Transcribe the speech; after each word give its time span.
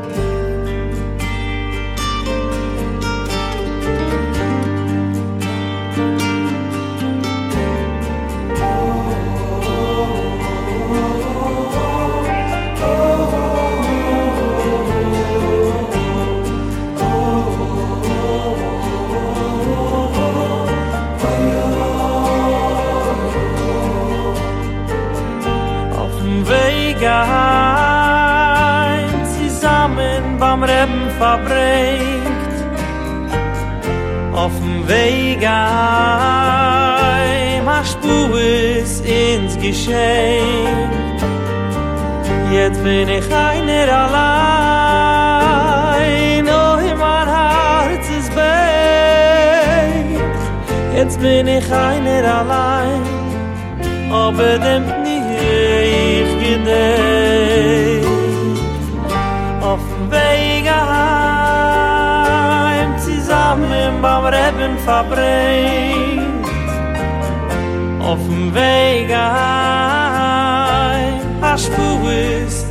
auf 0.00 0.29
verbringt 31.20 32.54
auf 34.32 34.52
dem 34.58 34.88
Weg 34.88 35.46
heim 35.46 36.78
a 37.68 37.84
Spur 37.84 38.40
ist 38.40 39.04
ins 39.04 39.54
Geschenk. 39.58 41.20
Jetzt 42.50 42.82
bin 42.82 43.08
ich 43.18 43.26
einer 43.32 43.88
allein. 44.02 45.28
Oh 46.48 46.76
mein 47.02 47.28
Herz 47.36 48.06
ist 48.18 48.34
weg 48.34 49.60
jetzt 50.96 51.20
bin 51.20 51.46
ich 51.46 51.72
einer 51.72 52.24
allein. 52.40 53.02
Aber 54.10 54.58
dem 54.66 54.84
nicht 55.04 56.30
gedenk 56.42 57.79
auf 68.00 68.18
dem 68.26 68.52
Weg 68.54 69.08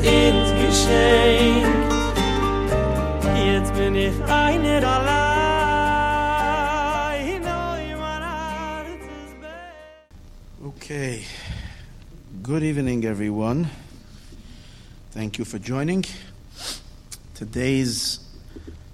ins 0.04 0.50
Geschenk 0.62 1.66
jetzt 3.46 3.74
bin 3.74 3.96
ich 3.96 4.24
allein 4.24 4.60
Okay. 10.62 11.24
Good 12.44 12.64
evening, 12.64 13.04
everyone. 13.04 13.70
Thank 15.14 15.38
you 15.38 15.46
for 15.46 15.60
joining. 15.60 16.04
Today's 17.36 18.20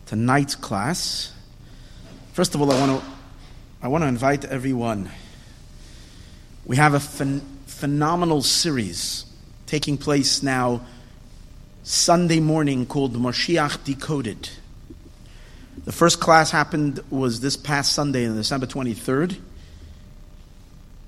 tonight's 0.06 0.56
class. 0.56 1.32
First 2.34 2.54
of 2.54 2.62
all, 2.62 2.72
I 2.72 2.80
want 2.80 3.02
to 3.02 3.15
I 3.86 3.88
want 3.88 4.04
to 4.04 4.08
invite 4.08 4.46
everyone. 4.46 5.12
We 6.66 6.78
have 6.78 6.96
a 6.96 6.98
phen- 6.98 7.44
phenomenal 7.68 8.42
series 8.42 9.26
taking 9.68 10.00
place 10.00 10.42
now 10.42 10.88
Sunday 11.84 12.40
morning 12.40 12.88
called 12.88 13.14
Moshiach 13.14 13.84
Decoded. 13.84 14.50
The 15.84 15.92
first 15.92 16.20
class 16.20 16.50
happened 16.50 17.00
was 17.12 17.42
this 17.42 17.56
past 17.56 17.92
Sunday, 17.92 18.28
on 18.28 18.36
December 18.36 18.66
23rd. 18.66 19.38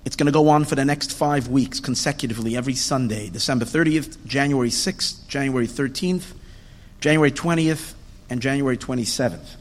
It's 0.05 0.15
going 0.15 0.27
to 0.27 0.31
go 0.31 0.49
on 0.49 0.63
for 0.63 0.75
the 0.75 0.85
next 0.85 1.13
five 1.13 1.47
weeks 1.47 1.79
consecutively 1.79 2.55
every 2.55 2.75
Sunday 2.75 3.31
December 3.31 3.65
30th, 3.65 4.23
January 4.27 4.69
6th, 4.69 5.27
January 5.27 5.65
13th, 5.65 6.25
January 6.99 7.31
20th, 7.31 7.95
and 8.29 8.39
January 8.39 8.77
27th. 8.77 9.55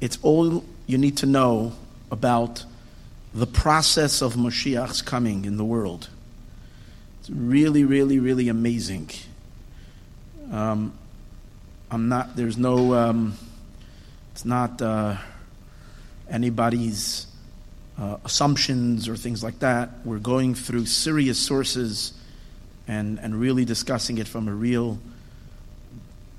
It's 0.00 0.20
all 0.22 0.62
you 0.86 0.98
need 0.98 1.16
to 1.18 1.26
know 1.26 1.72
about 2.10 2.64
the 3.34 3.46
process 3.46 4.22
of 4.22 4.36
Moshiach's 4.36 5.02
coming 5.02 5.44
in 5.44 5.56
the 5.56 5.64
world. 5.64 6.08
It's 7.20 7.30
really, 7.30 7.84
really, 7.84 8.18
really 8.18 8.48
amazing. 8.48 9.10
Um, 10.50 10.92
I'm 11.90 12.08
not, 12.08 12.36
there's 12.36 12.56
no, 12.56 12.94
um, 12.94 13.36
it's 14.32 14.44
not 14.44 14.80
uh, 14.80 15.16
anybody's 16.30 17.26
uh, 17.98 18.18
assumptions 18.24 19.08
or 19.08 19.16
things 19.16 19.42
like 19.42 19.58
that. 19.58 19.90
We're 20.04 20.18
going 20.18 20.54
through 20.54 20.86
serious 20.86 21.38
sources 21.38 22.12
and, 22.86 23.18
and 23.18 23.40
really 23.40 23.64
discussing 23.64 24.18
it 24.18 24.28
from 24.28 24.48
a 24.48 24.52
real 24.52 24.98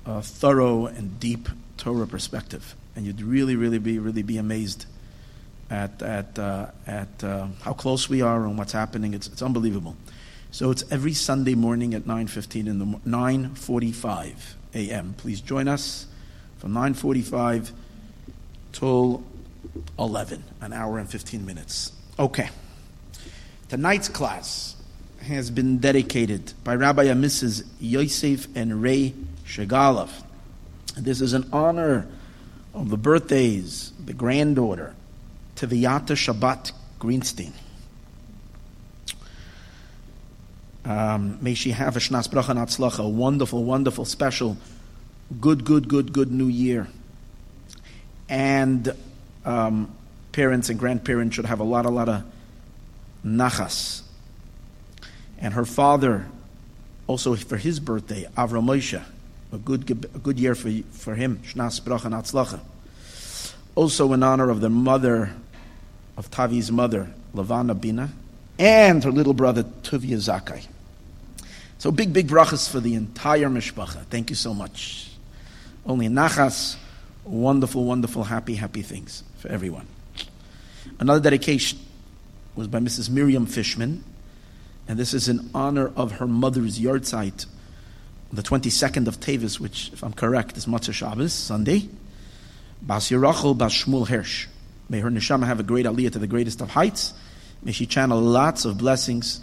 uh, 0.06 0.22
thorough 0.22 0.86
and 0.86 1.20
deep 1.20 1.48
Torah 1.76 2.06
perspective. 2.06 2.74
And 2.98 3.06
you'd 3.06 3.22
really, 3.22 3.54
really 3.54 3.78
be 3.78 4.00
really 4.00 4.24
be 4.24 4.38
amazed 4.38 4.86
at 5.70 6.02
at 6.02 6.36
uh, 6.36 6.66
at 6.84 7.22
uh, 7.22 7.46
how 7.62 7.72
close 7.72 8.08
we 8.08 8.22
are 8.22 8.44
and 8.44 8.58
what's 8.58 8.72
happening. 8.72 9.14
It's 9.14 9.28
it's 9.28 9.40
unbelievable. 9.40 9.94
So 10.50 10.72
it's 10.72 10.82
every 10.90 11.14
Sunday 11.14 11.54
morning 11.54 11.94
at 11.94 12.08
nine 12.08 12.26
fifteen 12.26 12.66
in 12.66 12.80
the 12.80 12.98
nine 13.04 13.54
forty 13.54 13.92
five 13.92 14.56
a.m. 14.74 15.14
Please 15.16 15.40
join 15.40 15.68
us 15.68 16.08
from 16.58 16.72
nine 16.72 16.92
forty 16.92 17.22
five 17.22 17.70
till 18.72 19.22
11, 19.96 20.42
an 20.60 20.72
hour 20.72 20.98
and 20.98 21.08
15 21.08 21.46
minutes. 21.46 21.92
Okay. 22.18 22.50
Tonight's 23.68 24.08
class 24.08 24.74
has 25.22 25.52
been 25.52 25.78
dedicated 25.78 26.52
by 26.64 26.74
Rabbi 26.74 27.04
and 27.04 27.22
Mrs. 27.22 27.64
Yosef 27.78 28.48
and 28.56 28.82
Ray 28.82 29.14
Shagalov. 29.46 30.10
This 30.96 31.20
is 31.20 31.32
an 31.32 31.48
honor 31.52 32.08
of 32.74 32.90
the 32.90 32.96
birthdays, 32.96 33.92
the 34.04 34.12
granddaughter, 34.12 34.94
Tiviata 35.56 36.14
Shabbat 36.14 36.72
Greenstein. 37.00 37.52
Um, 40.84 41.38
may 41.42 41.54
she 41.54 41.72
have 41.72 41.96
a 41.96 41.98
Shnas 41.98 42.28
Bracha 42.28 42.50
and 42.50 42.58
Atzlacha, 42.58 43.04
a 43.04 43.08
wonderful, 43.08 43.64
wonderful, 43.64 44.04
special, 44.04 44.56
good, 45.40 45.64
good, 45.64 45.88
good, 45.88 46.12
good 46.12 46.32
new 46.32 46.46
year. 46.46 46.88
And 48.28 48.94
um, 49.44 49.94
parents 50.32 50.70
and 50.70 50.78
grandparents 50.78 51.36
should 51.36 51.46
have 51.46 51.60
a 51.60 51.64
lot, 51.64 51.84
a 51.84 51.90
lot 51.90 52.08
of 52.08 52.24
nachas. 53.24 54.02
And 55.38 55.54
her 55.54 55.64
father, 55.64 56.26
also 57.06 57.34
for 57.36 57.56
his 57.56 57.80
birthday, 57.80 58.26
Avram 58.36 58.64
Moshe, 58.64 59.02
a 59.52 59.58
good, 59.58 59.90
a 59.90 60.18
good 60.18 60.38
year 60.38 60.54
for, 60.54 60.70
for 60.92 61.14
him, 61.14 61.38
Shnas 61.44 61.80
Bracha 61.80 62.06
and 62.06 62.14
Atzlacha. 62.14 62.60
Also 63.74 64.12
in 64.12 64.22
honor 64.22 64.50
of 64.50 64.60
the 64.60 64.70
mother, 64.70 65.32
of 66.16 66.30
Tavi's 66.30 66.70
mother, 66.70 67.08
Lavana 67.34 67.78
Bina, 67.78 68.10
and 68.58 69.04
her 69.04 69.12
little 69.12 69.34
brother, 69.34 69.62
Tuvia 69.62 70.16
Zakai. 70.16 70.66
So 71.78 71.92
big, 71.92 72.12
big 72.12 72.26
brachas 72.26 72.68
for 72.68 72.80
the 72.80 72.94
entire 72.94 73.48
mishpacha. 73.48 74.04
Thank 74.06 74.30
you 74.30 74.36
so 74.36 74.52
much. 74.52 75.12
Only 75.86 76.08
nachas, 76.08 76.76
wonderful, 77.24 77.84
wonderful, 77.84 78.24
happy, 78.24 78.56
happy 78.56 78.82
things 78.82 79.22
for 79.38 79.48
everyone. 79.48 79.86
Another 80.98 81.20
dedication 81.20 81.78
was 82.56 82.66
by 82.66 82.80
Mrs. 82.80 83.10
Miriam 83.10 83.46
Fishman, 83.46 84.02
and 84.88 84.98
this 84.98 85.14
is 85.14 85.28
in 85.28 85.50
honor 85.54 85.92
of 85.94 86.12
her 86.12 86.26
mother's 86.26 86.80
yahrzeit, 86.80 87.46
the 88.32 88.42
22nd 88.42 89.06
of 89.06 89.20
Tavis, 89.20 89.58
which, 89.58 89.90
if 89.92 90.02
I'm 90.02 90.12
correct, 90.12 90.56
is 90.56 90.66
Matzah 90.66 90.92
Shabbos, 90.92 91.32
Sunday. 91.32 91.88
Bas 92.82 93.10
Yerachel 93.10 93.56
Bas 93.56 93.72
Shmuel 93.72 94.06
Hirsch. 94.08 94.46
May 94.88 95.00
her 95.00 95.10
neshama 95.10 95.46
have 95.46 95.60
a 95.60 95.62
great 95.62 95.86
aliyah 95.86 96.12
to 96.12 96.18
the 96.18 96.26
greatest 96.26 96.60
of 96.60 96.70
heights. 96.70 97.12
May 97.62 97.72
she 97.72 97.86
channel 97.86 98.20
lots 98.20 98.64
of 98.64 98.78
blessings 98.78 99.40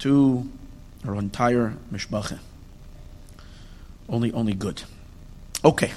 to 0.00 0.48
her 1.04 1.14
entire 1.14 1.74
mishpacha. 1.92 2.38
Only, 4.08 4.32
only 4.32 4.54
good. 4.54 4.82
Okay. 5.64 5.92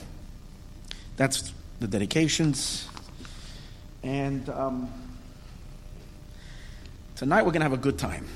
That's 1.18 1.54
the 1.80 1.88
dedications. 1.88 2.88
And 4.04 4.48
um, 4.50 4.89
tonight 7.16 7.44
we're 7.44 7.51
going 7.51 7.62
to 7.62 7.66
have 7.66 7.74
a 7.74 7.77
good 7.77 7.98
time. 7.98 8.27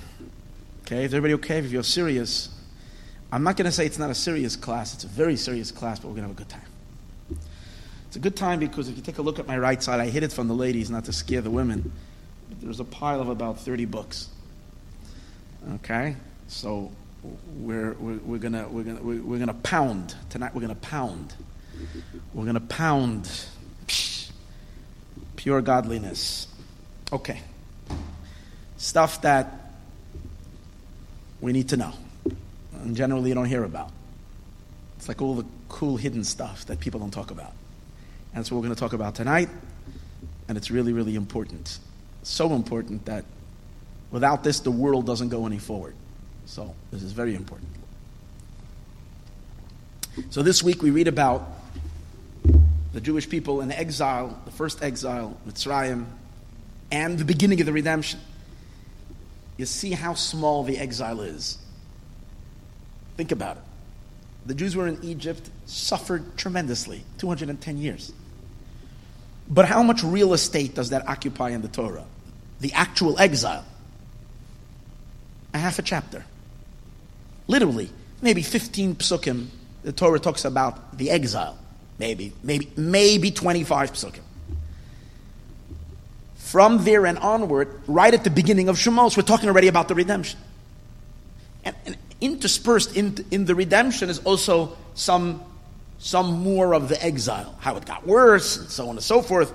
Okay? 0.85 1.06
Is 1.06 1.13
everybody 1.13 1.35
okay? 1.35 1.59
If 1.59 1.71
you're 1.71 1.83
serious, 1.83 2.50
I'm 3.31 3.44
not 3.44 3.56
going 3.56 3.66
to 3.66 3.72
say 3.72 3.86
it's 3.86 4.00
not 4.00 4.10
a 4.10 4.16
serious 4.16 4.56
class. 4.56 4.94
It's 4.94 5.06
a 5.06 5.07
very 5.07 5.38
serious 5.38 5.72
class, 5.72 6.00
but 6.00 6.10
we're 6.10 6.16
going 6.16 6.24
to 6.24 6.30
have 6.30 6.38
a 6.38 6.39
good 6.39 6.50
time. 6.50 7.39
It's 8.07 8.18
a 8.18 8.19
good 8.19 8.36
time 8.36 8.60
because 8.60 8.89
if 8.89 8.98
you 8.98 9.01
take 9.01 9.19
a 9.19 9.22
look 9.22 9.39
at 9.39 9.48
my 9.48 9.57
right 9.57 9.81
side, 9.81 10.01
I 10.01 10.07
hid 10.07 10.24
it 10.24 10.33
from 10.33 10.50
the 10.50 10.54
ladies 10.54 10.92
not 10.92 11.06
to 11.06 11.13
scare 11.13 11.39
the 11.39 11.50
women. 11.50 11.94
But 12.50 12.60
there's 12.60 12.81
a 12.81 12.86
pile 12.86 13.22
of 13.22 13.30
about 13.30 13.60
30 13.60 13.86
books. 13.86 14.28
Okay? 15.75 16.18
So 16.50 16.92
we're, 17.56 17.94
we're, 17.94 18.18
we're 18.18 18.38
going 18.38 18.74
we're 18.74 18.83
gonna, 18.83 19.01
we're, 19.01 19.22
we're 19.22 19.39
gonna 19.39 19.54
pound. 19.54 20.13
Tonight 20.30 20.54
we're 20.54 20.62
going 20.62 20.75
to 20.75 20.81
pound. 20.81 21.33
We're 22.33 22.44
going 22.44 22.56
to 22.56 22.60
pound 22.60 23.31
pure 25.38 25.62
godliness. 25.62 26.48
Okay. 27.13 27.39
Stuff 28.75 29.22
that 29.22 29.72
we 31.39 31.54
need 31.54 31.69
to 31.69 31.78
know 31.78 31.94
and 32.83 32.95
generally 32.95 33.30
you 33.30 33.36
don't 33.36 33.45
hear 33.45 33.63
about. 33.63 33.92
It's 34.98 35.07
like 35.07 35.22
all 35.22 35.36
the 35.36 35.45
cool 35.69 35.98
hidden 35.98 36.24
stuff 36.24 36.66
that 36.66 36.80
people 36.80 37.00
don't 37.00 37.12
talk 37.12 37.31
about. 37.31 37.54
And 38.33 38.39
that's 38.39 38.51
what 38.51 38.57
we're 38.57 38.68
going 38.68 38.75
to 38.75 38.80
talk 38.80 38.94
about 38.94 39.16
tonight. 39.16 39.50
And 40.48 40.57
it's 40.57 40.69
really, 40.69 40.94
really 40.94 41.16
important. 41.16 41.80
So 42.24 42.54
important 42.54 43.06
that 43.06 43.25
without 44.12 44.44
this, 44.44 44.60
the 44.60 44.72
world 44.72 45.06
doesn't 45.06 45.30
go 45.30 45.45
any 45.45 45.57
forward. 45.57 45.95
So, 46.45 46.75
this 46.92 47.01
is 47.04 47.13
very 47.13 47.36
important. 47.36 47.69
So, 50.30 50.44
this 50.44 50.62
week 50.62 50.81
we 50.81 50.92
read 50.92 51.07
about 51.07 51.48
the 52.94 53.01
Jewish 53.01 53.30
people 53.30 53.62
in 53.62 53.72
exile, 53.72 54.38
the 54.45 54.51
first 54.51 54.83
exile, 54.83 55.38
Mitzrayim, 55.48 56.06
and 56.92 57.18
the 57.18 57.25
beginning 57.25 57.60
of 57.62 57.66
the 57.66 57.74
redemption. 57.74 58.19
You 59.57 59.66
see 59.66 59.92
how 59.92 60.13
small 60.13 60.63
the 60.63 60.78
exile 60.78 61.22
is. 61.22 61.57
Think 63.21 63.31
about 63.31 63.57
it. 63.57 63.63
The 64.47 64.56
Jews 64.56 64.75
were 64.75 64.88
in 64.88 64.97
Egypt, 65.03 65.47
suffered 65.68 66.38
tremendously, 66.38 67.03
210 67.19 67.77
years. 67.77 68.12
But 69.47 69.65
how 69.65 69.83
much 69.83 70.03
real 70.03 70.33
estate 70.33 70.73
does 70.73 70.89
that 70.89 71.07
occupy 71.07 71.51
in 71.51 71.62
the 71.62 71.68
Torah? 71.68 72.06
The 72.62 72.73
actual 72.73 73.19
exile. 73.19 73.63
A 75.53 75.59
half 75.59 75.77
a 75.77 75.83
chapter. 75.83 76.25
Literally, 77.45 77.91
maybe 78.23 78.41
15 78.41 78.95
psukim, 78.95 79.50
the 79.83 79.91
Torah 79.91 80.19
talks 80.19 80.44
about 80.44 80.97
the 80.97 81.12
exile. 81.12 81.59
Maybe, 82.00 82.33
maybe, 82.41 82.71
maybe 82.75 83.29
25 83.29 83.94
psukim. 83.94 84.23
From 86.38 86.85
there 86.85 87.06
and 87.06 87.19
onward, 87.19 87.81
right 87.85 88.15
at 88.15 88.23
the 88.23 88.31
beginning 88.31 88.68
of 88.68 88.77
Shemos, 88.77 89.15
we're 89.15 89.21
talking 89.21 89.47
already 89.47 89.68
about 89.68 89.89
the 89.89 89.94
redemption. 89.94 90.39
And, 91.63 91.75
and 91.85 91.97
interspersed 92.21 92.95
in, 92.95 93.25
in 93.31 93.45
the 93.45 93.56
redemption 93.56 94.09
is 94.09 94.19
also 94.19 94.77
some, 94.94 95.44
some 95.97 96.41
more 96.41 96.73
of 96.73 96.88
the 96.88 97.03
exile, 97.03 97.56
how 97.59 97.75
it 97.75 97.85
got 97.85 98.06
worse, 98.06 98.57
and 98.57 98.69
so 98.69 98.88
on 98.88 98.91
and 98.91 99.03
so 99.03 99.21
forth. 99.21 99.51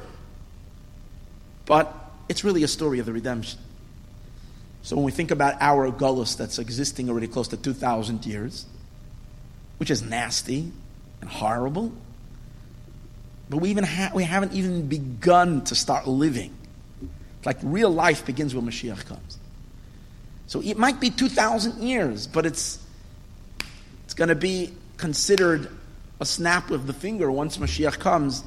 But 1.65 1.95
it's 2.29 2.45
really 2.45 2.65
a 2.65 2.69
story 2.69 2.99
of 2.99 3.07
the 3.07 3.13
redemption. 3.13 3.61
So 4.83 4.97
when 4.97 5.05
we 5.05 5.13
think 5.13 5.31
about 5.31 5.61
our 5.61 5.91
gullus 5.91 6.37
that's 6.37 6.59
existing 6.59 7.09
already 7.09 7.27
close 7.27 7.49
to 7.49 7.57
2,000 7.57 8.25
years, 8.27 8.67
which 9.79 9.91
is 9.91 10.03
nasty 10.03 10.71
and 11.21 11.31
horrible, 11.31 11.93
but 13.49 13.59
we, 13.59 13.71
even 13.71 13.85
ha- 13.85 14.11
we 14.15 14.25
haven't 14.25 14.53
even 14.53 14.89
begun 14.89 15.65
to 15.65 15.75
start 15.75 16.07
living. 16.07 16.55
Like 17.45 17.59
real 17.63 17.91
life 17.91 18.27
begins 18.27 18.55
when 18.55 18.67
Mashiach 18.67 19.07
comes. 19.07 19.39
So 20.47 20.61
it 20.61 20.79
might 20.79 21.01
be 21.01 21.11
2,000 21.11 21.83
years, 21.83 22.27
but 22.27 22.47
it's, 22.47 22.79
it's 24.05 24.15
going 24.15 24.29
to 24.29 24.35
be 24.35 24.73
considered 24.97 25.69
a 26.21 26.25
snap 26.25 26.71
of 26.71 26.87
the 26.87 26.93
finger 26.93 27.31
once 27.31 27.59
Mashiach 27.59 27.99
comes, 27.99 28.43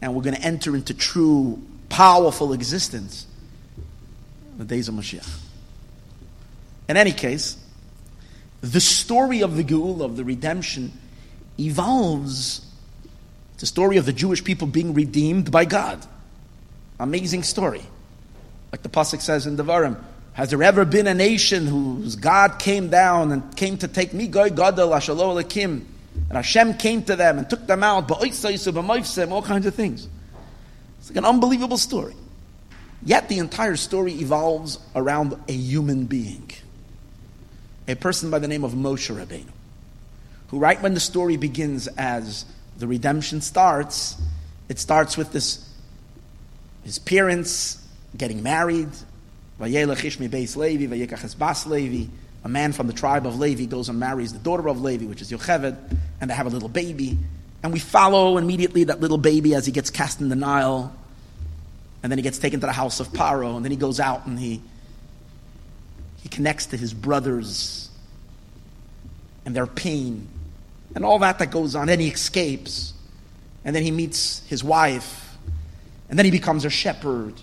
and 0.00 0.14
we're 0.14 0.22
going 0.22 0.36
to 0.36 0.42
enter 0.42 0.74
into 0.74 0.94
true, 0.94 1.62
powerful 1.88 2.52
existence 2.52 3.26
the 4.58 4.64
days 4.64 4.88
of 4.88 4.94
Mashiach. 4.94 5.40
In 6.88 6.96
any 6.96 7.12
case, 7.12 7.56
the 8.60 8.80
story 8.80 9.42
of 9.42 9.56
the 9.56 9.64
Geul, 9.64 10.02
of 10.02 10.16
the 10.16 10.24
redemption, 10.24 10.92
evolves. 11.58 12.64
It's 13.54 13.62
a 13.62 13.66
story 13.66 13.96
of 13.96 14.06
the 14.06 14.12
Jewish 14.12 14.42
people 14.42 14.66
being 14.66 14.94
redeemed 14.94 15.50
by 15.50 15.64
God. 15.64 16.04
Amazing 16.98 17.42
story. 17.42 17.82
Like 18.72 18.82
the 18.82 18.88
Pasuk 18.88 19.20
says 19.20 19.46
in 19.46 19.56
Devarim, 19.56 20.02
has 20.34 20.50
there 20.50 20.62
ever 20.62 20.84
been 20.84 21.06
a 21.06 21.14
nation 21.14 21.66
whose 21.66 22.16
God 22.16 22.58
came 22.58 22.90
down 22.90 23.30
and 23.30 23.56
came 23.56 23.78
to 23.78 23.88
take 23.88 24.12
me, 24.12 24.26
Goy 24.26 24.50
Gadol, 24.50 24.90
Ashalo 24.90 25.32
Alekim, 25.32 25.84
and 26.28 26.32
Hashem 26.32 26.74
came 26.74 27.04
to 27.04 27.14
them 27.14 27.38
and 27.38 27.48
took 27.48 27.66
them 27.68 27.84
out, 27.84 28.10
all 28.10 29.42
kinds 29.42 29.66
of 29.66 29.74
things. 29.74 30.08
It's 30.98 31.10
like 31.10 31.16
an 31.18 31.24
unbelievable 31.24 31.78
story. 31.78 32.14
Yet 33.04 33.28
the 33.28 33.38
entire 33.38 33.76
story 33.76 34.12
evolves 34.14 34.80
around 34.96 35.34
a 35.46 35.52
human 35.52 36.06
being, 36.06 36.50
a 37.86 37.94
person 37.94 38.30
by 38.30 38.40
the 38.40 38.48
name 38.48 38.64
of 38.64 38.72
Moshe 38.72 39.14
Rabbeinu, 39.14 39.46
who, 40.48 40.58
right 40.58 40.82
when 40.82 40.94
the 40.94 41.00
story 41.00 41.36
begins, 41.36 41.86
as 41.86 42.44
the 42.78 42.88
redemption 42.88 43.40
starts, 43.40 44.20
it 44.68 44.80
starts 44.80 45.16
with 45.16 45.32
this 45.32 45.70
his 46.82 46.98
parents 46.98 47.80
getting 48.16 48.42
married, 48.42 48.88
Vayelech 49.60 50.28
Beis 50.28 50.56
Levi, 50.56 50.86
Vayekach 50.86 51.38
Bas 51.38 51.66
Levi. 51.66 52.10
A 52.44 52.48
man 52.48 52.72
from 52.72 52.86
the 52.86 52.92
tribe 52.92 53.26
of 53.26 53.38
Levi 53.38 53.64
goes 53.64 53.88
and 53.88 53.98
marries 53.98 54.32
the 54.32 54.38
daughter 54.38 54.68
of 54.68 54.82
Levi, 54.82 55.06
which 55.06 55.22
is 55.22 55.30
Yocheved, 55.30 55.76
and 56.20 56.30
they 56.30 56.34
have 56.34 56.46
a 56.46 56.50
little 56.50 56.68
baby. 56.68 57.16
And 57.62 57.72
we 57.72 57.78
follow 57.78 58.36
immediately 58.36 58.84
that 58.84 59.00
little 59.00 59.16
baby 59.16 59.54
as 59.54 59.64
he 59.64 59.72
gets 59.72 59.88
cast 59.88 60.20
in 60.20 60.28
the 60.28 60.36
Nile. 60.36 60.94
And 62.02 62.12
then 62.12 62.18
he 62.18 62.22
gets 62.22 62.38
taken 62.38 62.60
to 62.60 62.66
the 62.66 62.72
house 62.72 63.00
of 63.00 63.08
Paro, 63.08 63.56
and 63.56 63.64
then 63.64 63.70
he 63.70 63.78
goes 63.78 63.98
out 63.98 64.26
and 64.26 64.38
he, 64.38 64.60
he 66.22 66.28
connects 66.28 66.66
to 66.66 66.76
his 66.76 66.92
brothers 66.92 67.88
and 69.46 69.56
their 69.56 69.66
pain 69.66 70.28
and 70.94 71.04
all 71.04 71.18
that 71.20 71.38
that 71.40 71.50
goes 71.50 71.74
on. 71.74 71.86
Then 71.86 72.00
he 72.00 72.08
escapes, 72.08 72.92
and 73.64 73.74
then 73.74 73.82
he 73.82 73.90
meets 73.90 74.46
his 74.46 74.62
wife, 74.62 75.36
and 76.08 76.18
then 76.18 76.24
he 76.24 76.30
becomes 76.30 76.64
a 76.64 76.70
shepherd. 76.70 77.34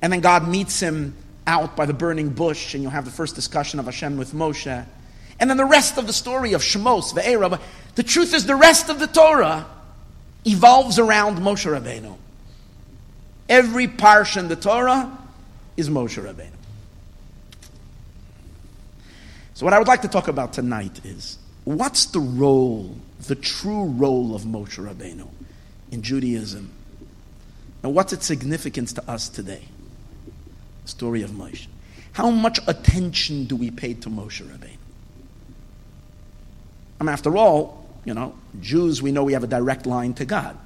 And 0.00 0.12
then 0.12 0.20
God 0.20 0.48
meets 0.48 0.80
him 0.80 1.16
out 1.48 1.74
by 1.74 1.86
the 1.86 1.94
burning 1.94 2.28
bush, 2.28 2.74
and 2.74 2.82
you'll 2.82 2.92
have 2.92 3.06
the 3.06 3.10
first 3.10 3.34
discussion 3.34 3.80
of 3.80 3.86
Hashem 3.86 4.18
with 4.18 4.32
Moshe. 4.32 4.86
And 5.40 5.50
then 5.50 5.56
the 5.56 5.64
rest 5.64 5.96
of 5.96 6.06
the 6.06 6.12
story 6.12 6.52
of 6.52 6.60
Shemos, 6.62 7.14
Ve'era. 7.14 7.60
The 7.94 8.02
truth 8.02 8.34
is, 8.34 8.44
the 8.44 8.54
rest 8.54 8.90
of 8.90 9.00
the 9.00 9.06
Torah 9.06 9.66
evolves 10.44 10.98
around 10.98 11.38
Moshe 11.38 11.66
Rabbeinu. 11.66 12.16
Every 13.48 13.88
parsha 13.88 14.38
in 14.38 14.48
the 14.48 14.56
Torah 14.56 15.16
is 15.76 15.88
Moshe 15.88 16.22
Rabbeinu. 16.22 16.52
So, 19.54 19.64
what 19.64 19.72
I 19.72 19.78
would 19.78 19.88
like 19.88 20.02
to 20.02 20.08
talk 20.08 20.28
about 20.28 20.52
tonight 20.52 21.00
is 21.04 21.38
what's 21.64 22.06
the 22.06 22.20
role, 22.20 22.94
the 23.26 23.34
true 23.34 23.86
role 23.86 24.34
of 24.34 24.42
Moshe 24.42 24.78
Rabbeinu 24.78 25.26
in 25.90 26.02
Judaism, 26.02 26.70
and 27.82 27.94
what's 27.94 28.12
its 28.12 28.26
significance 28.26 28.92
to 28.92 29.10
us 29.10 29.28
today? 29.30 29.62
Story 30.88 31.22
of 31.22 31.30
Moshe. 31.30 31.66
How 32.12 32.30
much 32.30 32.58
attention 32.66 33.44
do 33.44 33.56
we 33.56 33.70
pay 33.70 33.94
to 33.94 34.08
Moshe 34.08 34.42
Rabbeinu? 34.42 34.76
I 37.00 37.04
mean, 37.04 37.12
after 37.12 37.36
all, 37.36 37.86
you 38.04 38.14
know, 38.14 38.34
Jews, 38.60 39.00
we 39.02 39.12
know 39.12 39.22
we 39.22 39.34
have 39.34 39.44
a 39.44 39.48
direct 39.48 39.86
line 39.86 40.14
to 40.14 40.24
God. 40.24 40.58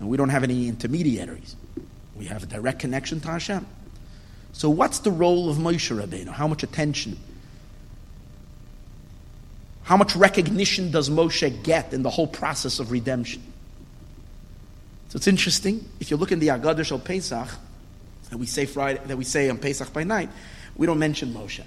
And 0.00 0.08
we 0.08 0.16
don't 0.16 0.28
have 0.28 0.42
any 0.42 0.68
intermediaries. 0.68 1.56
We 2.16 2.26
have 2.26 2.42
a 2.42 2.46
direct 2.46 2.80
connection 2.80 3.20
to 3.20 3.28
Hashem. 3.28 3.66
So 4.52 4.68
what's 4.68 4.98
the 4.98 5.10
role 5.10 5.48
of 5.48 5.56
Moshe 5.56 5.96
Rabbeinu? 5.96 6.28
How 6.28 6.46
much 6.46 6.62
attention? 6.62 7.16
How 9.84 9.96
much 9.96 10.14
recognition 10.14 10.90
does 10.90 11.08
Moshe 11.08 11.62
get 11.62 11.94
in 11.94 12.02
the 12.02 12.10
whole 12.10 12.26
process 12.26 12.78
of 12.78 12.90
redemption? 12.90 13.42
So 15.08 15.16
it's 15.16 15.26
interesting. 15.26 15.88
If 16.00 16.10
you 16.10 16.16
look 16.16 16.32
in 16.32 16.38
the 16.38 16.48
Agadah 16.48 16.84
Shel 16.84 16.98
Pesach, 16.98 17.48
that 18.32 18.38
we 18.38 18.46
say 18.46 18.64
Friday, 18.64 18.98
that 19.04 19.18
we 19.18 19.24
say 19.24 19.50
on 19.50 19.58
Pesach 19.58 19.92
by 19.92 20.04
night, 20.04 20.30
we 20.74 20.86
don't 20.86 20.98
mention 20.98 21.34
Moshe. 21.34 21.62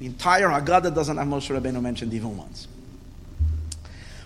The 0.00 0.06
entire 0.06 0.48
Haggadah 0.48 0.92
doesn't 0.92 1.16
have 1.16 1.28
Moshe 1.28 1.56
Rabbeinu 1.56 1.80
mentioned 1.80 2.12
even 2.12 2.36
once. 2.36 2.66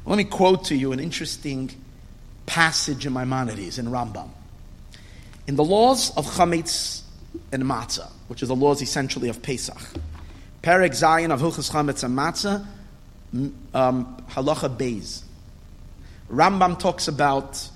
Well, 0.02 0.16
let 0.16 0.24
me 0.24 0.24
quote 0.24 0.64
to 0.66 0.74
you 0.74 0.92
an 0.92 0.98
interesting 0.98 1.70
passage 2.46 3.04
in 3.04 3.12
Maimonides 3.12 3.78
in 3.78 3.88
Rambam. 3.88 4.30
In 5.46 5.56
the 5.56 5.64
laws 5.64 6.16
of 6.16 6.24
Chametz 6.24 7.02
and 7.52 7.62
Matzah, 7.64 8.10
which 8.28 8.42
are 8.42 8.46
the 8.46 8.56
laws 8.56 8.80
essentially 8.80 9.28
of 9.28 9.42
Pesach, 9.42 9.76
Perek 10.62 10.92
Zayin 10.92 11.34
of 11.34 11.42
Hilchas 11.42 11.70
Chametz 11.70 12.02
and 12.02 12.16
Matzah, 12.16 12.66
um, 13.74 14.24
Halacha 14.30 14.74
Beis. 14.74 15.22
Rambam 16.30 16.78
talks 16.78 17.08
about 17.08 17.68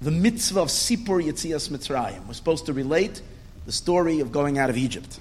the 0.00 0.10
mitzvah 0.10 0.60
of 0.60 0.68
Sipur 0.68 1.22
Yetzias 1.22 1.68
Mitzrayim. 1.68 2.26
We're 2.26 2.32
supposed 2.32 2.64
to 2.66 2.72
relate 2.72 3.20
the 3.66 3.72
story 3.72 4.20
of 4.20 4.32
going 4.32 4.58
out 4.58 4.70
of 4.70 4.76
Egypt. 4.76 5.18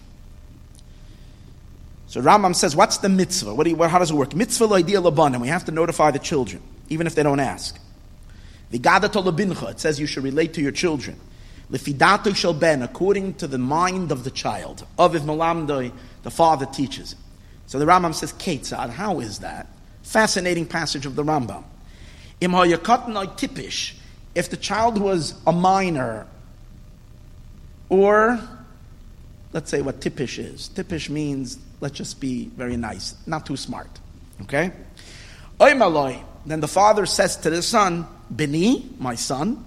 So 2.08 2.22
Rambam 2.22 2.56
says, 2.56 2.76
what's 2.76 2.98
the 2.98 3.10
mitzvah? 3.10 3.56
What 3.56 3.64
do 3.64 3.72
you, 3.72 3.84
how 3.84 4.00
does 4.00 4.12
it 4.12 4.14
work? 4.14 4.36
Mitzvah 4.36 4.68
loidia 4.68 5.02
laban, 5.02 5.34
and 5.34 5.42
we 5.42 5.48
have 5.48 5.66
to 5.66 5.72
notify 5.72 6.12
the 6.12 6.20
children, 6.20 6.62
even 6.90 7.08
if 7.08 7.16
they 7.16 7.24
don't 7.24 7.40
ask. 7.40 7.80
Vigadato 8.72 9.24
labincha, 9.24 9.72
it 9.72 9.80
says 9.80 10.00
you 10.00 10.06
should 10.06 10.24
relate 10.24 10.54
to 10.54 10.62
your 10.62 10.72
children. 10.72 11.20
Lefidato 11.72 12.36
shel 12.36 12.54
ben, 12.54 12.84
according 12.84 13.34
to 13.36 13.48
the 13.48 13.58
mind 13.58 14.12
of 14.12 14.24
the 14.24 14.32
child. 14.32 14.86
Aviv 15.00 15.22
malamdoi, 15.22 15.92
the 16.22 16.30
father 16.30 16.66
teaches. 16.68 17.16
So 17.66 17.80
the 17.80 17.86
Rambam 17.86 18.14
says, 18.14 18.34
Ketzad, 18.34 18.92
how 18.92 19.20
is 19.20 19.40
that? 19.40 19.68
Fascinating 20.04 20.68
passage 20.68 21.06
of 21.06 21.16
the 21.16 21.24
Rambam. 21.24 21.64
Im 22.42 22.52
tipish, 22.52 23.96
if 24.36 24.50
the 24.50 24.58
child 24.58 25.00
was 25.00 25.34
a 25.48 25.52
minor 25.52 26.28
or, 27.90 28.40
let's 29.52 29.70
say 29.70 29.82
what 29.82 30.00
tippish 30.00 30.40
is. 30.40 30.70
Tippish 30.74 31.10
means, 31.10 31.58
let's 31.80 31.96
just 31.96 32.20
be 32.20 32.46
very 32.56 32.78
nice, 32.78 33.16
not 33.28 33.46
too 33.46 33.58
smart. 33.58 33.90
Okay? 34.42 34.72
Then 35.60 36.60
the 36.60 36.68
father 36.68 37.06
says 37.06 37.38
to 37.38 37.50
the 37.50 37.62
son, 37.62 38.08
Bini, 38.36 38.90
my 39.00 39.16
son, 39.16 39.63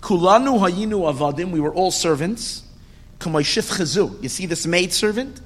Kulanu 0.00 0.58
hayinu 0.58 1.12
avadim, 1.12 1.50
we 1.50 1.60
were 1.60 1.72
all 1.72 1.90
servants. 1.90 2.64
Kamayshif 3.18 3.78
chazu, 3.78 4.20
you 4.22 4.28
see 4.28 4.46
this 4.46 4.66
maid 4.66 4.92
servant? 4.92 5.40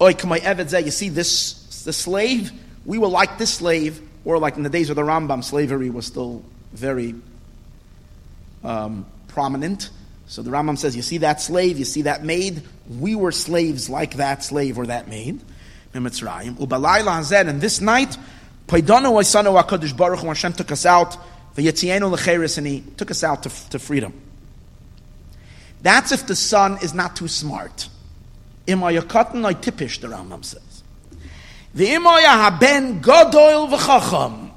Kamay 0.00 0.38
eved 0.40 0.84
you 0.84 0.90
see 0.90 1.08
this 1.08 1.82
the 1.84 1.92
slave? 1.92 2.52
We 2.86 2.98
were 2.98 3.08
like 3.08 3.36
this 3.38 3.54
slave, 3.54 4.00
or 4.24 4.38
like 4.38 4.56
in 4.56 4.62
the 4.62 4.70
days 4.70 4.90
of 4.90 4.96
the 4.96 5.02
Rambam, 5.02 5.44
slavery 5.44 5.90
was 5.90 6.06
still 6.06 6.42
very 6.72 7.14
um, 8.64 9.06
prominent. 9.28 9.90
So 10.30 10.42
the 10.42 10.50
Rambam 10.52 10.78
says, 10.78 10.94
you 10.94 11.02
see 11.02 11.18
that 11.18 11.40
slave, 11.40 11.76
you 11.76 11.84
see 11.84 12.02
that 12.02 12.22
maid? 12.22 12.62
We 12.88 13.16
were 13.16 13.32
slaves 13.32 13.90
like 13.90 14.14
that 14.14 14.44
slave 14.44 14.78
or 14.78 14.86
that 14.86 15.08
maid. 15.08 15.40
And 15.92 16.06
this 16.06 16.22
night, 16.22 16.38
Paidanu 18.68 19.10
Waisanu 19.10 19.60
HaKadosh 19.60 19.96
Baruch 19.96 20.20
Hu 20.20 20.28
Hashem 20.28 20.52
took 20.52 20.70
us 20.70 20.86
out, 20.86 21.16
V'yetzienu 21.56 22.12
L'cheres, 22.12 22.58
and 22.58 22.66
He 22.68 22.84
took 22.96 23.10
us 23.10 23.24
out 23.24 23.42
to, 23.42 23.70
to 23.70 23.80
freedom. 23.80 24.12
That's 25.82 26.12
if 26.12 26.28
the 26.28 26.36
son 26.36 26.78
is 26.80 26.94
not 26.94 27.16
too 27.16 27.26
smart. 27.26 27.88
Imayakatan 28.68 29.42
tipish, 29.60 30.00
the 30.00 30.06
Rambam 30.06 30.44
says. 30.44 30.84
The 31.74 31.86
haben 31.86 33.00
godoil 33.00 33.68
v'chacham. 33.68 34.52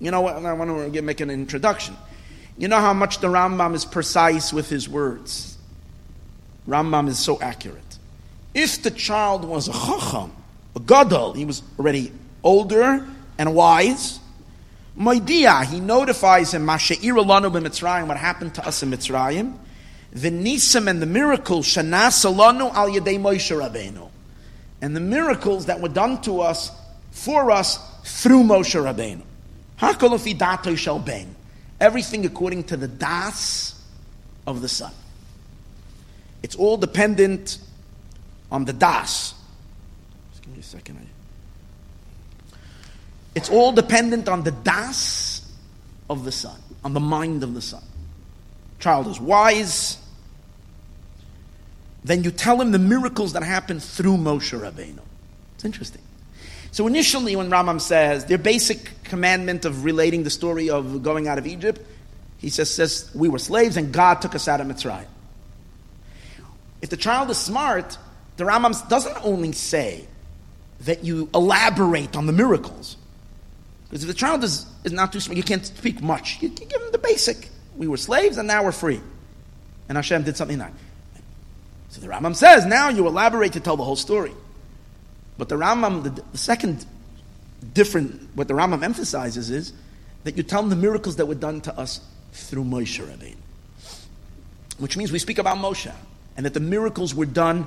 You 0.00 0.10
know 0.10 0.22
what? 0.22 0.36
I 0.36 0.54
want 0.54 0.94
to 0.94 1.02
make 1.02 1.20
an 1.20 1.28
introduction. 1.28 1.98
You 2.58 2.66
know 2.66 2.80
how 2.80 2.92
much 2.92 3.20
the 3.20 3.28
Rambam 3.28 3.74
is 3.74 3.84
precise 3.84 4.52
with 4.52 4.68
his 4.68 4.88
words. 4.88 5.56
Rambam 6.68 7.08
is 7.08 7.18
so 7.18 7.40
accurate. 7.40 7.98
If 8.52 8.82
the 8.82 8.90
child 8.90 9.44
was 9.44 9.68
a 9.68 9.72
chacham, 9.72 10.32
a 10.74 10.80
gadol, 10.80 11.34
he 11.34 11.44
was 11.44 11.62
already 11.78 12.12
older 12.42 13.06
and 13.38 13.54
wise. 13.54 14.18
Moidia, 14.98 15.64
he 15.64 15.78
notifies 15.78 16.52
him, 16.52 16.66
Masha'ir 16.66 17.14
alanu 17.24 17.52
b'Mitzrayim, 17.52 18.08
what 18.08 18.16
happened 18.16 18.56
to 18.56 18.66
us 18.66 18.82
in 18.82 18.90
Mitzrayim. 18.90 19.56
The 20.12 20.30
nisim 20.30 20.90
and 20.90 21.00
the 21.00 21.06
miracles, 21.06 21.64
shanas 21.64 22.28
alanu 22.28 22.72
al 22.74 22.88
yedei 22.88 23.20
Moshe 23.20 23.56
Rabbeinu. 23.56 24.10
And 24.82 24.96
the 24.96 25.00
miracles 25.00 25.66
that 25.66 25.80
were 25.80 25.88
done 25.88 26.20
to 26.22 26.40
us, 26.40 26.72
for 27.12 27.52
us, 27.52 27.78
through 28.02 28.42
Moshe 28.42 28.74
Rabbeinu. 28.74 29.22
Hakol 29.78 30.36
dato 30.36 30.74
shel 30.74 30.98
ben 30.98 31.36
everything 31.80 32.26
according 32.26 32.64
to 32.64 32.76
the 32.76 32.88
das 32.88 33.80
of 34.46 34.60
the 34.60 34.68
son. 34.68 34.92
It's 36.42 36.56
all 36.56 36.76
dependent 36.76 37.58
on 38.50 38.64
the 38.64 38.72
das. 38.72 39.34
Just 40.30 40.42
give 40.42 40.54
me 40.54 40.60
a 40.60 40.62
second. 40.62 41.08
It's 43.34 43.50
all 43.50 43.72
dependent 43.72 44.28
on 44.28 44.42
the 44.42 44.50
das 44.50 45.48
of 46.10 46.24
the 46.24 46.32
son, 46.32 46.58
on 46.84 46.92
the 46.92 47.00
mind 47.00 47.42
of 47.42 47.54
the 47.54 47.62
son. 47.62 47.82
Child 48.80 49.08
is 49.08 49.20
wise. 49.20 49.98
Then 52.04 52.24
you 52.24 52.30
tell 52.30 52.60
him 52.60 52.72
the 52.72 52.78
miracles 52.78 53.34
that 53.34 53.42
happen 53.42 53.80
through 53.80 54.16
Moshe 54.16 54.58
Rabbeinu. 54.58 55.00
It's 55.54 55.64
interesting. 55.64 56.02
So 56.70 56.86
initially, 56.86 57.36
when 57.36 57.50
Rambam 57.50 57.80
says 57.80 58.24
their 58.26 58.38
basic 58.38 58.97
commandment 59.08 59.64
of 59.64 59.84
relating 59.84 60.22
the 60.22 60.30
story 60.30 60.70
of 60.70 61.02
going 61.02 61.28
out 61.28 61.38
of 61.38 61.46
Egypt, 61.46 61.80
he 62.38 62.50
says, 62.50 62.70
says 62.70 63.10
we 63.14 63.28
were 63.28 63.38
slaves 63.38 63.76
and 63.76 63.92
God 63.92 64.22
took 64.22 64.34
us 64.34 64.48
out 64.48 64.60
of 64.60 64.66
Mitzrayim. 64.66 65.06
If 66.80 66.90
the 66.90 66.96
child 66.96 67.30
is 67.30 67.38
smart, 67.38 67.98
the 68.36 68.44
Rambam 68.44 68.88
doesn't 68.88 69.16
only 69.24 69.52
say 69.52 70.06
that 70.82 71.02
you 71.02 71.28
elaborate 71.34 72.16
on 72.16 72.26
the 72.26 72.32
miracles. 72.32 72.96
Because 73.88 74.04
if 74.04 74.08
the 74.08 74.14
child 74.14 74.44
is, 74.44 74.66
is 74.84 74.92
not 74.92 75.12
too 75.12 75.18
smart, 75.18 75.36
you 75.36 75.42
can't 75.42 75.66
speak 75.66 76.00
much. 76.00 76.40
You, 76.40 76.48
you 76.48 76.66
give 76.66 76.80
him 76.80 76.92
the 76.92 76.98
basic. 76.98 77.48
We 77.76 77.88
were 77.88 77.96
slaves 77.96 78.38
and 78.38 78.46
now 78.46 78.62
we're 78.62 78.72
free. 78.72 79.00
And 79.88 79.96
Hashem 79.96 80.22
did 80.22 80.36
something 80.36 80.58
nice. 80.58 80.72
So 81.88 82.00
the 82.00 82.08
Rambam 82.08 82.36
says, 82.36 82.66
now 82.66 82.90
you 82.90 83.06
elaborate 83.06 83.54
to 83.54 83.60
tell 83.60 83.76
the 83.76 83.84
whole 83.84 83.96
story. 83.96 84.32
But 85.38 85.48
the 85.48 85.56
Rambam, 85.56 86.02
the, 86.04 86.22
the 86.32 86.38
second 86.38 86.84
different, 87.74 88.28
what 88.34 88.48
the 88.48 88.54
Rambam 88.54 88.82
emphasizes 88.82 89.50
is 89.50 89.72
that 90.24 90.36
you 90.36 90.42
tell 90.42 90.62
them 90.62 90.70
the 90.70 90.76
miracles 90.76 91.16
that 91.16 91.26
were 91.26 91.34
done 91.34 91.60
to 91.62 91.78
us 91.78 92.00
through 92.32 92.64
Moshe 92.64 93.00
Rabbeinu. 93.04 93.36
Which 94.78 94.96
means 94.96 95.10
we 95.10 95.18
speak 95.18 95.38
about 95.38 95.56
Moshe, 95.56 95.92
and 96.36 96.46
that 96.46 96.54
the 96.54 96.60
miracles 96.60 97.14
were 97.14 97.26
done 97.26 97.66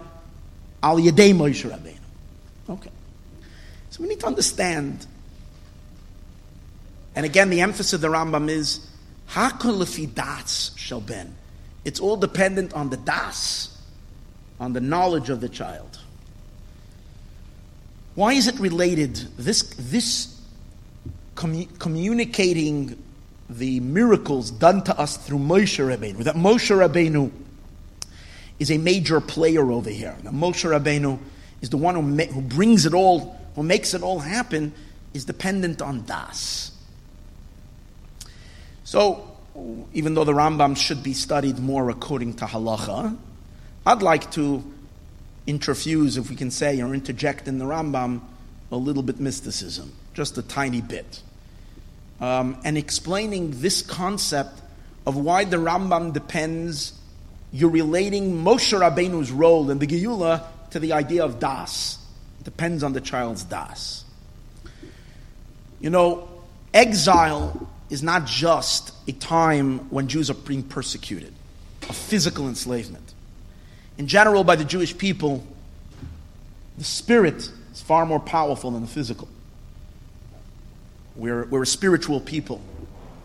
al 0.82 0.98
yedei 0.98 1.34
Moshe 1.34 1.70
Rabbeinu. 1.70 1.98
Okay. 2.70 2.92
So 3.90 4.02
we 4.02 4.10
need 4.10 4.22
to 4.22 4.28
understand, 4.28 5.06
and 7.16 7.26
again, 7.26 7.50
the 7.50 7.62
emphasis 7.62 7.94
of 7.94 8.02
the 8.02 8.08
Rambam 8.08 8.50
is, 8.50 8.88
hakol 9.30 10.16
das 10.16 10.72
shall 10.78 11.02
ben. 11.02 11.36
It's 11.84 12.00
all 12.00 12.16
dependent 12.16 12.74
on 12.74 12.90
the 12.90 12.98
das, 12.98 13.78
on 14.60 14.74
the 14.74 14.82
knowledge 14.82 15.30
of 15.30 15.42
the 15.42 15.50
child. 15.50 16.00
Why 18.16 18.34
is 18.34 18.48
it 18.48 18.60
related? 18.60 19.16
This, 19.38 19.64
this 19.78 20.40
commu- 21.36 21.80
communicating 21.80 23.02
the 23.50 23.80
miracles 23.80 24.52
done 24.52 24.84
to 24.84 24.98
us 25.00 25.18
through 25.18 25.40
Moshe 25.40 25.80
Rabbeinu, 25.80 26.24
that 26.24 26.36
Moshe 26.36 26.76
Rabbeinu 26.76 27.32
is 28.60 28.72
a 28.72 28.78
major 28.78 29.20
player 29.20 29.72
over 29.72 29.90
here. 29.90 30.16
That 30.24 30.34
Moshe 30.34 30.70
Rabbeinu 30.70 31.20
is 31.62 31.70
the 31.70 31.78
one 31.78 31.96
who, 31.96 32.02
ma- 32.02 32.26
who 32.26 32.42
brings 32.42 32.86
it 32.86 32.94
all, 32.94 33.38
who 33.56 33.64
makes 33.64 33.94
it 33.94 34.04
all 34.04 34.20
happen, 34.20 34.74
is 35.14 35.26
dependent 35.26 35.82
on 35.82 36.06
Das. 36.06 36.72
So, 38.84 39.28
even 39.94 40.14
though 40.14 40.24
the 40.24 40.34
Rambam 40.34 40.78
should 40.78 41.04
be 41.04 41.14
studied 41.14 41.60
more 41.60 41.90
according 41.90 42.36
to 42.36 42.46
halacha, 42.46 43.18
I'd 43.86 44.02
like 44.02 44.32
to 44.32 44.64
interfuse, 45.52 46.18
if 46.18 46.30
we 46.30 46.36
can 46.36 46.52
say, 46.52 46.82
or 46.82 46.94
interject 46.94 47.48
in 47.48 47.58
the 47.58 47.66
Rambam 47.66 48.22
a 48.72 48.78
little 48.78 49.04
bit 49.04 49.20
mysticism, 49.20 49.92
just 50.14 50.38
a 50.38 50.42
tiny 50.42 50.82
bit. 50.82 51.22
Um, 52.20 52.58
and 52.64 52.78
explaining 52.78 53.60
this 53.62 53.82
concept 53.82 54.62
of 55.06 55.18
why 55.18 55.44
the 55.44 55.58
Rambam 55.58 56.14
depends, 56.14 56.94
you're 57.52 57.72
relating 57.72 58.44
Moshe 58.44 58.78
Rabbeinu's 58.78 59.32
role 59.32 59.70
in 59.72 59.80
the 59.80 59.88
Geula 59.88 60.44
to 60.72 60.80
the 60.80 60.94
idea 60.94 61.26
of 61.26 61.40
Das. 61.40 61.98
It 62.40 62.46
depends 62.46 62.84
on 62.84 62.94
the 62.94 63.02
child's 63.02 63.44
Das. 63.44 64.06
You 65.80 65.90
know, 65.90 66.30
exile 66.74 67.68
is 67.90 68.04
not 68.04 68.26
just 68.26 68.94
a 69.08 69.12
time 69.12 69.90
when 69.90 70.08
Jews 70.08 70.30
are 70.30 70.36
being 70.36 70.64
persecuted, 70.64 71.34
a 71.90 71.94
physical 71.94 72.48
enslavement 72.48 73.11
in 74.02 74.08
general 74.08 74.44
by 74.44 74.56
the 74.56 74.66
Jewish 74.66 74.98
people, 74.98 75.46
the 76.76 76.84
spirit 76.84 77.52
is 77.72 77.82
far 77.84 78.04
more 78.04 78.20
powerful 78.20 78.72
than 78.72 78.82
the 78.82 78.88
physical. 78.88 79.28
We're, 81.16 81.46
we're 81.46 81.62
a 81.62 81.68
spiritual 81.68 82.20
people. 82.20 82.62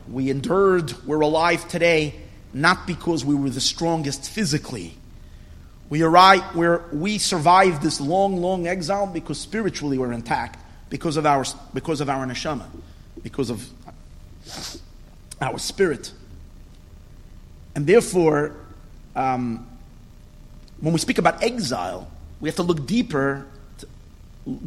We 0.06 0.28
endured, 0.28 0.92
we're 1.06 1.23
alive 1.23 1.66
today, 1.66 2.14
not 2.52 2.87
because 2.87 3.25
we 3.25 3.35
were 3.35 3.49
the 3.49 3.59
strongest 3.59 4.28
physically. 4.28 4.92
We, 5.88 6.02
arrived, 6.02 6.54
we're, 6.54 6.85
we 6.92 7.16
survived 7.16 7.80
this 7.80 7.99
long, 7.99 8.37
long 8.37 8.66
exile 8.66 9.06
because 9.06 9.40
spiritually 9.40 9.97
we're 9.97 10.12
intact, 10.12 10.62
because 10.90 11.16
of 11.16 11.25
our, 11.25 11.47
because 11.73 12.02
of 12.02 12.11
our 12.11 12.26
neshama, 12.26 12.66
because 13.23 13.49
of 13.49 13.66
our 15.40 15.59
spirit. 15.59 16.12
And 17.75 17.87
therefore, 17.87 18.54
um, 19.14 19.66
when 20.80 20.92
we 20.92 20.99
speak 20.99 21.18
about 21.18 21.42
exile, 21.42 22.11
we 22.40 22.49
have 22.49 22.56
to 22.56 22.62
look 22.62 22.87
deeper, 22.87 23.47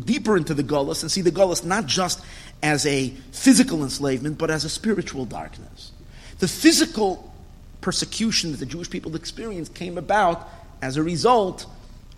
deeper 0.04 0.38
into 0.38 0.54
the 0.54 0.64
gullus 0.64 1.02
and 1.02 1.12
see 1.12 1.22
the 1.22 1.32
gullus 1.32 1.64
not 1.64 1.86
just 1.86 2.24
as 2.62 2.86
a 2.86 3.10
physical 3.32 3.84
enslavement, 3.84 4.38
but 4.38 4.50
as 4.50 4.66
a 4.66 4.70
spiritual 4.70 5.26
darkness. 5.26 5.92
The 6.40 6.48
physical 6.48 7.34
persecution 7.82 8.52
that 8.52 8.58
the 8.58 8.66
Jewish 8.66 8.90
people 8.90 9.16
experienced 9.16 9.74
came 9.74 9.98
about 9.98 10.50
as 10.82 10.98
a 10.98 11.04
result 11.04 11.66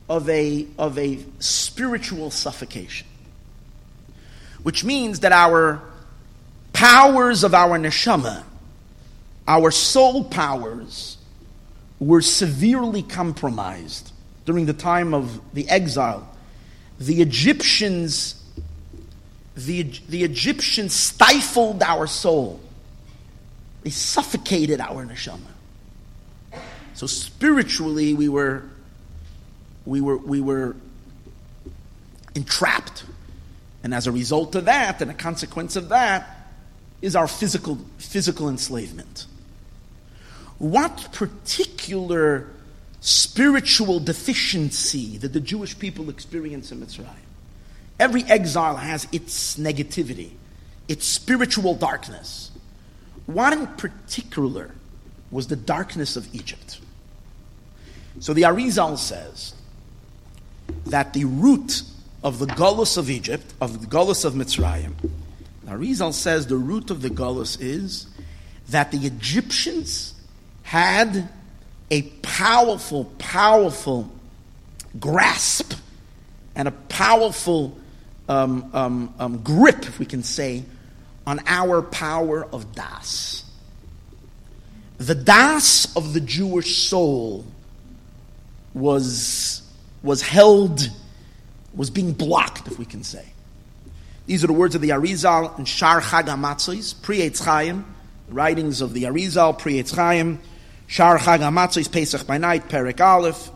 of 0.09 0.29
a, 0.29 0.67
of 0.77 0.97
a 0.97 1.19
spiritual 1.39 2.31
suffocation. 2.31 3.07
Which 4.63 4.83
means 4.83 5.21
that 5.21 5.31
our 5.31 5.81
powers 6.73 7.43
of 7.43 7.53
our 7.53 7.77
neshama, 7.79 8.43
our 9.47 9.71
soul 9.71 10.23
powers, 10.23 11.17
were 12.05 12.21
severely 12.21 13.03
compromised 13.03 14.11
during 14.45 14.65
the 14.65 14.73
time 14.73 15.13
of 15.13 15.39
the 15.53 15.69
exile. 15.69 16.27
The 16.99 17.21
Egyptians, 17.21 18.43
the, 19.55 19.83
the 20.09 20.23
Egyptians 20.23 20.93
stifled 20.93 21.81
our 21.83 22.07
soul. 22.07 22.59
They 23.83 23.91
suffocated 23.91 24.81
our 24.81 25.05
neshama. 25.05 25.39
So 26.93 27.07
spiritually, 27.07 28.13
we 28.13 28.27
were, 28.29 28.63
we 29.85 30.01
were, 30.01 30.17
we 30.17 30.41
were 30.41 30.75
entrapped 32.35 33.03
And 33.83 33.93
as 33.93 34.07
a 34.07 34.11
result 34.11 34.55
of 34.55 34.65
that, 34.65 35.01
and 35.01 35.09
a 35.09 35.13
consequence 35.13 35.75
of 35.75 35.89
that, 35.89 36.49
is 37.01 37.15
our 37.15 37.27
physical, 37.27 37.79
physical 37.97 38.47
enslavement. 38.47 39.25
What 40.61 41.11
particular 41.11 42.45
spiritual 42.99 43.99
deficiency 43.99 45.17
did 45.17 45.33
the 45.33 45.39
Jewish 45.39 45.79
people 45.79 46.07
experience 46.11 46.71
in 46.71 46.79
Mitzrayim? 46.79 47.07
Every 47.99 48.23
exile 48.25 48.75
has 48.75 49.07
its 49.11 49.57
negativity, 49.57 50.33
its 50.87 51.07
spiritual 51.07 51.73
darkness. 51.73 52.51
What 53.25 53.53
in 53.53 53.65
particular 53.65 54.75
was 55.31 55.47
the 55.47 55.55
darkness 55.55 56.15
of 56.15 56.31
Egypt? 56.31 56.79
So 58.19 58.31
the 58.31 58.43
Arizal 58.43 58.99
says 58.99 59.55
that 60.85 61.13
the 61.13 61.25
root 61.25 61.81
of 62.23 62.37
the 62.37 62.45
Gullus 62.45 62.99
of 62.99 63.09
Egypt, 63.09 63.51
of 63.59 63.81
the 63.81 63.87
Gullus 63.87 64.25
of 64.25 64.35
Mitzrayim, 64.35 64.93
Arizal 65.65 66.13
says 66.13 66.45
the 66.45 66.55
root 66.55 66.91
of 66.91 67.01
the 67.01 67.09
Gullus 67.09 67.59
is 67.59 68.05
that 68.69 68.91
the 68.91 69.07
Egyptians 69.07 70.13
had 70.71 71.27
a 71.91 72.01
powerful, 72.21 73.03
powerful 73.17 74.09
grasp 74.97 75.73
and 76.55 76.65
a 76.65 76.71
powerful 76.71 77.77
um, 78.29 78.71
um, 78.73 79.13
um, 79.19 79.43
grip, 79.43 79.81
if 79.81 79.99
we 79.99 80.05
can 80.05 80.23
say, 80.23 80.63
on 81.27 81.41
our 81.45 81.81
power 81.81 82.45
of 82.53 82.73
Das. 82.73 83.43
The 84.97 85.13
Das 85.13 85.93
of 85.97 86.13
the 86.13 86.21
Jewish 86.21 86.77
soul 86.77 87.45
was, 88.73 89.61
was 90.03 90.21
held, 90.21 90.89
was 91.75 91.89
being 91.89 92.13
blocked, 92.13 92.69
if 92.69 92.79
we 92.79 92.85
can 92.85 93.03
say. 93.03 93.25
These 94.25 94.45
are 94.45 94.47
the 94.47 94.53
words 94.53 94.73
of 94.75 94.79
the 94.79 94.91
Arizal 94.91 95.57
and 95.57 95.67
Shar 95.67 95.99
Chag 95.99 96.27
HaMatzos, 96.27 96.95
Eitz 96.95 97.43
Chaim, 97.43 97.93
writings 98.29 98.79
of 98.79 98.93
the 98.93 99.03
Arizal, 99.03 99.59
Eitz 99.59 99.93
Chaim, 99.93 100.39
Shar 100.91 101.17
Chag 101.19 101.89
Pesach 101.89 102.27
by 102.27 102.37
night, 102.37 102.67
Perek 102.67 102.99
Aleph. 102.99 103.49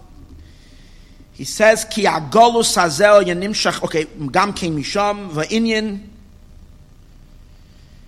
He 1.33 1.43
says, 1.43 1.83
Ki 1.83 2.05
agolus 2.05 2.81
hazel 2.81 3.25
yanimshach, 3.25 3.83
okay, 3.83 4.05
gam 4.05 4.53
kein 4.53 4.73
misham, 4.73 5.31
va'inyan. 5.31 6.07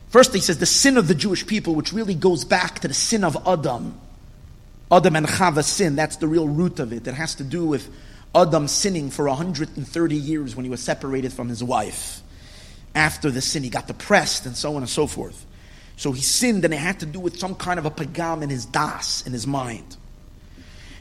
First 0.08 0.34
he 0.34 0.40
says 0.40 0.60
the 0.60 0.66
sin 0.66 0.96
of 0.96 1.10
the 1.10 1.14
Jewish 1.14 1.46
people, 1.46 1.76
which 1.76 1.92
really 1.92 2.16
goes 2.16 2.46
back 2.46 2.80
to 2.80 2.88
the 2.88 2.94
sin 2.94 3.26
of 3.26 3.36
Adam. 3.46 4.00
Adam 4.90 5.18
and 5.18 5.28
Chava 5.28 5.62
sin, 5.62 5.98
that's 5.98 6.16
the 6.16 6.28
real 6.30 6.48
root 6.48 6.80
of 6.80 6.94
it. 6.94 7.06
It 7.06 7.14
has 7.14 7.36
to 7.36 7.44
do 7.44 7.66
with 7.66 7.94
Adam 8.34 8.70
sinning 8.70 9.10
for 9.10 9.28
130 9.28 10.16
years 10.16 10.56
when 10.56 10.64
he 10.64 10.72
was 10.72 10.80
separated 10.80 11.34
from 11.34 11.50
his 11.50 11.62
wife 11.62 12.22
after 12.96 13.30
the 13.30 13.42
sin. 13.42 13.64
He 13.64 13.70
got 13.70 13.88
depressed 13.88 14.46
and 14.46 14.56
so 14.56 14.78
on 14.78 14.84
and 14.84 14.90
so 14.90 15.06
forth. 15.06 15.46
So 15.98 16.14
he 16.14 16.22
sinned 16.22 16.64
and 16.64 16.74
it 16.74 16.78
had 16.78 17.02
to 17.02 17.06
do 17.06 17.20
with 17.20 17.38
some 17.38 17.56
kind 17.56 17.78
of 17.80 17.86
a 17.86 17.92
pagam 17.92 18.42
in 18.44 18.50
his 18.50 18.66
das, 18.66 19.26
in 19.28 19.34
his 19.34 19.46
mind. 19.46 19.98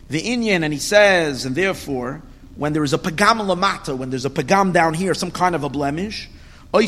The 0.08 0.20
Inyan, 0.20 0.62
and 0.62 0.72
he 0.72 0.78
says, 0.78 1.44
and 1.44 1.54
therefore, 1.54 2.22
when 2.56 2.72
there 2.72 2.82
is 2.82 2.92
a 2.92 2.98
pagam 2.98 3.40
lamata, 3.40 3.96
when 3.96 4.10
there's 4.10 4.24
a 4.24 4.30
pagam 4.30 4.72
down 4.72 4.94
here, 4.94 5.14
some 5.14 5.30
kind 5.30 5.54
of 5.54 5.62
a 5.62 5.68
blemish, 5.68 6.28
so 6.72 6.80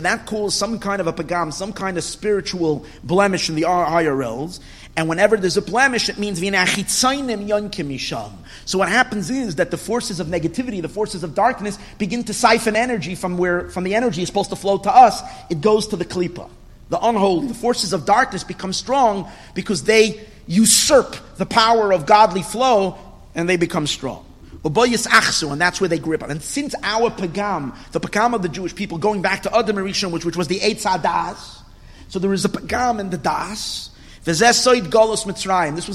that 0.00 0.26
calls 0.26 0.54
some 0.54 0.78
kind 0.78 1.00
of 1.00 1.06
a 1.06 1.12
pagam, 1.12 1.52
some 1.52 1.72
kind 1.72 1.96
of 1.96 2.04
spiritual 2.04 2.84
blemish 3.04 3.48
in 3.48 3.54
the 3.54 3.62
IRLs. 3.62 4.60
And 4.96 5.10
whenever 5.10 5.36
there's 5.36 5.58
a 5.58 5.62
blemish, 5.62 6.08
it 6.08 6.16
means 6.16 6.40
So 6.40 8.78
what 8.78 8.88
happens 8.88 9.30
is 9.30 9.56
that 9.56 9.70
the 9.70 9.76
forces 9.76 10.20
of 10.20 10.28
negativity, 10.28 10.80
the 10.80 10.88
forces 10.88 11.22
of 11.22 11.34
darkness, 11.34 11.78
begin 11.98 12.24
to 12.24 12.32
siphon 12.32 12.76
energy 12.76 13.14
from 13.14 13.36
where 13.36 13.68
from 13.68 13.84
the 13.84 13.94
energy 13.94 14.22
is 14.22 14.28
supposed 14.28 14.48
to 14.50 14.56
flow 14.56 14.78
to 14.78 14.90
us. 14.90 15.20
It 15.50 15.60
goes 15.60 15.88
to 15.88 15.96
the 15.96 16.06
klipa, 16.06 16.48
the 16.88 16.98
unholy. 16.98 17.48
The 17.48 17.54
forces 17.54 17.92
of 17.92 18.06
darkness 18.06 18.42
become 18.42 18.72
strong 18.72 19.30
because 19.54 19.84
they 19.84 20.18
usurp 20.46 21.14
the 21.36 21.46
power 21.46 21.92
of 21.92 22.06
godly 22.06 22.42
flow, 22.42 22.96
and 23.34 23.46
they 23.46 23.58
become 23.58 23.86
strong. 23.86 24.24
And 24.64 24.74
that's 24.74 25.80
where 25.80 25.88
they 25.88 25.98
grew 25.98 26.14
up. 26.14 26.22
And 26.22 26.42
since 26.42 26.74
our 26.82 27.10
pagam, 27.10 27.76
the 27.92 28.00
pagam 28.00 28.34
of 28.34 28.40
the 28.40 28.48
Jewish 28.48 28.74
people, 28.74 28.96
going 28.96 29.20
back 29.20 29.42
to 29.42 29.54
Adam 29.54 29.76
Rishon, 29.76 30.10
which, 30.10 30.24
which 30.24 30.36
was 30.36 30.48
the 30.48 30.58
Eitz 30.60 30.84
Das, 31.02 31.62
so 32.08 32.18
there 32.18 32.32
is 32.32 32.46
a 32.46 32.48
pagam 32.48 32.98
in 32.98 33.10
the 33.10 33.18
Das. 33.18 33.90
This 34.26 34.40
was 34.40 34.64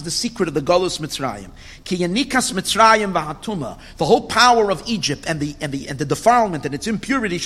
the 0.03 0.09
secret 0.09 0.47
of 0.47 0.53
the 0.53 0.61
Golus 0.61 1.01
Mitzrayim. 1.01 1.49
The 3.97 4.05
whole 4.05 4.27
power 4.27 4.71
of 4.71 4.83
Egypt 4.87 5.25
and 5.27 5.41
the, 5.41 5.53
and 5.59 5.73
the, 5.73 5.89
and 5.89 5.99
the 5.99 6.05
defilement 6.05 6.65
and 6.65 6.73
its 6.73 6.87
impurity. 6.87 7.35
It 7.35 7.45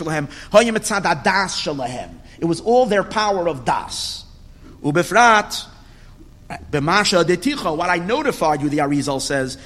was 2.45 2.62
all 2.62 2.86
their 2.86 3.04
power 3.04 3.50
of 3.50 3.65
das. 3.65 4.26
What 4.82 5.12
I 7.89 7.98
notified 7.98 8.62
you, 8.62 8.69
the 8.69 8.78
Arizal 8.78 9.19
says. 9.19 9.58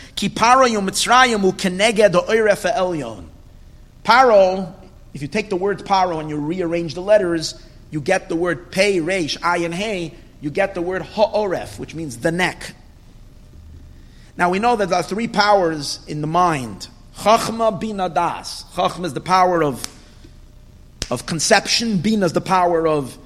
Paro, 4.06 4.74
if 5.14 5.22
you 5.22 5.28
take 5.28 5.50
the 5.50 5.58
word 5.58 5.80
paro 5.80 6.22
and 6.22 6.30
you 6.30 6.38
rearrange 6.38 6.94
the 6.94 7.02
letters, 7.02 7.62
you 7.92 8.00
get 8.00 8.30
the 8.30 8.38
word 8.38 8.72
pei, 8.72 9.00
reish, 9.00 9.38
ayin, 9.40 9.74
hey, 9.74 10.14
you 10.42 10.50
get 10.50 10.74
the 10.74 10.82
word 10.82 11.02
ha'oref, 11.02 11.80
which 11.80 11.94
means 11.94 12.18
the 12.18 12.32
neck. 12.32 12.74
Now 14.38 14.50
we 14.50 14.60
know 14.60 14.76
that 14.76 14.90
there 14.90 15.00
are 15.00 15.04
three 15.04 15.28
powers 15.28 16.00
in 16.08 16.22
the 16.22 16.28
mind. 16.28 16.88
Chachma, 17.18 17.78
bina, 17.78 18.10
das. 18.10 18.64
Chachma 18.74 19.06
is 19.06 19.14
the 19.14 19.22
power 19.22 19.64
of, 19.64 19.86
of 21.12 21.26
conception, 21.26 22.00
bina 22.00 22.26
is 22.26 22.34
the 22.34 22.42
power 22.42 22.88
of 22.88 23.18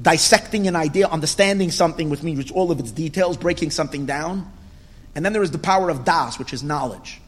dissecting 0.00 0.68
an 0.68 0.76
idea, 0.76 1.08
understanding 1.08 1.70
something 1.70 2.08
with 2.08 2.22
me, 2.22 2.36
which 2.36 2.52
all 2.52 2.70
of 2.70 2.78
its 2.80 2.92
details, 2.92 3.36
breaking 3.36 3.70
something 3.70 4.06
down. 4.06 4.50
And 5.14 5.24
then 5.24 5.32
there 5.32 5.42
is 5.42 5.50
the 5.50 5.58
power 5.58 5.90
of 5.90 6.04
das, 6.04 6.38
which 6.38 6.52
is 6.52 6.62
knowledge. 6.62 7.20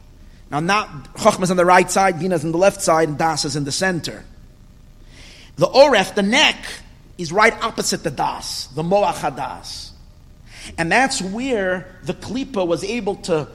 Now, 0.49 0.59
not 0.59 1.15
Chokhmah 1.15 1.43
is 1.43 1.51
on 1.51 1.57
the 1.57 1.65
right 1.65 1.89
side, 1.89 2.19
Bina 2.19 2.35
is 2.35 2.45
on 2.45 2.51
the 2.51 2.57
left 2.57 2.81
side, 2.81 3.09
and 3.09 3.17
das 3.17 3.43
is 3.43 3.55
in 3.55 3.63
the 3.63 3.71
center. 3.71 4.23
The 5.57 5.67
oref, 5.67 6.15
the 6.15 6.23
neck, 6.23 6.55
is 7.17 7.31
right 7.31 7.53
opposite 7.63 8.03
the 8.03 8.11
das, 8.11 8.67
the 8.67 8.83
moach 8.83 9.15
hadas. 9.15 9.91
And 10.77 10.91
that's 10.91 11.21
where 11.21 11.87
the 12.03 12.13
klipa 12.13 12.65
was 12.65 12.83
able 12.83 13.15
to 13.15 13.47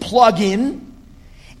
plug 0.00 0.40
in. 0.40 0.86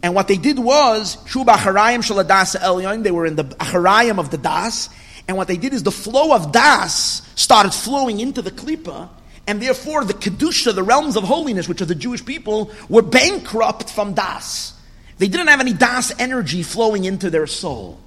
And 0.02 0.14
what 0.14 0.28
they 0.28 0.36
did 0.36 0.58
was, 0.58 1.18
Shuba 1.26 1.52
Acharayim 1.52 2.00
Shaladas 2.02 3.02
they 3.02 3.10
were 3.10 3.26
in 3.26 3.36
the 3.36 3.44
Acharayim 3.44 4.18
of 4.18 4.30
the 4.30 4.38
Das, 4.38 4.88
and 5.28 5.36
what 5.36 5.46
they 5.46 5.58
did 5.58 5.74
is 5.74 5.82
the 5.82 5.92
flow 5.92 6.34
of 6.34 6.52
Das 6.52 7.22
started 7.34 7.74
flowing 7.74 8.18
into 8.18 8.40
the 8.40 8.50
Klippa, 8.50 9.10
and 9.46 9.60
therefore 9.60 10.04
the 10.04 10.14
Kedusha, 10.14 10.74
the 10.74 10.82
realms 10.82 11.16
of 11.16 11.24
holiness, 11.24 11.68
which 11.68 11.82
are 11.82 11.86
the 11.86 11.94
Jewish 11.94 12.24
people, 12.24 12.70
were 12.88 13.02
bankrupt 13.02 13.90
from 13.90 14.14
Das. 14.14 14.72
They 15.18 15.28
didn't 15.28 15.48
have 15.48 15.60
any 15.60 15.74
Das 15.74 16.18
energy 16.18 16.62
flowing 16.62 17.04
into 17.04 17.28
their 17.28 17.46
soul. 17.46 18.00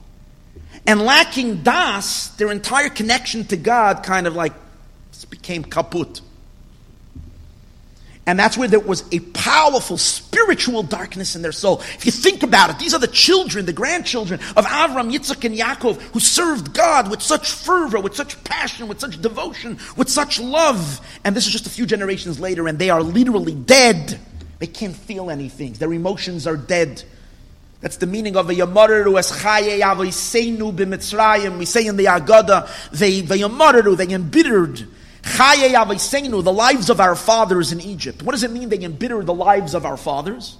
And 0.85 1.01
lacking 1.01 1.63
Das, 1.63 2.27
their 2.29 2.51
entire 2.51 2.89
connection 2.89 3.45
to 3.45 3.57
God 3.57 4.03
kind 4.03 4.27
of 4.27 4.35
like 4.35 4.53
became 5.29 5.63
kaput. 5.63 6.21
And 8.25 8.39
that's 8.39 8.57
where 8.57 8.69
there 8.69 8.79
was 8.79 9.03
a 9.11 9.19
powerful 9.19 9.97
spiritual 9.97 10.81
darkness 10.81 11.35
in 11.35 11.41
their 11.41 11.51
soul. 11.51 11.81
If 11.81 12.05
you 12.05 12.11
think 12.11 12.41
about 12.41 12.69
it, 12.69 12.79
these 12.79 12.93
are 12.93 12.99
the 12.99 13.07
children, 13.07 13.65
the 13.65 13.73
grandchildren 13.73 14.39
of 14.55 14.65
Avram, 14.65 15.13
Yitzchak, 15.13 15.43
and 15.43 15.57
Yaakov 15.57 15.99
who 16.13 16.21
served 16.21 16.73
God 16.73 17.11
with 17.11 17.21
such 17.21 17.51
fervor, 17.51 17.99
with 17.99 18.15
such 18.15 18.41
passion, 18.45 18.87
with 18.87 19.01
such 19.01 19.21
devotion, 19.21 19.77
with 19.97 20.09
such 20.09 20.39
love. 20.39 21.05
And 21.25 21.35
this 21.35 21.45
is 21.45 21.51
just 21.51 21.67
a 21.67 21.69
few 21.69 21.85
generations 21.85 22.39
later, 22.39 22.69
and 22.69 22.79
they 22.79 22.89
are 22.89 23.03
literally 23.03 23.55
dead. 23.55 24.17
They 24.59 24.67
can't 24.67 24.95
feel 24.95 25.29
anything. 25.29 25.73
Their 25.73 25.91
emotions 25.91 26.47
are 26.47 26.55
dead. 26.55 27.03
That's 27.83 27.97
the 27.97 28.07
meaning 28.07 28.37
of 28.37 28.49
a 28.49 28.53
Yamaru 28.53 29.19
as 29.19 29.29
Chaye 29.29 29.81
Avoiseinu 29.81 30.73
b'Mitzrayim. 30.73 31.57
We 31.57 31.65
say 31.65 31.85
in 31.85 31.97
the 31.97 32.05
Agada, 32.05 32.69
they, 32.91 33.23
Yamaru, 33.23 33.97
they 33.97 34.09
embittered 34.13 34.87
the 35.21 36.53
lives 36.55 36.89
of 36.89 37.01
our 37.01 37.15
fathers 37.17 37.73
in 37.73 37.81
Egypt. 37.81 38.23
What 38.23 38.31
does 38.31 38.43
it 38.43 38.51
mean 38.51 38.69
they 38.69 38.81
embitter 38.81 39.21
the 39.21 39.33
lives 39.33 39.73
of 39.73 39.85
our 39.85 39.97
fathers? 39.97 40.57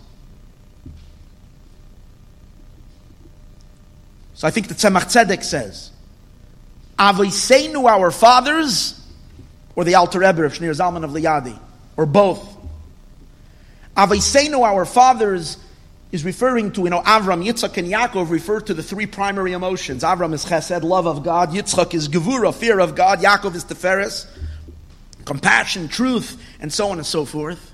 So 4.34 4.46
I 4.46 4.52
think 4.52 4.68
the 4.68 4.74
Tzemach 4.74 5.06
Tzedek 5.06 5.46
says, 5.46 5.92
Aviseinu 7.00 7.90
our 7.90 8.12
fathers, 8.12 9.02
or 9.78 9.86
the 9.86 9.96
Alter 9.96 10.20
Rebbe 10.20 10.44
of 10.44 10.52
Shneur 10.52 10.76
Zalman 10.76 11.06
of 11.06 11.12
Liadi, 11.12 11.58
or 11.96 12.06
both. 12.06 12.46
Aviseinu 13.96 14.68
our 14.68 14.84
fathers 14.84 15.56
is 16.14 16.24
referring 16.24 16.72
to, 16.72 16.84
you 16.84 16.92
know, 16.92 17.02
Avram, 17.02 17.44
Yitzchak, 17.44 17.76
and 17.78 17.88
Yaakov 17.88 18.30
refer 18.30 18.62
to 18.62 18.74
the 18.76 18.84
three 18.84 19.08
primary 19.08 19.52
emotions. 19.52 20.04
Avram 20.04 20.32
is 20.34 20.46
chesed, 20.46 20.84
love 20.84 21.08
of 21.08 21.24
God. 21.24 21.50
Yitzchak 21.50 21.96
is 21.96 22.08
gevura, 22.08 22.54
fear 22.54 22.80
of 22.80 22.94
God. 22.96 23.20
Yaakov 23.20 23.56
is 23.56 23.66
teferes 23.66 24.28
compassion, 25.26 25.88
truth, 25.88 26.42
and 26.60 26.72
so 26.72 26.90
on 26.90 26.98
and 26.98 27.06
so 27.06 27.26
forth. 27.26 27.73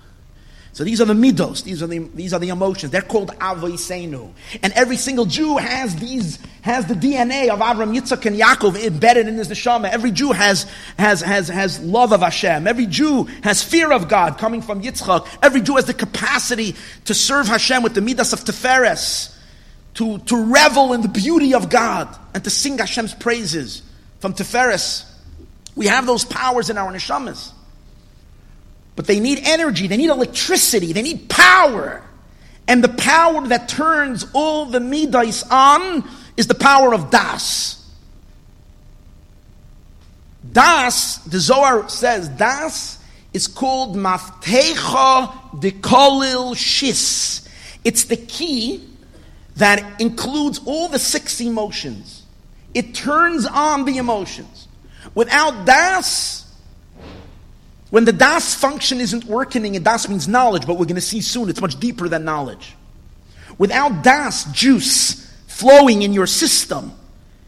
So 0.71 0.84
these 0.84 1.01
are 1.01 1.05
the 1.05 1.13
midos. 1.13 1.63
These 1.63 1.82
are 1.82 1.88
the 1.88 1.99
these 1.99 2.34
are 2.34 2.39
the 2.39 2.49
emotions. 2.49 2.91
They're 2.91 3.01
called 3.01 3.29
avoisenu. 3.39 4.32
And 4.62 4.71
every 4.73 4.97
single 4.97 5.25
Jew 5.25 5.58
has 5.58 5.95
these 5.95 6.39
has 6.62 6.86
the 6.86 6.93
DNA 6.93 7.49
of 7.49 7.60
Avram, 7.60 7.97
Yitzchak, 7.97 8.25
and 8.25 8.39
Yaakov 8.39 8.82
embedded 8.82 9.27
in 9.27 9.36
his 9.36 9.49
neshama. 9.49 9.89
Every 9.89 10.12
Jew 10.12 10.32
has 10.32 10.71
has 10.97 11.21
has 11.21 11.47
has 11.47 11.79
love 11.79 12.13
of 12.13 12.21
Hashem. 12.21 12.67
Every 12.67 12.86
Jew 12.86 13.23
has 13.43 13.63
fear 13.63 13.91
of 13.91 14.08
God 14.08 14.38
coming 14.38 14.62
from 14.62 14.82
Yitzchak. 14.82 15.27
Every 15.41 15.62
Jew 15.62 15.75
has 15.75 15.86
the 15.86 15.93
capacity 15.93 16.75
to 17.05 17.13
serve 17.13 17.47
Hashem 17.47 17.82
with 17.82 17.95
the 17.95 18.01
midas 18.01 18.32
of 18.32 18.41
Teferes, 18.41 19.36
to 19.95 20.19
to 20.19 20.43
revel 20.45 20.93
in 20.93 21.01
the 21.01 21.10
beauty 21.10 21.55
of 21.55 21.69
God 21.69 22.08
and 22.34 22.43
to 22.43 22.49
sing 22.49 22.77
Hashem's 22.77 23.15
praises 23.15 23.82
from 24.19 24.34
Teferes. 24.34 25.05
We 25.75 25.88
have 25.88 26.05
those 26.05 26.25
powers 26.25 26.69
in 26.69 26.77
our 26.77 26.91
neshamas. 26.91 27.53
But 28.99 29.07
they 29.07 29.21
need 29.21 29.39
energy, 29.43 29.88
they 29.88 29.95
need 29.95 30.09
electricity, 30.09 30.91
they 30.91 31.01
need 31.01 31.29
power. 31.29 32.03
And 32.67 32.83
the 32.83 32.89
power 32.89 33.47
that 33.47 33.69
turns 33.69 34.25
all 34.33 34.65
the 34.65 34.81
midas 34.81 35.41
on 35.49 36.03
is 36.35 36.47
the 36.47 36.53
power 36.53 36.93
of 36.93 37.09
Das. 37.09 37.81
Das, 40.51 41.15
the 41.19 41.39
Zohar 41.39 41.88
says, 41.88 42.27
Das 42.27 43.01
is 43.31 43.47
called 43.47 43.95
Maftecha 43.95 45.57
de 45.62 45.71
Kolil 45.71 46.53
Shis. 46.53 47.47
It's 47.85 48.03
the 48.03 48.17
key 48.17 48.85
that 49.55 50.01
includes 50.01 50.59
all 50.65 50.89
the 50.89 50.99
six 50.99 51.39
emotions. 51.39 52.23
It 52.73 52.93
turns 52.95 53.45
on 53.45 53.85
the 53.85 53.97
emotions. 53.97 54.67
Without 55.15 55.65
Das, 55.65 56.48
when 57.89 58.06
the 58.06 58.13
Das 58.13 58.54
function 58.54 58.99
isn't 58.99 59.25
working, 59.25 59.75
and 59.75 59.84
Das 59.84 60.08
means 60.08 60.28
knowledge, 60.28 60.67
but 60.67 60.73
we're 60.73 60.86
going 60.86 60.95
to 60.95 61.02
see 61.02 61.21
soon 61.21 61.49
it's 61.49 61.62
much 61.62 61.80
deeper 61.80 62.08
than 62.08 62.23
knowledge. 62.23 62.75
Without 63.58 64.04
Das 64.04 64.45
juice 64.52 65.28
flowing 65.47 66.02
in 66.04 66.13
your 66.13 66.28
system, 66.28 66.93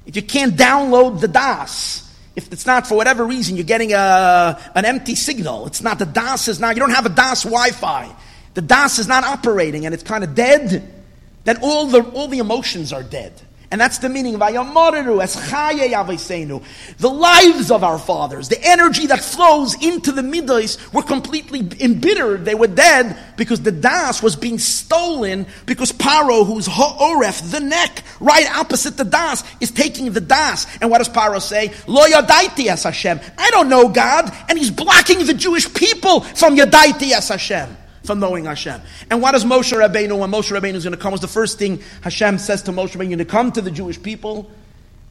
if 0.06 0.16
you 0.16 0.22
can't 0.22 0.56
download 0.56 1.22
the 1.22 1.28
Das, 1.28 2.10
if 2.36 2.52
it's 2.52 2.66
not 2.66 2.88
for 2.88 2.96
whatever 2.96 3.26
reason 3.26 3.56
you're 3.56 3.66
getting 3.66 3.94
a, 3.94 4.60
an 4.76 4.86
empty 4.86 5.16
signal, 5.16 5.68
it's 5.68 5.82
not 5.82 6.00
the 6.00 6.06
Das 6.06 6.48
is 6.48 6.60
not, 6.60 6.76
you 6.76 6.80
don't 6.80 6.92
have 6.92 7.06
a 7.06 7.10
Das 7.10 7.44
Wi 7.44 7.70
Fi, 7.72 8.10
the 8.54 8.62
Das 8.62 9.00
is 9.00 9.08
not 9.08 9.24
operating 9.24 9.86
and 9.86 9.94
it's 9.94 10.04
kind 10.04 10.24
of 10.24 10.34
dead, 10.34 10.92
then 11.44 11.58
all 11.62 11.86
the, 11.88 12.02
all 12.12 12.28
the 12.28 12.40
emotions 12.40 12.92
are 12.92 13.04
dead. 13.04 13.34
And 13.72 13.80
that's 13.80 14.00
the 14.00 14.10
meaning 14.10 14.36
of 14.36 14.42
The 16.98 17.10
lives 17.10 17.72
of 17.72 17.86
our 17.86 17.98
fathers, 17.98 18.50
the 18.50 18.62
energy 18.62 19.08
that 19.08 19.22
flows 19.22 19.82
into 19.82 20.12
the 20.12 20.22
midas 20.22 20.78
were 20.92 21.04
completely 21.04 21.62
embittered. 21.80 22.44
They 22.44 22.54
were 22.54 22.68
dead 22.68 23.18
because 23.38 23.62
the 23.62 23.72
das 23.72 24.22
was 24.22 24.36
being 24.36 24.60
stolen 24.60 25.48
because 25.66 25.94
Paro, 25.94 26.46
who's 26.46 26.68
ha'oref, 26.68 27.50
the 27.50 27.62
neck, 27.62 28.04
right 28.20 28.46
opposite 28.58 28.98
the 28.98 29.06
das, 29.06 29.42
is 29.62 29.72
taking 29.72 30.12
the 30.12 30.20
das. 30.20 30.68
And 30.82 30.92
what 30.92 30.98
does 30.98 31.08
Paro 31.08 31.42
say? 31.42 31.72
Lo 31.88 32.06
yadaiti 32.06 32.68
as 32.68 32.84
Hashem. 32.84 33.22
I 33.38 33.52
don't 33.52 33.70
know 33.70 33.88
God. 33.88 34.36
And 34.50 34.60
he's 34.60 34.72
blocking 34.72 35.26
the 35.26 35.34
Jewish 35.34 35.74
people 35.74 36.20
from 36.20 36.58
yadaiti 36.58 37.14
as 37.14 37.30
Hashem 37.30 37.78
from 38.04 38.20
knowing 38.20 38.46
Hashem. 38.46 38.82
And 39.10 39.22
what 39.22 39.32
does 39.34 39.46
Moshe 39.46 39.72
Rabbeinu, 39.78 40.18
when 40.18 40.32
Moshe 40.32 40.52
Rabbeinu 40.52 40.76
is 40.76 40.84
going 40.84 40.96
to 40.96 41.02
come, 41.02 41.12
was 41.12 41.22
the 41.22 41.28
first 41.28 41.60
thing 41.60 41.82
Hashem 42.02 42.38
says 42.40 42.64
to 42.64 42.72
Moshe 42.72 42.90
Rabbeinu, 42.90 43.10
you're 43.10 43.18
going 43.18 43.18
to 43.20 43.26
come 43.26 43.52
to 43.52 43.62
the 43.62 43.72
Jewish 43.72 44.02
people, 44.02 44.50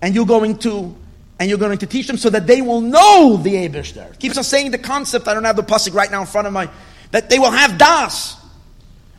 and 0.03 0.14
you're 0.14 0.26
going 0.26 0.59
to, 0.59 0.94
and 1.38 1.48
you're 1.48 1.59
going 1.59 1.79
to 1.79 1.87
teach 1.87 2.07
them 2.07 2.16
so 2.16 2.31
that 2.31 2.46
they 2.46 2.62
will 2.62 2.81
know 2.81 3.37
the 3.37 3.55
Abishter. 3.55 4.18
Keeps 4.18 4.37
on 4.37 4.44
saying 4.44 4.70
the 4.72 4.79
concept, 4.79 5.29
I 5.29 5.35
don't 5.35 5.44
have 5.44 5.57
the 5.57 5.62
pasuk 5.62 5.94
right 5.94 6.11
now 6.11 6.20
in 6.20 6.26
front 6.26 6.46
of 6.46 6.53
my, 6.53 6.68
that 7.12 7.31
they 7.31 7.38
will 7.38 7.50
have 7.50 7.79
das. 7.79 8.37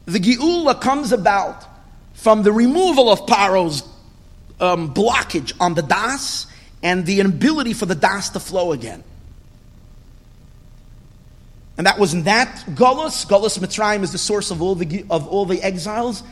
The 0.06 0.20
Geula 0.20 0.80
comes 0.80 1.12
about 1.12 1.66
from 2.14 2.44
the 2.44 2.52
removal 2.52 3.10
of 3.10 3.26
Paro's 3.28 3.84
um, 4.60 4.94
blockage 4.94 5.54
on 5.60 5.74
the 5.74 5.82
das, 5.82 6.48
and 6.84 7.06
the 7.06 7.20
inability 7.20 7.74
for 7.74 7.86
the 7.86 7.96
das 7.96 8.30
to 8.32 8.40
flow 8.40 8.72
again. 8.72 9.04
And 11.78 11.88
that 11.88 11.98
was 11.98 12.24
that 12.24 12.64
Golos. 12.72 13.26
Golos 13.26 13.58
Mitzrayim 13.58 14.04
is 14.04 14.12
the 14.12 14.18
source 14.18 14.52
of 14.52 14.62
all 14.62 14.76
the, 14.76 15.06
of 15.10 15.28
all 15.28 15.46
the 15.46 15.62
exiles. 15.62 16.24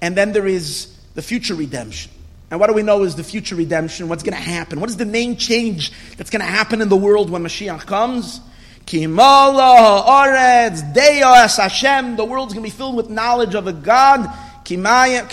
And 0.00 0.16
then 0.16 0.32
there 0.32 0.46
is 0.46 0.96
the 1.14 1.22
future 1.22 1.54
redemption. 1.54 2.12
And 2.50 2.58
what 2.60 2.68
do 2.68 2.72
we 2.72 2.82
know 2.82 3.02
is 3.02 3.14
the 3.14 3.24
future 3.24 3.54
redemption? 3.54 4.08
What's 4.08 4.22
going 4.22 4.36
to 4.36 4.42
happen? 4.42 4.80
What 4.80 4.88
is 4.88 4.96
the 4.96 5.06
main 5.06 5.36
change 5.36 5.92
that's 6.16 6.30
going 6.30 6.40
to 6.40 6.50
happen 6.50 6.80
in 6.80 6.88
the 6.88 6.96
world 6.96 7.30
when 7.30 7.42
Mashiach 7.42 7.86
comes? 7.86 8.40
Kimala 8.86 10.04
Oretz 10.04 10.94
Deos 10.94 11.56
Hashem. 11.58 12.16
The 12.16 12.24
world's 12.24 12.54
going 12.54 12.64
to 12.64 12.70
be 12.72 12.76
filled 12.76 12.96
with 12.96 13.10
knowledge 13.10 13.54
of 13.54 13.66
a 13.66 13.72
God. 13.72 14.26
Kimayim 14.64 15.28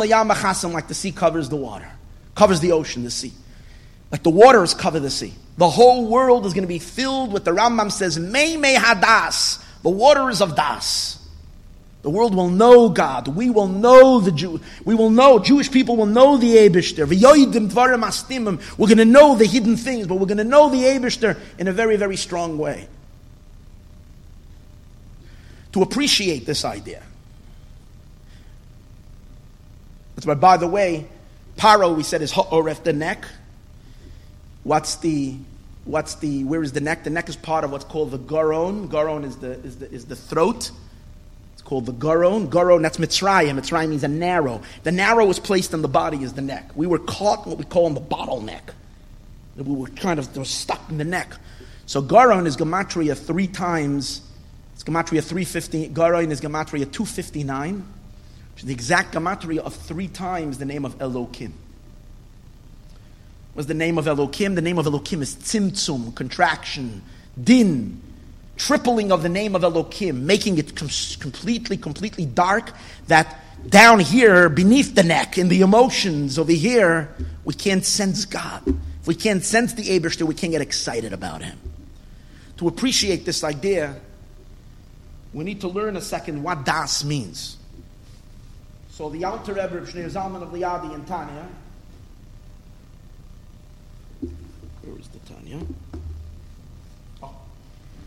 Layam 0.00 0.72
like 0.72 0.88
the 0.88 0.94
sea 0.94 1.12
covers 1.12 1.48
the 1.48 1.56
water, 1.56 1.90
covers 2.34 2.60
the 2.60 2.72
ocean, 2.72 3.04
the 3.04 3.10
sea. 3.10 3.32
Like 4.10 4.22
the 4.22 4.30
waters 4.30 4.74
cover 4.74 4.98
the 4.98 5.10
sea. 5.10 5.34
The 5.56 5.68
whole 5.68 6.06
world 6.06 6.46
is 6.46 6.54
going 6.54 6.62
to 6.62 6.68
be 6.68 6.78
filled 6.78 7.32
with 7.32 7.44
the 7.44 7.52
Rambam 7.52 7.92
says, 7.92 8.18
Mei 8.18 8.56
me 8.56 8.74
hadas, 8.74 9.62
the 9.82 9.90
waters 9.90 10.40
of 10.40 10.56
das. 10.56 11.20
The 12.02 12.10
world 12.10 12.34
will 12.34 12.48
know 12.48 12.88
God. 12.88 13.28
We 13.28 13.50
will 13.50 13.68
know 13.68 14.20
the 14.20 14.32
Jew. 14.32 14.58
We 14.86 14.94
will 14.94 15.10
know, 15.10 15.38
Jewish 15.38 15.70
people 15.70 15.96
will 15.96 16.06
know 16.06 16.38
the 16.38 16.56
Abishter. 16.56 17.06
We're 18.78 18.86
going 18.86 18.98
to 18.98 19.04
know 19.04 19.34
the 19.36 19.44
hidden 19.44 19.76
things, 19.76 20.06
but 20.06 20.14
we're 20.14 20.26
going 20.26 20.38
to 20.38 20.44
know 20.44 20.70
the 20.70 20.82
Abishter 20.82 21.38
in 21.58 21.68
a 21.68 21.72
very, 21.72 21.96
very 21.96 22.16
strong 22.16 22.56
way. 22.56 22.88
To 25.72 25.82
appreciate 25.82 26.46
this 26.46 26.64
idea. 26.64 27.02
That's 30.14 30.26
why, 30.26 30.34
by 30.34 30.56
the 30.56 30.68
way, 30.68 31.06
Paro, 31.58 31.94
we 31.94 32.02
said, 32.02 32.22
is 32.22 32.32
Ha'oref, 32.32 32.82
the 32.82 32.94
neck. 32.94 33.26
What's 34.62 34.96
the 34.96 35.36
what's 35.84 36.16
the 36.16 36.44
where 36.44 36.62
is 36.62 36.72
the 36.72 36.80
neck? 36.80 37.04
The 37.04 37.10
neck 37.10 37.28
is 37.28 37.36
part 37.36 37.64
of 37.64 37.72
what's 37.72 37.84
called 37.84 38.10
the 38.10 38.18
garon. 38.18 38.88
Garon 38.88 39.24
is 39.24 39.36
the 39.36 39.52
is 39.60 39.78
the 39.78 39.90
is 39.90 40.04
the 40.04 40.16
throat. 40.16 40.70
It's 41.54 41.62
called 41.62 41.86
the 41.86 41.92
garon. 41.92 42.48
Garon, 42.48 42.82
that's 42.82 42.98
Mitzrayim. 42.98 43.58
Mitzrayim 43.58 43.88
means 43.88 44.04
a 44.04 44.08
narrow. 44.08 44.60
The 44.82 44.92
narrow 44.92 45.28
is 45.30 45.38
placed 45.38 45.72
on 45.72 45.82
the 45.82 45.88
body 45.88 46.22
is 46.22 46.34
the 46.34 46.42
neck. 46.42 46.70
We 46.74 46.86
were 46.86 46.98
caught 46.98 47.44
in 47.44 47.50
what 47.50 47.58
we 47.58 47.64
call 47.64 47.86
in 47.86 47.94
the 47.94 48.00
bottleneck. 48.00 48.74
We 49.56 49.74
were 49.74 49.88
kind 49.88 50.18
of 50.18 50.34
were 50.36 50.44
stuck 50.44 50.88
in 50.90 50.98
the 50.98 51.04
neck. 51.04 51.34
So 51.86 52.02
garon 52.02 52.46
is 52.46 52.56
gematria 52.56 53.16
three 53.16 53.46
times. 53.46 54.22
It's 54.74 54.84
gematria 54.84 55.22
350. 55.22 55.88
Garon 55.88 56.30
is 56.30 56.40
gematria 56.40 56.90
259. 56.90 57.84
Which 58.54 58.62
is 58.62 58.66
the 58.66 58.72
exact 58.72 59.14
gematria 59.14 59.58
of 59.58 59.74
three 59.74 60.08
times 60.08 60.58
the 60.58 60.64
name 60.66 60.84
of 60.84 60.98
Elokim 60.98 61.52
was 63.60 63.66
the 63.66 63.74
name 63.74 63.98
of 63.98 64.06
Elokim. 64.06 64.54
The 64.54 64.62
name 64.62 64.78
of 64.78 64.86
Elokim 64.86 65.20
is 65.20 65.36
Tzimtzum, 65.36 66.16
contraction, 66.16 67.02
Din, 67.44 68.00
tripling 68.56 69.12
of 69.12 69.22
the 69.22 69.28
name 69.28 69.54
of 69.54 69.60
Elokim, 69.60 70.22
making 70.22 70.56
it 70.56 70.74
com- 70.74 70.88
completely, 71.18 71.76
completely 71.76 72.24
dark. 72.24 72.72
That 73.08 73.38
down 73.68 74.00
here, 74.00 74.48
beneath 74.48 74.94
the 74.94 75.02
neck, 75.02 75.36
in 75.36 75.48
the 75.48 75.60
emotions 75.60 76.38
over 76.38 76.52
here, 76.52 77.14
we 77.44 77.52
can't 77.52 77.84
sense 77.84 78.24
God. 78.24 78.62
If 78.66 79.06
we 79.06 79.14
can't 79.14 79.44
sense 79.44 79.74
the 79.74 79.82
Abishter, 79.82 80.22
we 80.22 80.34
can't 80.34 80.52
get 80.52 80.62
excited 80.62 81.12
about 81.12 81.42
Him. 81.42 81.58
To 82.56 82.68
appreciate 82.68 83.26
this 83.26 83.44
idea, 83.44 84.00
we 85.34 85.44
need 85.44 85.60
to 85.60 85.68
learn 85.68 85.98
a 85.98 86.00
second 86.00 86.42
what 86.42 86.64
Das 86.64 87.04
means. 87.04 87.58
So 88.88 89.10
the 89.10 89.22
Alter 89.24 89.52
Rebbe, 89.52 89.82
Shneur 89.82 90.10
Zalman 90.10 90.42
of 90.42 90.48
Liadi 90.48 90.94
and 90.94 91.06
Tanya, 91.06 91.46
Where 94.82 94.98
is 94.98 95.08
the 95.08 95.18
Tanya? 95.50 95.66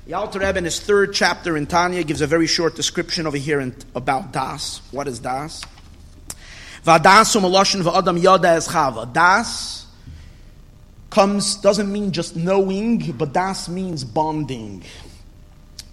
The 0.05 0.13
Alter 0.13 0.39
Rebbe 0.39 0.57
in 0.57 0.65
his 0.65 0.79
third 0.79 1.13
chapter 1.13 1.55
in 1.55 1.65
Tanya 1.65 2.03
gives 2.03 2.21
a 2.21 2.27
very 2.27 2.47
short 2.47 2.75
description 2.75 3.25
over 3.25 3.37
here 3.37 3.59
in, 3.59 3.75
about 3.95 4.33
Das. 4.33 4.81
What 4.91 5.07
is 5.07 5.19
Das? 5.19 5.63
Vadas 6.85 7.35
umaloshin 7.35 8.21
yada 8.21 8.49
es 8.49 8.67
chava. 8.67 9.11
Das 9.11 9.85
comes, 11.09 11.55
doesn't 11.55 11.91
mean 11.91 12.11
just 12.11 12.35
knowing, 12.35 13.13
but 13.13 13.31
das 13.31 13.69
means 13.69 14.03
bonding. 14.03 14.83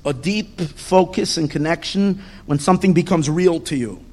A 0.04 0.12
deep 0.12 0.60
focus 0.60 1.36
and 1.36 1.48
connection 1.48 2.22
when 2.46 2.58
something 2.58 2.92
becomes 2.92 3.30
real 3.30 3.60
to 3.60 3.76
you. 3.76 4.04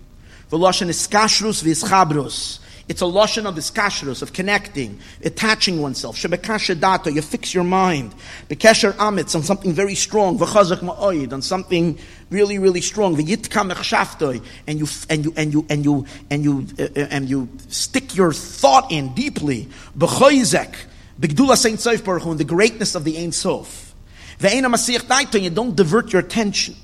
V'loshin 0.52 0.90
is 0.90 1.08
kashrus 1.08 1.64
v'ischabrus. 1.64 2.60
It's 2.90 3.02
a 3.02 3.06
lashon 3.06 3.46
of 3.46 3.56
iskashrus, 3.56 4.22
of 4.22 4.32
connecting, 4.32 5.00
attaching 5.24 5.82
oneself. 5.82 6.16
Shebekasher 6.16 6.80
data, 6.80 7.12
you 7.12 7.22
fix 7.22 7.54
your 7.54 7.66
mind. 7.66 8.16
Bekesher 8.50 8.94
amitz, 8.94 9.36
on 9.36 9.44
something 9.44 9.74
very 9.74 9.96
strong. 9.96 10.40
V'chazak 10.40 10.80
ma'oid, 10.80 11.34
on 11.34 11.42
something 11.42 12.00
really, 12.30 12.60
really 12.60 12.80
strong. 12.80 13.18
V'yitkam 13.18 13.74
echshaftoi, 13.74 14.42
and 14.68 14.80
you, 14.80 14.88
and 15.10 15.26
you, 15.26 15.34
and 15.36 15.54
you, 15.54 15.66
and 15.70 15.84
you, 15.84 16.06
and 16.30 16.44
you, 16.46 16.68
uh, 16.80 16.84
uh, 16.84 17.08
and 17.12 17.30
you 17.30 17.50
stick 17.68 18.16
your 18.16 18.32
thought 18.32 18.90
in 18.90 19.14
deeply. 19.14 19.68
B'choizek, 19.98 20.74
b'gdula 21.20 21.58
Saint 21.58 21.82
Sof 21.82 22.06
Baruch 22.06 22.38
the 22.38 22.46
greatness 22.46 22.96
of 22.96 23.04
the 23.04 23.18
Ein 23.18 23.34
Sof. 23.34 23.94
Ve'ena 24.40 24.74
masich 24.74 25.02
daito, 25.02 25.42
you 25.42 25.50
don't 25.50 25.76
divert 25.76 26.14
your 26.14 26.22
attention. 26.22 26.76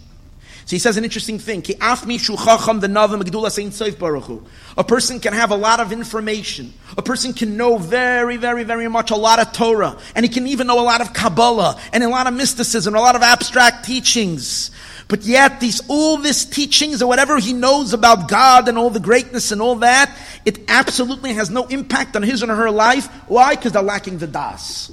So 0.66 0.76
he 0.76 0.80
says 0.80 0.96
an 0.96 1.04
interesting 1.04 1.40
thing. 1.40 1.64
A 1.82 1.96
person 4.86 5.20
can 5.20 5.34
have 5.34 5.52
a 5.52 5.56
lot 5.56 5.80
of 5.82 5.92
information. 5.92 6.74
A 6.98 7.02
person 7.02 7.34
can 7.34 7.58
know 7.58 7.78
very, 7.78 8.38
very, 8.38 8.64
very 8.64 8.88
much 8.88 9.12
a 9.12 9.16
lot 9.16 9.40
of 9.40 9.52
Torah. 9.52 9.98
And 10.16 10.26
he 10.26 10.30
can 10.30 10.48
even 10.48 10.68
know 10.68 10.80
a 10.80 10.86
lot 10.86 11.02
of 11.02 11.14
Kabbalah 11.14 11.82
and 11.92 12.04
a 12.04 12.10
lot 12.10 12.28
of 12.28 12.34
mysticism, 12.34 12.96
a 12.96 13.00
lot 13.02 13.16
of 13.16 13.22
abstract 13.22 13.84
teachings. 13.86 14.72
But 15.10 15.24
yet, 15.24 15.60
these 15.60 15.82
all 15.90 16.18
these 16.18 16.46
teachings 16.46 17.02
or 17.02 17.08
whatever 17.08 17.38
he 17.38 17.52
knows 17.52 17.94
about 17.94 18.30
God 18.30 18.70
and 18.70 18.78
all 18.78 18.90
the 18.90 19.02
greatness 19.02 19.52
and 19.52 19.62
all 19.62 19.76
that, 19.76 20.18
it 20.46 20.60
absolutely 20.70 21.34
has 21.34 21.50
no 21.50 21.68
impact 21.68 22.16
on 22.16 22.24
his 22.24 22.42
and 22.42 22.50
her 22.50 22.72
life. 22.72 23.08
Why? 23.28 23.56
Because 23.56 23.74
they're 23.74 23.82
lacking 23.82 24.20
the 24.20 24.28
das. 24.28 24.92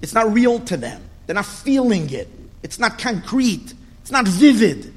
It's 0.00 0.14
not 0.14 0.32
real 0.32 0.60
to 0.60 0.76
them. 0.76 1.02
They're 1.26 1.34
not 1.34 1.46
feeling 1.46 2.10
it. 2.10 2.28
It's 2.62 2.78
not 2.78 2.98
concrete. 2.98 3.74
It's 4.08 4.12
not 4.14 4.26
vivid. 4.26 4.94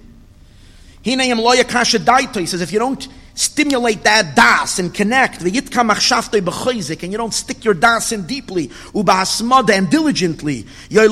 He 1.02 1.18
says, 1.18 2.62
if 2.62 2.72
you 2.72 2.80
don't 2.80 3.06
stimulate 3.34 4.06
that 4.06 4.38
das 4.38 4.80
and 4.80 4.94
connect, 4.94 5.42
and 5.42 5.54
you 5.54 5.62
don't 7.18 7.34
stick 7.34 7.66
your 7.66 7.74
das 7.74 8.14
in 8.14 8.26
deeply, 8.26 8.72
and 8.96 9.90
diligently, 9.90 10.66
then 10.90 11.12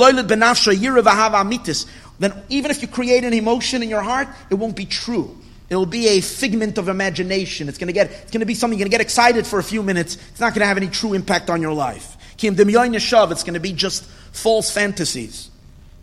even 2.48 2.72
if 2.72 2.82
you 2.82 2.88
create 2.88 3.26
an 3.26 3.34
emotion 3.34 3.84
in 3.84 3.90
your 3.90 4.02
heart, 4.02 4.30
it 4.50 4.56
won't 4.56 4.78
be 4.78 4.86
true. 4.86 5.38
It 5.70 5.76
will 5.76 5.86
be 5.86 6.08
a 6.08 6.22
figment 6.22 6.78
of 6.78 6.88
imagination. 6.88 7.68
It's 7.68 7.78
going 7.78 7.88
to 7.88 7.94
get, 7.94 8.12
it's 8.12 8.32
to 8.32 8.46
be 8.46 8.56
something 8.56 8.80
you're 8.80 8.86
going 8.86 8.92
to 8.92 8.98
get 8.98 9.02
excited 9.02 9.46
for 9.46 9.60
a 9.60 9.64
few 9.64 9.84
minutes. 9.84 10.16
It's 10.30 10.40
not 10.40 10.54
going 10.54 10.62
to 10.62 10.68
have 10.68 10.78
any 10.78 10.88
true 10.88 11.12
impact 11.12 11.50
on 11.50 11.62
your 11.62 11.74
life. 11.74 12.16
It's 12.42 12.44
going 12.46 13.54
to 13.56 13.60
be 13.60 13.74
just 13.74 14.06
false 14.06 14.72
fantasies, 14.72 15.52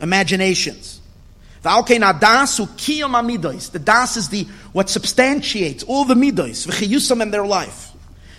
imaginations. 0.03 0.96
The 1.62 1.81
das 3.85 4.16
is 4.16 4.29
the 4.29 4.47
what 4.73 4.88
substantiates 4.88 5.83
all 5.85 6.05
the 6.05 6.14
midos, 6.14 6.66
v'chiyusam 6.66 7.21
in 7.23 7.31
their 7.31 7.47
life. 7.47 7.92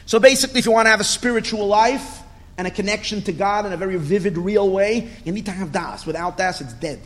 So 0.05 0.19
basically, 0.19 0.59
if 0.59 0.65
you 0.65 0.71
want 0.71 0.85
to 0.85 0.91
have 0.91 1.01
a 1.01 1.05
spiritual 1.05 1.67
life 1.67 2.21
and 2.57 2.65
a 2.65 2.71
connection 2.71 3.21
to 3.23 3.33
God 3.33 3.65
in 3.65 3.73
a 3.73 3.77
very 3.77 3.97
vivid, 3.97 4.37
real 4.37 4.69
way, 4.69 5.09
you 5.25 5.31
need 5.33 5.45
to 5.45 5.51
have 5.51 5.71
das. 5.71 6.05
Without 6.05 6.37
das, 6.37 6.61
it's 6.61 6.73
dead. 6.73 6.99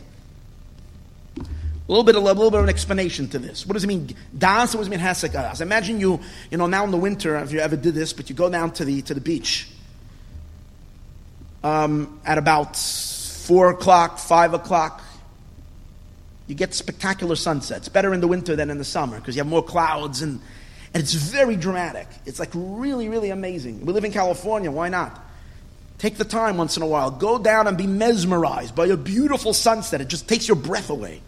A 1.38 1.42
little 1.88 2.04
bit, 2.04 2.14
of, 2.14 2.22
a 2.22 2.24
little 2.24 2.50
bit 2.50 2.58
of 2.58 2.64
an 2.64 2.70
explanation 2.70 3.28
to 3.28 3.38
this. 3.40 3.66
What 3.66 3.74
does 3.74 3.84
it 3.84 3.88
mean? 3.88 4.14
Das. 4.38 4.72
What 4.74 4.82
does 4.82 4.86
it 4.86 4.90
mean? 4.90 5.00
Hasek 5.00 5.32
das. 5.32 5.60
Imagine 5.60 5.98
you, 5.98 6.20
you 6.50 6.56
know, 6.56 6.66
now 6.66 6.84
in 6.84 6.92
the 6.92 6.96
winter, 6.96 7.36
if 7.36 7.50
you 7.50 7.58
ever 7.58 7.76
did 7.76 7.94
this, 7.94 8.12
but 8.12 8.30
you 8.30 8.36
go 8.36 8.48
down 8.48 8.70
to 8.74 8.84
the 8.84 9.02
to 9.02 9.14
the 9.14 9.20
beach 9.20 9.68
um, 11.64 12.20
at 12.24 12.38
about 12.38 12.76
four 12.76 13.70
o'clock, 13.70 14.18
five 14.18 14.54
o'clock 14.54 15.02
you 16.52 16.56
get 16.58 16.74
spectacular 16.74 17.34
sunsets, 17.34 17.88
better 17.88 18.12
in 18.12 18.20
the 18.20 18.28
winter 18.28 18.54
than 18.54 18.68
in 18.68 18.76
the 18.76 18.84
summer 18.84 19.18
because 19.18 19.34
you 19.34 19.40
have 19.40 19.48
more 19.48 19.62
clouds 19.62 20.20
and, 20.20 20.38
and 20.92 21.02
it's 21.02 21.14
very 21.14 21.56
dramatic. 21.56 22.06
It's 22.26 22.38
like 22.38 22.50
really, 22.52 23.08
really 23.08 23.30
amazing. 23.30 23.86
We 23.86 23.94
live 23.94 24.04
in 24.04 24.12
California, 24.12 24.70
why 24.70 24.90
not? 24.90 25.18
Take 25.96 26.18
the 26.18 26.26
time 26.26 26.58
once 26.58 26.76
in 26.76 26.82
a 26.82 26.86
while, 26.86 27.10
go 27.10 27.38
down 27.38 27.68
and 27.68 27.78
be 27.78 27.86
mesmerized 27.86 28.74
by 28.74 28.84
a 28.88 28.98
beautiful 28.98 29.54
sunset. 29.54 30.02
It 30.02 30.08
just 30.08 30.28
takes 30.28 30.46
your 30.46 30.58
breath 30.58 30.90
away. 30.90 31.22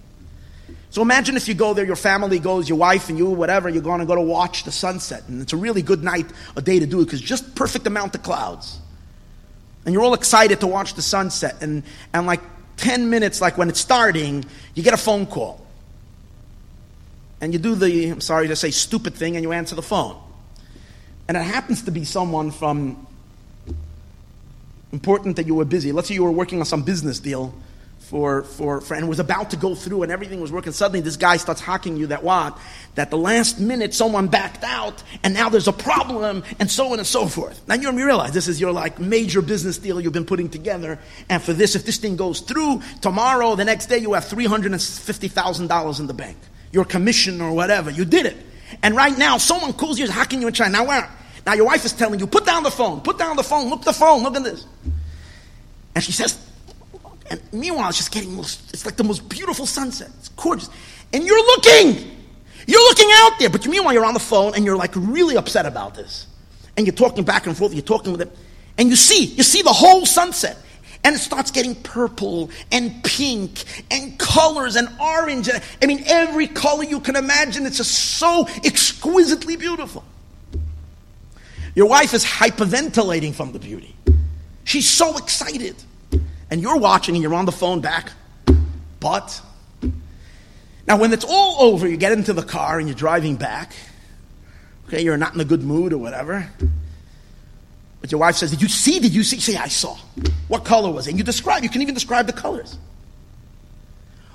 So 0.91 1.01
imagine 1.01 1.39
if 1.39 1.49
you 1.49 1.55
go 1.55 1.73
there, 1.73 1.87
your 1.87 1.97
family 1.97 2.39
goes, 2.39 2.69
your 2.69 2.77
wife 2.77 3.09
and 3.09 3.17
you, 3.17 3.31
whatever, 3.31 3.71
you're 3.71 3.83
going 3.83 4.01
to 4.01 4.07
go 4.07 4.15
to 4.15 4.21
watch 4.21 4.65
the 4.65 4.73
sunset. 4.73 5.27
And 5.27 5.41
it's 5.41 5.55
a 5.55 5.57
really 5.57 5.81
good 5.81 6.05
night, 6.05 6.27
a 6.55 6.61
day 6.61 6.81
to 6.81 6.87
do 6.87 7.01
it 7.01 7.07
because 7.07 7.23
just 7.23 7.55
perfect 7.55 7.87
amount 7.87 8.15
of 8.15 8.23
clouds. 8.23 8.79
And 9.87 9.95
you're 9.95 10.03
all 10.03 10.13
excited 10.13 10.61
to 10.61 10.67
watch 10.67 10.95
the 10.95 11.03
sunset. 11.03 11.63
And, 11.63 11.83
and 12.13 12.27
like 12.27 12.43
10 12.77 13.11
minutes, 13.11 13.41
like 13.41 13.57
when 13.57 13.69
it's 13.69 13.81
starting, 13.81 14.45
you 14.75 14.83
get 14.83 14.95
a 14.95 14.99
phone 14.99 15.27
call. 15.27 15.65
And 17.41 17.53
you 17.53 17.59
do 17.59 17.75
the, 17.75 18.11
I'm 18.11 18.21
sorry 18.21 18.49
to 18.49 18.57
say, 18.57 18.71
stupid 18.71 19.15
thing, 19.15 19.37
and 19.37 19.43
you 19.43 19.53
answer 19.53 19.75
the 19.75 19.83
phone. 19.83 20.21
And 21.29 21.37
it 21.37 21.43
happens 21.43 21.83
to 21.83 21.91
be 21.91 22.05
someone 22.05 22.51
from 22.51 23.07
important 24.93 25.37
that 25.37 25.47
you 25.47 25.55
were 25.55 25.65
busy. 25.65 25.93
Let's 25.93 26.09
say 26.09 26.15
you 26.15 26.25
were 26.25 26.31
working 26.31 26.61
on 26.61 26.67
some 26.67 26.83
business 26.83 27.19
deal 27.19 27.55
for, 28.05 28.43
for, 28.43 28.83
for 28.83 28.95
and 28.95 29.09
was 29.09 29.19
about 29.19 29.51
to 29.51 29.57
go 29.57 29.75
through 29.75 30.03
and 30.03 30.13
everything 30.13 30.41
was 30.41 30.53
working. 30.53 30.73
Suddenly 30.73 31.01
this 31.01 31.17
guy 31.17 31.39
starts 31.39 31.61
hacking 31.61 31.97
you 31.97 32.09
that 32.09 32.23
what? 32.23 32.59
That 32.97 33.11
the 33.11 33.17
last 33.17 33.59
minute 33.59 33.95
someone 33.95 34.29
backed 34.29 34.63
out 34.63 35.03
and 35.23 35.33
now 35.33 35.49
there's 35.49 35.69
a 35.69 35.73
problem 35.73 36.45
and 36.59 36.71
so 36.71 36.93
on 36.93 36.99
and 36.99 37.07
so 37.07 37.27
forth. 37.27 37.67
Now 37.67 37.77
you 37.77 37.91
realize 37.93 38.33
this 38.33 38.47
is 38.47 38.61
your 38.61 38.73
like 38.73 39.01
major 39.01 39.41
business 39.41 39.79
deal 39.79 40.01
you've 40.01 40.13
been 40.13 40.27
putting 40.27 40.51
together. 40.51 40.99
And 41.31 41.43
for 41.43 41.55
this, 41.55 41.77
if 41.77 41.87
this 41.87 41.97
thing 41.97 42.17
goes 42.17 42.41
through, 42.41 42.83
tomorrow, 43.01 43.57
the 43.57 43.65
next 43.65 43.87
day 43.87 43.99
you 43.99 44.13
have 44.13 44.25
$350,000 44.27 46.01
in 46.01 46.07
the 46.07 46.15
bank. 46.15 46.37
Your 46.73 46.85
commission 46.85 47.41
or 47.41 47.53
whatever. 47.53 47.91
You 47.91 48.05
did 48.05 48.27
it. 48.27 48.37
And 48.83 48.95
right 48.95 49.17
now 49.17 49.39
someone 49.39 49.73
calls 49.73 49.99
you, 49.99 50.05
is 50.05 50.11
hacking 50.11 50.43
you 50.43 50.49
in 50.49 50.53
China. 50.53 50.73
Now 50.73 50.87
where? 50.87 51.11
Now 51.47 51.55
your 51.55 51.67
wife 51.67 51.87
is 51.87 51.95
telling 51.95 52.21
you, 52.21 52.27
put 52.27 52.45
down 52.45 52.65
the 52.65 52.71
phone, 52.71 53.01
put 53.01 53.17
down 53.19 53.37
the 53.37 53.43
phone, 53.43 53.71
look 53.71 53.83
the 53.83 53.95
phone, 53.95 54.23
look 54.23 54.37
at 54.37 54.45
this. 54.45 54.67
And 55.95 56.05
she 56.05 56.13
says, 56.13 56.39
and 57.31 57.41
meanwhile, 57.53 57.89
it's 57.89 57.99
just 57.99 58.13
getting 58.13 58.35
most, 58.37 58.73
it's 58.73 58.85
like 58.85 58.97
the 58.97 59.05
most 59.05 59.29
beautiful 59.29 59.67
sunset. 59.67 60.11
It's 60.19 60.29
gorgeous. 60.31 60.69
And 61.13 61.25
you're 61.25 61.45
looking. 61.47 62.11
You're 62.67 62.83
looking 62.83 63.09
out 63.13 63.39
there. 63.39 63.51
But 63.51 63.67
meanwhile, 63.67 63.95
you're 63.95 64.05
on 64.05 64.15
the 64.15 64.21
phone 64.21 64.55
and 64.55 64.65
you're 64.65 64.77
like 64.77 64.93
really 64.95 65.37
upset 65.37 65.67
about 65.67 65.95
this. 65.95 66.27
And 66.77 66.87
you're 66.87 66.95
talking 66.95 67.25
back 67.25 67.47
and 67.47 67.57
forth. 67.57 67.73
You're 67.73 67.83
talking 67.83 68.13
with 68.13 68.23
him. 68.23 68.31
And 68.77 68.91
you 68.91 68.97
see, 68.97 69.25
you 69.25 69.43
see 69.43 69.63
the 69.63 69.73
whole 69.73 70.05
sunset. 70.05 70.59
And 71.03 71.15
it 71.15 71.19
starts 71.19 71.51
getting 71.51 71.75
purple 71.77 72.51
and 72.73 73.05
pink 73.05 73.65
and 73.91 74.19
colors 74.19 74.77
and 74.77 74.89
orange. 75.01 75.51
I 75.83 75.87
mean, 75.87 76.03
every 76.07 76.47
color 76.47 76.83
you 76.83 76.99
can 76.99 77.15
imagine. 77.15 77.67
It's 77.67 77.77
just 77.77 77.93
so 78.19 78.49
exquisitely 78.65 79.57
beautiful. 79.57 80.03
Your 81.75 81.87
wife 81.87 82.15
is 82.15 82.25
hyperventilating 82.25 83.35
from 83.35 83.53
the 83.53 83.59
beauty. 83.59 83.95
She's 84.65 84.89
so 84.89 85.17
excited 85.19 85.77
and 86.55 86.63
you're 86.63 86.79
watching 86.79 87.17
and 87.17 87.23
you're 87.23 87.35
on 87.35 87.47
the 87.47 87.53
phone 87.53 87.81
back. 87.81 88.13
But, 89.01 89.43
now 90.87 90.97
when 90.97 91.13
it's 91.13 91.25
all 91.29 91.63
over, 91.63 91.89
you 91.89 91.97
get 91.97 92.13
into 92.13 92.33
the 92.33 92.45
car 92.45 92.79
and 92.79 92.87
you're 92.87 92.95
driving 92.95 93.35
back. 93.35 93.73
Okay, 94.87 95.03
you're 95.03 95.17
not 95.17 95.35
in 95.35 95.41
a 95.41 95.45
good 95.45 95.65
mood 95.65 95.93
or 95.93 95.99
whatever. 95.99 96.49
But 98.01 98.13
your 98.13 98.21
wife 98.21 98.37
says, 98.37 98.53
Did 98.53 98.63
you 98.63 98.69
see? 98.69 99.01
Did 99.01 99.13
you 99.13 99.25
see? 99.25 99.41
Say, 99.41 99.57
I 99.57 99.67
saw. 99.67 99.97
What 100.47 100.65
color 100.65 100.93
was 100.93 101.09
it? 101.09 101.11
And 101.11 101.19
you 101.19 101.25
describe, 101.25 101.65
you 101.65 101.69
can 101.69 101.83
even 101.83 101.93
describe 101.93 102.29
the 102.29 102.33
colors. 102.33 102.79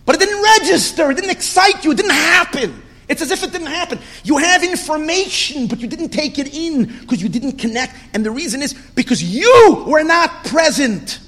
But 0.05 0.15
it 0.15 0.19
didn't 0.19 0.43
register, 0.43 1.09
it 1.11 1.15
didn't 1.15 1.31
excite 1.31 1.85
you, 1.85 1.91
it 1.91 1.97
didn't 1.97 2.11
happen. 2.11 2.83
It's 3.07 3.21
as 3.21 3.31
if 3.31 3.43
it 3.43 3.53
didn't 3.53 3.67
happen. 3.67 3.97
You 4.25 4.39
have 4.39 4.61
information, 4.61 5.67
but 5.67 5.79
you 5.79 5.87
didn't 5.87 6.09
take 6.09 6.37
it 6.37 6.53
in 6.53 6.83
because 6.99 7.23
you 7.23 7.29
didn't 7.29 7.53
connect. 7.53 7.95
And 8.13 8.25
the 8.25 8.31
reason 8.31 8.61
is 8.61 8.73
because 8.73 9.23
you 9.23 9.85
were 9.87 10.03
not 10.03 10.43
present. 10.43 11.21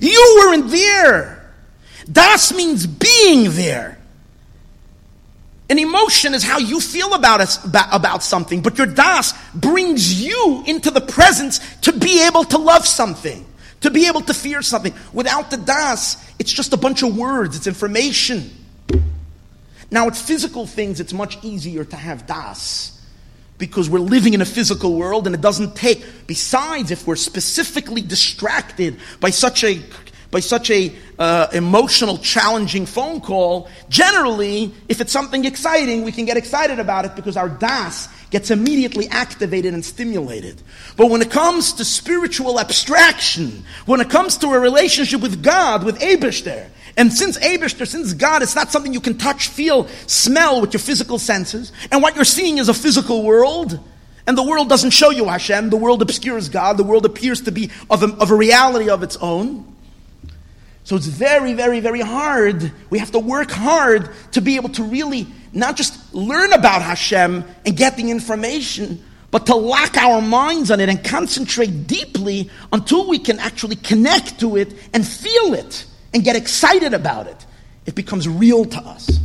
You 0.00 0.36
weren't 0.40 0.70
there. 0.70 1.52
Das 2.10 2.52
means 2.52 2.86
being 2.86 3.50
there. 3.50 3.98
An 5.68 5.78
emotion 5.78 6.34
is 6.34 6.44
how 6.44 6.58
you 6.58 6.80
feel 6.80 7.14
about, 7.14 7.40
us, 7.40 7.64
about 7.64 8.22
something, 8.22 8.62
but 8.62 8.78
your 8.78 8.86
das 8.86 9.34
brings 9.52 10.22
you 10.22 10.62
into 10.66 10.92
the 10.92 11.00
presence 11.00 11.58
to 11.80 11.92
be 11.92 12.24
able 12.24 12.44
to 12.44 12.58
love 12.58 12.86
something, 12.86 13.44
to 13.80 13.90
be 13.90 14.06
able 14.06 14.20
to 14.20 14.34
fear 14.34 14.62
something. 14.62 14.94
Without 15.12 15.50
the 15.50 15.56
das, 15.56 16.22
it's 16.38 16.52
just 16.52 16.72
a 16.72 16.76
bunch 16.76 17.02
of 17.02 17.16
words, 17.16 17.56
it's 17.56 17.66
information. 17.66 18.48
Now, 19.90 20.06
it's 20.06 20.20
physical 20.20 20.66
things, 20.66 21.00
it's 21.00 21.12
much 21.12 21.42
easier 21.44 21.84
to 21.84 21.96
have 21.96 22.26
das 22.26 22.95
because 23.58 23.88
we're 23.88 23.98
living 23.98 24.34
in 24.34 24.40
a 24.40 24.44
physical 24.44 24.96
world 24.96 25.26
and 25.26 25.34
it 25.34 25.40
doesn't 25.40 25.74
take 25.74 26.04
besides 26.26 26.90
if 26.90 27.06
we're 27.06 27.16
specifically 27.16 28.02
distracted 28.02 28.98
by 29.20 29.30
such 29.30 29.64
a 29.64 29.80
by 30.30 30.40
such 30.40 30.70
a 30.70 30.92
uh, 31.18 31.46
emotional 31.52 32.18
challenging 32.18 32.84
phone 32.84 33.20
call 33.20 33.68
generally 33.88 34.72
if 34.88 35.00
it's 35.00 35.12
something 35.12 35.44
exciting 35.44 36.02
we 36.02 36.12
can 36.12 36.24
get 36.24 36.36
excited 36.36 36.78
about 36.78 37.04
it 37.04 37.14
because 37.16 37.36
our 37.36 37.48
das 37.48 38.08
gets 38.30 38.50
immediately 38.50 39.06
activated 39.08 39.72
and 39.72 39.84
stimulated. 39.84 40.60
But 40.96 41.10
when 41.10 41.22
it 41.22 41.30
comes 41.30 41.74
to 41.74 41.84
spiritual 41.84 42.58
abstraction 42.58 43.64
when 43.86 44.00
it 44.00 44.10
comes 44.10 44.36
to 44.38 44.48
a 44.48 44.58
relationship 44.58 45.20
with 45.20 45.42
god 45.42 45.84
with 45.84 45.98
Abishter, 46.00 46.68
and 46.96 47.12
since 47.12 47.38
Abishter, 47.38 47.86
since 47.86 48.14
God, 48.14 48.42
it's 48.42 48.54
not 48.54 48.72
something 48.72 48.94
you 48.94 49.00
can 49.00 49.18
touch, 49.18 49.48
feel, 49.48 49.86
smell 50.06 50.62
with 50.62 50.72
your 50.72 50.80
physical 50.80 51.18
senses. 51.18 51.70
And 51.92 52.02
what 52.02 52.16
you're 52.16 52.24
seeing 52.24 52.56
is 52.56 52.70
a 52.70 52.74
physical 52.74 53.22
world. 53.22 53.78
And 54.26 54.36
the 54.36 54.42
world 54.42 54.70
doesn't 54.70 54.90
show 54.90 55.10
you 55.10 55.26
Hashem. 55.26 55.68
The 55.68 55.76
world 55.76 56.00
obscures 56.00 56.48
God. 56.48 56.78
The 56.78 56.84
world 56.84 57.04
appears 57.04 57.42
to 57.42 57.52
be 57.52 57.70
of 57.90 58.02
a, 58.02 58.06
of 58.16 58.30
a 58.30 58.34
reality 58.34 58.88
of 58.88 59.02
its 59.02 59.16
own. 59.18 59.76
So 60.84 60.96
it's 60.96 61.06
very, 61.06 61.52
very, 61.52 61.80
very 61.80 62.00
hard. 62.00 62.72
We 62.88 62.98
have 62.98 63.10
to 63.10 63.18
work 63.18 63.50
hard 63.50 64.08
to 64.32 64.40
be 64.40 64.56
able 64.56 64.70
to 64.70 64.84
really 64.84 65.26
not 65.52 65.76
just 65.76 66.14
learn 66.14 66.52
about 66.52 66.80
Hashem 66.80 67.44
and 67.66 67.76
get 67.76 67.96
the 67.96 68.10
information, 68.10 69.04
but 69.30 69.46
to 69.46 69.54
lock 69.54 69.96
our 69.98 70.22
minds 70.22 70.70
on 70.70 70.80
it 70.80 70.88
and 70.88 71.04
concentrate 71.04 71.86
deeply 71.86 72.48
until 72.72 73.06
we 73.06 73.18
can 73.18 73.38
actually 73.38 73.76
connect 73.76 74.40
to 74.40 74.56
it 74.56 74.72
and 74.94 75.06
feel 75.06 75.52
it 75.52 75.86
and 76.16 76.24
get 76.24 76.34
excited 76.34 76.94
about 76.94 77.26
it. 77.26 77.44
it 77.84 77.94
becomes 77.94 78.26
real 78.26 78.64
to 78.64 78.78
us. 78.78 79.20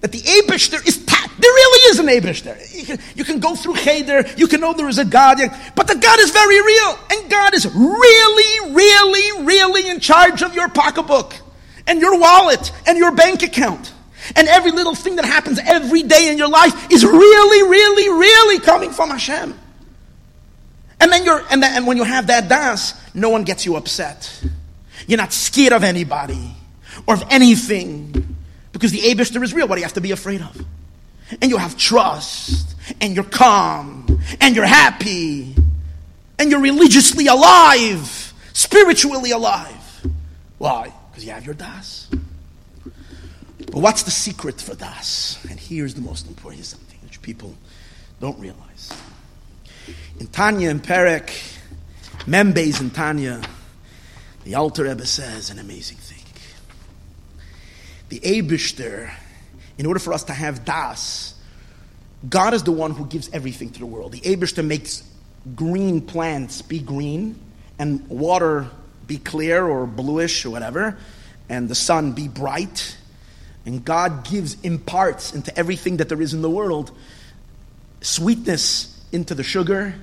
That 0.00 0.12
the 0.12 0.20
Abishter 0.20 0.86
is 0.86 1.02
ta- 1.06 1.32
there 1.38 1.50
really 1.50 1.78
is 1.90 1.98
an 2.00 2.06
Abishter. 2.06 2.74
You 2.74 2.84
can, 2.84 2.98
you 3.16 3.24
can 3.24 3.40
go 3.40 3.56
through 3.56 3.76
Cheder, 3.76 4.26
you 4.36 4.46
can 4.46 4.60
know 4.60 4.74
there 4.74 4.90
is 4.90 4.98
a 4.98 5.06
God, 5.06 5.38
but 5.74 5.86
the 5.86 5.94
God 5.94 6.20
is 6.20 6.30
very 6.30 6.60
real, 6.60 6.98
and 7.12 7.30
God 7.30 7.54
is 7.54 7.64
really, 7.64 8.74
really, 8.74 9.46
really 9.46 9.88
in 9.88 10.00
charge 10.00 10.42
of 10.42 10.54
your 10.54 10.68
pocketbook, 10.68 11.32
and 11.86 11.98
your 11.98 12.20
wallet, 12.20 12.72
and 12.86 12.98
your 12.98 13.12
bank 13.12 13.42
account. 13.42 13.90
And 14.36 14.48
every 14.48 14.70
little 14.70 14.94
thing 14.94 15.16
that 15.16 15.24
happens 15.24 15.58
every 15.64 16.02
day 16.02 16.30
in 16.30 16.36
your 16.36 16.50
life 16.50 16.92
is 16.92 17.06
really, 17.06 17.70
really, 17.70 18.08
really 18.10 18.60
coming 18.60 18.90
from 18.90 19.08
Hashem. 19.08 19.58
And 21.00 21.10
then 21.10 21.24
you're, 21.24 21.42
and, 21.50 21.62
then, 21.62 21.74
and 21.74 21.86
when 21.86 21.96
you 21.96 22.04
have 22.04 22.26
that 22.26 22.50
das, 22.50 22.92
no 23.14 23.30
one 23.30 23.44
gets 23.44 23.64
you 23.64 23.76
upset. 23.76 24.30
You're 25.06 25.18
not 25.18 25.32
scared 25.32 25.72
of 25.72 25.84
anybody 25.84 26.54
or 27.06 27.14
of 27.14 27.24
anything 27.30 28.36
because 28.72 28.92
the 28.92 29.00
Abishter 29.00 29.42
is 29.42 29.54
real. 29.54 29.68
What 29.68 29.76
do 29.76 29.80
you 29.80 29.84
have 29.84 29.94
to 29.94 30.00
be 30.00 30.10
afraid 30.10 30.40
of? 30.40 30.64
And 31.40 31.50
you 31.50 31.56
have 31.56 31.76
trust, 31.78 32.76
and 33.00 33.14
you're 33.14 33.24
calm, 33.24 34.20
and 34.40 34.54
you're 34.54 34.66
happy, 34.66 35.54
and 36.38 36.50
you're 36.50 36.60
religiously 36.60 37.26
alive, 37.26 38.34
spiritually 38.52 39.30
alive. 39.30 40.06
Why? 40.58 40.92
Because 41.10 41.24
you 41.24 41.32
have 41.32 41.46
your 41.46 41.54
das. 41.54 42.08
But 43.72 43.80
what's 43.80 44.02
the 44.02 44.10
secret 44.10 44.60
for 44.60 44.74
das? 44.74 45.42
And 45.48 45.58
here's 45.58 45.94
the 45.94 46.02
most 46.02 46.26
important 46.28 46.64
something 46.64 46.98
which 47.02 47.22
people 47.22 47.54
don't 48.20 48.38
realize. 48.38 48.92
In 50.20 50.26
Tanya 50.26 50.68
and 50.68 50.82
Perek, 50.82 51.30
Mem 52.26 52.52
Beis 52.52 52.80
in 52.80 52.90
Tanya, 52.90 53.40
the 54.44 54.54
Alter 54.54 54.84
Rebbe 54.84 55.06
says 55.06 55.50
an 55.50 55.58
amazing 55.58 55.98
thing. 55.98 56.24
The 58.08 58.20
Abishter, 58.20 59.10
in 59.78 59.86
order 59.86 60.00
for 60.00 60.12
us 60.12 60.24
to 60.24 60.32
have 60.32 60.64
das, 60.64 61.34
God 62.28 62.54
is 62.54 62.62
the 62.62 62.72
one 62.72 62.92
who 62.92 63.06
gives 63.06 63.30
everything 63.32 63.70
to 63.70 63.78
the 63.78 63.86
world. 63.86 64.12
The 64.12 64.20
Abishter 64.20 64.64
makes 64.64 65.02
green 65.56 66.00
plants 66.00 66.62
be 66.62 66.78
green 66.78 67.38
and 67.78 68.06
water 68.08 68.68
be 69.06 69.18
clear 69.18 69.66
or 69.66 69.86
bluish 69.86 70.44
or 70.44 70.50
whatever, 70.50 70.96
and 71.48 71.68
the 71.68 71.74
sun 71.74 72.12
be 72.12 72.28
bright 72.28 72.96
and 73.64 73.84
God 73.84 74.24
gives, 74.24 74.60
imparts 74.62 75.32
into 75.32 75.56
everything 75.56 75.98
that 75.98 76.08
there 76.08 76.20
is 76.20 76.34
in 76.34 76.42
the 76.42 76.50
world 76.50 76.90
sweetness 78.00 79.00
into 79.12 79.34
the 79.34 79.44
sugar 79.44 79.94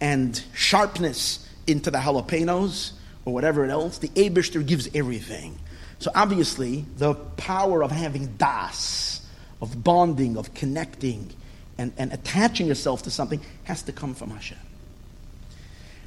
and 0.00 0.42
sharpness 0.54 1.46
into 1.66 1.90
the 1.90 1.98
jalapenos 1.98 2.92
or 3.24 3.32
whatever 3.32 3.64
else. 3.66 3.98
The 3.98 4.08
Abishter 4.08 4.66
gives 4.66 4.88
everything. 4.94 5.58
So 5.98 6.10
obviously, 6.14 6.84
the 6.96 7.14
power 7.14 7.82
of 7.82 7.90
having 7.90 8.36
das, 8.36 9.26
of 9.60 9.82
bonding, 9.82 10.36
of 10.36 10.54
connecting, 10.54 11.30
and, 11.78 11.92
and 11.96 12.12
attaching 12.12 12.66
yourself 12.66 13.02
to 13.04 13.10
something 13.10 13.40
has 13.64 13.82
to 13.82 13.92
come 13.92 14.14
from 14.14 14.30
Hashem. 14.30 14.58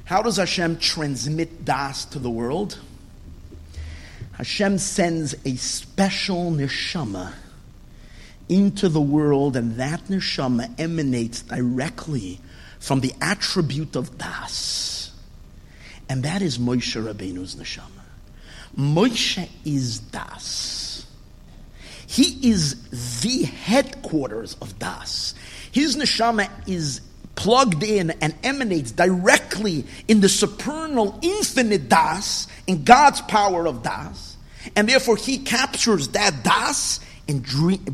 How 0.04 0.22
does 0.22 0.36
Hashem 0.36 0.78
transmit 0.78 1.64
das 1.64 2.04
to 2.06 2.18
the 2.18 2.30
world? 2.30 2.78
Hashem 4.32 4.78
sends 4.78 5.34
a 5.44 5.56
special 5.56 6.52
neshama 6.52 7.34
into 8.48 8.88
the 8.88 9.00
world, 9.00 9.56
and 9.56 9.76
that 9.76 10.04
neshama 10.04 10.72
emanates 10.78 11.42
directly 11.42 12.40
from 12.78 13.00
the 13.00 13.12
attribute 13.20 13.96
of 13.96 14.16
das. 14.16 14.97
And 16.08 16.22
that 16.22 16.42
is 16.42 16.58
Moshe 16.58 16.96
Rabbeinu's 16.96 17.54
neshama. 17.56 18.04
Moshe 18.76 19.48
is 19.64 19.98
das. 19.98 21.06
He 22.06 22.50
is 22.50 23.20
the 23.22 23.42
headquarters 23.44 24.56
of 24.62 24.78
das. 24.78 25.34
His 25.72 25.96
neshama 25.96 26.48
is 26.66 27.02
plugged 27.34 27.82
in 27.82 28.10
and 28.22 28.34
emanates 28.42 28.90
directly 28.90 29.84
in 30.08 30.20
the 30.20 30.28
supernal 30.28 31.18
infinite 31.22 31.88
das, 31.88 32.48
in 32.66 32.84
God's 32.84 33.20
power 33.22 33.66
of 33.66 33.82
das. 33.82 34.36
And 34.74 34.88
therefore, 34.88 35.16
he 35.16 35.38
captures 35.38 36.08
that 36.08 36.42
das 36.42 37.00
and 37.28 37.44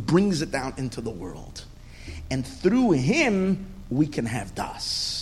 brings 0.07 0.43
it 0.43 0.51
down 0.51 0.75
into 0.77 1.01
the 1.01 1.11
world. 1.11 1.65
And 2.31 2.47
through 2.47 2.93
him, 2.93 3.67
we 3.91 4.07
can 4.07 4.27
have 4.27 4.55
das. 4.55 5.14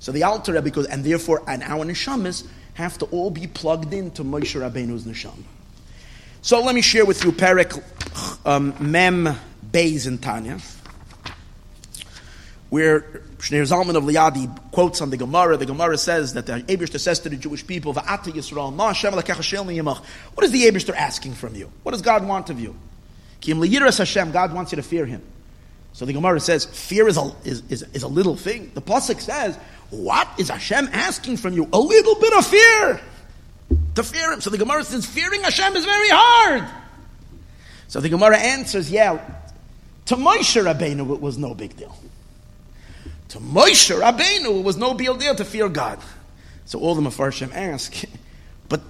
So 0.00 0.12
the 0.12 0.24
Alter 0.24 0.54
Rebbe 0.54 0.70
goes, 0.70 0.86
and 0.86 1.04
therefore, 1.04 1.42
and 1.46 1.62
our 1.62 1.84
neshamas 1.84 2.46
have 2.74 2.98
to 2.98 3.04
all 3.06 3.30
be 3.30 3.46
plugged 3.46 3.92
into 3.92 4.24
Moshe 4.24 4.58
Rabbeinu's 4.58 5.04
neshama. 5.04 5.44
So 6.42 6.62
let 6.62 6.74
me 6.74 6.80
share 6.80 7.04
with 7.04 7.22
you 7.22 7.32
Perek 7.32 7.82
um, 8.46 8.74
Mem 8.80 9.36
Beis 9.70 10.06
in 10.06 10.16
Tanya, 10.16 10.58
where 12.70 13.00
Shneur 13.36 13.66
Zalman 13.68 13.94
of 13.94 14.04
Liadi 14.04 14.70
quotes 14.70 15.02
on 15.02 15.10
the 15.10 15.18
Gemara. 15.18 15.58
The 15.58 15.66
Gemara 15.66 15.98
says 15.98 16.32
that 16.32 16.46
the 16.46 16.60
Abishter 16.60 16.98
says 16.98 17.20
to 17.20 17.28
the 17.28 17.36
Jewish 17.36 17.66
people, 17.66 17.92
Yisrael, 17.92 18.74
Hashem 18.74 19.84
What 19.84 20.44
is 20.44 20.50
the 20.50 20.62
Abishter 20.62 20.94
asking 20.94 21.34
from 21.34 21.54
you? 21.54 21.70
What 21.82 21.92
does 21.92 22.02
God 22.02 22.26
want 22.26 22.48
of 22.48 22.58
you? 22.58 22.74
Kim 23.42 23.62
Hashem, 23.62 24.32
God 24.32 24.54
wants 24.54 24.72
you 24.72 24.76
to 24.76 24.82
fear 24.82 25.04
Him. 25.04 25.22
So 25.92 26.04
the 26.04 26.12
Gemara 26.12 26.40
says, 26.40 26.64
fear 26.64 27.08
is 27.08 27.16
a, 27.16 27.32
is, 27.44 27.62
is, 27.68 27.82
is 27.92 28.02
a 28.02 28.08
little 28.08 28.36
thing. 28.36 28.70
The 28.74 28.82
Pasuk 28.82 29.20
says, 29.20 29.56
what 29.90 30.28
is 30.38 30.48
Hashem 30.48 30.88
asking 30.92 31.36
from 31.36 31.54
you? 31.54 31.68
A 31.72 31.78
little 31.78 32.14
bit 32.14 32.32
of 32.32 32.46
fear. 32.46 33.00
To 33.96 34.02
fear 34.02 34.32
Him. 34.32 34.40
So 34.40 34.50
the 34.50 34.58
Gemara 34.58 34.84
says, 34.84 35.04
fearing 35.04 35.42
Hashem 35.42 35.74
is 35.76 35.84
very 35.84 36.08
hard. 36.10 36.68
So 37.88 38.00
the 38.00 38.08
Gemara 38.08 38.38
answers, 38.38 38.90
yeah, 38.90 39.20
to 40.06 40.16
Moshe 40.16 40.62
Rabbeinu 40.62 41.12
it 41.12 41.20
was 41.20 41.38
no 41.38 41.54
big 41.54 41.76
deal. 41.76 41.96
To 43.30 43.38
Moshe 43.38 43.96
Rabbeinu, 43.96 44.60
it 44.60 44.64
was 44.64 44.76
no 44.76 44.94
big 44.94 45.18
deal 45.18 45.34
to 45.34 45.44
fear 45.44 45.68
God. 45.68 45.98
So 46.66 46.78
all 46.78 46.94
the 46.94 47.02
Mefarshim 47.02 47.52
ask, 47.52 48.04
but 48.68 48.80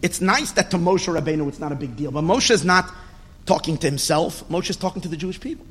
it's 0.00 0.22
nice 0.22 0.52
that 0.52 0.70
to 0.70 0.78
Moshe 0.78 1.06
Rabbeinu 1.06 1.48
it's 1.48 1.58
not 1.58 1.72
a 1.72 1.74
big 1.74 1.96
deal. 1.96 2.10
But 2.10 2.24
Moshe 2.24 2.50
is 2.50 2.64
not 2.64 2.90
talking 3.44 3.76
to 3.78 3.86
himself. 3.86 4.46
Moshe 4.48 4.70
is 4.70 4.76
talking 4.76 5.02
to 5.02 5.08
the 5.08 5.16
Jewish 5.16 5.38
people. 5.38 5.66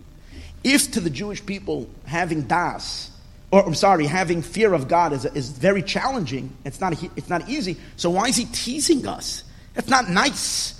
If 0.64 0.92
to 0.92 1.00
the 1.00 1.10
Jewish 1.10 1.46
people 1.46 1.90
having 2.06 2.44
das, 2.44 3.12
or 3.52 3.66
I'm 3.66 3.76
sorry, 3.76 4.06
having 4.06 4.42
fear 4.42 4.74
of 4.74 4.88
God 4.88 5.14
is, 5.14 5.26
is 5.26 5.50
very 5.50 5.82
challenging, 5.82 6.56
it's 6.66 6.82
not, 6.82 7.02
it's 7.16 7.30
not 7.30 7.50
easy, 7.50 7.78
so 7.96 8.10
why 8.10 8.28
is 8.28 8.36
he 8.36 8.46
teasing 8.46 9.08
us? 9.08 9.44
It's 9.76 9.90
not 9.90 10.10
nice. 10.10 10.76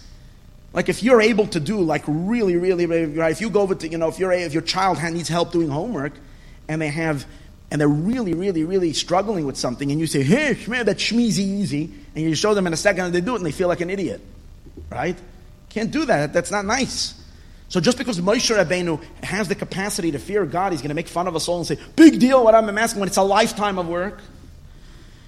Like 0.74 0.90
if 0.90 1.02
you're 1.02 1.22
able 1.22 1.48
to 1.48 1.60
do 1.60 1.80
like 1.80 2.04
really, 2.08 2.58
really, 2.58 2.86
really, 2.86 3.18
right, 3.18 3.32
if 3.32 3.42
you 3.42 3.50
go 3.50 3.62
over 3.62 3.74
to, 3.76 3.88
you 3.88 3.98
know, 3.98 4.08
if, 4.08 4.20
you're, 4.20 4.32
if 4.32 4.54
your 4.54 4.62
child 4.62 5.02
needs 5.02 5.30
help 5.30 5.52
doing 5.52 5.70
homework, 5.70 6.14
and 6.68 6.82
they 6.82 6.90
have 6.90 7.26
and 7.72 7.80
they're 7.80 7.88
really, 7.88 8.34
really, 8.34 8.64
really 8.64 8.94
struggling 8.94 9.46
with 9.46 9.58
something, 9.58 9.92
and 9.92 10.00
you 10.00 10.08
say, 10.08 10.24
"Hey, 10.24 10.56
shmeh, 10.56 10.86
that 10.86 10.98
shmeezy 10.98 11.40
easy," 11.40 11.92
and 12.16 12.24
you 12.24 12.34
show 12.34 12.54
them 12.54 12.66
in 12.66 12.74
a 12.74 12.78
second, 12.78 13.06
and 13.06 13.14
they 13.14 13.22
do 13.22 13.34
it, 13.34 13.38
and 13.38 13.46
they 13.46 13.52
feel 13.52 13.68
like 13.68 13.82
an 13.82 13.90
idiot, 13.90 14.22
right? 14.90 15.18
Can't 15.70 15.92
do 15.92 16.06
that. 16.06 16.34
That's 16.34 16.50
not 16.50 16.66
nice. 16.66 17.14
So 17.70 17.80
just 17.80 17.98
because 17.98 18.20
Moshe 18.20 18.56
Rabbeinu 18.56 19.02
has 19.24 19.48
the 19.48 19.56
capacity 19.56 20.12
to 20.12 20.20
fear 20.20 20.46
God, 20.46 20.72
he's 20.72 20.82
going 20.82 20.90
to 20.90 20.96
make 20.96 21.08
fun 21.08 21.28
of 21.28 21.36
us 21.36 21.48
all 21.48 21.58
and 21.58 21.68
say, 21.68 21.78
"Big 21.96 22.20
deal, 22.20 22.44
what 22.44 22.56
I'm 22.56 22.78
asking 22.78 23.00
when 23.00 23.08
it's 23.08 23.18
a 23.18 23.24
lifetime 23.24 23.78
of 23.78 23.88
work." 23.88 24.20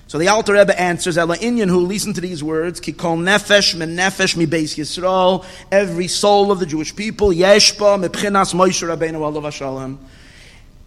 So 0.08 0.18
the 0.18 0.28
Alter 0.28 0.54
Rebbe 0.54 0.78
answers, 0.78 1.18
Ella 1.18 1.38
Inyan 1.38 1.70
who 1.70 1.80
listen 1.86 2.12
to 2.14 2.20
these 2.20 2.44
words, 2.44 2.82
Kikol 2.82 3.20
nefesh 3.20 3.76
men 3.76 3.96
nefesh 3.96 4.36
mi 4.36 4.46
beis 4.46 4.76
Yisrael, 4.76 5.46
every 5.72 6.10
soul 6.10 6.52
of 6.52 6.60
the 6.60 6.66
Jewish 6.66 6.94
people, 6.94 7.30
yeshpa 7.30 7.98
mepchinas 8.04 8.54
Moshe 8.54 8.86
Rabbeinu 8.86 9.20
alav 9.20 9.50
shalom. 9.54 10.00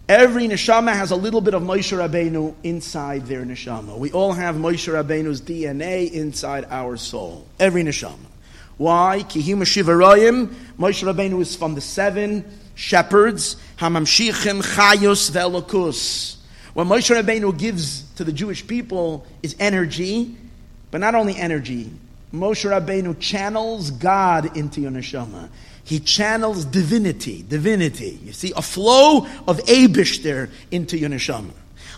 Every 0.07 0.47
neshama 0.47 0.93
has 0.93 1.09
a 1.09 1.15
little 1.15 1.41
bit 1.41 1.55
of 1.55 1.63
Moshe 1.63 1.97
Rabbeinu 1.97 2.53
inside 2.61 3.25
their 3.25 3.43
neshama. 3.43 3.97
We 3.97 4.11
all 4.11 4.33
have 4.33 4.57
Moshe 4.57 4.93
Rabbeinu's 4.93 5.41
DNA 5.41 6.11
inside 6.11 6.67
our 6.69 6.95
soul. 6.95 7.47
Every 7.59 7.83
neshama. 7.83 8.34
Why? 8.77 9.23
Kihim 9.27 9.59
Shivarayim. 9.59 10.53
Moshe 10.77 11.03
Rabbeinu 11.03 11.39
is 11.41 11.55
from 11.55 11.75
the 11.75 11.81
seven 11.81 12.43
shepherds. 12.75 13.55
Hamamshichim 13.77 14.61
Chayos 14.61 15.31
Velokus. 15.31 16.37
What 16.73 16.87
Moshe 16.87 17.15
Rabbeinu 17.15 17.57
gives 17.57 18.01
to 18.15 18.23
the 18.23 18.33
Jewish 18.33 18.67
people 18.67 19.25
is 19.41 19.55
energy, 19.59 20.35
but 20.91 20.99
not 20.99 21.15
only 21.15 21.37
energy. 21.37 21.89
Moshe 22.33 22.69
Rabbeinu 22.69 23.17
channels 23.19 23.91
God 23.91 24.57
into 24.57 24.81
your 24.81 24.91
neshama. 24.91 25.49
He 25.85 25.99
channels 25.99 26.65
divinity, 26.65 27.45
divinity. 27.47 28.19
You 28.23 28.33
see, 28.33 28.51
a 28.57 28.61
flow 28.61 29.25
of 29.47 29.59
Abishter 29.65 30.49
into 30.69 30.97
your 30.97 31.09
neshama. 31.09 31.51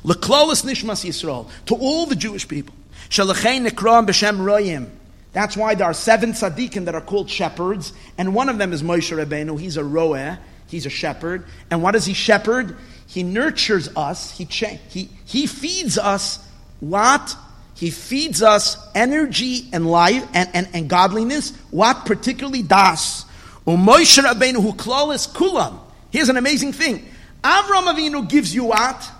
Leklolis 0.03 0.63
nishmas 0.63 1.03
Yisrael, 1.03 1.49
to 1.65 1.75
all 1.75 2.05
the 2.05 2.15
Jewish 2.15 2.47
people. 2.47 2.75
Shalachei 3.09 3.65
nekram 3.65 4.05
b'shem 4.05 4.37
royim. 4.37 4.89
That's 5.33 5.55
why 5.55 5.75
there 5.75 5.87
are 5.87 5.93
seven 5.93 6.31
tzaddikim 6.31 6.85
that 6.85 6.95
are 6.95 7.01
called 7.01 7.29
shepherds, 7.29 7.93
and 8.17 8.33
one 8.33 8.49
of 8.49 8.57
them 8.57 8.73
is 8.73 8.81
Moshe 8.81 9.15
Rabbeinu. 9.15 9.59
He's 9.59 9.77
a 9.77 9.81
roeh, 9.81 10.39
he's 10.67 10.85
a 10.85 10.89
shepherd. 10.89 11.45
And 11.69 11.83
what 11.83 11.91
does 11.91 12.05
he 12.05 12.13
shepherd? 12.13 12.75
He 13.05 13.23
nurtures 13.23 13.89
us, 13.95 14.37
he, 14.37 14.45
cha- 14.45 14.79
he, 14.89 15.09
he 15.25 15.47
feeds 15.47 15.97
us 15.97 16.45
what? 16.79 17.35
He 17.75 17.91
feeds 17.91 18.41
us 18.41 18.77
energy 18.95 19.69
and 19.71 19.89
life 19.89 20.27
and, 20.33 20.49
and, 20.53 20.67
and 20.73 20.89
godliness. 20.89 21.55
What? 21.69 22.05
Particularly 22.05 22.63
das 22.63 23.25
um, 23.67 23.85
U'Moshe 23.85 24.23
Rabbeinu 24.23 24.61
hu 24.61 24.73
klolis 24.73 25.27
kulam. 25.31 25.79
Here's 26.09 26.29
an 26.29 26.37
amazing 26.37 26.71
thing. 26.71 27.05
Avram 27.43 27.93
Avinu 27.93 28.27
gives 28.27 28.55
you 28.55 28.65
what? 28.65 29.11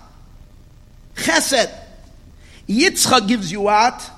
Chesed. 1.14 1.72
Yitzchak 2.68 3.28
gives 3.28 3.52
you 3.52 3.62
what? 3.62 4.10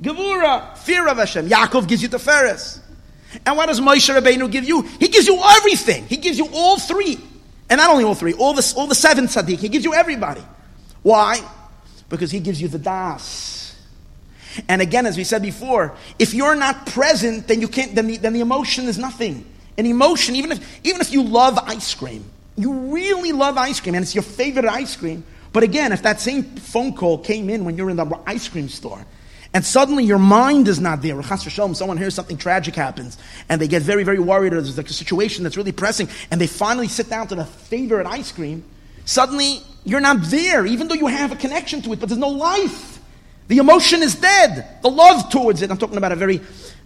Gevura, 0.00 0.76
fear 0.78 1.06
of 1.08 1.18
Hashem. 1.18 1.48
Yaakov 1.48 1.86
gives 1.86 2.02
you 2.02 2.08
Tiferes. 2.08 2.80
And 3.46 3.56
what 3.56 3.66
does 3.66 3.80
Moshe 3.80 4.12
Rabbeinu 4.14 4.50
give 4.50 4.64
you? 4.64 4.82
He 4.82 5.08
gives 5.08 5.26
you 5.26 5.40
everything. 5.42 6.06
He 6.06 6.16
gives 6.16 6.38
you 6.38 6.48
all 6.52 6.78
three. 6.78 7.18
And 7.68 7.78
not 7.78 7.90
only 7.90 8.04
all 8.04 8.14
three, 8.14 8.32
all 8.32 8.52
the, 8.52 8.74
all 8.76 8.86
the 8.86 8.94
seven 8.94 9.26
tzaddik. 9.26 9.58
He 9.58 9.68
gives 9.68 9.84
you 9.84 9.94
everybody. 9.94 10.42
Why? 11.02 11.40
Because 12.08 12.30
he 12.30 12.40
gives 12.40 12.60
you 12.60 12.66
the 12.66 12.78
das. 12.78 13.76
And 14.68 14.82
again, 14.82 15.06
as 15.06 15.16
we 15.16 15.22
said 15.22 15.42
before, 15.42 15.94
if 16.18 16.34
you're 16.34 16.56
not 16.56 16.86
present, 16.86 17.46
then 17.46 17.60
you 17.60 17.68
can't, 17.68 17.94
then 17.94 18.08
the, 18.08 18.16
then 18.16 18.32
the 18.32 18.40
emotion 18.40 18.86
is 18.86 18.98
nothing. 18.98 19.46
An 19.78 19.86
emotion, 19.86 20.34
even 20.34 20.52
if, 20.52 20.80
even 20.84 21.00
if 21.00 21.12
you 21.12 21.22
love 21.22 21.56
ice 21.58 21.94
cream, 21.94 22.24
you 22.56 22.72
really 22.92 23.30
love 23.30 23.56
ice 23.56 23.80
cream 23.80 23.94
and 23.94 24.02
it's 24.02 24.14
your 24.14 24.22
favorite 24.22 24.64
ice 24.64 24.96
cream, 24.96 25.24
but 25.52 25.62
again, 25.62 25.92
if 25.92 26.02
that 26.02 26.20
same 26.20 26.42
phone 26.42 26.94
call 26.94 27.18
came 27.18 27.48
in 27.48 27.64
when 27.64 27.76
you're 27.76 27.90
in 27.90 27.96
the 27.96 28.18
ice 28.26 28.48
cream 28.48 28.68
store, 28.68 29.04
and 29.52 29.64
suddenly 29.64 30.04
your 30.04 30.18
mind 30.18 30.68
is 30.68 30.80
not 30.80 31.02
there. 31.02 31.20
Someone 31.22 31.96
hears 31.96 32.14
something 32.14 32.36
tragic 32.36 32.74
happens, 32.74 33.18
and 33.48 33.60
they 33.60 33.68
get 33.68 33.82
very, 33.82 34.04
very 34.04 34.20
worried, 34.20 34.52
or 34.52 34.60
there's 34.60 34.76
like 34.76 34.88
a 34.88 34.92
situation 34.92 35.42
that's 35.42 35.56
really 35.56 35.72
pressing, 35.72 36.08
and 36.30 36.40
they 36.40 36.46
finally 36.46 36.88
sit 36.88 37.10
down 37.10 37.26
to 37.28 37.34
the 37.34 37.44
favorite 37.44 38.06
ice 38.06 38.30
cream. 38.30 38.62
Suddenly, 39.04 39.62
you're 39.84 40.00
not 40.00 40.18
there, 40.22 40.64
even 40.66 40.86
though 40.86 40.94
you 40.94 41.08
have 41.08 41.32
a 41.32 41.36
connection 41.36 41.82
to 41.82 41.92
it, 41.92 42.00
but 42.00 42.08
there's 42.08 42.18
no 42.18 42.28
life. 42.28 43.00
The 43.48 43.58
emotion 43.58 44.02
is 44.02 44.14
dead. 44.14 44.78
The 44.82 44.90
love 44.90 45.30
towards 45.30 45.62
it. 45.62 45.70
I'm 45.70 45.78
talking 45.78 45.96
about 45.96 46.12
a 46.12 46.16
very 46.16 46.40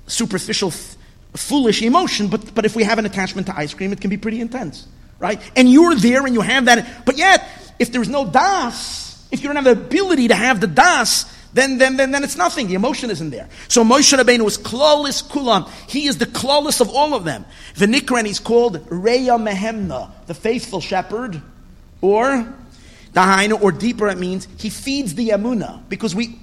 superficial, 0.06 0.68
f- 0.68 0.96
foolish 1.34 1.82
emotion, 1.82 2.28
but, 2.28 2.54
but 2.54 2.64
if 2.64 2.74
we 2.74 2.84
have 2.84 2.98
an 2.98 3.04
attachment 3.04 3.48
to 3.48 3.56
ice 3.56 3.74
cream, 3.74 3.92
it 3.92 4.00
can 4.00 4.08
be 4.08 4.16
pretty 4.16 4.40
intense, 4.40 4.86
right? 5.18 5.38
And 5.54 5.70
you're 5.70 5.94
there 5.96 6.24
and 6.24 6.34
you 6.34 6.40
have 6.40 6.64
that, 6.64 7.04
but 7.04 7.18
yet, 7.18 7.46
if 7.78 7.92
there's 7.92 8.08
no 8.08 8.24
das, 8.24 9.28
if 9.30 9.42
you 9.42 9.48
don't 9.48 9.56
have 9.56 9.64
the 9.64 9.72
ability 9.72 10.28
to 10.28 10.34
have 10.34 10.60
the 10.60 10.66
das, 10.66 11.26
then, 11.54 11.78
then, 11.78 11.96
then, 11.96 12.10
then 12.10 12.24
it's 12.24 12.36
nothing. 12.36 12.66
The 12.66 12.74
emotion 12.74 13.10
isn't 13.10 13.30
there. 13.30 13.48
So 13.68 13.84
Moshe 13.84 14.16
Rabbeinu 14.18 14.44
is 14.46 14.58
klalis 14.58 15.22
kulam. 15.22 15.70
He 15.88 16.08
is 16.08 16.18
the 16.18 16.26
klalis 16.26 16.80
of 16.80 16.90
all 16.90 17.14
of 17.14 17.22
them. 17.24 17.46
V'nikran, 17.74 18.26
he's 18.26 18.40
called 18.40 18.84
Reya 18.88 19.40
Mehemna, 19.40 20.10
the 20.26 20.34
faithful 20.34 20.80
shepherd, 20.80 21.40
or 22.00 22.52
Dahainu, 23.12 23.62
or 23.62 23.70
deeper 23.70 24.08
it 24.08 24.18
means 24.18 24.48
he 24.58 24.68
feeds 24.68 25.14
the 25.14 25.28
Amuna. 25.28 25.88
Because 25.88 26.12
we, 26.12 26.36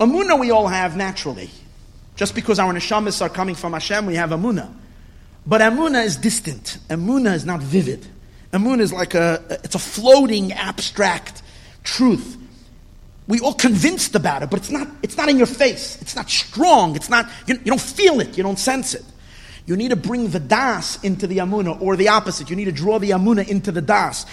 Amuna 0.00 0.38
we 0.38 0.50
all 0.50 0.66
have 0.66 0.96
naturally. 0.96 1.50
Just 2.16 2.34
because 2.34 2.58
our 2.58 2.74
neshamas 2.74 3.22
are 3.22 3.28
coming 3.28 3.54
from 3.54 3.72
Hashem, 3.72 4.04
we 4.04 4.16
have 4.16 4.30
Amuna. 4.30 4.74
But 5.46 5.60
Amuna 5.60 6.04
is 6.04 6.16
distant. 6.16 6.78
Amuna 6.88 7.34
is 7.34 7.46
not 7.46 7.60
vivid. 7.60 8.04
Amuna 8.52 8.80
is 8.80 8.92
like 8.92 9.14
a, 9.14 9.40
it's 9.62 9.76
a 9.76 9.78
floating, 9.78 10.52
abstract 10.52 11.40
truth 11.84 12.36
we 13.30 13.38
all 13.40 13.54
convinced 13.54 14.16
about 14.16 14.42
it, 14.42 14.50
but 14.50 14.58
it's 14.58 14.70
not, 14.70 14.88
it's 15.02 15.16
not 15.16 15.28
in 15.28 15.38
your 15.38 15.46
face. 15.46 15.96
It's 16.02 16.16
not 16.16 16.28
strong. 16.28 16.96
It's 16.96 17.08
not, 17.08 17.30
you, 17.46 17.54
you 17.54 17.66
don't 17.66 17.80
feel 17.80 18.20
it. 18.20 18.36
You 18.36 18.42
don't 18.42 18.58
sense 18.58 18.92
it. 18.94 19.04
You 19.66 19.76
need 19.76 19.90
to 19.90 19.96
bring 19.96 20.30
the 20.30 20.40
das 20.40 21.02
into 21.04 21.28
the 21.28 21.38
amuna, 21.38 21.80
or 21.80 21.94
the 21.94 22.08
opposite. 22.08 22.50
You 22.50 22.56
need 22.56 22.64
to 22.64 22.72
draw 22.72 22.98
the 22.98 23.10
amuna 23.10 23.48
into 23.48 23.70
the 23.70 23.80
das. 23.80 24.26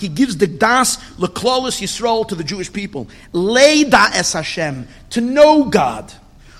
He 0.00 0.08
gives 0.08 0.36
the 0.36 0.48
das 0.48 0.96
leklolis 1.16 1.80
yisrael 1.80 2.26
to 2.26 2.34
the 2.34 2.42
Jewish 2.42 2.72
people. 2.72 3.08
Lay 3.32 3.84
da 3.84 4.08
es 4.12 4.32
Hashem 4.32 4.88
to 5.10 5.20
know 5.20 5.66
God. 5.66 6.12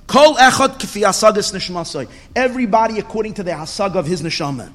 Kol 0.06 0.34
echad 0.36 0.78
kifi 0.78 2.08
Everybody 2.36 3.00
according 3.00 3.34
to 3.34 3.42
the 3.42 3.50
hasag 3.50 3.96
of 3.96 4.06
his 4.06 4.22
neshama. 4.22 4.70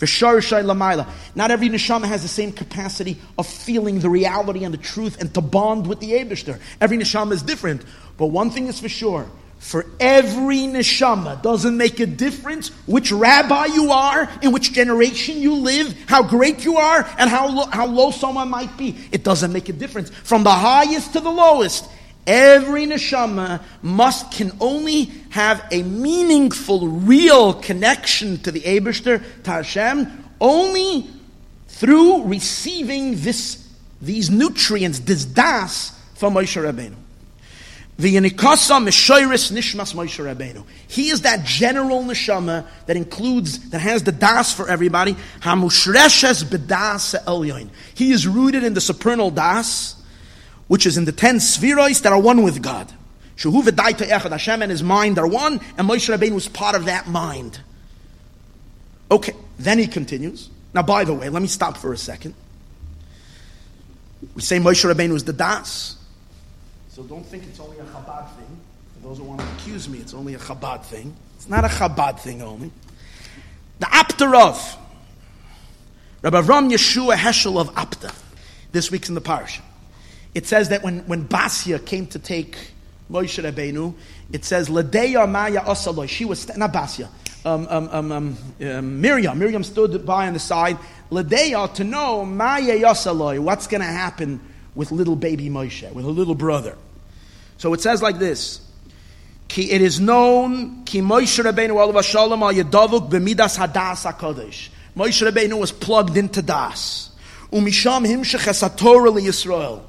Not 0.00 1.50
every 1.50 1.68
neshama 1.68 2.04
has 2.04 2.22
the 2.22 2.28
same 2.28 2.52
capacity 2.52 3.16
of 3.36 3.46
feeling 3.46 4.00
the 4.00 4.10
reality 4.10 4.64
and 4.64 4.72
the 4.72 4.78
truth 4.78 5.20
and 5.20 5.32
to 5.34 5.40
bond 5.40 5.86
with 5.86 6.00
the 6.00 6.12
Abishter. 6.12 6.60
Every 6.80 6.98
neshama 6.98 7.32
is 7.32 7.42
different. 7.42 7.82
But 8.16 8.26
one 8.26 8.50
thing 8.50 8.66
is 8.66 8.80
for 8.80 8.88
sure. 8.88 9.26
For 9.58 9.86
every 9.98 10.58
neshama, 10.58 11.42
doesn't 11.42 11.76
make 11.76 11.98
a 11.98 12.06
difference 12.06 12.68
which 12.86 13.10
rabbi 13.10 13.66
you 13.66 13.90
are, 13.90 14.28
in 14.40 14.52
which 14.52 14.72
generation 14.72 15.40
you 15.40 15.56
live, 15.56 15.96
how 16.06 16.22
great 16.22 16.64
you 16.64 16.76
are, 16.76 17.04
and 17.18 17.28
how, 17.28 17.66
how 17.66 17.86
low 17.86 18.12
someone 18.12 18.50
might 18.50 18.76
be. 18.76 18.96
It 19.10 19.24
doesn't 19.24 19.52
make 19.52 19.68
a 19.68 19.72
difference. 19.72 20.10
From 20.10 20.44
the 20.44 20.50
highest 20.50 21.14
to 21.14 21.20
the 21.20 21.30
lowest, 21.30 21.88
Every 22.28 22.84
neshama 22.84 23.62
must 23.80 24.30
can 24.30 24.52
only 24.60 25.04
have 25.30 25.66
a 25.70 25.82
meaningful, 25.82 26.86
real 26.86 27.54
connection 27.54 28.36
to 28.42 28.52
the 28.52 28.60
Abishter, 28.60 29.24
to 29.44 29.50
Hashem, 29.50 30.24
only 30.38 31.08
through 31.68 32.24
receiving 32.24 33.12
this, 33.22 33.66
these 34.02 34.28
nutrients, 34.28 34.98
this 34.98 35.24
das, 35.24 35.98
from 36.16 36.34
Moshe 36.34 36.62
Rabbeinu. 36.62 36.96
The 37.96 38.16
Yanikasa 38.16 38.78
Meshoiris 38.86 39.50
Nishmas 39.50 39.94
Moshe 39.94 40.22
Rabbeinu. 40.22 40.64
He 40.86 41.08
is 41.08 41.22
that 41.22 41.46
general 41.46 42.04
neshama 42.04 42.66
that 42.84 42.98
includes, 42.98 43.70
that 43.70 43.80
has 43.80 44.02
the 44.02 44.12
das 44.12 44.52
for 44.52 44.68
everybody. 44.68 45.16
Hamushreshes 45.40 46.44
bedas 46.44 47.18
elyoin. 47.24 47.70
He 47.94 48.12
is 48.12 48.26
rooted 48.26 48.64
in 48.64 48.74
the 48.74 48.82
supernal 48.82 49.30
das 49.30 49.97
which 50.68 50.86
is 50.86 50.96
in 50.96 51.06
the 51.06 51.12
ten 51.12 51.36
spheroids 51.36 52.02
that 52.02 52.12
are 52.12 52.20
one 52.20 52.42
with 52.42 52.62
God. 52.62 52.92
Shuhu 53.36 53.62
v'daita 53.62 54.06
echad, 54.08 54.30
Hashem 54.30 54.62
and 54.62 54.70
his 54.70 54.82
mind 54.82 55.18
are 55.18 55.26
one, 55.26 55.60
and 55.76 55.88
Moshe 55.88 56.14
Rabbeinu 56.14 56.32
was 56.32 56.48
part 56.48 56.76
of 56.76 56.84
that 56.84 57.08
mind. 57.08 57.60
Okay, 59.10 59.34
then 59.58 59.78
he 59.78 59.86
continues. 59.86 60.50
Now, 60.74 60.82
by 60.82 61.04
the 61.04 61.14
way, 61.14 61.28
let 61.30 61.40
me 61.40 61.48
stop 61.48 61.78
for 61.78 61.92
a 61.92 61.96
second. 61.96 62.34
We 64.34 64.42
say 64.42 64.58
Moshe 64.58 64.84
Rabbeinu 64.92 65.14
is 65.14 65.24
the 65.24 65.32
Das, 65.32 65.96
so 66.90 67.02
don't 67.04 67.24
think 67.24 67.44
it's 67.44 67.60
only 67.60 67.78
a 67.78 67.84
Chabad 67.84 68.28
thing. 68.34 68.60
For 68.94 69.08
those 69.08 69.18
who 69.18 69.24
want 69.24 69.40
to 69.40 69.46
accuse 69.52 69.88
me, 69.88 69.98
it's 69.98 70.14
only 70.14 70.34
a 70.34 70.38
Chabad 70.38 70.84
thing. 70.84 71.14
It's 71.36 71.48
not 71.48 71.64
a 71.64 71.68
Chabad 71.68 72.18
thing 72.18 72.42
only. 72.42 72.72
The 73.78 73.94
Apter 73.94 74.26
Rov, 74.26 74.76
Rabbi 76.22 76.40
Avram 76.40 76.72
Yeshua 76.72 77.14
Heschel 77.14 77.60
of 77.60 77.72
Apta, 77.74 78.12
this 78.72 78.90
week's 78.90 79.08
in 79.08 79.14
the 79.14 79.20
parsha 79.20 79.60
it 80.34 80.46
says 80.46 80.68
that 80.68 80.82
when, 80.82 81.00
when 81.06 81.26
Basia 81.26 81.78
came 81.78 82.06
to 82.08 82.18
take 82.18 82.56
Moshe 83.10 83.42
Rabbeinu, 83.42 83.94
it 84.32 84.44
says, 84.44 84.68
Ladeya 84.68 85.28
Maya 85.28 85.60
Osaloi. 85.60 86.08
She 86.08 86.24
was, 86.24 86.54
not 86.56 86.72
Basia, 86.72 87.08
um, 87.44 87.66
um, 87.70 87.88
um, 88.12 88.36
um, 88.60 89.00
Miriam. 89.00 89.38
Miriam 89.38 89.64
stood 89.64 90.04
by 90.04 90.26
on 90.26 90.34
the 90.34 90.38
side. 90.38 90.78
Ladeya, 91.10 91.72
to 91.74 91.84
know 91.84 92.24
Maya 92.24 92.78
Yosaloi, 92.78 93.38
what's 93.38 93.66
going 93.66 93.80
to 93.80 93.86
happen 93.86 94.40
with 94.74 94.92
little 94.92 95.16
baby 95.16 95.48
Moshe, 95.48 95.90
with 95.92 96.04
a 96.04 96.10
little 96.10 96.34
brother. 96.34 96.76
So 97.56 97.72
it 97.74 97.80
says 97.80 98.02
like 98.02 98.18
this. 98.18 98.60
Ki 99.48 99.70
it 99.70 99.80
is 99.80 99.98
known 99.98 100.84
ki 100.84 101.00
Moshe 101.00 101.42
Rabbeinu 101.42 101.70
alav 101.70 102.04
shalom 102.04 102.42
al 102.42 102.52
b'midas 102.52 103.58
hadas 103.58 104.04
hakadosh. 104.10 104.68
Moshe 104.94 105.28
Rabbeinu 105.28 105.58
was 105.58 105.72
plugged 105.72 106.16
into 106.16 106.42
das. 106.42 107.10
Umisham 107.50 108.06
himshech 108.06 108.46
esatorah 108.46 109.14
li 109.14 109.22
Yisrael. 109.22 109.82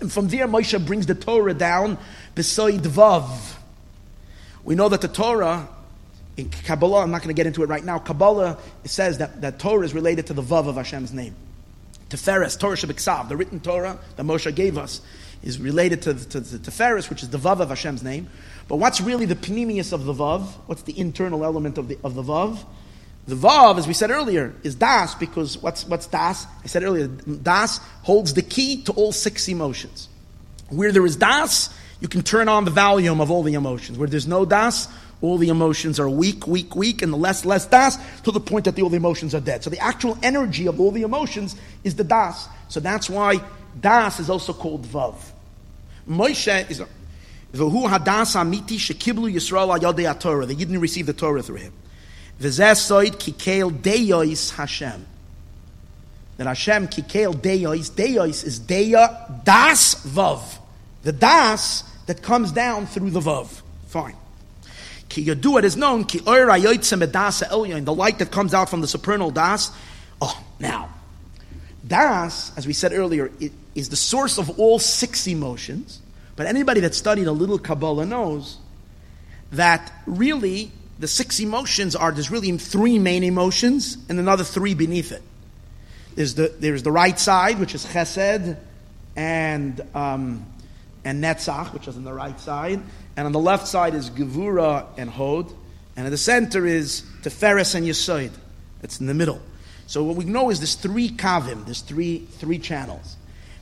And 0.00 0.12
from 0.12 0.28
there, 0.28 0.46
Moshe 0.48 0.84
brings 0.84 1.06
the 1.06 1.14
Torah 1.14 1.54
down 1.54 1.98
beside 2.34 2.82
Vav. 2.82 3.56
We 4.64 4.74
know 4.74 4.88
that 4.88 5.00
the 5.00 5.08
Torah, 5.08 5.68
in 6.36 6.48
Kabbalah, 6.48 7.02
I'm 7.02 7.10
not 7.10 7.18
going 7.18 7.34
to 7.34 7.38
get 7.38 7.46
into 7.46 7.62
it 7.62 7.68
right 7.68 7.84
now, 7.84 7.98
Kabbalah 7.98 8.58
says 8.84 9.18
that, 9.18 9.40
that 9.40 9.58
Torah 9.58 9.84
is 9.84 9.94
related 9.94 10.28
to 10.28 10.34
the 10.34 10.42
Vav 10.42 10.68
of 10.68 10.76
Hashem's 10.76 11.12
name. 11.12 11.34
Teferes, 12.08 12.58
Torah 12.58 12.76
Shabbat 12.76 13.28
the 13.28 13.36
written 13.36 13.60
Torah 13.60 13.98
that 14.16 14.24
Moshe 14.24 14.54
gave 14.54 14.76
us, 14.76 15.00
is 15.42 15.58
related 15.58 16.02
to, 16.02 16.12
the 16.12 16.24
to, 16.40 16.58
to 16.58 16.70
Teferes, 16.70 17.10
which 17.10 17.22
is 17.22 17.30
the 17.30 17.38
Vav 17.38 17.60
of 17.60 17.70
Hashem's 17.70 18.02
name. 18.02 18.28
But 18.68 18.76
what's 18.76 19.00
really 19.00 19.26
the 19.26 19.34
pnimius 19.34 19.92
of 19.92 20.04
the 20.04 20.14
Vav? 20.14 20.46
What's 20.66 20.82
the 20.82 20.98
internal 20.98 21.44
element 21.44 21.78
of 21.78 21.88
the, 21.88 21.98
of 22.04 22.14
the 22.14 22.22
Vav? 22.22 22.64
The 23.26 23.36
Vav, 23.36 23.78
as 23.78 23.86
we 23.86 23.94
said 23.94 24.10
earlier, 24.10 24.54
is 24.64 24.74
Das 24.74 25.14
because 25.14 25.56
what's, 25.58 25.86
what's 25.86 26.06
Das? 26.06 26.46
I 26.64 26.66
said 26.66 26.82
earlier, 26.82 27.06
Das 27.06 27.78
holds 28.02 28.34
the 28.34 28.42
key 28.42 28.82
to 28.82 28.92
all 28.92 29.12
six 29.12 29.48
emotions. 29.48 30.08
Where 30.70 30.90
there 30.90 31.06
is 31.06 31.16
Das, 31.16 31.72
you 32.00 32.08
can 32.08 32.22
turn 32.22 32.48
on 32.48 32.64
the 32.64 32.72
volume 32.72 33.20
of 33.20 33.30
all 33.30 33.44
the 33.44 33.54
emotions. 33.54 33.96
Where 33.96 34.08
there's 34.08 34.26
no 34.26 34.44
Das, 34.44 34.88
all 35.20 35.38
the 35.38 35.50
emotions 35.50 36.00
are 36.00 36.10
weak, 36.10 36.48
weak, 36.48 36.74
weak, 36.74 37.00
and 37.00 37.12
the 37.12 37.16
less, 37.16 37.44
less 37.44 37.64
Das 37.66 37.96
to 38.22 38.32
the 38.32 38.40
point 38.40 38.64
that 38.64 38.74
the, 38.74 38.82
all 38.82 38.88
the 38.88 38.96
emotions 38.96 39.36
are 39.36 39.40
dead. 39.40 39.62
So 39.62 39.70
the 39.70 39.78
actual 39.78 40.18
energy 40.22 40.66
of 40.66 40.80
all 40.80 40.90
the 40.90 41.02
emotions 41.02 41.54
is 41.84 41.94
the 41.94 42.04
Das. 42.04 42.48
So 42.68 42.80
that's 42.80 43.08
why 43.08 43.40
Das 43.80 44.18
is 44.18 44.30
also 44.30 44.52
called 44.52 44.84
Vav. 44.84 45.14
Moshe 46.08 46.68
is 46.68 46.82
V'hu 47.52 47.88
hadas 47.88 48.34
amiti 48.34 48.78
shekiblu 48.78 49.32
Yisrael 49.32 49.78
ayodei 49.78 50.18
Torah. 50.18 50.44
They 50.46 50.56
didn't 50.56 50.80
receive 50.80 51.06
the 51.06 51.12
Torah 51.12 51.42
through 51.42 51.56
him. 51.56 51.72
V'zesoid 52.42 53.16
kikeil 53.16 53.70
deyois 53.70 54.50
Hashem. 54.54 55.06
That 56.36 56.46
Hashem 56.46 56.88
kikeil 56.88 57.34
deyois. 57.34 57.90
Deyois 57.90 58.44
is 58.44 58.58
deya 58.58 59.44
das 59.44 59.94
vav. 60.06 60.58
The 61.02 61.12
das 61.12 61.84
that 62.06 62.22
comes 62.22 62.52
down 62.52 62.86
through 62.86 63.10
the 63.10 63.20
vav. 63.20 63.62
Fine. 63.86 64.16
Ki 65.08 65.26
yadu 65.26 65.58
it 65.58 65.64
is 65.64 65.76
known, 65.76 66.04
ki 66.04 66.20
oira 66.20 66.60
yoitzem 66.60 67.06
edas 67.06 67.46
elyon, 67.46 67.84
the 67.84 67.94
light 67.94 68.18
that 68.18 68.30
comes 68.32 68.54
out 68.54 68.68
from 68.68 68.80
the 68.80 68.88
supernal 68.88 69.30
das. 69.30 69.70
Oh, 70.20 70.42
now, 70.58 70.88
das, 71.86 72.56
as 72.56 72.66
we 72.66 72.72
said 72.72 72.92
earlier, 72.92 73.30
is 73.74 73.88
the 73.88 73.96
source 73.96 74.38
of 74.38 74.58
all 74.58 74.78
six 74.78 75.26
emotions. 75.26 76.00
But 76.34 76.46
anybody 76.46 76.80
that 76.80 76.94
studied 76.94 77.26
a 77.26 77.32
little 77.32 77.58
Kabbalah 77.58 78.06
knows 78.06 78.56
that 79.50 79.92
really 80.06 80.72
the 80.98 81.08
six 81.08 81.40
emotions 81.40 81.96
are 81.96 82.12
there's 82.12 82.30
really 82.30 82.56
three 82.58 82.98
main 82.98 83.24
emotions 83.24 83.96
and 84.08 84.18
another 84.18 84.44
three 84.44 84.74
beneath 84.74 85.12
it. 85.12 85.22
There's 86.14 86.34
the, 86.34 86.54
there's 86.58 86.82
the 86.82 86.92
right 86.92 87.18
side, 87.18 87.58
which 87.58 87.74
is 87.74 87.84
chesed 87.86 88.56
and, 89.16 89.80
um, 89.94 90.46
and 91.04 91.22
netzach, 91.22 91.72
which 91.72 91.88
is 91.88 91.96
on 91.96 92.04
the 92.04 92.12
right 92.12 92.38
side. 92.38 92.80
And 93.16 93.26
on 93.26 93.32
the 93.32 93.40
left 93.40 93.66
side 93.66 93.94
is 93.94 94.10
gevura 94.10 94.86
and 94.96 95.08
hod. 95.08 95.52
And 95.96 96.06
in 96.06 96.10
the 96.10 96.18
center 96.18 96.66
is 96.66 97.02
teferes 97.22 97.74
and 97.74 97.86
yesod. 97.86 98.30
It's 98.82 99.00
in 99.00 99.06
the 99.06 99.14
middle. 99.14 99.40
So 99.86 100.02
what 100.04 100.16
we 100.16 100.24
know 100.24 100.50
is 100.50 100.60
there's 100.60 100.74
three 100.74 101.10
kavim, 101.10 101.64
there's 101.64 101.82
three, 101.82 102.26
three 102.38 102.58
channels. 102.58 103.16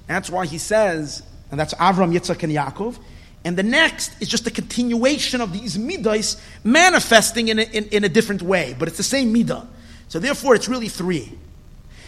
That's 0.07 0.31
why 0.31 0.47
he 0.47 0.59
says, 0.59 1.23
and 1.51 1.59
that's 1.59 1.75
Avram, 1.75 2.13
Yitzchak, 2.17 2.43
and 2.43 2.53
Yaakov. 2.53 2.99
And 3.45 3.57
the 3.57 3.63
next 3.63 4.21
is 4.21 4.29
just 4.29 4.47
a 4.47 4.51
continuation 4.51 5.41
of 5.41 5.53
these 5.53 5.79
midas 5.79 6.37
manifesting 6.63 7.49
in 7.49 7.59
a, 7.59 7.63
in, 7.63 7.87
in 7.87 8.05
a 8.05 8.09
different 8.09 8.43
way, 8.43 8.77
but 8.79 8.89
it's 8.89 8.99
the 8.99 9.03
same 9.03 9.33
midah. 9.35 9.67
So 10.09 10.19
therefore, 10.19 10.55
it's 10.55 10.69
really 10.69 10.89
three. 10.89 11.39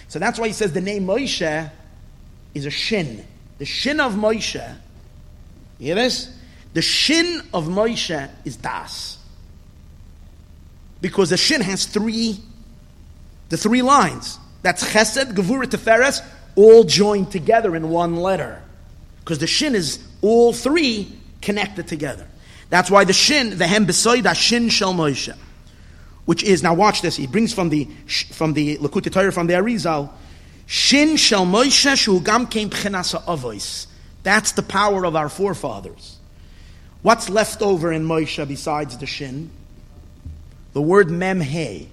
So 0.08 0.18
that's 0.18 0.38
why 0.38 0.48
he 0.48 0.52
says 0.52 0.72
the 0.72 0.80
name 0.80 1.06
Moshe 1.06 1.70
is 2.54 2.66
a 2.66 2.70
shin. 2.70 3.24
The 3.58 3.64
shin 3.64 3.98
of 4.00 4.12
Moshe, 4.12 4.76
hear 5.78 5.94
this? 5.94 6.30
The 6.74 6.82
shin 6.82 7.40
of 7.54 7.66
Moshe 7.66 8.30
is 8.44 8.56
das. 8.56 9.18
Because 11.00 11.30
the 11.30 11.36
shin 11.36 11.62
has 11.62 11.86
three, 11.86 12.40
the 13.48 13.56
three 13.56 13.82
lines. 13.82 14.38
That's 14.60 14.84
chesed, 14.84 15.34
gevura, 15.34 15.64
teferes, 15.64 16.22
all 16.56 16.84
joined 16.84 17.30
together 17.30 17.74
in 17.74 17.88
one 17.88 18.16
letter. 18.16 18.62
Because 19.20 19.38
the 19.38 19.46
shin 19.46 19.74
is 19.74 19.98
all 20.20 20.52
three 20.52 21.18
connected 21.42 21.86
together. 21.86 22.26
That's 22.70 22.90
why 22.90 23.04
the 23.04 23.12
shin, 23.12 23.58
the 23.58 23.66
hem 23.66 23.86
besoida 23.86 24.34
shin 24.34 24.70
shel 24.70 24.94
Moshe 24.94 25.36
which 26.24 26.42
is 26.42 26.62
now 26.62 26.74
watch 26.74 27.02
this. 27.02 27.16
He 27.16 27.26
brings 27.26 27.52
from 27.52 27.68
the 27.68 27.84
from 28.30 28.52
the 28.52 28.76
Likutei 28.78 29.12
Torah 29.12 29.32
from 29.32 29.46
the 29.46 29.54
Arizal, 29.54 30.10
Shin 30.66 31.16
Shel 31.16 31.44
Moshe 31.44 31.96
Shu 31.96 32.20
Gam 32.20 32.46
Kein 32.46 32.70
Pchenasa 32.70 33.22
Avois. 33.24 33.86
That's 34.22 34.52
the 34.52 34.62
power 34.62 35.04
of 35.04 35.16
our 35.16 35.28
forefathers. 35.28 36.18
What's 37.02 37.28
left 37.28 37.62
over 37.62 37.92
in 37.92 38.06
Moshe 38.06 38.46
besides 38.46 38.96
the 38.96 39.06
Shin? 39.06 39.50
The 40.72 40.82
word 40.82 41.08
Memhe. 41.08 41.88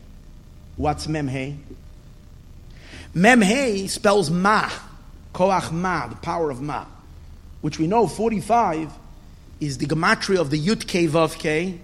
What's 0.77 1.07
Memhe? 1.07 1.57
Memhe 3.15 3.89
spells 3.89 4.29
Ma, 4.29 4.69
Koach 5.33 5.71
Ma, 5.71 6.07
the 6.07 6.15
power 6.15 6.51
of 6.51 6.61
Ma, 6.61 6.85
which 7.61 7.79
we 7.79 7.87
know 7.87 8.05
45 8.05 8.93
is 9.59 9.77
the 9.77 9.85
gematria 9.85 10.39
of 10.39 10.49
the 10.49 10.59
Yud 10.59 10.87
K 10.87 11.07
Vav 11.07 11.37
K, 11.37 11.79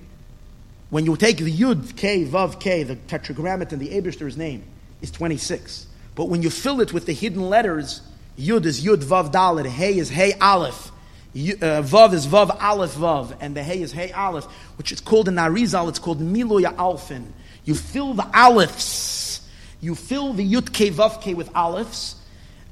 when 0.89 1.05
you 1.05 1.17
take 1.17 1.37
the 1.37 1.51
Yud, 1.51 1.97
K, 1.97 2.25
Vav, 2.25 2.59
K, 2.59 2.83
the 2.83 2.95
tetragrammaton, 2.95 3.79
the 3.79 3.89
Abishter's 3.89 4.37
name, 4.37 4.63
is 5.01 5.11
26. 5.11 5.87
But 6.13 6.29
when 6.29 6.41
you 6.41 6.49
fill 6.49 6.79
it 6.79 6.93
with 6.93 7.05
the 7.05 7.13
hidden 7.13 7.49
letters, 7.49 8.01
Yud 8.37 8.65
is 8.65 8.85
Yud, 8.85 9.03
Vav, 9.03 9.31
Dalet, 9.31 9.65
Hey 9.65 9.97
is 9.97 10.09
Hey, 10.09 10.33
Aleph, 10.39 10.91
uh, 11.33 11.35
Vav 11.35 12.13
is 12.13 12.27
Vav, 12.27 12.61
Aleph, 12.61 12.93
Vav, 12.93 13.35
and 13.41 13.57
the 13.57 13.63
Hey 13.63 13.81
is 13.81 13.91
Hey, 13.91 14.11
Aleph, 14.11 14.45
which 14.77 14.91
is 14.91 15.01
called 15.01 15.27
in 15.27 15.35
Arizal, 15.35 15.89
it's 15.89 15.99
called 15.99 16.21
Miloya 16.21 16.73
Alfin. 16.75 17.25
You 17.65 17.75
fill 17.75 18.13
the 18.13 18.23
Alephs, 18.23 19.41
you 19.81 19.95
fill 19.95 20.33
the 20.33 20.49
Yud, 20.49 20.71
K, 20.71 20.91
Vav, 20.91 21.19
K 21.19 21.33
with 21.33 21.51
Alephs, 21.53 22.15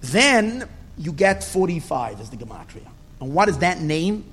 then 0.01 0.69
you 0.97 1.11
get 1.11 1.43
45 1.43 2.21
as 2.21 2.29
the 2.29 2.37
Gematria. 2.37 2.87
And 3.19 3.33
what 3.33 3.49
is 3.49 3.57
that 3.57 3.81
name? 3.81 4.23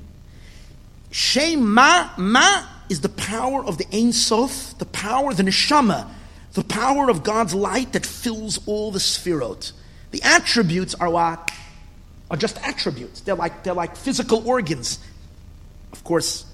Shema, 1.11 1.57
Ma, 1.57 2.11
ma 2.17 2.67
is 2.89 3.01
the 3.01 3.09
power 3.09 3.65
of 3.65 3.79
the 3.79 3.87
Ein 3.93 4.13
Sof, 4.13 4.79
the 4.79 4.87
power, 4.87 5.35
the 5.35 5.43
Neshama, 5.43 6.09
the 6.53 6.65
power 6.65 7.09
of 7.11 7.23
God's 7.23 7.55
light 7.55 7.93
that 7.93 8.07
fills 8.07 8.61
all 8.67 8.91
the 8.91 8.99
Sphirot. 8.99 9.73
The 10.11 10.23
attributes 10.23 10.95
are 10.95 11.11
what? 11.11 11.51
Are 12.31 12.37
just 12.37 12.59
attributes. 12.67 13.21
They're 13.21 13.35
like, 13.35 13.63
they're 13.63 13.75
like 13.75 13.97
physical 13.97 14.47
organs. 14.49 14.99
Of 15.93 16.05
course, 16.05 16.45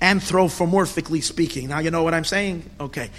anthropomorphically 0.00 1.22
speaking. 1.22 1.68
Now 1.68 1.78
you 1.78 1.90
know 1.90 2.02
what 2.02 2.12
I'm 2.12 2.24
saying? 2.24 2.68
Okay. 2.80 3.10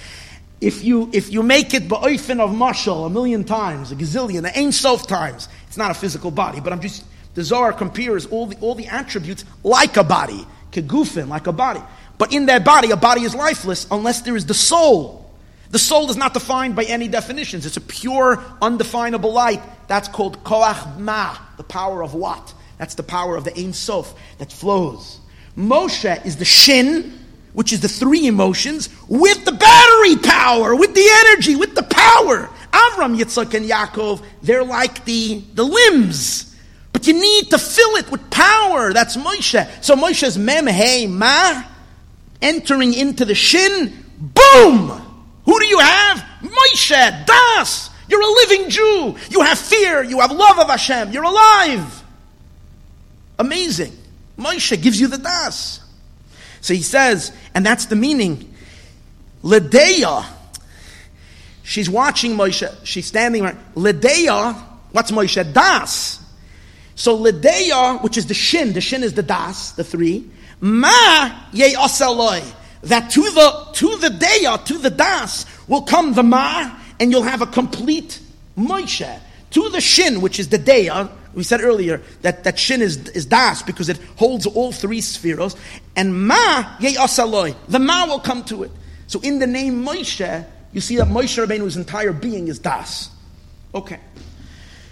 If 0.61 0.83
you, 0.83 1.09
if 1.13 1.31
you 1.31 1.43
make 1.43 1.73
it 1.73 1.87
ba'oifin 1.87 2.39
of 2.39 2.51
mashal 2.51 3.07
a 3.07 3.09
million 3.09 3.43
times, 3.43 3.91
a 3.91 3.95
gazillion, 3.95 4.43
the 4.43 4.57
Ein 4.57 4.71
Sof 4.71 5.07
times, 5.07 5.49
it's 5.67 5.77
not 5.77 5.91
a 5.91 5.93
physical 5.93 6.31
body, 6.31 6.59
but 6.61 6.71
I'm 6.71 6.79
just, 6.79 7.03
the 7.33 7.43
Zohar 7.43 7.73
compares 7.73 8.25
all 8.27 8.47
the, 8.47 8.57
all 8.57 8.75
the 8.75 8.87
attributes 8.87 9.45
like 9.63 9.97
a 9.97 10.03
body 10.03 10.45
kegufin, 10.73 11.27
like 11.27 11.47
a 11.47 11.51
body. 11.51 11.81
But 12.17 12.33
in 12.33 12.47
that 12.47 12.65
body, 12.65 12.91
a 12.91 12.97
body 12.97 13.21
is 13.21 13.33
lifeless 13.33 13.87
unless 13.89 14.21
there 14.21 14.35
is 14.35 14.45
the 14.45 14.53
soul. 14.53 15.31
The 15.71 15.79
soul 15.79 16.09
is 16.09 16.17
not 16.17 16.33
defined 16.33 16.75
by 16.75 16.83
any 16.83 17.07
definitions. 17.07 17.65
It's 17.65 17.77
a 17.77 17.81
pure, 17.81 18.43
undefinable 18.61 19.33
light. 19.33 19.61
That's 19.87 20.07
called 20.07 20.43
koach 20.43 20.99
ma, 20.99 21.35
the 21.57 21.63
power 21.63 22.03
of 22.03 22.13
what? 22.13 22.53
That's 22.77 22.95
the 22.95 23.03
power 23.03 23.35
of 23.35 23.43
the 23.43 23.57
Ein 23.57 23.73
Sof 23.73 24.13
that 24.37 24.51
flows. 24.51 25.19
Moshe 25.57 26.25
is 26.25 26.37
the 26.37 26.45
shin, 26.45 27.17
which 27.53 27.73
is 27.73 27.81
the 27.81 27.87
three 27.87 28.27
emotions, 28.27 28.89
with 29.07 29.45
the 29.45 29.51
battery 29.51 30.15
power, 30.17 30.75
with 30.75 30.93
the 30.93 31.07
energy, 31.27 31.55
with 31.55 31.75
the 31.75 31.83
power. 31.83 32.49
Avram, 32.71 33.17
Yitzchak, 33.17 33.53
and 33.53 33.69
Yaakov, 33.69 34.23
they're 34.41 34.63
like 34.63 35.05
the, 35.05 35.43
the 35.53 35.63
limbs 35.63 36.52
but 36.93 37.07
you 37.07 37.13
need 37.13 37.49
to 37.49 37.57
fill 37.57 37.95
it 37.97 38.09
with 38.11 38.29
power. 38.29 38.93
That's 38.93 39.17
Moshe. 39.17 39.83
So 39.83 39.95
Moshe's 39.95 40.37
mem, 40.37 40.67
hey, 40.67 41.07
ma, 41.07 41.63
entering 42.41 42.93
into 42.93 43.25
the 43.25 43.35
shin, 43.35 44.05
boom! 44.17 44.89
Who 45.45 45.59
do 45.59 45.65
you 45.65 45.79
have? 45.79 46.23
Moshe, 46.41 47.25
das! 47.25 47.89
You're 48.07 48.21
a 48.21 48.25
living 48.25 48.69
Jew. 48.69 49.15
You 49.31 49.41
have 49.41 49.57
fear. 49.57 50.03
You 50.03 50.19
have 50.19 50.31
love 50.31 50.59
of 50.59 50.67
Hashem. 50.69 51.11
You're 51.11 51.23
alive. 51.23 52.03
Amazing. 53.39 53.97
Moshe 54.37 54.81
gives 54.81 54.99
you 54.99 55.07
the 55.07 55.17
das. 55.17 55.79
So 56.61 56.73
he 56.73 56.81
says, 56.81 57.31
and 57.53 57.65
that's 57.65 57.87
the 57.87 57.95
meaning. 57.95 58.53
Ledeya, 59.43 60.25
she's 61.63 61.89
watching 61.89 62.37
Moshe. 62.37 62.73
She's 62.85 63.05
standing 63.05 63.43
right. 63.43 63.75
Ledeya, 63.75 64.53
what's 64.91 65.11
Moshe? 65.11 65.53
Das. 65.53 66.22
So 66.95 67.17
Ledeya, 67.17 68.01
which 68.03 68.17
is 68.17 68.27
the 68.27 68.33
shin, 68.33 68.73
the 68.73 68.81
shin 68.81 69.03
is 69.03 69.13
the 69.13 69.23
das, 69.23 69.71
the 69.71 69.83
three. 69.83 70.29
Ma 70.61 71.31
ye 71.51 71.75
osaloi. 71.75 72.43
That 72.83 73.09
to 73.11 73.21
the 73.21 73.67
to 73.73 73.97
the 73.97 74.09
deya, 74.09 74.63
to 74.65 74.77
the 74.77 74.89
das, 74.89 75.45
will 75.67 75.83
come 75.83 76.13
the 76.13 76.23
ma, 76.23 76.71
and 76.99 77.11
you'll 77.11 77.23
have 77.23 77.41
a 77.41 77.47
complete 77.47 78.19
Moshe. 78.57 79.19
To 79.51 79.69
the 79.69 79.81
shin, 79.81 80.21
which 80.21 80.39
is 80.39 80.49
the 80.49 80.57
deya, 80.59 81.09
we 81.33 81.43
said 81.43 81.61
earlier 81.61 82.01
that, 82.21 82.43
that 82.43 82.59
shin 82.59 82.81
is, 82.81 83.09
is 83.09 83.25
das 83.25 83.63
because 83.63 83.89
it 83.89 83.97
holds 84.17 84.45
all 84.45 84.71
three 84.71 85.01
spheres. 85.01 85.55
And 85.95 86.27
ma 86.27 86.75
ye 86.79 86.95
osaloi. 86.95 87.55
The 87.67 87.79
ma 87.79 88.05
will 88.05 88.19
come 88.19 88.43
to 88.45 88.63
it. 88.63 88.71
So 89.07 89.19
in 89.21 89.39
the 89.39 89.47
name 89.47 89.83
Moshe, 89.83 90.45
you 90.71 90.81
see 90.81 90.97
that 90.97 91.07
Moshe 91.07 91.45
Rabbeinu's 91.45 91.77
entire 91.77 92.13
being 92.13 92.47
is 92.47 92.59
das. 92.59 93.09
Okay. 93.73 93.99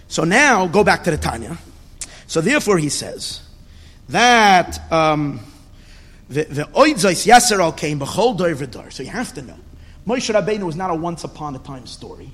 So 0.08 0.24
now 0.24 0.66
go 0.66 0.84
back 0.84 1.04
to 1.04 1.10
the 1.10 1.16
Tanya. 1.16 1.56
So 2.32 2.40
therefore, 2.40 2.78
he 2.78 2.88
says 2.88 3.42
that 4.08 4.90
um, 4.90 5.40
the 6.30 6.66
oidzos 6.72 7.26
yaser 7.26 7.76
came 7.76 8.00
b'chol 8.00 8.38
v'dor. 8.38 8.90
So 8.90 9.02
you 9.02 9.10
have 9.10 9.34
to 9.34 9.42
know, 9.42 9.58
Moshe 10.06 10.34
Rabbeinu 10.34 10.62
was 10.62 10.74
not 10.74 10.90
a 10.90 10.94
once 10.94 11.24
upon 11.24 11.54
a 11.56 11.58
time 11.58 11.86
story. 11.86 12.30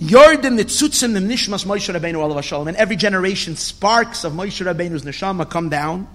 Yordim 0.00 0.56
nitzutzim 0.56 1.14
the 1.14 1.18
nishmas 1.18 1.66
Moshe 1.66 1.92
Rabbeinu 1.92 2.14
alav 2.14 2.40
shalom. 2.44 2.68
And 2.68 2.76
every 2.76 2.94
generation, 2.94 3.56
sparks 3.56 4.22
of 4.22 4.34
Moshe 4.34 4.64
Rabbeinu's 4.64 5.02
neshama 5.02 5.50
come 5.50 5.68
down, 5.68 6.06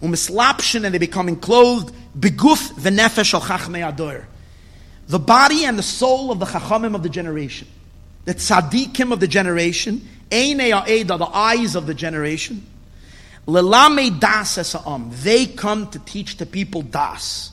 umislapshin, 0.00 0.86
and 0.86 0.94
they 0.94 0.98
become 0.98 1.28
enclosed 1.28 1.92
beguf 2.18 2.72
v'nefesh 2.80 3.34
al 3.34 3.42
chachmei 3.42 3.86
ador. 3.86 4.26
The 5.08 5.18
body 5.18 5.66
and 5.66 5.78
the 5.78 5.82
soul 5.82 6.32
of 6.32 6.38
the 6.38 6.46
chachamim 6.46 6.94
of 6.94 7.02
the 7.02 7.10
generation, 7.10 7.68
the 8.24 8.34
tzaddikim 8.34 9.12
of 9.12 9.20
the 9.20 9.28
generation, 9.28 10.08
the 10.30 11.30
eyes 11.32 11.74
of 11.74 11.86
the 11.86 11.94
generation. 11.94 12.66
Lelame 13.46 14.18
das 14.18 14.58
esa'am. 14.58 15.12
They 15.22 15.46
come 15.46 15.88
to 15.90 15.98
teach 16.00 16.36
the 16.36 16.46
people 16.46 16.82
das. 16.82 17.52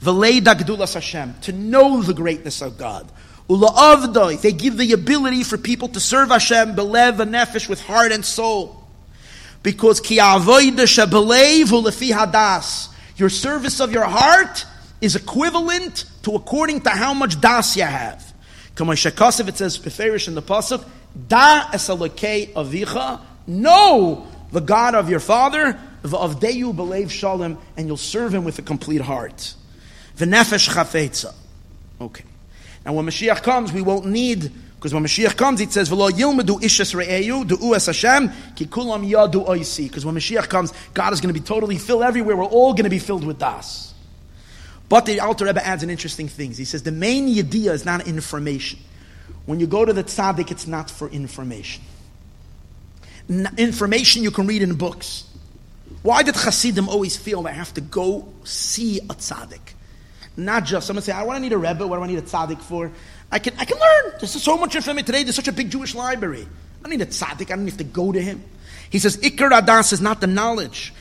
Veleda 0.00 0.54
gdulas 0.54 0.94
Hashem. 0.94 1.34
To 1.42 1.52
know 1.52 2.02
the 2.02 2.14
greatness 2.14 2.62
of 2.62 2.78
God. 2.78 3.10
Ula'avdoi. 3.48 4.40
They 4.40 4.52
give 4.52 4.78
the 4.78 4.92
ability 4.92 5.44
for 5.44 5.58
people 5.58 5.88
to 5.88 6.00
serve 6.00 6.30
Hashem 6.30 6.74
belev 6.74 7.20
and 7.20 7.34
nefesh 7.34 7.68
with 7.68 7.80
heart 7.80 8.10
and 8.12 8.24
soul. 8.24 8.82
Because 9.62 10.00
ki 10.00 10.16
avoida 10.16 10.86
shebelev 10.86 11.64
ulefi 11.64 12.10
hadas. 12.10 12.88
Your 13.16 13.28
service 13.28 13.80
of 13.80 13.92
your 13.92 14.04
heart 14.04 14.64
is 15.00 15.14
equivalent 15.14 16.06
to 16.22 16.34
according 16.34 16.80
to 16.80 16.90
how 16.90 17.12
much 17.12 17.40
das 17.40 17.76
you 17.76 17.84
have. 17.84 18.32
It 18.76 19.56
says, 19.56 19.78
Beferish 19.78 20.26
in 20.26 20.34
the 20.34 20.42
Pasuk, 20.42 20.84
Da 21.16 21.70
esalokei 21.72 22.52
avicha, 22.52 23.20
know 23.46 24.26
the 24.50 24.60
God 24.60 24.94
of 24.94 25.08
your 25.08 25.20
father, 25.20 25.78
of 26.02 26.40
deyu 26.40 26.74
believe 26.74 27.12
shalom, 27.12 27.58
and 27.76 27.86
you'll 27.86 27.96
serve 27.96 28.34
him 28.34 28.44
with 28.44 28.58
a 28.58 28.62
complete 28.62 29.00
heart. 29.00 29.54
V'nefesh 30.16 30.68
chafetza. 30.68 31.34
Okay. 32.00 32.24
Now 32.84 32.92
when 32.94 33.06
Mashiach 33.06 33.42
comes, 33.42 33.72
we 33.72 33.82
won't 33.82 34.06
need 34.06 34.52
because 34.84 34.92
when 34.92 35.04
Mashiach 35.04 35.36
comes, 35.38 35.62
it 35.62 35.72
says, 35.72 35.88
"V'lo 35.88 36.10
yilmedu 36.10 36.60
ishas 36.60 36.94
re'eyu 36.94 37.46
du'u 37.46 37.74
es 37.74 37.86
Hashem 37.86 38.30
ki 38.54 38.66
kulam 38.66 39.08
yadu 39.08 39.46
oisi." 39.46 39.84
Because 39.84 40.04
when 40.04 40.14
Mashiach 40.14 40.48
comes, 40.48 40.74
God 40.92 41.14
is 41.14 41.22
going 41.22 41.32
to 41.32 41.40
be 41.40 41.44
totally 41.44 41.78
filled 41.78 42.02
everywhere. 42.02 42.36
We're 42.36 42.44
all 42.44 42.74
going 42.74 42.84
to 42.84 42.90
be 42.90 42.98
filled 42.98 43.24
with 43.24 43.38
das. 43.38 43.94
But 44.90 45.06
the 45.06 45.20
Alter 45.20 45.46
Rebbe 45.46 45.66
adds 45.66 45.82
an 45.82 45.88
interesting 45.88 46.28
thing. 46.28 46.52
He 46.52 46.66
says 46.66 46.82
the 46.82 46.92
main 46.92 47.34
yediyah 47.34 47.72
is 47.72 47.86
not 47.86 48.06
information. 48.06 48.78
When 49.46 49.60
you 49.60 49.66
go 49.66 49.84
to 49.84 49.92
the 49.92 50.04
tzaddik, 50.04 50.50
it's 50.50 50.66
not 50.66 50.90
for 50.90 51.08
information. 51.08 51.82
N- 53.28 53.54
information 53.56 54.22
you 54.22 54.30
can 54.30 54.46
read 54.46 54.62
in 54.62 54.74
books. 54.74 55.24
Why 56.02 56.22
did 56.22 56.34
Hasidim 56.34 56.88
always 56.88 57.16
feel 57.16 57.42
they 57.42 57.52
have 57.52 57.72
to 57.74 57.80
go 57.80 58.28
see 58.44 58.98
a 58.98 59.14
tzaddik? 59.14 59.60
Not 60.36 60.64
just 60.64 60.86
someone 60.86 61.02
say, 61.02 61.12
"I 61.12 61.22
want 61.22 61.36
to 61.36 61.40
need 61.40 61.52
a 61.52 61.58
rebbe. 61.58 61.86
What 61.86 61.96
do 61.96 62.02
I 62.02 62.06
need 62.06 62.18
a 62.18 62.22
tzaddik 62.22 62.60
for?" 62.60 62.90
I 63.30 63.38
can, 63.38 63.54
I 63.58 63.64
can 63.64 63.78
learn. 63.78 64.14
There's 64.18 64.42
so 64.42 64.56
much 64.56 64.76
information 64.76 65.06
today. 65.06 65.22
There's 65.22 65.36
such 65.36 65.48
a 65.48 65.52
big 65.52 65.70
Jewish 65.70 65.94
library. 65.94 66.42
I 66.42 66.82
don't 66.82 66.90
need 66.90 67.02
a 67.02 67.10
tzaddik. 67.10 67.50
I 67.50 67.56
don't 67.56 67.66
have 67.66 67.76
to 67.78 67.84
go 67.84 68.12
to 68.12 68.20
him. 68.20 68.42
He 68.90 68.98
says, 68.98 69.16
Ikar 69.16 69.50
Adas 69.50 69.92
is 69.92 70.00
not 70.00 70.20
the 70.20 70.26
knowledge. 70.26 70.92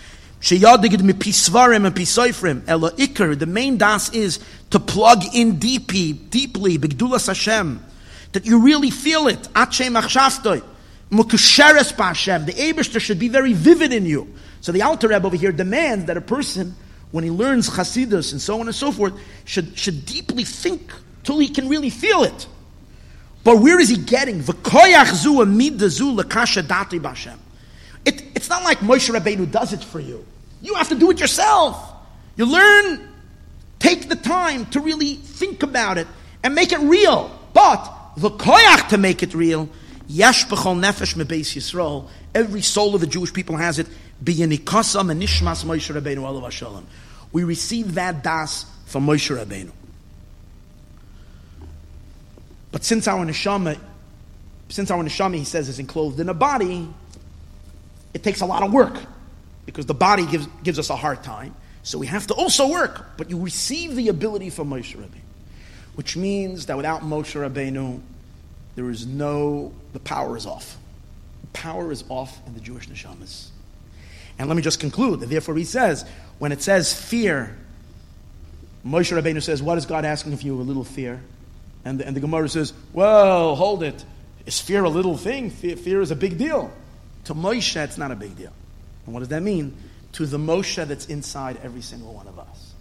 Sheyadigid 0.41 1.01
mipisvarim 1.01 1.85
and 1.85 1.95
pisoifrim. 1.95 2.63
Ella 2.67 2.91
Ikar, 2.93 3.37
the 3.37 3.45
main 3.45 3.77
das 3.77 4.09
is 4.13 4.39
to 4.71 4.79
plug 4.79 5.23
in 5.33 5.59
deeply, 5.59 6.13
deeply, 6.13 6.77
Bigdulas 6.77 7.27
Hashem. 7.27 7.83
That 8.33 8.45
you 8.45 8.59
really 8.61 8.89
feel 8.89 9.27
it. 9.27 9.47
Ache 9.55 9.89
machshavtoi. 9.89 10.63
Mukusheres 11.09 11.91
Hashem. 11.91 12.45
The 12.45 12.53
Abishter 12.53 12.99
should 12.99 13.19
be 13.19 13.29
very 13.29 13.53
vivid 13.53 13.93
in 13.93 14.05
you. 14.05 14.33
So 14.61 14.71
the 14.71 14.81
Alter 14.81 15.07
Rebbe 15.09 15.25
over 15.25 15.35
here 15.35 15.51
demands 15.51 16.05
that 16.05 16.17
a 16.17 16.21
person, 16.21 16.75
when 17.11 17.23
he 17.23 17.29
learns 17.29 17.69
Chasidus 17.69 18.31
and 18.31 18.41
so 18.41 18.59
on 18.59 18.67
and 18.67 18.75
so 18.75 18.91
forth, 18.91 19.13
should, 19.45 19.77
should 19.77 20.05
deeply 20.05 20.43
think 20.43 20.91
till 21.23 21.39
he 21.39 21.49
can 21.49 21.69
really 21.69 21.89
feel 21.89 22.23
it. 22.23 22.47
But 23.43 23.59
where 23.59 23.79
is 23.79 23.89
he 23.89 23.97
getting? 23.97 24.39
It, 24.39 24.55
it's 28.35 28.49
not 28.49 28.63
like 28.63 28.79
Moshe 28.79 29.09
Rabbeinu 29.09 29.51
does 29.51 29.73
it 29.73 29.83
for 29.83 29.99
you. 29.99 30.25
You 30.61 30.75
have 30.75 30.89
to 30.89 30.95
do 30.95 31.11
it 31.11 31.19
yourself. 31.19 31.91
You 32.35 32.45
learn, 32.45 33.07
take 33.79 34.07
the 34.09 34.15
time 34.15 34.65
to 34.67 34.79
really 34.79 35.15
think 35.15 35.61
about 35.61 35.97
it 35.97 36.07
and 36.41 36.55
make 36.55 36.71
it 36.71 36.79
real. 36.79 37.37
But 37.53 37.93
the 38.17 38.29
koyach 38.29 38.89
to 38.89 38.97
make 38.97 39.23
it 39.23 39.33
real, 39.33 39.69
yesh 40.07 40.45
b'chol 40.45 40.79
nefesh 40.79 41.15
mebeis 41.15 41.55
Yisrael, 41.55 42.07
every 42.33 42.61
soul 42.61 42.95
of 42.95 43.01
the 43.01 43.07
Jewish 43.07 43.33
people 43.33 43.57
has 43.57 43.79
it, 43.79 43.87
biyanikasam 44.23 45.11
and 45.11 45.21
nishmas 45.21 45.65
Moshe 45.65 45.93
Rabbeinu 45.93 46.19
alav 46.19 46.83
We 47.31 47.43
receive 47.43 47.95
that 47.95 48.23
das 48.23 48.65
from 48.85 49.05
Moshe 49.05 49.35
Rabbeinu. 49.35 49.71
But 52.71 52.83
since 52.83 53.07
our 53.07 53.23
neshama, 53.25 53.79
since 54.69 54.89
our 54.89 55.03
neshama, 55.03 55.35
he 55.35 55.43
says, 55.43 55.69
is 55.69 55.79
enclosed 55.79 56.19
in 56.19 56.27
a 56.27 56.33
body, 56.33 56.89
it 58.13 58.23
takes 58.23 58.41
a 58.41 58.45
lot 58.45 58.63
of 58.63 58.73
work 58.73 58.97
because 59.65 59.85
the 59.85 59.93
body 59.93 60.25
gives, 60.25 60.47
gives 60.63 60.79
us 60.79 60.89
a 60.89 60.95
hard 60.95 61.23
time. 61.23 61.55
So 61.83 61.97
we 61.97 62.07
have 62.07 62.27
to 62.27 62.33
also 62.33 62.69
work. 62.69 63.17
But 63.17 63.29
you 63.29 63.39
receive 63.39 63.95
the 63.95 64.09
ability 64.09 64.49
from 64.49 64.69
Moshe 64.69 64.95
Rabbeinu, 64.95 65.21
which 65.95 66.17
means 66.17 66.65
that 66.67 66.77
without 66.77 67.01
Moshe 67.01 67.39
Rabbeinu, 67.39 68.01
there 68.75 68.89
is 68.89 69.05
no, 69.05 69.71
the 69.93 69.99
power 69.99 70.35
is 70.35 70.45
off. 70.45 70.77
The 71.41 71.59
power 71.59 71.91
is 71.91 72.03
off 72.09 72.39
in 72.47 72.53
the 72.53 72.59
Jewish 72.59 72.89
neshamas. 72.89 73.49
And 74.39 74.47
let 74.47 74.55
me 74.55 74.63
just 74.63 74.79
conclude 74.79 75.19
that 75.19 75.29
therefore 75.29 75.55
he 75.55 75.63
says, 75.63 76.05
when 76.39 76.51
it 76.51 76.61
says 76.61 76.93
fear, 76.93 77.55
Moshe 78.85 79.15
Rabbeinu 79.15 79.41
says, 79.41 79.61
what 79.61 79.77
is 79.77 79.85
God 79.85 80.05
asking 80.05 80.33
of 80.33 80.41
you? 80.41 80.59
A 80.59 80.63
little 80.63 80.83
fear. 80.83 81.21
And 81.85 81.99
the, 81.99 82.07
and 82.07 82.15
the 82.15 82.19
Gemara 82.19 82.49
says, 82.49 82.73
well, 82.91 83.55
hold 83.55 83.83
it. 83.83 84.03
Is 84.45 84.59
fear 84.59 84.83
a 84.83 84.89
little 84.89 85.17
thing? 85.17 85.49
Fear, 85.49 85.77
fear 85.77 86.01
is 86.01 86.11
a 86.11 86.15
big 86.15 86.37
deal. 86.37 86.71
To 87.25 87.35
Moshe, 87.35 87.81
it's 87.81 87.97
not 87.97 88.11
a 88.11 88.15
big 88.15 88.35
deal. 88.35 88.51
And 89.05 89.13
what 89.13 89.19
does 89.19 89.29
that 89.29 89.43
mean? 89.43 89.75
To 90.13 90.25
the 90.25 90.37
Moshe 90.37 90.85
that's 90.85 91.05
inside 91.05 91.59
every 91.63 91.81
single 91.81 92.13
one 92.13 92.27
of 92.27 92.39
us. 92.39 92.73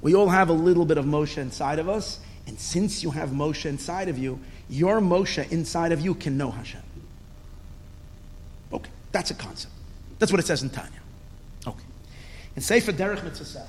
We 0.00 0.14
all 0.14 0.28
have 0.28 0.48
a 0.48 0.54
little 0.54 0.86
bit 0.86 0.96
of 0.96 1.04
Moshe 1.04 1.36
inside 1.36 1.78
of 1.78 1.88
us, 1.88 2.20
and 2.46 2.58
since 2.58 3.02
you 3.02 3.10
have 3.10 3.30
Moshe 3.30 3.66
inside 3.66 4.08
of 4.08 4.18
you, 4.18 4.40
your 4.68 5.00
Moshe 5.00 5.50
inside 5.50 5.92
of 5.92 6.00
you 6.00 6.14
can 6.14 6.36
know 6.36 6.50
Hashem. 6.50 6.82
Okay, 8.72 8.90
that's 9.12 9.30
a 9.30 9.34
concept. 9.34 9.74
That's 10.18 10.32
what 10.32 10.40
it 10.40 10.46
says 10.46 10.62
in 10.62 10.70
Tanya. 10.70 10.90
Okay. 11.66 11.84
And 12.54 12.64
Sefer 12.64 12.92
Derech 12.92 13.24
Mitzvah 13.24 13.66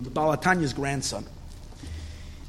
the 0.00 0.10
Baal 0.10 0.36
HaTanya's 0.36 0.72
grandson. 0.72 1.24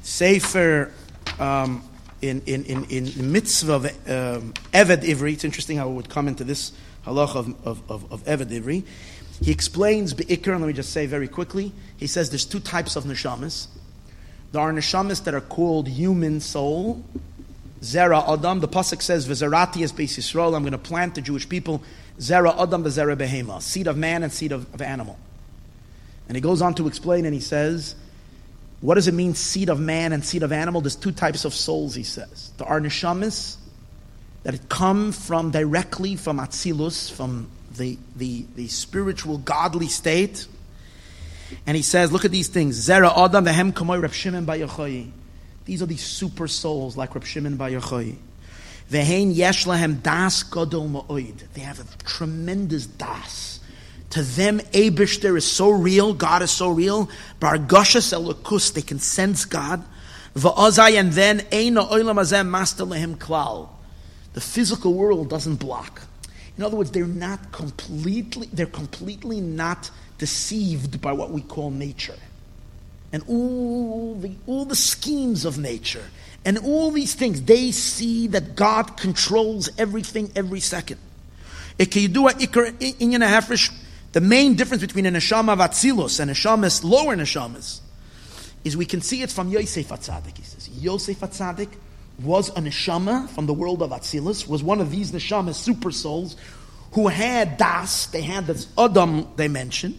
Sefer 0.02 0.92
um, 1.38 1.82
in, 2.22 2.42
in, 2.46 2.64
in, 2.64 2.84
in 2.84 3.32
mitzvah 3.32 3.72
of 3.72 3.84
um, 3.86 4.52
Eved 4.72 5.02
Ivri, 5.02 5.32
it's 5.34 5.44
interesting 5.44 5.76
how 5.76 5.88
it 5.88 5.92
would 5.92 6.08
come 6.08 6.28
into 6.28 6.44
this 6.44 6.72
halach 7.06 7.34
of, 7.36 7.66
of, 7.66 7.90
of, 7.90 8.12
of 8.12 8.24
Eved 8.24 8.50
Ivri. 8.50 8.84
He 9.40 9.52
explains 9.52 10.14
Be'ikr, 10.14 10.58
let 10.58 10.66
me 10.66 10.72
just 10.72 10.92
say 10.92 11.06
very 11.06 11.28
quickly. 11.28 11.72
He 11.96 12.06
says 12.06 12.30
there's 12.30 12.44
two 12.44 12.60
types 12.60 12.96
of 12.96 13.04
neshamas. 13.04 13.68
There 14.52 14.62
are 14.62 14.72
neshamas 14.72 15.24
that 15.24 15.34
are 15.34 15.40
called 15.40 15.88
human 15.88 16.40
soul, 16.40 17.04
Zera 17.80 18.26
Adam. 18.28 18.60
The 18.60 18.68
pasuk 18.68 19.02
says, 19.02 19.28
"V'zerati 19.28 19.82
is 19.82 19.92
Beis 19.92 20.18
Yisrael." 20.18 20.54
I'm 20.56 20.62
going 20.62 20.72
to 20.72 20.78
plant 20.78 21.14
the 21.14 21.20
Jewish 21.20 21.48
people, 21.48 21.82
Zera 22.18 22.54
Adam, 22.60 22.84
V'zera 22.84 23.16
Behema, 23.16 23.60
seed 23.60 23.86
of 23.86 23.96
man 23.96 24.22
and 24.22 24.32
seed 24.32 24.52
of, 24.52 24.72
of 24.74 24.82
animal. 24.82 25.18
And 26.28 26.36
he 26.36 26.40
goes 26.40 26.62
on 26.62 26.74
to 26.74 26.86
explain, 26.86 27.24
and 27.24 27.34
he 27.34 27.40
says, 27.40 27.94
what 28.80 28.94
does 28.94 29.08
it 29.08 29.14
mean, 29.14 29.34
seed 29.34 29.70
of 29.70 29.80
man 29.80 30.12
and 30.12 30.24
seed 30.24 30.42
of 30.42 30.52
animal? 30.52 30.80
There's 30.80 30.94
two 30.94 31.10
types 31.10 31.44
of 31.44 31.52
souls, 31.52 31.94
he 31.94 32.04
says. 32.04 32.52
There 32.58 32.68
are 32.68 32.80
neshamas 32.80 33.56
that 34.44 34.68
come 34.68 35.10
from 35.10 35.50
directly 35.50 36.14
from 36.14 36.38
Atzilus, 36.38 37.10
from 37.10 37.48
the, 37.76 37.98
the, 38.14 38.44
the 38.54 38.68
spiritual, 38.68 39.38
godly 39.38 39.88
state. 39.88 40.46
And 41.66 41.76
he 41.76 41.82
says, 41.82 42.12
look 42.12 42.24
at 42.24 42.30
these 42.30 42.48
things. 42.48 42.88
Zera 42.88 43.12
Adam 43.16 43.44
vehem 43.44 43.72
kamoy 43.72 44.00
Reb 44.00 44.12
Shimon 44.12 44.44
Bar 44.44 44.56
Yochai. 44.56 45.10
These 45.64 45.82
are 45.82 45.86
these 45.86 46.04
super 46.04 46.48
souls 46.48 46.96
like 46.96 47.14
Reb 47.14 47.24
Shimon 47.24 47.56
Bar 47.56 47.70
Yochai. 47.70 48.16
Vehein 48.90 49.34
yesh 49.34 49.64
das 49.64 50.42
gadol 50.42 50.88
ma'oid. 50.88 51.52
They 51.52 51.60
have 51.60 51.80
a 51.80 52.04
tremendous 52.04 52.86
das 52.86 53.58
to 54.10 54.22
them, 54.22 54.60
Abishter 54.72 55.36
is 55.36 55.46
so 55.46 55.70
real, 55.70 56.14
God 56.14 56.42
is 56.42 56.50
so 56.50 56.70
real. 56.70 57.10
Bargashas 57.40 58.12
elokus, 58.16 58.72
they 58.72 58.82
can 58.82 58.98
sense 58.98 59.44
God. 59.44 59.84
Va'azai, 60.34 60.98
and 60.98 61.12
then, 61.12 61.40
Eina 61.40 61.88
oilam 61.90 62.18
azem 62.18 62.48
master 62.48 62.84
lehem 62.84 63.16
klal. 63.16 63.68
The 64.32 64.40
physical 64.40 64.94
world 64.94 65.28
doesn't 65.28 65.56
block. 65.56 66.02
In 66.56 66.64
other 66.64 66.76
words, 66.76 66.90
they're 66.90 67.06
not 67.06 67.52
completely, 67.52 68.48
they're 68.52 68.66
completely 68.66 69.40
not 69.40 69.90
deceived 70.18 71.00
by 71.00 71.12
what 71.12 71.30
we 71.30 71.40
call 71.40 71.70
nature. 71.70 72.16
And 73.12 73.22
all 73.26 74.16
the, 74.16 74.32
all 74.46 74.64
the 74.64 74.76
schemes 74.76 75.44
of 75.44 75.58
nature. 75.58 76.04
And 76.44 76.58
all 76.58 76.90
these 76.90 77.14
things, 77.14 77.42
they 77.42 77.70
see 77.70 78.26
that 78.28 78.54
God 78.54 78.96
controls 78.96 79.70
everything 79.78 80.30
every 80.36 80.60
second. 80.60 80.98
The 81.78 84.20
main 84.20 84.54
difference 84.54 84.80
between 84.80 85.06
a 85.06 85.10
neshama 85.10 85.52
of 85.52 85.60
and 85.60 86.30
neshamas, 86.30 86.84
lower 86.84 87.16
neshamas, 87.16 87.80
is 88.64 88.76
we 88.76 88.86
can 88.86 89.00
see 89.00 89.22
it 89.22 89.30
from 89.30 89.48
Yosef 89.48 89.88
Atzadik. 89.88 90.36
He 90.36 90.42
says 90.42 90.68
Yosef 90.70 91.20
Atzadik 91.20 91.68
was 92.20 92.48
a 92.50 92.60
neshama 92.60 93.28
from 93.28 93.46
the 93.46 93.52
world 93.52 93.82
of 93.82 93.90
Atzilus, 93.90 94.48
was 94.48 94.62
one 94.62 94.80
of 94.80 94.90
these 94.90 95.12
neshamas, 95.12 95.54
super 95.54 95.92
souls, 95.92 96.36
who 96.92 97.08
had 97.08 97.58
das, 97.58 98.06
they 98.06 98.22
had 98.22 98.46
this 98.46 98.66
Adam 98.76 99.28
mentioned. 99.36 99.98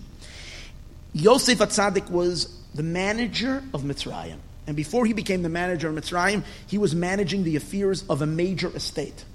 Yosef 1.13 1.59
Atzadik 1.59 2.09
was 2.09 2.55
the 2.73 2.83
manager 2.83 3.63
of 3.73 3.83
Mitzrayim. 3.83 4.37
And 4.67 4.75
before 4.75 5.05
he 5.05 5.13
became 5.13 5.41
the 5.41 5.49
manager 5.49 5.89
of 5.89 5.95
Mitzrayim, 5.95 6.43
he 6.67 6.77
was 6.77 6.93
managing 6.93 7.43
the 7.43 7.55
affairs 7.55 8.03
of 8.07 8.21
a 8.21 8.27
major 8.27 8.69
estate. 8.75 9.25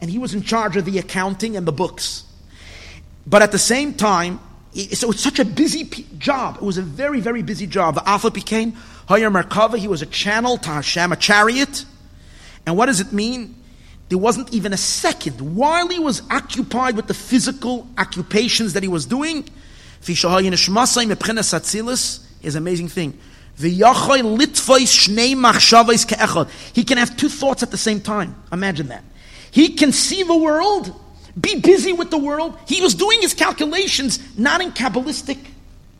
And 0.00 0.10
he 0.10 0.18
was 0.18 0.32
in 0.32 0.42
charge 0.42 0.76
of 0.76 0.86
the 0.86 0.98
accounting 0.98 1.56
and 1.56 1.66
the 1.66 1.72
books. 1.72 2.24
But 3.26 3.42
at 3.42 3.52
the 3.52 3.58
same 3.58 3.94
time, 3.94 4.40
so 4.92 5.10
it's 5.10 5.20
such 5.20 5.38
a 5.38 5.44
busy 5.44 5.84
job. 6.16 6.56
It 6.56 6.62
was 6.62 6.78
a 6.78 6.82
very, 6.82 7.20
very 7.20 7.42
busy 7.42 7.66
job. 7.66 7.96
The 7.96 8.08
Alpha 8.08 8.30
became 8.30 8.72
Hayar 9.08 9.30
Merkava. 9.30 9.76
He 9.76 9.88
was 9.88 10.00
a 10.00 10.06
channel 10.06 10.56
to 10.58 10.68
Hashem, 10.70 11.12
a 11.12 11.16
chariot. 11.16 11.84
And 12.64 12.76
what 12.76 12.86
does 12.86 13.00
it 13.00 13.12
mean? 13.12 13.56
There 14.08 14.18
wasn't 14.18 14.52
even 14.54 14.72
a 14.72 14.76
second 14.76 15.56
while 15.56 15.88
he 15.88 15.98
was 15.98 16.22
occupied 16.30 16.96
with 16.96 17.06
the 17.06 17.14
physical 17.14 17.86
occupations 17.98 18.72
that 18.72 18.82
he 18.82 18.88
was 18.88 19.06
doing. 19.06 19.48
Atzilis 21.52 22.24
is 22.42 22.54
amazing 22.54 22.88
thing. 22.88 23.18
He 23.56 23.78
can 26.84 26.98
have 26.98 27.16
two 27.16 27.28
thoughts 27.28 27.62
at 27.62 27.70
the 27.70 27.76
same 27.76 28.00
time. 28.00 28.34
Imagine 28.50 28.88
that. 28.88 29.04
He 29.50 29.74
can 29.74 29.92
see 29.92 30.22
the 30.22 30.36
world, 30.36 30.98
be 31.38 31.60
busy 31.60 31.92
with 31.92 32.10
the 32.10 32.18
world. 32.18 32.58
He 32.66 32.80
was 32.80 32.94
doing 32.94 33.20
his 33.20 33.34
calculations 33.34 34.18
not 34.38 34.62
in 34.62 34.72
Kabbalistic. 34.72 35.38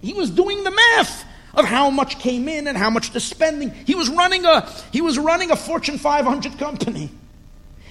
He 0.01 0.15
was 0.15 0.31
doing 0.31 0.65
the 0.65 0.71
math 0.71 1.25
of 1.55 1.67
how 1.67 1.91
much 1.91 2.19
came 2.19 2.49
in 2.49 2.67
and 2.67 2.79
how 2.79 2.89
much 2.89 3.13
they're 3.13 3.21
spending. 3.21 3.71
He 3.85 3.95
was 3.95 4.09
running 4.09 4.47
a, 4.47 4.67
he 4.93 5.03
was 5.03 5.19
running 5.19 5.51
a 5.51 5.57
Fortune 5.57 5.99
500 5.99 6.59
company 6.59 7.11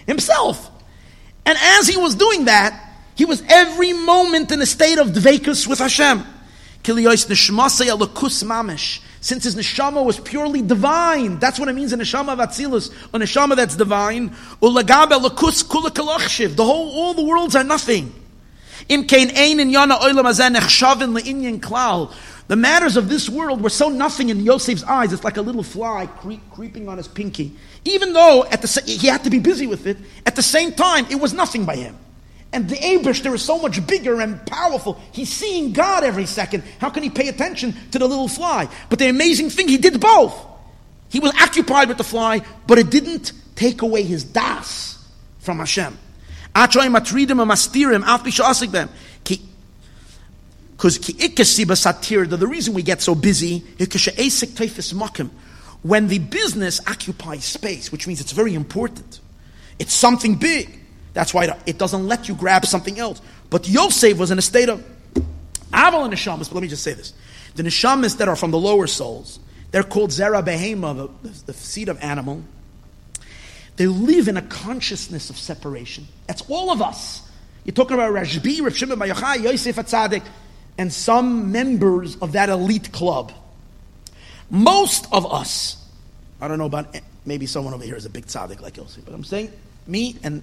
himself. 0.07 0.71
And 1.45 1.57
as 1.61 1.87
he 1.87 1.97
was 1.97 2.15
doing 2.15 2.45
that, 2.45 2.88
he 3.19 3.25
was 3.25 3.43
every 3.49 3.91
moment 3.91 4.49
in 4.49 4.61
a 4.61 4.65
state 4.65 4.97
of 4.97 5.09
dvekus 5.09 5.67
with 5.67 5.79
Hashem. 5.79 6.25
Since 6.83 6.99
his 9.43 9.57
neshama 9.57 10.05
was 10.05 10.21
purely 10.21 10.61
divine, 10.61 11.37
that's 11.37 11.59
what 11.59 11.67
it 11.67 11.73
means 11.73 11.91
a 11.91 11.97
neshama 11.97 12.31
of 12.31 12.39
Atzilus, 12.39 12.93
a 13.13 13.19
neshama 13.19 13.57
that's 13.57 13.75
divine. 13.75 14.27
The 14.61 16.63
whole, 16.63 16.91
all 16.91 17.13
the 17.13 17.23
worlds 17.23 17.57
are 17.57 17.63
nothing. 17.65 18.13
The 22.47 22.55
matters 22.55 22.95
of 22.95 23.09
this 23.09 23.29
world 23.29 23.61
were 23.61 23.69
so 23.69 23.89
nothing 23.89 24.29
in 24.29 24.45
Yosef's 24.45 24.85
eyes, 24.85 25.11
it's 25.11 25.25
like 25.25 25.35
a 25.35 25.41
little 25.41 25.63
fly 25.63 26.05
creep, 26.05 26.39
creeping 26.51 26.87
on 26.87 26.95
his 26.95 27.09
pinky. 27.09 27.57
Even 27.83 28.13
though 28.13 28.45
at 28.45 28.61
the, 28.61 28.81
he 28.85 29.07
had 29.07 29.25
to 29.25 29.29
be 29.29 29.39
busy 29.39 29.67
with 29.67 29.87
it, 29.87 29.97
at 30.25 30.37
the 30.37 30.41
same 30.41 30.71
time, 30.71 31.05
it 31.09 31.19
was 31.19 31.33
nothing 31.33 31.65
by 31.65 31.75
him. 31.75 31.97
And 32.51 32.67
the 32.67 32.77
Abish, 32.77 33.21
is 33.33 33.43
so 33.43 33.59
much 33.59 33.85
bigger 33.85 34.21
and 34.21 34.43
powerful. 34.45 34.99
He's 35.11 35.31
seeing 35.31 35.71
God 35.71 36.03
every 36.03 36.25
second. 36.25 36.63
How 36.79 36.89
can 36.89 37.03
he 37.03 37.09
pay 37.09 37.27
attention 37.27 37.75
to 37.91 37.99
the 37.99 38.07
little 38.07 38.27
fly? 38.27 38.67
But 38.89 38.99
the 38.99 39.07
amazing 39.07 39.51
thing, 39.51 39.67
he 39.67 39.77
did 39.77 39.99
both. 39.99 40.33
He 41.09 41.19
was 41.19 41.31
occupied 41.41 41.89
with 41.89 41.97
the 41.97 42.03
fly, 42.03 42.41
but 42.65 42.79
it 42.79 42.89
didn't 42.89 43.33
take 43.55 43.81
away 43.81 44.03
his 44.03 44.23
das 44.23 45.05
from 45.39 45.59
Hashem. 45.59 45.97
Because 46.53 46.73
the 50.97 52.47
reason 52.49 52.73
we 52.73 52.81
get 52.81 53.01
so 53.01 53.15
busy, 53.15 53.59
when 55.81 56.07
the 56.07 56.19
business 56.19 56.79
occupies 56.87 57.45
space, 57.45 57.91
which 57.91 58.07
means 58.07 58.21
it's 58.21 58.31
very 58.31 58.55
important, 58.55 59.19
it's 59.77 59.93
something 59.93 60.35
big. 60.35 60.78
That's 61.13 61.33
why 61.33 61.55
it 61.65 61.77
doesn't 61.77 62.07
let 62.07 62.27
you 62.27 62.35
grab 62.35 62.65
something 62.65 62.99
else. 62.99 63.21
But 63.49 63.67
Yosef 63.67 64.17
was 64.17 64.31
in 64.31 64.37
a 64.37 64.41
state 64.41 64.69
of 64.69 64.83
Aval 65.71 66.05
and 66.05 66.13
Neshamas, 66.13 66.47
but 66.49 66.53
let 66.53 66.61
me 66.61 66.67
just 66.67 66.83
say 66.83 66.93
this. 66.93 67.13
The 67.55 67.63
Neshamas 67.63 68.17
that 68.17 68.27
are 68.27 68.35
from 68.35 68.51
the 68.51 68.59
lower 68.59 68.87
souls, 68.87 69.39
they're 69.71 69.83
called 69.83 70.11
Zera 70.11 70.43
Behema, 70.43 71.09
the, 71.21 71.29
the, 71.45 71.53
seed 71.53 71.89
of 71.89 71.99
animal. 72.01 72.43
They 73.75 73.87
live 73.87 74.27
in 74.27 74.37
a 74.37 74.41
consciousness 74.41 75.29
of 75.29 75.37
separation. 75.37 76.07
That's 76.27 76.43
all 76.49 76.71
of 76.71 76.81
us. 76.81 77.27
You're 77.65 77.73
talking 77.73 77.95
about 77.95 78.13
Rashbi, 78.13 78.61
Rav 78.61 78.75
Shimon 78.75 78.99
Bar 78.99 79.07
Yochai, 79.07 79.43
Yosef 79.43 79.75
Atzadik, 79.75 80.23
and 80.77 80.91
some 80.91 81.51
members 81.51 82.15
of 82.17 82.33
that 82.33 82.49
elite 82.49 82.91
club. 82.91 83.31
Most 84.49 85.07
of 85.11 85.31
us, 85.31 85.77
I 86.41 86.47
don't 86.47 86.57
know 86.57 86.65
about 86.65 86.95
eh, 86.95 87.01
maybe 87.25 87.45
someone 87.45 87.73
over 87.73 87.83
here 87.83 87.95
is 87.95 88.05
a 88.05 88.09
big 88.09 88.25
tzaddik 88.25 88.61
like 88.61 88.77
Yosef, 88.77 89.05
but 89.05 89.13
I'm 89.13 89.23
saying 89.23 89.51
me 89.85 90.15
and 90.23 90.41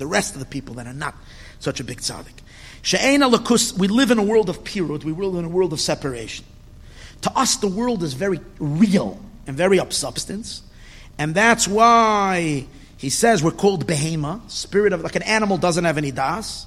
the 0.00 0.06
rest 0.06 0.34
of 0.34 0.40
the 0.40 0.46
people 0.46 0.74
that 0.74 0.88
are 0.88 0.92
not 0.92 1.14
such 1.60 1.78
a 1.78 1.84
big 1.84 1.98
tzaddik. 1.98 2.40
She'ena 2.82 3.28
lakus, 3.28 3.78
we 3.78 3.86
live 3.86 4.10
in 4.10 4.18
a 4.18 4.22
world 4.22 4.48
of 4.48 4.64
pirut, 4.64 5.04
we 5.04 5.12
live 5.12 5.36
in 5.36 5.44
a 5.44 5.48
world 5.48 5.72
of 5.72 5.80
separation. 5.80 6.44
To 7.22 7.38
us, 7.38 7.56
the 7.56 7.68
world 7.68 8.02
is 8.02 8.14
very 8.14 8.40
real 8.58 9.20
and 9.46 9.56
very 9.56 9.78
up 9.78 9.92
substance, 9.92 10.62
and 11.18 11.34
that's 11.34 11.68
why 11.68 12.66
he 12.96 13.10
says 13.10 13.42
we're 13.42 13.50
called 13.50 13.86
behema, 13.86 14.50
spirit 14.50 14.92
of 14.92 15.02
like 15.02 15.16
an 15.16 15.22
animal 15.22 15.58
doesn't 15.58 15.84
have 15.84 15.98
any 15.98 16.10
das, 16.10 16.66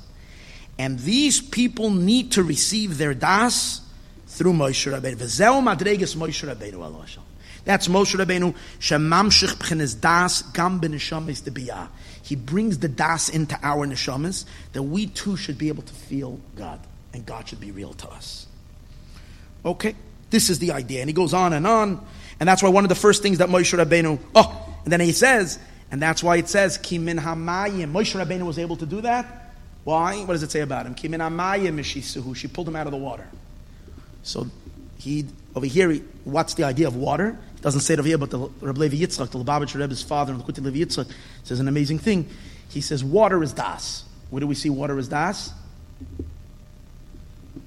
and 0.78 1.00
these 1.00 1.42
people 1.42 1.90
need 1.90 2.32
to 2.34 2.44
receive 2.44 2.98
their 2.98 3.14
das 3.14 3.82
through 4.28 4.54
Moshe 4.54 4.92
Rabbeinu. 4.92 5.16
V'zeu 5.16 5.62
madreges 5.62 6.16
Moshe 6.16 6.48
Rabbeinu 6.48 7.20
That's 7.66 7.88
Moshe 7.88 8.16
Rabbeinu 8.16 8.56
shemamshich 8.80 9.56
b'chinas 9.56 10.00
das 10.00 10.42
gam 10.42 10.80
b'neshamis 10.80 11.42
debiyah. 11.42 11.88
He 12.24 12.36
brings 12.36 12.80
the 12.80 12.88
das 12.88 13.30
into 13.30 13.60
our 13.62 13.86
neshamas 13.86 14.46
that 14.72 14.82
we 14.82 15.08
too 15.08 15.38
should 15.38 15.58
be 15.58 15.68
able 15.68 15.84
to 15.84 15.94
feel 15.94 16.40
God, 16.56 16.80
and 17.14 17.26
God 17.26 17.48
should 17.48 17.60
be 17.60 17.72
real 17.72 17.94
to 17.94 18.10
us. 18.10 18.48
Okay, 19.66 19.96
this 20.30 20.50
is 20.50 20.58
the 20.60 20.72
idea, 20.72 21.02
and 21.02 21.10
he 21.10 21.14
goes 21.14 21.34
on 21.34 21.54
and 21.54 21.68
on, 21.68 22.04
and 22.40 22.50
that's 22.50 22.64
why 22.64 22.70
one 22.70 22.86
of 22.86 22.90
the 22.90 22.96
first 22.96 23.22
things 23.22 23.38
that 23.38 23.50
Moshe 23.50 23.78
Rabbeinu. 23.78 24.20
Oh, 24.34 24.76
and 24.84 24.92
then 24.92 25.02
he 25.02 25.12
says, 25.12 25.60
and 25.92 26.02
that's 26.02 26.24
why 26.24 26.38
it 26.38 26.48
says 26.50 26.78
Kimin 26.78 27.20
Hamayim. 27.20 27.92
Moshe 27.92 28.20
Rabbeinu 28.20 28.46
was 28.46 28.58
able 28.58 28.78
to 28.78 28.86
do 28.86 29.02
that. 29.02 29.54
Why? 29.84 30.24
What 30.24 30.34
does 30.34 30.44
it 30.44 30.52
say 30.52 30.62
about 30.62 30.86
him? 30.86 30.96
Kimin 30.96 31.20
Hamayim 31.20 31.76
Mishisuhu. 31.76 32.36
She 32.36 32.48
pulled 32.48 32.68
him 32.68 32.76
out 32.76 32.88
of 32.88 32.92
the 32.92 32.98
water. 32.98 33.28
So 34.24 34.48
he 34.98 35.26
over 35.56 35.66
here. 35.66 35.92
He, 35.92 36.04
what's 36.24 36.54
the 36.54 36.64
idea 36.64 36.88
of 36.88 36.96
water? 36.96 37.38
Doesn't 37.64 37.82
say 37.82 37.96
it 37.96 38.00
over 38.00 38.08
here, 38.08 38.18
but 38.18 38.30
the 38.30 38.40
Rabbi 38.62 38.82
Levi 38.82 38.98
Yitzchak, 38.98 39.32
the 39.32 39.40
Lubavitcher 39.40 39.80
Rebbe's 39.80 40.04
father, 40.04 40.34
and 40.34 40.44
the 40.44 40.46
Likutei 40.46 40.66
Levi 40.66 40.80
Yitzchak, 40.80 41.10
says 41.44 41.60
an 41.60 41.68
amazing 41.68 41.98
thing. 41.98 42.30
He 42.70 42.82
says, 42.82 43.04
water 43.04 43.42
is 43.42 43.54
das. 43.54 44.04
Where 44.30 44.42
do 44.42 44.48
we 44.48 44.56
see 44.56 44.70
water 44.70 45.00
is 45.00 45.08
das? 45.08 45.52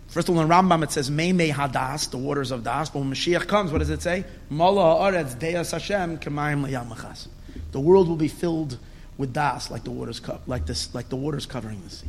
First 0.08 0.28
of 0.28 0.36
all, 0.36 0.42
in 0.42 0.48
Rambam 0.48 0.82
it 0.82 0.92
says, 0.92 1.10
Mei 1.10 1.32
Mei 1.32 1.50
Hadas, 1.50 2.10
the 2.10 2.16
waters 2.16 2.50
of 2.50 2.64
Das. 2.64 2.88
But 2.88 3.00
when 3.00 3.10
Mashiach 3.10 3.46
comes, 3.46 3.70
what 3.70 3.78
does 3.78 3.90
it 3.90 4.00
say? 4.00 4.24
Mala 4.48 5.12
Haaretz 5.12 5.38
Deas 5.38 5.72
Hashem 5.72 6.18
Kemayim 6.18 6.66
Layamachas. 6.66 7.28
The 7.72 7.80
world 7.80 8.08
will 8.08 8.16
be 8.16 8.28
filled 8.28 8.78
with 9.18 9.32
Das, 9.32 9.70
like 9.70 9.84
the 9.84 9.90
waters, 9.90 10.20
co- 10.20 10.40
like 10.46 10.64
this, 10.64 10.94
like 10.94 11.10
the 11.10 11.16
waters 11.16 11.44
covering 11.44 11.82
the 11.82 11.90
sea. 11.90 12.06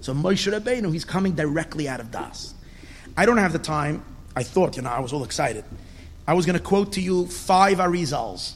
So 0.00 0.14
Moshe 0.14 0.52
Rabbeinu, 0.52 0.92
he's 0.92 1.04
coming 1.04 1.34
directly 1.34 1.88
out 1.88 2.00
of 2.00 2.10
Das. 2.10 2.54
I 3.16 3.24
don't 3.24 3.38
have 3.38 3.52
the 3.52 3.60
time. 3.60 4.04
I 4.34 4.42
thought, 4.42 4.76
you 4.76 4.82
know, 4.82 4.90
I 4.90 5.00
was 5.00 5.12
all 5.12 5.22
excited. 5.22 5.64
I 6.26 6.34
was 6.34 6.46
going 6.46 6.58
to 6.58 6.62
quote 6.62 6.92
to 6.92 7.00
you 7.00 7.26
five 7.26 7.78
Arizals, 7.78 8.54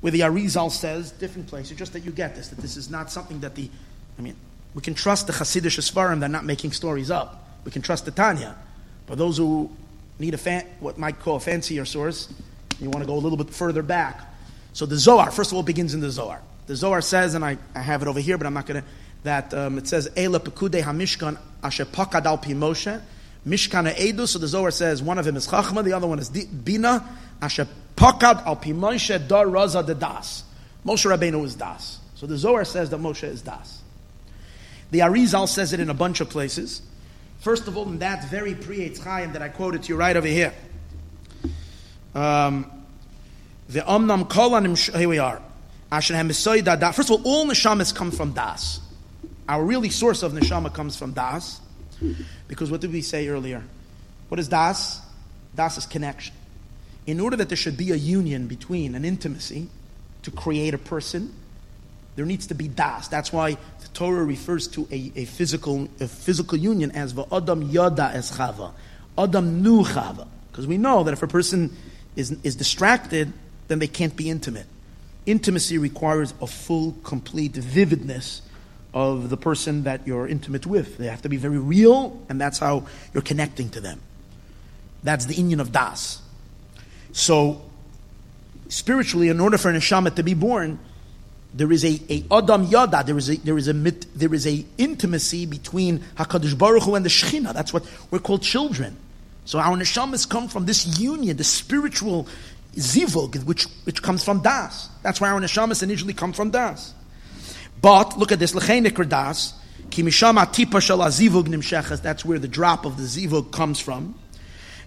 where 0.00 0.12
the 0.12 0.20
Arizal 0.20 0.70
says, 0.70 1.10
different 1.10 1.48
places, 1.48 1.76
just 1.76 1.92
that 1.94 2.00
you 2.00 2.12
get 2.12 2.36
this, 2.36 2.48
that 2.48 2.58
this 2.58 2.76
is 2.76 2.90
not 2.90 3.10
something 3.10 3.40
that 3.40 3.54
the, 3.54 3.68
I 4.18 4.22
mean, 4.22 4.36
we 4.74 4.82
can 4.82 4.94
trust 4.94 5.26
the 5.26 5.32
Hasidic 5.32 5.78
Sfarim, 5.80 6.20
they're 6.20 6.28
not 6.28 6.44
making 6.44 6.72
stories 6.72 7.10
up. 7.10 7.44
We 7.64 7.72
can 7.72 7.82
trust 7.82 8.04
the 8.04 8.10
Tanya. 8.10 8.56
But 9.06 9.18
those 9.18 9.38
who 9.38 9.70
need 10.18 10.34
a 10.34 10.38
fan, 10.38 10.66
what 10.80 10.98
might 10.98 11.18
call 11.18 11.36
a 11.36 11.40
fancier 11.40 11.84
source, 11.84 12.32
you 12.78 12.90
want 12.90 13.02
to 13.02 13.06
go 13.06 13.14
a 13.14 13.18
little 13.18 13.38
bit 13.38 13.50
further 13.50 13.82
back. 13.82 14.20
So 14.72 14.86
the 14.86 14.96
Zohar, 14.96 15.30
first 15.30 15.50
of 15.50 15.56
all, 15.56 15.62
begins 15.62 15.94
in 15.94 16.00
the 16.00 16.10
Zohar. 16.10 16.42
The 16.66 16.76
Zohar 16.76 17.00
says, 17.00 17.34
and 17.34 17.44
I, 17.44 17.56
I 17.74 17.80
have 17.80 18.02
it 18.02 18.08
over 18.08 18.20
here, 18.20 18.36
but 18.36 18.46
I'm 18.46 18.54
not 18.54 18.66
going 18.66 18.82
to, 18.82 18.88
that 19.22 19.54
um, 19.54 19.78
it 19.78 19.88
says, 19.88 20.10
Ela 20.16 20.40
Pekude 20.40 20.82
HaMishkan 20.82 21.38
Asher 21.62 21.86
Pakad 21.86 22.24
Pi 22.42 22.52
Moshe, 22.52 23.00
Mishkan 23.46 23.92
Edu, 23.94 24.26
so 24.26 24.38
the 24.38 24.48
Zohar 24.48 24.70
says 24.70 25.02
one 25.02 25.18
of 25.18 25.24
them 25.24 25.36
is 25.36 25.46
Chachma, 25.46 25.84
the 25.84 25.92
other 25.92 26.06
one 26.06 26.18
is 26.18 26.30
Bina. 26.30 27.04
Asher 27.40 27.68
Pakad 27.94 28.44
al 28.44 28.56
Pi 28.56 28.70
Moshe 28.70 29.26
Dar 29.28 29.46
Raza 29.46 29.86
de 29.86 29.94
Das. 29.94 30.42
Moshe 30.84 31.06
Rabbeinu 31.06 31.44
is 31.44 31.54
Das. 31.54 32.00
So 32.16 32.26
the 32.26 32.36
Zohar 32.36 32.64
says 32.64 32.90
that 32.90 32.98
Moshe 32.98 33.24
is 33.24 33.42
Das. 33.42 33.82
The 34.90 35.00
Arizal 35.00 35.48
says 35.48 35.72
it 35.72 35.80
in 35.80 35.90
a 35.90 35.94
bunch 35.94 36.20
of 36.20 36.28
places. 36.28 36.82
First 37.40 37.68
of 37.68 37.76
all, 37.76 37.84
in 37.84 37.98
that 38.00 38.28
very 38.30 38.54
pre 38.54 38.92
Chaim 38.94 39.32
that 39.32 39.42
I 39.42 39.48
quoted 39.48 39.84
to 39.84 39.88
you 39.90 39.96
right 39.96 40.16
over 40.16 40.26
here. 40.26 40.52
Um, 42.14 42.70
the 43.68 43.80
Omnam 43.80 44.28
Kolanim, 44.28 44.96
here 44.96 45.08
we 45.08 45.18
are. 45.18 45.42
First 45.90 46.10
of 46.10 47.10
all, 47.10 47.22
all 47.24 47.46
neshamas 47.46 47.94
come 47.94 48.10
from 48.10 48.32
Das. 48.32 48.80
Our 49.48 49.64
really 49.64 49.90
source 49.90 50.22
of 50.24 50.32
neshama 50.32 50.72
comes 50.72 50.96
from 50.96 51.12
Das. 51.12 51.60
Because 52.48 52.70
what 52.70 52.80
did 52.80 52.92
we 52.92 53.02
say 53.02 53.28
earlier? 53.28 53.62
What 54.28 54.38
is 54.38 54.48
das? 54.48 55.00
Das 55.54 55.78
is 55.78 55.86
connection. 55.86 56.34
In 57.06 57.20
order 57.20 57.36
that 57.36 57.48
there 57.48 57.56
should 57.56 57.76
be 57.76 57.92
a 57.92 57.96
union 57.96 58.46
between 58.48 58.94
an 58.94 59.04
intimacy 59.04 59.68
to 60.22 60.30
create 60.30 60.74
a 60.74 60.78
person, 60.78 61.32
there 62.16 62.26
needs 62.26 62.48
to 62.48 62.54
be 62.54 62.66
das. 62.66 63.08
That's 63.08 63.32
why 63.32 63.52
the 63.52 63.88
Torah 63.94 64.24
refers 64.24 64.66
to 64.68 64.88
a, 64.90 65.12
a 65.14 65.24
physical 65.26 65.88
a 66.00 66.08
physical 66.08 66.58
union 66.58 66.90
as 66.92 67.14
va'adam 67.14 67.72
yada 67.72 68.10
es 68.14 68.36
chava, 68.36 68.72
adam 69.16 69.62
nu 69.62 69.84
chava. 69.84 70.26
Because 70.50 70.66
we 70.66 70.78
know 70.78 71.04
that 71.04 71.12
if 71.12 71.22
a 71.22 71.28
person 71.28 71.76
is, 72.16 72.32
is 72.42 72.56
distracted, 72.56 73.32
then 73.68 73.78
they 73.78 73.86
can't 73.86 74.16
be 74.16 74.30
intimate. 74.30 74.66
Intimacy 75.26 75.76
requires 75.76 76.32
a 76.40 76.46
full, 76.46 76.96
complete 77.02 77.52
vividness 77.52 78.42
of 78.96 79.28
the 79.28 79.36
person 79.36 79.82
that 79.82 80.06
you're 80.06 80.26
intimate 80.26 80.66
with. 80.66 80.96
They 80.96 81.08
have 81.08 81.20
to 81.20 81.28
be 81.28 81.36
very 81.36 81.58
real, 81.58 82.18
and 82.30 82.40
that's 82.40 82.58
how 82.58 82.86
you're 83.12 83.22
connecting 83.22 83.68
to 83.70 83.80
them. 83.82 84.00
That's 85.02 85.26
the 85.26 85.34
inyan 85.34 85.60
of 85.60 85.70
Das. 85.70 86.22
So, 87.12 87.60
spiritually, 88.68 89.28
in 89.28 89.38
order 89.38 89.58
for 89.58 89.68
an 89.68 89.76
neshama 89.76 90.14
to 90.16 90.22
be 90.22 90.32
born, 90.32 90.78
there 91.52 91.70
is 91.70 91.84
a, 91.84 92.00
a 92.08 92.24
Adam 92.30 92.64
Yada, 92.64 93.02
there 93.04 93.18
is 93.18 93.28
a 93.28 93.36
there 93.36 93.58
is 93.58 93.68
a 93.68 93.74
there 93.74 94.32
is 94.32 94.46
a 94.46 94.64
intimacy 94.78 95.44
between 95.44 95.98
Hakadosh 96.16 96.56
Baruch 96.56 96.84
Hu 96.84 96.94
and 96.94 97.04
the 97.04 97.10
Shechina. 97.10 97.52
That's 97.52 97.74
what 97.74 97.84
we're 98.10 98.18
called 98.18 98.42
children. 98.42 98.96
So 99.44 99.58
our 99.58 99.76
neshamas 99.76 100.26
come 100.26 100.48
from 100.48 100.64
this 100.64 100.98
union, 100.98 101.36
the 101.36 101.44
spiritual 101.44 102.26
zivug, 102.76 103.44
which 103.44 103.64
which 103.84 104.02
comes 104.02 104.24
from 104.24 104.40
das. 104.40 104.88
That's 105.02 105.20
why 105.20 105.28
our 105.28 105.40
neshamas 105.40 105.82
initially 105.82 106.14
come 106.14 106.32
from 106.32 106.50
das. 106.50 106.94
But 107.80 108.18
look 108.18 108.32
at 108.32 108.38
this, 108.38 108.54
l'cheinik 108.54 109.08
das, 109.08 109.54
ki 109.90 110.02
misham 110.02 110.42
atipa 110.42 110.80
shel 110.80 110.98
azivug 110.98 111.46
nimshechas. 111.46 112.02
That's 112.02 112.24
where 112.24 112.38
the 112.38 112.48
drop 112.48 112.84
of 112.84 112.96
the 112.96 113.04
zivug 113.04 113.52
comes 113.52 113.78
from. 113.80 114.14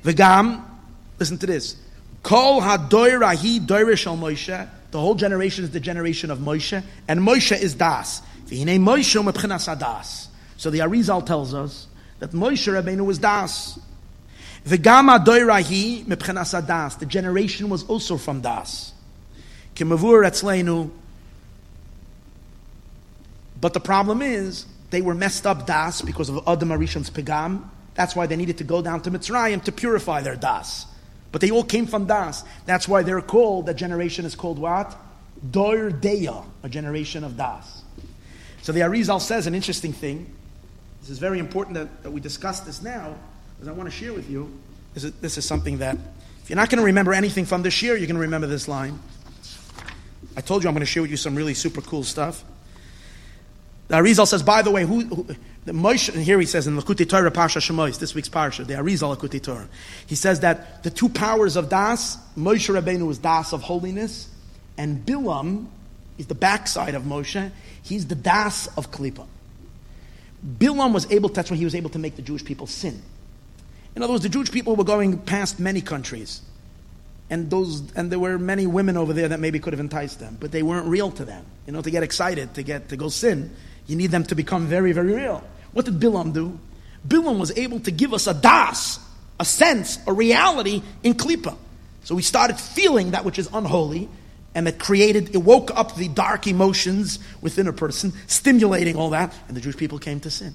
V'gam, 0.03 0.63
listen 1.19 1.37
to 1.37 1.45
this. 1.45 1.75
Kol 2.23 2.61
hadoira 2.61 3.35
hi 3.35 3.59
doira 3.65 3.97
shel 3.97 4.17
Moshe. 4.17 4.67
The 4.91 4.99
whole 4.99 5.15
generation 5.15 5.63
is 5.63 5.71
the 5.71 5.79
generation 5.79 6.31
of 6.31 6.39
Moshe, 6.39 6.83
and 7.07 7.19
Moshe 7.21 7.57
is 7.59 7.75
das. 7.75 8.21
V'hinei 8.47 8.79
Moshe 8.79 9.23
mepchinas 9.23 9.79
das. 9.79 10.29
So 10.57 10.69
the 10.69 10.79
Arizal 10.79 11.25
tells 11.25 11.53
us 11.53 11.87
that 12.19 12.31
Moshe 12.31 12.67
Rabbeinu 12.73 13.05
was 13.05 13.19
das. 13.19 13.79
V'gam 14.65 15.15
hadoira 15.15 15.61
hi 15.61 16.03
mepchinas 16.05 16.65
das. 16.65 16.95
The 16.95 17.05
generation 17.05 17.69
was 17.69 17.83
also 17.83 18.17
from 18.17 18.41
das. 18.41 18.93
Kimavur 19.75 20.25
etzleinu. 20.25 20.89
But 23.59 23.73
the 23.73 23.79
problem 23.79 24.21
is, 24.21 24.65
they 24.89 25.01
were 25.01 25.15
messed 25.15 25.45
up 25.45 25.67
das 25.67 26.01
because 26.01 26.29
of 26.29 26.47
Adam 26.47 26.69
Arishon's 26.69 27.09
pigam. 27.09 27.63
That's 27.95 28.15
why 28.15 28.25
they 28.25 28.35
needed 28.35 28.57
to 28.59 28.63
go 28.63 28.81
down 28.81 29.01
to 29.01 29.11
Mitzrayim 29.11 29.63
to 29.65 29.71
purify 29.71 30.21
their 30.21 30.35
das. 30.35 30.85
But 31.31 31.41
they 31.41 31.51
all 31.51 31.63
came 31.63 31.85
from 31.85 32.05
Das. 32.05 32.43
That's 32.65 32.87
why 32.87 33.03
they're 33.03 33.21
called, 33.21 33.67
that 33.67 33.75
generation 33.75 34.25
is 34.25 34.35
called 34.35 34.57
what? 34.57 34.97
Dor 35.51 35.91
Deya, 35.91 36.45
a 36.63 36.69
generation 36.69 37.23
of 37.23 37.37
Das. 37.37 37.83
So 38.61 38.71
the 38.71 38.81
Arizal 38.81 39.21
says 39.21 39.47
an 39.47 39.55
interesting 39.55 39.93
thing. 39.93 40.33
This 41.01 41.11
is 41.11 41.19
very 41.19 41.39
important 41.39 41.75
that, 41.75 42.03
that 42.03 42.11
we 42.11 42.19
discuss 42.19 42.61
this 42.61 42.81
now, 42.81 43.15
because 43.55 43.67
I 43.67 43.71
want 43.71 43.89
to 43.89 43.95
share 43.95 44.13
with 44.13 44.29
you. 44.29 44.59
This 44.93 45.03
is, 45.03 45.13
this 45.13 45.37
is 45.37 45.45
something 45.45 45.77
that, 45.77 45.97
if 46.43 46.49
you're 46.49 46.57
not 46.57 46.69
going 46.69 46.79
to 46.79 46.85
remember 46.85 47.13
anything 47.13 47.45
from 47.45 47.61
this 47.61 47.81
year, 47.81 47.95
you're 47.95 48.07
going 48.07 48.15
to 48.15 48.21
remember 48.21 48.47
this 48.47 48.67
line. 48.67 48.99
I 50.35 50.41
told 50.41 50.63
you 50.63 50.69
I'm 50.69 50.73
going 50.73 50.81
to 50.81 50.91
share 50.91 51.03
with 51.03 51.11
you 51.11 51.17
some 51.17 51.35
really 51.35 51.53
super 51.53 51.81
cool 51.81 52.03
stuff. 52.03 52.43
The 53.89 53.95
Arizal 53.95 54.27
says, 54.27 54.43
by 54.43 54.61
the 54.61 54.71
way, 54.71 54.85
who, 54.85 55.01
who 55.01 55.23
the 55.65 55.71
Moshe, 55.71 56.13
and 56.13 56.23
here 56.23 56.39
he 56.39 56.45
says 56.45 56.67
in 56.67 56.75
the 56.75 56.81
Likutei 56.81 57.09
Torah 57.09 57.31
Parsha 57.31 57.59
Shemois, 57.59 57.99
this 57.99 58.15
week's 58.15 58.29
Parsha, 58.29 58.65
the 58.65 58.75
Arizal 58.75 59.15
Likutei 59.15 59.41
Torah, 59.41 59.67
he 60.05 60.15
says 60.15 60.39
that 60.39 60.83
the 60.83 60.91
two 60.91 61.09
powers 61.09 61.55
of 61.55 61.69
Das, 61.69 62.17
Moshe 62.37 62.73
Rabbeinu 62.73 63.09
is 63.09 63.17
Das 63.17 63.51
of 63.51 63.63
holiness, 63.63 64.29
and 64.77 65.05
Bilam 65.05 65.65
is 66.17 66.27
the 66.27 66.35
backside 66.35 66.95
of 66.95 67.03
Moshe. 67.03 67.51
He's 67.81 68.07
the 68.07 68.15
Das 68.15 68.67
of 68.77 68.91
Klippa. 68.91 69.25
Bilam 70.45 70.93
was 70.93 71.11
able, 71.11 71.29
that's 71.29 71.49
why 71.49 71.57
he 71.57 71.65
was 71.65 71.75
able 71.75 71.89
to 71.89 71.99
make 71.99 72.15
the 72.15 72.21
Jewish 72.21 72.45
people 72.45 72.67
sin. 72.67 73.01
In 73.95 74.03
other 74.03 74.13
words, 74.13 74.23
the 74.23 74.29
Jewish 74.29 74.51
people 74.51 74.75
were 74.75 74.83
going 74.83 75.17
past 75.17 75.59
many 75.59 75.81
countries. 75.81 76.41
And 77.31 77.49
those 77.49 77.91
and 77.93 78.11
there 78.11 78.17
were 78.17 78.39
many 78.39 78.65
women 78.65 78.97
over 78.97 79.13
there 79.13 79.27
that 79.27 79.39
maybe 79.39 79.59
could 79.59 79.73
have 79.73 79.79
enticed 79.79 80.19
them, 80.19 80.37
but 80.39 80.51
they 80.51 80.63
weren't 80.63 80.87
real 80.87 81.11
to 81.11 81.25
them. 81.25 81.45
You 81.67 81.73
know, 81.73 81.81
to 81.81 81.91
get 81.91 82.01
excited, 82.01 82.55
to 82.55 82.63
get 82.63 82.89
to 82.89 82.97
go 82.97 83.09
sin, 83.09 83.55
you 83.89 83.95
need 83.95 84.11
them 84.11 84.23
to 84.23 84.35
become 84.35 84.67
very, 84.67 84.91
very 84.91 85.13
real. 85.13 85.43
What 85.73 85.85
did 85.85 85.99
Bilam 85.99 86.31
do? 86.31 86.59
Bilam 87.07 87.39
was 87.39 87.51
able 87.57 87.79
to 87.81 87.91
give 87.91 88.13
us 88.13 88.27
a 88.27 88.35
das, 88.35 88.99
a 89.39 89.45
sense, 89.45 89.97
a 90.05 90.13
reality 90.13 90.83
in 91.01 91.15
Klippa. 91.15 91.57
So 92.03 92.13
we 92.13 92.21
started 92.21 92.59
feeling 92.59 93.11
that 93.11 93.25
which 93.25 93.39
is 93.39 93.49
unholy, 93.51 94.07
and 94.53 94.67
it 94.67 94.79
created, 94.79 95.33
it 95.33 95.39
woke 95.39 95.71
up 95.75 95.95
the 95.95 96.07
dark 96.07 96.45
emotions 96.45 97.17
within 97.41 97.67
a 97.67 97.73
person, 97.73 98.13
stimulating 98.27 98.95
all 98.95 99.09
that, 99.09 99.33
and 99.47 99.57
the 99.57 99.61
Jewish 99.61 99.77
people 99.77 99.97
came 99.97 100.19
to 100.19 100.29
sin. 100.29 100.53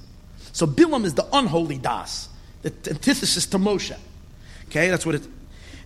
So 0.52 0.66
Bilam 0.66 1.04
is 1.04 1.14
the 1.14 1.26
unholy 1.32 1.78
das, 1.78 2.28
the 2.62 2.72
antithesis 2.88 3.46
to 3.46 3.58
Moshe. 3.58 3.96
Okay, 4.66 4.90
that's 4.90 5.04
what 5.04 5.16
it. 5.16 5.22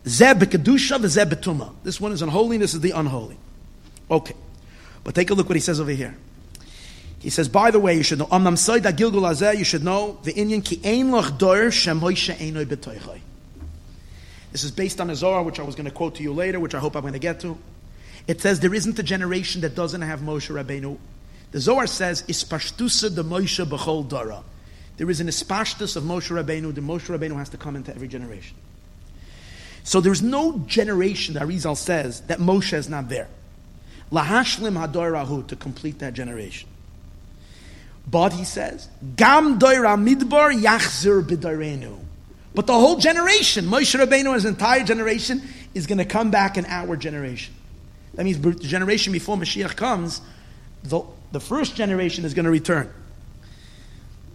Zeb 0.07 0.43
kedusha 0.43 0.99
v'zeb. 0.99 1.73
This 1.83 1.99
one 1.99 2.13
is 2.13 2.21
unholy. 2.21 2.59
This 2.59 2.75
is 2.75 2.81
the 2.81 2.91
unholy. 2.91 3.39
Okay, 4.11 4.35
but 5.03 5.15
take 5.15 5.31
a 5.31 5.35
look 5.35 5.49
what 5.49 5.57
he 5.57 5.61
says 5.61 5.81
over 5.81 5.91
here. 5.91 6.15
He 7.21 7.31
says, 7.31 7.49
by 7.49 7.71
the 7.71 7.81
way, 7.81 7.97
you 7.97 8.03
should 8.03 8.19
know, 8.19 8.29
you 8.31 9.65
should 9.65 9.85
know, 9.85 10.19
the 10.23 10.33
Inyan 10.33 10.65
Ki 10.65 10.77
Dor. 11.39 11.71
This 14.51 14.65
is 14.65 14.71
based 14.71 15.01
on 15.01 15.11
a 15.11 15.17
Zohar, 15.17 15.43
which 15.43 15.59
I 15.61 15.63
was 15.63 15.75
going 15.75 15.87
to 15.87 15.91
quote 15.91 16.15
to 16.17 16.23
you 16.23 16.33
later, 16.33 16.61
which 16.61 16.75
I 16.75 16.79
hope 16.79 16.95
I'm 16.95 17.03
going 17.03 17.13
to 17.13 17.19
get 17.19 17.41
to. 17.41 17.59
It 18.27 18.41
says 18.41 18.61
there 18.61 18.75
isn't 18.75 18.99
a 18.99 19.03
generation 19.03 19.63
that 19.63 19.75
doesn't 19.75 20.03
have 20.03 20.21
Moshe 20.21 20.49
Rabbeinu. 20.49 20.97
The 21.51 21.61
Zohar 21.61 21.87
says, 21.87 22.23
Ispashtusa 22.23 23.15
de 23.15 23.23
Moshe 23.23 23.65
B'chol 23.67 24.09
Dora. 24.09 24.43
There 24.99 25.09
is 25.09 25.21
an 25.21 25.29
ispashtus 25.29 25.97
of 25.97 26.03
Moshe 26.03 26.31
Rabbeinu. 26.31 26.75
The 26.75 26.81
Moshe 26.81 27.07
Rabbeinu 27.07 27.37
has 27.37 27.49
to 27.51 27.57
come 27.57 27.77
into 27.77 27.95
every 27.95 28.09
generation. 28.09 28.57
So 29.85 30.01
there's 30.01 30.23
no 30.23 30.59
generation, 30.67 31.35
the 31.35 31.41
Arizal 31.41 31.77
says, 31.77 32.21
that 32.23 32.41
Moshe 32.41 32.75
is 32.75 32.89
not 32.89 33.09
there. 33.09 33.29
Lahashlim 34.13 34.77
Hadorahu, 34.77 35.47
to 35.47 35.57
complete 35.57 36.01
that 36.01 36.15
generation. 36.15 36.69
But 38.11 38.33
he 38.33 38.45
says, 38.45 38.89
Gam 39.17 39.59
doira 39.59 39.97
midbar 39.97 40.53
yachzir 40.59 41.23
b'darenu. 41.23 41.99
But 42.55 42.67
the 42.67 42.75
whole 42.75 42.97
generation, 42.97 43.67
Moshe 43.67 43.99
Rabbeinu, 43.99 44.35
his 44.35 44.45
entire 44.45 44.83
generation, 44.83 45.43
is 45.75 45.87
going 45.87 45.99
to 45.99 46.05
come 46.05 46.31
back 46.31 46.57
in 46.57 46.67
our 46.67 46.97
generation. 46.97 47.55
That 48.15 48.25
means 48.25 48.41
the 48.41 48.53
generation 48.55 49.13
before 49.13 49.37
Mashiach 49.37 49.77
comes, 49.77 50.21
the, 50.83 51.03
the 51.33 51.41
first 51.41 51.77
generation 51.77 52.25
is 52.25 52.35
going 52.35 52.47
to 52.47 52.51
return. 52.51 52.93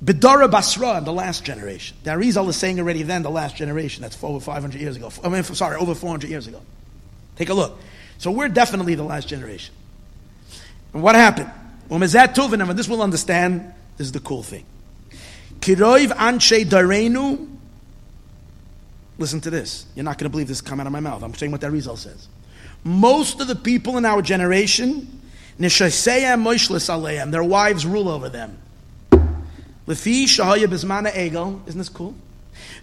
Bidara 0.03 0.51
Basra, 0.51 1.01
the 1.03 1.13
last 1.13 1.43
generation. 1.43 1.97
The 2.03 2.11
Arizal 2.11 2.47
is 2.49 2.57
saying 2.57 2.80
already 2.80 3.03
then, 3.03 3.24
the 3.24 3.32
last 3.32 3.55
generation. 3.55 4.01
That's 4.01 4.21
over 4.24 4.39
500 4.39 4.80
years 4.80 4.97
ago. 4.97 5.11
I 5.24 5.30
mean, 5.30 5.43
sorry, 5.43 5.78
over 5.78 5.95
400 5.95 6.30
years 6.30 6.47
ago. 6.47 6.61
Take 7.36 7.49
a 7.49 7.53
look. 7.53 7.80
So 8.17 8.30
we're 8.30 8.49
definitely 8.49 8.95
the 8.95 9.03
last 9.03 9.28
generation. 9.28 9.74
And 10.93 11.01
what 11.01 11.15
happened? 11.15 11.51
Well, 11.89 11.99
Mezat 11.99 12.34
Tuvin, 12.34 12.67
and 12.67 12.77
this 12.77 12.88
will 12.88 13.01
understand, 13.01 13.73
this 13.97 14.07
is 14.07 14.11
the 14.11 14.19
cool 14.19 14.43
thing. 14.43 14.65
Kiroiv 15.59 16.07
Anshe 16.07 16.65
Darenu. 16.65 17.49
Listen 19.17 19.39
to 19.41 19.49
this. 19.49 19.86
You're 19.95 20.03
not 20.03 20.17
going 20.17 20.25
to 20.25 20.29
believe 20.29 20.47
this 20.47 20.61
come 20.61 20.79
out 20.79 20.88
of 20.88 20.93
my 20.93 20.99
mouth. 20.99 21.23
I'm 21.23 21.34
saying 21.34 21.51
what 21.51 21.61
the 21.61 21.67
Arizal 21.67 21.97
says. 21.97 22.27
Most 22.84 23.39
of 23.39 23.47
the 23.47 23.55
people 23.55 23.97
in 23.97 24.05
our 24.05 24.21
generation, 24.21 25.21
Nishaseyam 25.59 26.43
Moishlis 26.43 27.31
their 27.31 27.43
wives 27.43 27.86
rule 27.86 28.09
over 28.09 28.29
them. 28.29 28.57
Lefi 29.88 30.23
Shahaya 30.23 30.65
Bismana 30.65 31.11
Egel. 31.11 31.65
Isn't 31.67 31.77
this 31.77 31.89
cool? 31.89 32.15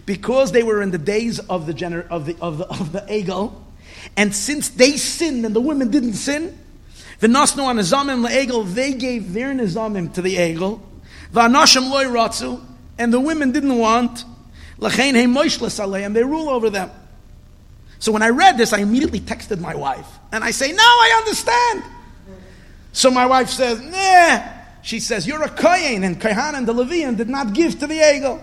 Because 0.07 0.53
they 0.53 0.63
were 0.63 0.83
in 0.83 0.91
the 0.91 0.99
days 0.99 1.39
of 1.39 1.67
the, 1.67 1.75
gener- 1.75 2.09
of 2.09 2.27
the, 2.27 2.37
of 2.41 2.59
the, 2.59 2.67
of 2.67 2.93
the 2.93 3.01
Egel, 3.01 3.55
and 4.17 4.35
since 4.35 4.69
they 4.71 4.97
sinned 4.97 5.45
and 5.45 5.55
the 5.55 5.61
women 5.61 5.91
didn't 5.91 6.15
sin, 6.15 6.59
the 7.21 7.27
Nasnu 7.27 7.63
Nizamim 7.75 8.29
Egel, 8.29 8.67
they 8.73 8.95
gave 8.95 9.33
their 9.33 9.53
Nizamim 9.55 10.13
to 10.15 10.23
the 10.23 10.37
Egel. 10.37 10.81
V'anashim 11.33 11.91
loy 11.91 12.05
ratzu, 12.05 12.65
and 12.99 13.13
the 13.13 13.21
women 13.21 13.53
didn't 13.53 13.79
want. 13.79 14.25
L'chein 14.79 15.15
He 15.15 15.27
moishles 15.27 15.79
aleim, 15.79 16.15
they 16.15 16.25
rule 16.25 16.49
over 16.49 16.71
them. 16.71 16.91
So 17.99 18.11
when 18.11 18.23
I 18.23 18.31
read 18.31 18.57
this, 18.57 18.73
I 18.73 18.79
immediately 18.79 19.21
texted 19.21 19.61
my 19.61 19.75
wife. 19.75 20.07
And 20.33 20.43
I 20.43 20.51
say, 20.53 20.73
now 20.73 20.83
I 20.83 21.15
understand. 21.19 21.85
So 22.93 23.11
my 23.11 23.27
wife 23.27 23.51
says, 23.51 23.81
nah. 23.83 24.43
She 24.83 24.99
says, 24.99 25.27
you're 25.27 25.43
a 25.43 25.51
Kohen, 25.51 26.03
and 26.05 26.19
Kohan 26.19 26.55
and 26.55 26.67
the 26.67 26.73
Levian 26.73 27.19
did 27.19 27.29
not 27.29 27.53
give 27.53 27.79
to 27.81 27.87
the 27.87 27.99
Egel. 27.99 28.43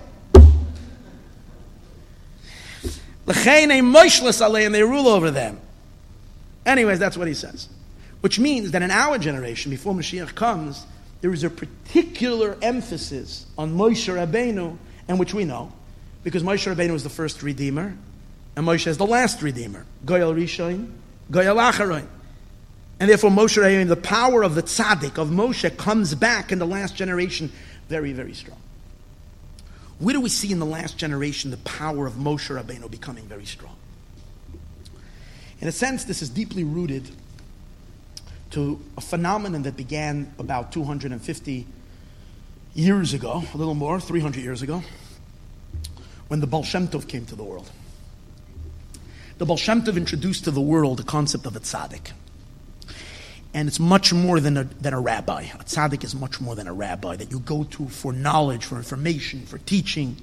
L'chein 3.26 3.72
hey 3.72 3.82
moishles 3.82 4.40
aleim, 4.40 4.72
they 4.72 4.84
rule 4.84 5.08
over 5.08 5.32
them. 5.32 5.60
Anyways, 6.64 7.00
that's 7.00 7.18
what 7.18 7.28
he 7.28 7.34
says. 7.34 7.70
Which 8.22 8.40
means 8.40 8.72
that 8.72 8.82
in 8.82 8.92
our 8.92 9.18
generation, 9.18 9.70
before 9.70 9.94
Mashiach 9.94 10.34
comes, 10.36 10.86
there 11.22 11.34
is 11.34 11.44
a 11.44 11.50
particular 11.50 12.58
emphasis 12.62 13.46
on 13.58 13.76
Moshe 13.76 14.08
Rabbeinu, 14.14 14.78
and 15.08 15.20
which 15.20 15.34
we 15.34 15.46
know, 15.46 15.72
because 16.24 16.44
Moshe 16.44 16.74
Rabbeinu 16.74 16.94
is 16.94 17.04
the 17.04 17.10
first 17.10 17.44
redeemer, 17.44 17.96
and 18.56 18.66
Moshe 18.66 18.88
is 18.88 18.98
the 18.98 19.06
last 19.06 19.42
redeemer. 19.42 19.86
Goyal 20.06 20.36
Rishon, 20.36 20.92
Goyal 21.32 21.58
Acharon. 21.58 22.08
And 23.00 23.10
therefore, 23.10 23.30
Moshe 23.30 23.62
Rabbeinu, 23.62 23.88
the 23.88 23.96
power 23.96 24.44
of 24.44 24.56
the 24.56 24.64
tzaddik, 24.64 25.18
of 25.18 25.30
Moshe, 25.30 25.78
comes 25.78 26.16
back 26.16 26.52
in 26.52 26.60
the 26.60 26.66
last 26.66 26.96
generation 26.96 27.52
very, 27.88 28.14
very 28.14 28.34
strong. 28.34 28.58
Where 30.00 30.14
do 30.14 30.22
we 30.22 30.30
see 30.30 30.52
in 30.52 30.60
the 30.60 30.66
last 30.66 30.98
generation 30.98 31.52
the 31.52 31.58
power 31.58 32.06
of 32.06 32.14
Moshe 32.14 32.56
Rabbeinu 32.56 32.90
becoming 32.90 33.26
very 33.26 33.46
strong? 33.46 33.76
In 35.60 35.68
a 35.68 35.72
sense, 35.72 36.04
this 36.04 36.22
is 36.22 36.30
deeply 36.30 36.64
rooted 36.64 37.10
to 38.52 38.80
a 38.98 39.02
phenomenon 39.02 39.64
that 39.64 39.76
began 39.76 40.34
about 40.40 40.72
250 40.72 41.68
years 42.74 43.14
ago, 43.14 43.44
a 43.54 43.58
little 43.58 43.76
more, 43.76 44.00
300 44.00 44.42
years 44.42 44.62
ago, 44.62 44.84
when 46.28 46.40
the 46.40 46.48
Baal 46.48 46.64
Shem 46.64 46.88
Tov 46.88 47.08
came 47.08 47.26
to 47.26 47.36
the 47.36 47.44
world. 47.44 47.70
The 49.38 49.46
Baal 49.46 49.58
Shem 49.58 49.82
Tov 49.82 49.98
introduced 49.98 50.46
to 50.46 50.52
the 50.52 50.62
world 50.62 50.98
the 50.98 51.04
concept 51.04 51.46
of 51.46 51.56
a 51.56 51.60
tzaddik. 51.60 52.12
And 53.54 53.68
it's 53.68 53.80
much 53.80 54.14
more 54.14 54.40
than 54.40 54.58
a, 54.58 54.64
than 54.66 54.94
a 54.94 55.00
rabbi. 55.00 55.44
A 55.44 55.64
tzaddik 55.64 56.04
is 56.04 56.14
much 56.14 56.40
more 56.40 56.56
than 56.56 56.68
a 56.68 56.74
rabbi 56.74 57.16
that 57.16 57.32
you 57.32 57.40
go 57.40 57.64
to 57.64 57.88
for 57.88 58.14
knowledge, 58.14 58.66
for 58.66 58.78
information, 58.78 59.46
for 59.46 59.58
teaching. 59.60 60.16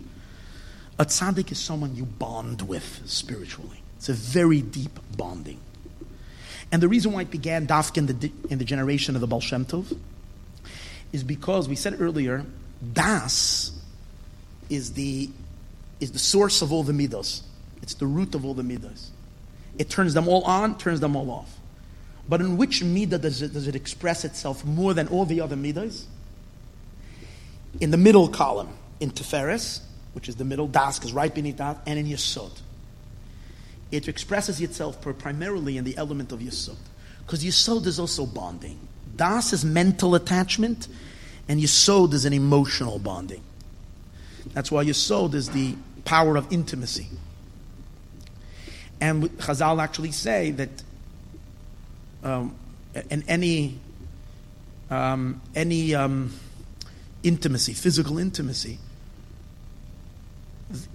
A 0.99 1.05
tzaddik 1.05 1.51
is 1.51 1.59
someone 1.59 1.97
you 1.97 2.05
bond 2.05 2.63
with 2.63 3.03
spiritually. 3.07 3.83
It's 3.97 4.09
a 4.09 4.13
very 4.13 4.61
deep 4.61 4.99
bonding. 5.17 5.61
And 6.75 6.83
the 6.83 6.89
reason 6.89 7.13
why 7.13 7.21
it 7.21 7.31
began 7.31 7.69
davka 7.69 7.99
in 7.99 8.07
the, 8.07 8.33
in 8.51 8.59
the 8.59 8.65
generation 8.65 9.15
of 9.15 9.21
the 9.21 9.29
Baal 9.29 9.41
Shem 9.41 9.65
Tov 9.65 9.97
is 11.13 11.23
because 11.23 11.69
we 11.69 11.77
said 11.77 12.01
earlier, 12.01 12.45
das 12.93 13.71
is 14.69 14.95
the, 14.95 15.31
is 16.01 16.11
the 16.11 16.19
source 16.19 16.63
of 16.63 16.73
all 16.73 16.83
the 16.83 16.93
midos. 16.93 17.43
It's 17.81 17.95
the 17.95 18.07
root 18.07 18.35
of 18.35 18.45
all 18.45 18.55
the 18.55 18.65
midos. 18.65 19.11
It 19.79 19.89
turns 19.89 20.15
them 20.15 20.27
all 20.27 20.43
on, 20.43 20.77
turns 20.77 20.99
them 20.99 21.15
all 21.15 21.31
off. 21.31 21.61
But 22.29 22.41
in 22.41 22.57
which 22.57 22.83
midah 22.83 23.21
does 23.21 23.41
it, 23.41 23.53
does 23.53 23.69
it 23.69 23.77
express 23.77 24.25
itself 24.25 24.65
more 24.65 24.95
than 24.95 25.07
all 25.07 25.27
the 25.27 25.43
other 25.43 25.55
midas? 25.55 26.09
In 27.81 27.93
the 27.93 27.99
middle 27.99 28.27
column, 28.27 28.71
in 28.99 29.13
Tiferes, 29.13 29.79
which 30.13 30.29
is 30.29 30.35
the 30.35 30.45
middle, 30.45 30.67
Das 30.67 31.05
is 31.05 31.13
right 31.13 31.33
beneath 31.33 31.59
that, 31.59 31.79
and 31.87 32.01
in 32.01 32.07
Yesod. 32.07 32.51
It 33.95 34.09
expresses 34.09 34.61
itself 34.61 35.01
primarily 35.01 35.77
in 35.79 35.85
the 35.85 35.97
element 35.97 36.33
of 36.33 36.41
Yesod. 36.41 36.77
Because 37.25 37.45
Yesod 37.45 37.87
is 37.87 38.01
also 38.01 38.27
bonding. 38.27 38.79
Das 39.17 39.53
is 39.53 39.65
mental 39.65 40.17
attachment, 40.17 40.89
and 41.49 41.61
Yesod 41.61 42.13
is 42.13 42.25
an 42.25 42.33
emotional 42.33 42.99
bonding. 42.99 43.43
That's 44.53 44.73
why 44.73 44.85
Yesod 44.85 45.35
is 45.35 45.51
the 45.51 45.77
power 46.05 46.37
of 46.37 46.53
intimacy. 46.53 47.07
And 49.01 49.25
Chazal 49.39 49.83
actually 49.83 50.13
say 50.13 50.51
that 50.53 50.83
um, 52.25 52.57
in 53.11 53.23
any 53.29 53.79
um, 54.91 55.41
any 55.55 55.95
um, 55.95 56.33
intimacy, 57.23 57.75
physical 57.75 58.19
intimacy, 58.19 58.79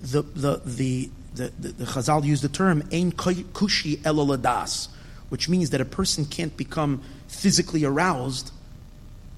the 0.02 0.22
the 0.22 0.62
the 0.66 1.10
the, 1.36 1.52
the, 1.60 1.70
the 1.70 1.86
Chazal 1.86 2.24
used 2.24 2.44
the 2.44 2.50
term 2.50 2.84
"ein 2.92 3.12
kushi 3.12 3.98
eloladas," 4.00 4.88
which 5.30 5.48
means 5.50 5.70
that 5.70 5.82
a 5.82 5.86
person 5.86 6.26
can't 6.26 6.56
become 6.58 7.02
physically 7.28 7.86
aroused 7.86 8.52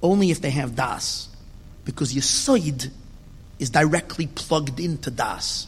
only 0.02 0.32
if 0.32 0.42
they 0.42 0.52
have 0.52 0.76
das, 0.76 1.30
because 1.86 2.14
Yisoid 2.14 2.90
is 3.60 3.70
directly 3.70 4.28
plugged 4.28 4.80
into 4.80 5.12
das. 5.12 5.68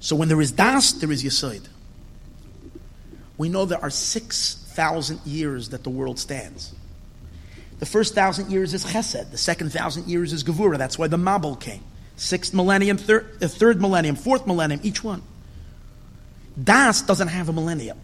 So 0.00 0.16
when 0.16 0.28
there 0.28 0.40
is 0.40 0.52
das, 0.52 0.92
there 0.92 1.12
is 1.12 1.22
Yisoid. 1.22 1.68
We 3.36 3.48
know 3.48 3.64
there 3.64 3.82
are 3.82 3.90
six 3.90 4.54
thousand 4.70 5.20
years 5.26 5.70
that 5.70 5.84
the 5.84 5.90
world 5.90 6.18
stands. 6.18 6.74
The 7.78 7.86
first 7.86 8.14
thousand 8.14 8.50
years 8.50 8.74
is 8.74 8.84
Chesed. 8.84 9.32
The 9.32 9.38
second 9.38 9.72
thousand 9.72 10.06
years 10.06 10.32
is 10.32 10.44
Gevura. 10.44 10.78
That's 10.78 10.98
why 10.98 11.08
the 11.08 11.16
Mabul 11.16 11.60
came. 11.60 11.82
Sixth 12.16 12.54
millennium, 12.54 12.96
third, 12.96 13.42
uh, 13.42 13.48
third 13.48 13.80
millennium, 13.80 14.14
fourth 14.14 14.46
millennium, 14.46 14.80
each 14.84 15.02
one. 15.02 15.22
Das 16.62 17.02
doesn't 17.02 17.28
have 17.28 17.48
a 17.48 17.52
millennium 17.52 17.98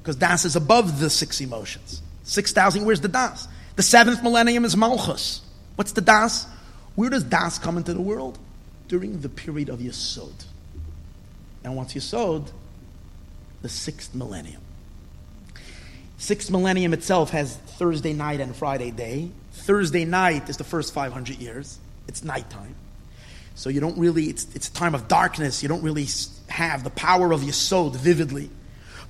because 0.00 0.16
Das 0.16 0.44
is 0.44 0.56
above 0.56 0.98
the 1.00 1.10
six 1.10 1.40
emotions. 1.40 2.02
Six 2.24 2.52
thousand 2.52 2.84
where's 2.84 3.00
the 3.00 3.08
Das. 3.08 3.48
The 3.76 3.82
seventh 3.82 4.22
millennium 4.22 4.64
is 4.64 4.76
Malchus. 4.76 5.40
What's 5.76 5.92
the 5.92 6.00
Das? 6.00 6.46
Where 6.94 7.10
does 7.10 7.24
Das 7.24 7.58
come 7.58 7.78
into 7.78 7.94
the 7.94 8.02
world? 8.02 8.38
During 8.88 9.20
the 9.20 9.28
period 9.28 9.68
of 9.68 9.78
Yesod. 9.78 10.44
And 11.64 11.76
once 11.76 11.94
Yesod, 11.94 12.50
the 13.62 13.68
sixth 13.68 14.14
millennium. 14.14 14.60
Sixth 16.18 16.50
millennium 16.50 16.92
itself 16.92 17.30
has 17.30 17.56
Thursday 17.56 18.12
night 18.12 18.40
and 18.40 18.54
Friday 18.54 18.90
day. 18.90 19.30
Thursday 19.52 20.04
night 20.04 20.48
is 20.48 20.56
the 20.56 20.64
first 20.64 20.92
500 20.92 21.38
years. 21.38 21.78
It's 22.06 22.22
nighttime. 22.22 22.74
So 23.54 23.70
you 23.70 23.80
don't 23.80 23.98
really, 23.98 24.24
it's, 24.24 24.46
it's 24.54 24.68
a 24.68 24.72
time 24.72 24.94
of 24.94 25.08
darkness. 25.08 25.62
You 25.62 25.68
don't 25.68 25.82
really 25.82 26.06
have 26.52 26.84
the 26.84 26.90
power 26.90 27.32
of 27.32 27.40
Yesod 27.40 27.96
vividly. 27.96 28.50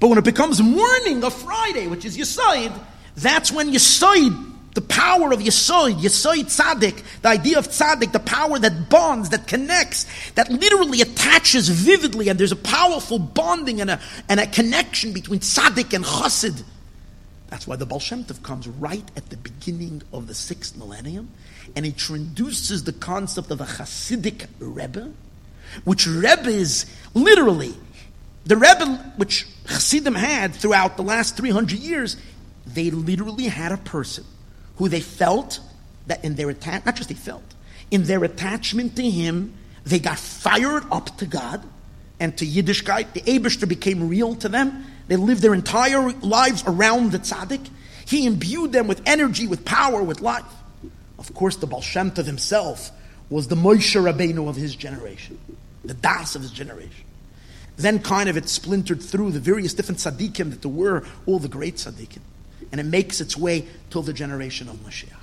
But 0.01 0.09
when 0.09 0.19
it 0.19 0.25
becomes 0.25 0.61
morning 0.61 1.23
of 1.25 1.35
Friday, 1.35 1.87
which 1.87 2.05
is 2.05 2.17
Yesod, 2.17 2.73
that's 3.17 3.53
when 3.53 3.71
Yesod, 3.71 4.51
the 4.75 4.81
power 4.81 5.33
of 5.33 5.41
Yesod, 5.41 6.01
Yesod 6.01 6.45
Tzaddik, 6.45 7.03
the 7.21 7.29
idea 7.29 7.59
of 7.59 7.69
Tzaddik, 7.69 8.13
the 8.13 8.21
power 8.21 8.59
that 8.59 8.89
bonds, 8.89 9.29
that 9.31 9.47
connects, 9.47 10.07
that 10.33 10.51
literally 10.51 11.03
attaches 11.03 11.69
vividly, 11.69 12.29
and 12.29 12.41
there's 12.41 12.53
a 12.53 12.57
powerful 12.57 13.19
bonding 13.19 13.81
and 13.81 13.91
a, 13.91 14.01
and 14.29 14.41
a 14.41 14.47
connection 14.47 15.13
between 15.13 15.41
Tzaddik 15.41 15.93
and 15.93 16.05
Chassid. 16.05 16.65
That's 17.49 17.67
why 17.67 17.77
the 17.77 17.85
Baal 17.85 18.01
Shem 18.01 18.25
Tov 18.25 18.43
comes 18.43 18.67
right 18.67 19.05
at 19.15 19.29
the 19.29 19.37
beginning 19.37 20.03
of 20.11 20.27
the 20.27 20.35
sixth 20.35 20.75
millennium 20.75 21.29
and 21.77 21.85
it 21.85 21.91
introduces 21.91 22.85
the 22.85 22.93
concept 22.93 23.51
of 23.51 23.61
a 23.61 23.65
Hasidic 23.65 24.47
Rebbe, 24.59 25.13
which 25.85 26.07
Rebbe 26.07 26.49
is 26.49 26.87
literally 27.15 27.75
the 28.45 28.57
Rebbe 28.57 29.13
which 29.17 29.47
Hasidim 29.67 30.15
had 30.15 30.55
throughout 30.55 30.97
the 30.97 31.03
last 31.03 31.37
300 31.37 31.79
years. 31.79 32.17
They 32.67 32.91
literally 32.91 33.45
had 33.45 33.73
a 33.73 33.77
person 33.77 34.25
who 34.77 34.89
they 34.89 35.01
felt 35.01 35.61
that 36.07 36.25
in 36.25 36.35
their 36.35 36.51
attachment, 36.51 36.87
not 36.87 36.97
just 36.97 37.09
they 37.09 37.15
felt, 37.15 37.43
in 37.91 38.05
their 38.05 38.25
attachment 38.25 38.97
to 38.97 39.09
him, 39.09 39.55
they 39.85 39.99
got 39.99 40.19
fired 40.19 40.85
up 40.91 41.17
to 41.19 41.27
God 41.27 41.63
and 42.19 42.37
to 42.39 42.47
Yiddishkeit. 42.47 43.13
The 43.13 43.21
Abishter 43.23 43.69
became 43.69 44.09
real 44.09 44.35
to 44.37 44.49
them 44.49 44.85
they 45.09 45.17
lived 45.17 45.43
their 45.43 45.55
entire 45.55 46.11
lives 46.11 46.65
around 46.67 47.13
the 47.13 47.19
tzaddik. 47.19 47.69
He 48.07 48.27
imbued 48.27 48.73
them 48.73 48.87
with 48.87 49.03
energy, 49.07 49.47
with 49.47 49.65
power, 49.65 50.03
with 50.03 50.21
life. 50.21 50.45
Of 51.19 51.35
course, 51.35 51.57
the 51.57 51.67
Baal 51.67 51.83
Shem 51.83 52.11
Tov 52.11 52.25
himself 52.25 52.91
was 53.31 53.49
the 53.49 53.55
Moshe 53.55 54.01
Rabbeinu 54.01 54.49
of 54.49 54.57
his 54.57 54.75
generation, 54.75 55.39
the 55.85 55.95
Das 55.95 56.35
of 56.35 56.43
his 56.43 56.51
generation. 56.51 57.05
Then 57.77 58.01
kind 58.01 58.29
of 58.29 58.37
it 58.37 58.49
splintered 58.49 59.03
through 59.03 59.33
the 59.33 59.41
various 59.41 59.75
different 59.75 59.99
tzaddikim 59.99 60.51
that 60.51 60.63
there 60.63 60.71
were, 60.71 61.05
all 61.27 61.39
the 61.39 61.49
great 61.49 61.77
tzaddikim. 61.77 62.21
And 62.71 62.81
it 62.81 62.85
makes 62.85 63.21
its 63.21 63.37
way 63.37 63.67
till 63.91 64.03
the 64.03 64.13
generation 64.13 64.69
of 64.69 64.77
Mashiach. 64.77 65.23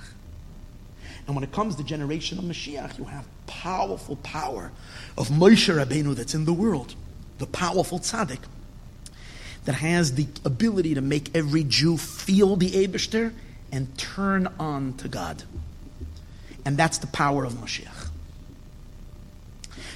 And 1.26 1.34
when 1.36 1.44
it 1.44 1.52
comes 1.52 1.76
to 1.76 1.82
the 1.82 1.88
generation 1.88 2.38
of 2.38 2.44
Mashiach, 2.44 2.98
you 2.98 3.04
have 3.04 3.24
powerful 3.46 4.16
power 4.16 4.72
of 5.16 5.28
Moshe 5.28 5.72
Rabbeinu 5.72 6.14
that's 6.14 6.34
in 6.34 6.44
the 6.44 6.52
world, 6.52 6.94
the 7.38 7.46
powerful 7.46 7.98
tzaddik 7.98 8.40
that 9.64 9.76
has 9.76 10.14
the 10.14 10.26
ability 10.44 10.94
to 10.94 11.00
make 11.00 11.34
every 11.36 11.64
Jew 11.64 11.96
feel 11.96 12.56
the 12.56 12.70
Abishter 12.70 13.32
and 13.70 13.96
turn 13.98 14.48
on 14.58 14.94
to 14.94 15.08
God. 15.08 15.44
And 16.64 16.76
that's 16.76 16.98
the 16.98 17.06
power 17.06 17.44
of 17.44 17.54
Mashiach. 17.54 17.99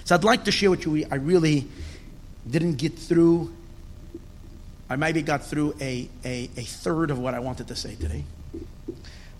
So 0.04 0.14
I'd 0.14 0.24
like 0.24 0.44
to 0.44 0.52
share 0.52 0.70
with 0.70 0.86
you, 0.86 1.06
I 1.10 1.16
really 1.16 1.66
didn't 2.48 2.74
get 2.74 2.98
through, 2.98 3.52
I 4.88 4.96
maybe 4.96 5.22
got 5.22 5.44
through 5.44 5.74
a, 5.80 6.08
a, 6.24 6.50
a 6.56 6.62
third 6.62 7.10
of 7.10 7.18
what 7.18 7.34
I 7.34 7.40
wanted 7.40 7.68
to 7.68 7.76
say 7.76 7.94
today. 7.94 8.24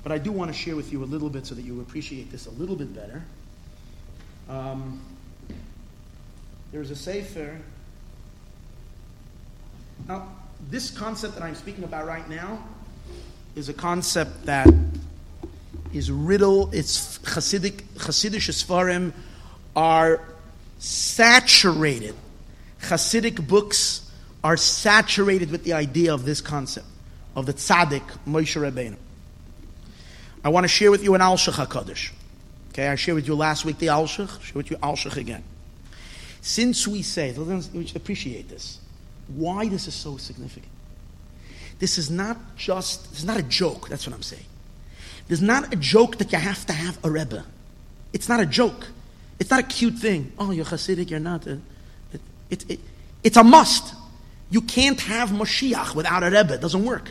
But 0.03 0.13
I 0.13 0.19
do 0.19 0.33
want 0.33 0.53
to 0.53 0.57
share 0.57 0.77
with 0.77 0.93
you 0.93 1.03
a 1.03 1.07
little 1.07 1.31
bit 1.31 1.47
so 1.47 1.55
that 1.55 1.63
you 1.63 1.81
appreciate 1.81 2.31
this 2.31 2.47
a 2.47 2.51
little 2.51 2.77
bit 2.77 2.95
better. 2.95 3.23
Um, 4.49 5.01
there's 6.73 6.91
a 6.91 6.97
Sefer 6.97 7.59
now, 10.09 10.29
this 10.71 10.91
concept 10.91 11.35
that 11.35 11.43
I'm 11.43 11.55
speaking 11.55 11.85
about 11.85 12.07
right 12.07 12.29
now 12.29 12.63
is 13.57 13.69
a 13.69 13.73
concept 13.73 14.45
that 14.47 14.69
is 15.93 16.11
riddle, 16.11 16.71
it's 16.73 17.19
Hasidic, 17.21 17.83
Hasidic 17.97 18.51
Sfarim 18.51 19.13
are 19.77 20.21
saturated. 20.85 22.15
Hasidic 22.81 23.47
books 23.47 24.11
are 24.43 24.57
saturated 24.57 25.51
with 25.51 25.65
the 25.65 25.73
idea 25.73 26.13
of 26.13 26.25
this 26.27 26.41
concept, 26.43 26.87
of 27.35 27.47
the 27.47 27.55
tzaddik, 27.55 28.03
Moshe 28.27 28.61
Rabbeinu. 28.61 28.97
I 30.45 30.51
want 30.51 30.65
to 30.65 30.69
share 30.69 30.91
with 30.91 31.03
you 31.03 31.15
an 31.15 31.23
Alshich 31.23 31.55
HaKadosh. 31.55 32.13
Okay, 32.69 32.89
I 32.89 32.97
shared 32.97 33.15
with 33.15 33.27
you 33.27 33.35
last 33.35 33.65
week 33.65 33.79
the 33.79 33.87
Alshich, 33.87 34.43
share 34.43 34.55
with 34.55 34.71
you 34.71 34.77
Alshich 34.77 35.17
again. 35.17 35.43
Since 36.43 36.87
we 36.87 37.01
say, 37.01 37.33
let's 37.33 37.95
appreciate 37.95 38.49
this 38.51 38.81
why 39.29 39.67
this 39.69 39.89
is 39.89 39.95
so 39.95 40.19
significant. 40.19 40.71
This 41.79 41.97
is 41.97 42.11
not 42.11 42.37
just, 42.57 43.09
this 43.09 43.21
is 43.21 43.25
not 43.25 43.39
a 43.39 43.43
joke, 43.43 43.89
that's 43.89 44.07
what 44.07 44.15
I'm 44.15 44.23
saying. 44.23 44.45
There's 45.29 45.41
not 45.41 45.73
a 45.73 45.77
joke 45.77 46.19
that 46.19 46.31
you 46.31 46.39
have 46.39 46.67
to 46.67 46.75
have 46.75 46.99
a 47.03 47.11
Rebbe. 47.11 47.43
It's 48.13 48.29
not 48.29 48.41
a 48.41 48.47
joke. 48.47 48.89
It's 49.39 49.51
not 49.51 49.61
a 49.61 49.65
cute 49.65 49.95
thing. 49.95 50.33
Oh, 50.39 50.51
you're 50.51 50.65
Hasidic, 50.65 51.11
you're 51.11 51.21
not. 51.21 51.47
It, 51.47 51.61
it, 52.51 52.71
it, 52.71 52.81
it's 53.23 53.37
a 53.37 53.45
must. 53.45 53.95
You 54.51 54.61
can't 54.61 55.01
have 55.01 55.31
Mashiach 55.31 55.95
without 55.95 56.23
a 56.23 56.27
Rebbe. 56.27 56.55
It 56.55 56.61
doesn't 56.61 56.85
work. 56.85 57.11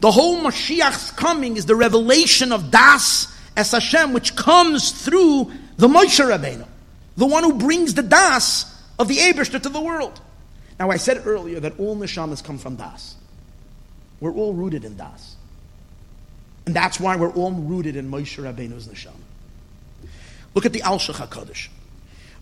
The 0.00 0.10
whole 0.10 0.38
Mashiach's 0.38 1.12
coming 1.12 1.56
is 1.56 1.66
the 1.66 1.76
revelation 1.76 2.52
of 2.52 2.70
Das 2.70 3.32
as 3.56 3.72
Hashem, 3.72 4.12
which 4.12 4.36
comes 4.36 4.90
through 5.04 5.50
the 5.76 5.88
Moshe 5.88 6.20
Rabbeinu, 6.20 6.66
the 7.16 7.26
one 7.26 7.44
who 7.44 7.54
brings 7.54 7.94
the 7.94 8.02
Das 8.02 8.64
of 8.98 9.08
the 9.08 9.16
Abishter 9.18 9.62
to 9.62 9.68
the 9.68 9.80
world. 9.80 10.20
Now, 10.78 10.90
I 10.90 10.98
said 10.98 11.26
earlier 11.26 11.60
that 11.60 11.78
all 11.78 11.96
neshamas 11.96 12.44
come 12.44 12.58
from 12.58 12.76
Das. 12.76 13.14
We're 14.20 14.34
all 14.34 14.52
rooted 14.52 14.84
in 14.84 14.96
Das. 14.96 15.36
And 16.66 16.74
that's 16.74 17.00
why 17.00 17.16
we're 17.16 17.32
all 17.32 17.52
rooted 17.52 17.96
in 17.96 18.10
Moshe 18.10 18.42
Rabbeinu's 18.42 18.88
neshama. 18.88 19.12
Look 20.56 20.64
at 20.64 20.72
the 20.72 20.80
Al 20.80 20.98
Shach 20.98 21.16
HaKadosh. 21.16 21.68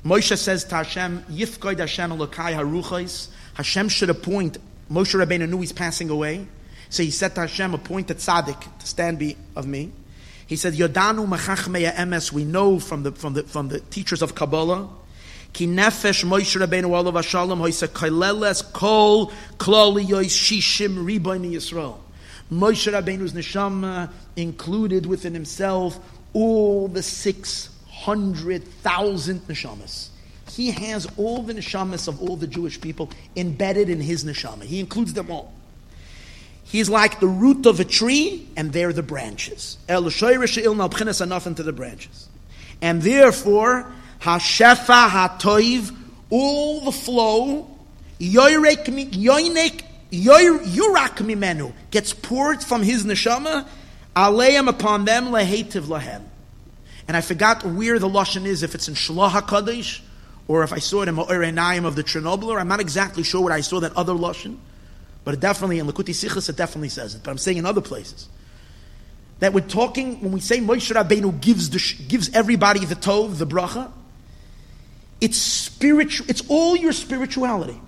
Moshe 0.05 0.39
says 0.39 0.63
to 0.67 0.77
Hashem, 0.77 1.25
Yifkoid 1.25 1.81
Hashem 1.81 2.13
Elokai 2.13 2.55
HaRuchais. 2.55 3.27
Hashem 3.55 3.89
should 3.89 4.09
appoint, 4.09 4.57
Moshe 4.89 5.19
Rabbeinu 5.19 5.49
knew 5.49 5.59
he's 5.59 5.73
passing 5.73 6.11
away. 6.11 6.47
So 6.91 7.03
he 7.03 7.11
said 7.11 7.35
to 7.35 7.41
Hashem, 7.41 7.75
appoint 7.75 8.13
a 8.13 8.15
tzaddik 8.15 8.79
to 8.79 8.87
stand 8.87 9.19
be 9.19 9.37
of 9.57 9.67
me. 9.67 9.91
He 10.47 10.55
said, 10.55 10.75
Yodanu 10.75 11.27
Mechachmeya 11.27 11.93
Emes, 11.95 12.31
we 12.31 12.45
know 12.45 12.79
from 12.79 13.03
the, 13.03 13.11
from, 13.11 13.35
the, 13.35 13.43
from 13.43 13.67
the 13.67 13.81
teachers 13.81 14.23
of 14.23 14.37
Kabbalah, 14.37 14.89
Ki 15.53 15.67
nefesh 15.67 16.25
Moshe 16.25 16.65
Rabbeinu 16.65 16.97
Olav 16.97 17.15
HaShalom, 17.15 17.59
hoise 17.59 17.89
kaileles 17.89 18.73
kol 18.73 19.33
kloli 19.57 20.07
yois 20.07 20.27
shishim 20.27 21.05
riboini 21.05 21.55
Yisrael. 21.55 21.99
Moshe 22.53 22.93
Rabbeinu's 22.93 23.33
neshama 23.33 24.09
included 24.37 25.05
within 25.05 25.35
himself 25.35 25.99
all 26.33 26.87
the 26.87 27.03
600,000 28.05 29.41
neshamas. 29.49 30.09
He 30.51 30.71
has 30.73 31.09
all 31.17 31.43
the 31.43 31.55
neshamas 31.55 32.07
of 32.07 32.21
all 32.21 32.37
the 32.37 32.47
Jewish 32.47 32.79
people 32.81 33.11
embedded 33.35 33.89
in 33.89 34.01
his 34.01 34.25
neshama. 34.25 34.65
He 34.65 34.79
includes 34.79 35.15
them 35.15 35.31
all. 35.31 35.53
He's 36.65 36.91
like 36.91 37.21
the 37.21 37.27
root 37.27 37.67
of 37.67 37.81
a 37.81 37.85
tree, 37.85 38.47
and 38.57 38.73
they're 38.73 38.93
the 38.93 39.03
branches. 39.03 39.79
El 39.89 40.05
enough 40.07 41.47
into 41.47 41.63
the 41.63 41.73
branches. 41.73 42.29
And 42.83 43.01
therefore, 43.01 43.91
Hashefa 44.21 45.09
Hatoiv, 45.09 45.97
all 46.31 46.81
the 46.81 46.93
flow, 46.93 47.71
Yoinek 48.21 49.83
Yurak 50.11 51.17
Mimenu, 51.17 51.73
gets 51.91 52.13
poured 52.13 52.63
from 52.63 52.83
his 52.83 53.05
neshama, 53.05 53.67
Aleim 54.15 54.69
upon 54.69 55.05
them, 55.05 55.27
Lehetiv 55.27 55.87
Lahem. 55.87 56.23
And 57.07 57.17
I 57.17 57.21
forgot 57.21 57.65
where 57.65 57.99
the 57.99 58.09
Lashon 58.09 58.47
is, 58.47 58.63
if 58.63 58.75
it's 58.75 58.89
in 58.89 58.95
Shalah 58.95 59.31
HaKadosh, 59.31 60.01
or 60.49 60.63
if 60.63 60.73
I 60.73 60.79
saw 60.79 61.03
it 61.03 61.09
in 61.09 61.17
Ma'or 61.17 61.87
of 61.87 61.97
the 61.97 62.05
Chernobyl, 62.05 62.59
I'm 62.59 62.69
not 62.69 62.81
exactly 62.81 63.23
sure 63.23 63.43
where 63.43 63.53
I 63.53 63.61
saw 63.61 63.81
that 63.81 63.97
other 63.97 64.15
Lashon. 64.15 64.57
But 65.25 65.35
it 65.35 65.41
definitely, 65.41 65.79
in 65.79 65.87
Likkutei 65.87 66.15
Sichos, 66.15 66.49
it 66.49 66.57
definitely 66.57 66.91
says 66.91 67.15
it. 67.15 67.23
But 67.25 67.31
I'm 67.31 67.39
saying 67.39 67.57
in 67.57 67.67
other 67.67 67.81
places. 67.81 68.29
That 69.41 69.53
we're 69.53 69.61
talking, 69.61 70.21
when 70.21 70.33
we 70.33 70.41
say 70.41 70.59
Moshe 70.59 70.95
Rabbeinu 70.95 71.41
gives, 71.41 71.71
the, 71.71 72.05
gives 72.07 72.31
everybody 72.35 72.85
the 72.85 72.95
Tov, 72.95 73.39
the 73.39 73.47
bracha, 73.47 73.91
it's 75.21 75.39
spiritual, 75.39 76.27
it's 76.29 76.43
all 76.49 76.77
your 76.77 76.93
spirituality. 76.93 77.81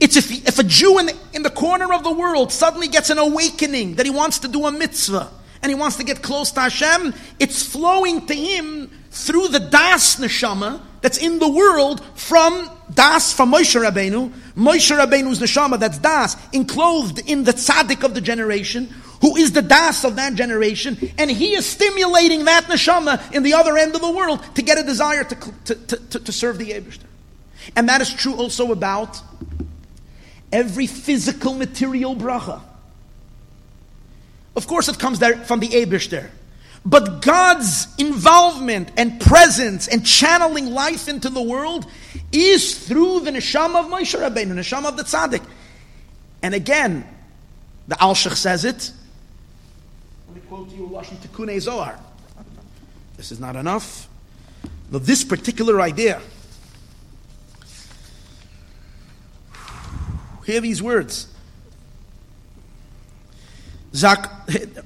It's 0.00 0.16
if, 0.16 0.30
if 0.30 0.58
a 0.58 0.64
Jew 0.64 0.98
in 0.98 1.06
the, 1.06 1.16
in 1.32 1.42
the 1.42 1.50
corner 1.50 1.92
of 1.92 2.02
the 2.02 2.12
world 2.12 2.52
suddenly 2.52 2.88
gets 2.88 3.10
an 3.10 3.18
awakening 3.18 3.94
that 3.94 4.06
he 4.06 4.10
wants 4.10 4.40
to 4.40 4.48
do 4.48 4.66
a 4.66 4.72
mitzvah 4.72 5.30
and 5.62 5.70
he 5.70 5.74
wants 5.74 5.96
to 5.96 6.04
get 6.04 6.22
close 6.22 6.50
to 6.52 6.60
Hashem, 6.60 7.14
it's 7.38 7.62
flowing 7.62 8.26
to 8.26 8.34
him 8.34 8.90
through 9.10 9.48
the 9.48 9.60
Das 9.60 10.16
neshama 10.16 10.80
that's 11.00 11.18
in 11.18 11.38
the 11.38 11.48
world 11.48 12.04
from 12.14 12.70
Das 12.92 13.32
from 13.32 13.52
Moshe 13.52 13.80
Rabbeinu, 13.80 14.32
Moshe 14.56 14.96
Rabbeinu's 14.96 15.40
neshama 15.40 15.78
that's 15.78 15.98
Das, 15.98 16.36
enclosed 16.52 17.18
in 17.28 17.44
the 17.44 17.52
tzaddik 17.52 18.04
of 18.04 18.14
the 18.14 18.20
generation, 18.20 18.86
who 19.20 19.36
is 19.36 19.52
the 19.52 19.62
Das 19.62 20.04
of 20.04 20.16
that 20.16 20.34
generation, 20.34 20.98
and 21.18 21.30
he 21.30 21.54
is 21.54 21.66
stimulating 21.66 22.44
that 22.44 22.64
neshama 22.64 23.32
in 23.34 23.42
the 23.42 23.54
other 23.54 23.76
end 23.76 23.94
of 23.94 24.00
the 24.00 24.10
world 24.10 24.44
to 24.54 24.62
get 24.62 24.78
a 24.78 24.82
desire 24.82 25.24
to, 25.24 25.52
to, 25.64 25.96
to, 25.96 26.20
to 26.20 26.32
serve 26.32 26.58
the 26.58 26.70
Ebershter. 26.70 27.06
And 27.74 27.88
that 27.88 28.00
is 28.00 28.12
true 28.12 28.34
also 28.36 28.70
about 28.70 29.20
every 30.52 30.86
physical 30.86 31.54
material 31.54 32.14
bracha. 32.14 32.60
Of 34.56 34.66
course, 34.66 34.88
it 34.88 34.98
comes 34.98 35.18
there 35.18 35.36
from 35.44 35.60
the 35.60 35.68
Abishter. 35.68 36.30
But 36.84 37.20
God's 37.20 37.88
involvement 37.98 38.92
and 38.96 39.20
presence 39.20 39.88
and 39.88 40.06
channeling 40.06 40.70
life 40.70 41.08
into 41.08 41.28
the 41.28 41.42
world 41.42 41.84
is 42.32 42.86
through 42.86 43.20
the 43.20 43.32
neshama 43.32 43.80
of 43.80 43.86
Moshe 43.86 44.18
Rabbeinu, 44.18 44.54
the 44.54 44.60
neshama 44.60 44.86
of 44.86 44.96
the 44.96 45.02
tzaddik. 45.02 45.44
And 46.42 46.54
again, 46.54 47.06
the 47.88 47.96
Alshach 47.96 48.36
says 48.36 48.64
it. 48.64 48.92
Let 50.28 50.36
me 50.36 50.42
quote 50.48 50.70
to 50.70 50.76
you 50.76 50.88
Lashon 50.88 51.16
Tikkun 51.16 51.60
Zohar. 51.60 51.98
This 53.16 53.32
is 53.32 53.40
not 53.40 53.56
enough. 53.56 54.08
But 54.90 55.04
this 55.04 55.24
particular 55.24 55.80
idea, 55.80 56.22
hear 60.44 60.60
these 60.60 60.80
words. 60.80 61.26
Zak, 63.96 64.30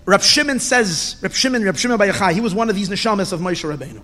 Rab 0.06 0.22
Shimon 0.22 0.60
says, 0.60 1.16
Rab 1.20 1.32
Shimon, 1.32 1.64
Rab 1.64 1.76
Shimon 1.76 1.98
Bar 1.98 2.06
Yochai, 2.06 2.32
he 2.32 2.40
was 2.40 2.54
one 2.54 2.70
of 2.70 2.76
these 2.76 2.88
neshamas 2.88 3.32
of 3.32 3.40
Moshe 3.40 3.68
Rabbeinu. 3.68 4.02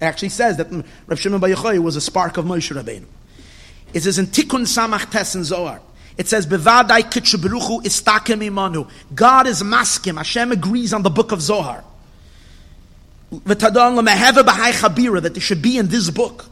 Actually 0.00 0.30
says 0.30 0.56
that 0.56 0.72
Rab 1.06 1.18
Shimon 1.18 1.40
Bar 1.40 1.50
Yochai 1.50 1.78
was 1.78 1.96
a 1.96 2.00
spark 2.00 2.38
of 2.38 2.46
Moshe 2.46 2.74
Rabbeinu. 2.74 3.04
It 3.92 4.02
says 4.02 4.18
in 4.18 4.26
Tikkun 4.26 4.62
Samach 4.62 5.10
Tes 5.10 5.34
in 5.34 5.44
Zohar, 5.44 5.82
it 6.16 6.26
says, 6.26 6.46
Bevadai 6.46 7.02
kitshebruchu 7.02 7.82
istakem 7.82 8.40
imanu. 8.48 8.88
God 9.14 9.46
is 9.46 9.62
maskim. 9.62 10.16
Hashem 10.16 10.52
agrees 10.52 10.94
on 10.94 11.02
the 11.02 11.10
book 11.10 11.32
of 11.32 11.42
Zohar. 11.42 11.84
That 13.30 13.58
there 15.34 15.40
should 15.40 15.60
be 15.60 15.76
in 15.76 15.88
this 15.88 16.08
book. 16.08 16.46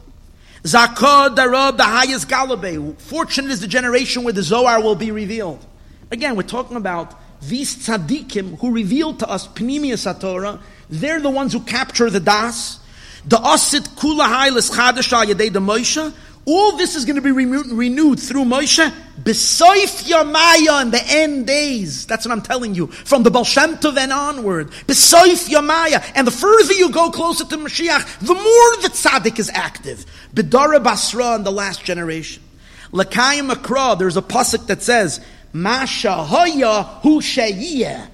Zakod 0.61 1.35
darab 1.35 1.77
the 1.77 1.83
highest 1.83 2.27
galabe. 2.27 2.95
Fortunate 2.99 3.49
is 3.49 3.61
the 3.61 3.67
generation 3.67 4.23
where 4.23 4.33
the 4.33 4.43
Zohar 4.43 4.81
will 4.81 4.95
be 4.95 5.09
revealed. 5.09 5.65
Again, 6.11 6.35
we're 6.35 6.43
talking 6.43 6.77
about 6.77 7.15
these 7.41 7.75
tzaddikim 7.75 8.59
who 8.59 8.71
reveal 8.71 9.13
to 9.15 9.29
us 9.29 9.47
Pnimius 9.47 10.19
Torah, 10.19 10.59
they're 10.89 11.19
the 11.19 11.29
ones 11.29 11.53
who 11.53 11.59
capture 11.61 12.09
the 12.09 12.19
das. 12.19 12.79
The 13.25 13.37
asit 13.37 13.87
kula 13.95 14.27
hailis 14.27 14.71
chadash 14.71 15.11
yadei 15.25 15.51
the 15.51 15.59
Moshe. 15.59 16.13
All 16.47 16.77
this 16.77 16.95
is 16.95 17.05
going 17.05 17.15
to 17.15 17.23
be 17.23 17.31
renewed 17.31 18.19
through 18.19 18.43
Moshe. 18.43 18.93
Besoif 19.19 20.03
Yamaya 20.03 20.83
in 20.83 20.91
the 20.91 21.01
end 21.03 21.47
days. 21.47 22.05
That's 22.05 22.23
what 22.23 22.31
I'm 22.31 22.43
telling 22.43 22.75
you. 22.75 22.85
From 22.85 23.23
the 23.23 23.31
Baal 23.31 23.47
and 23.57 24.13
onward. 24.13 24.69
Besoif 24.85 25.49
Yamaya. 25.49 26.03
And 26.13 26.27
the 26.27 26.31
further 26.31 26.73
you 26.73 26.91
go 26.91 27.09
closer 27.09 27.45
to 27.45 27.57
Mashiach, 27.57 28.19
the 28.19 28.35
more 28.35 28.81
the 28.83 28.89
tzaddik 28.89 29.39
is 29.39 29.49
active. 29.49 30.05
Bedara 30.35 30.83
Basra 30.83 31.33
in 31.33 31.43
the 31.43 31.51
last 31.51 31.83
generation. 31.83 32.43
Lakayim 32.91 33.51
Akra, 33.51 33.95
there's 33.97 34.15
a 34.15 34.21
pasuk 34.21 34.67
that 34.67 34.83
says, 34.83 35.25
Masha 35.55 36.13
hoya 36.13 36.83
hu 37.01 37.21
sheyiyeh. 37.21 38.09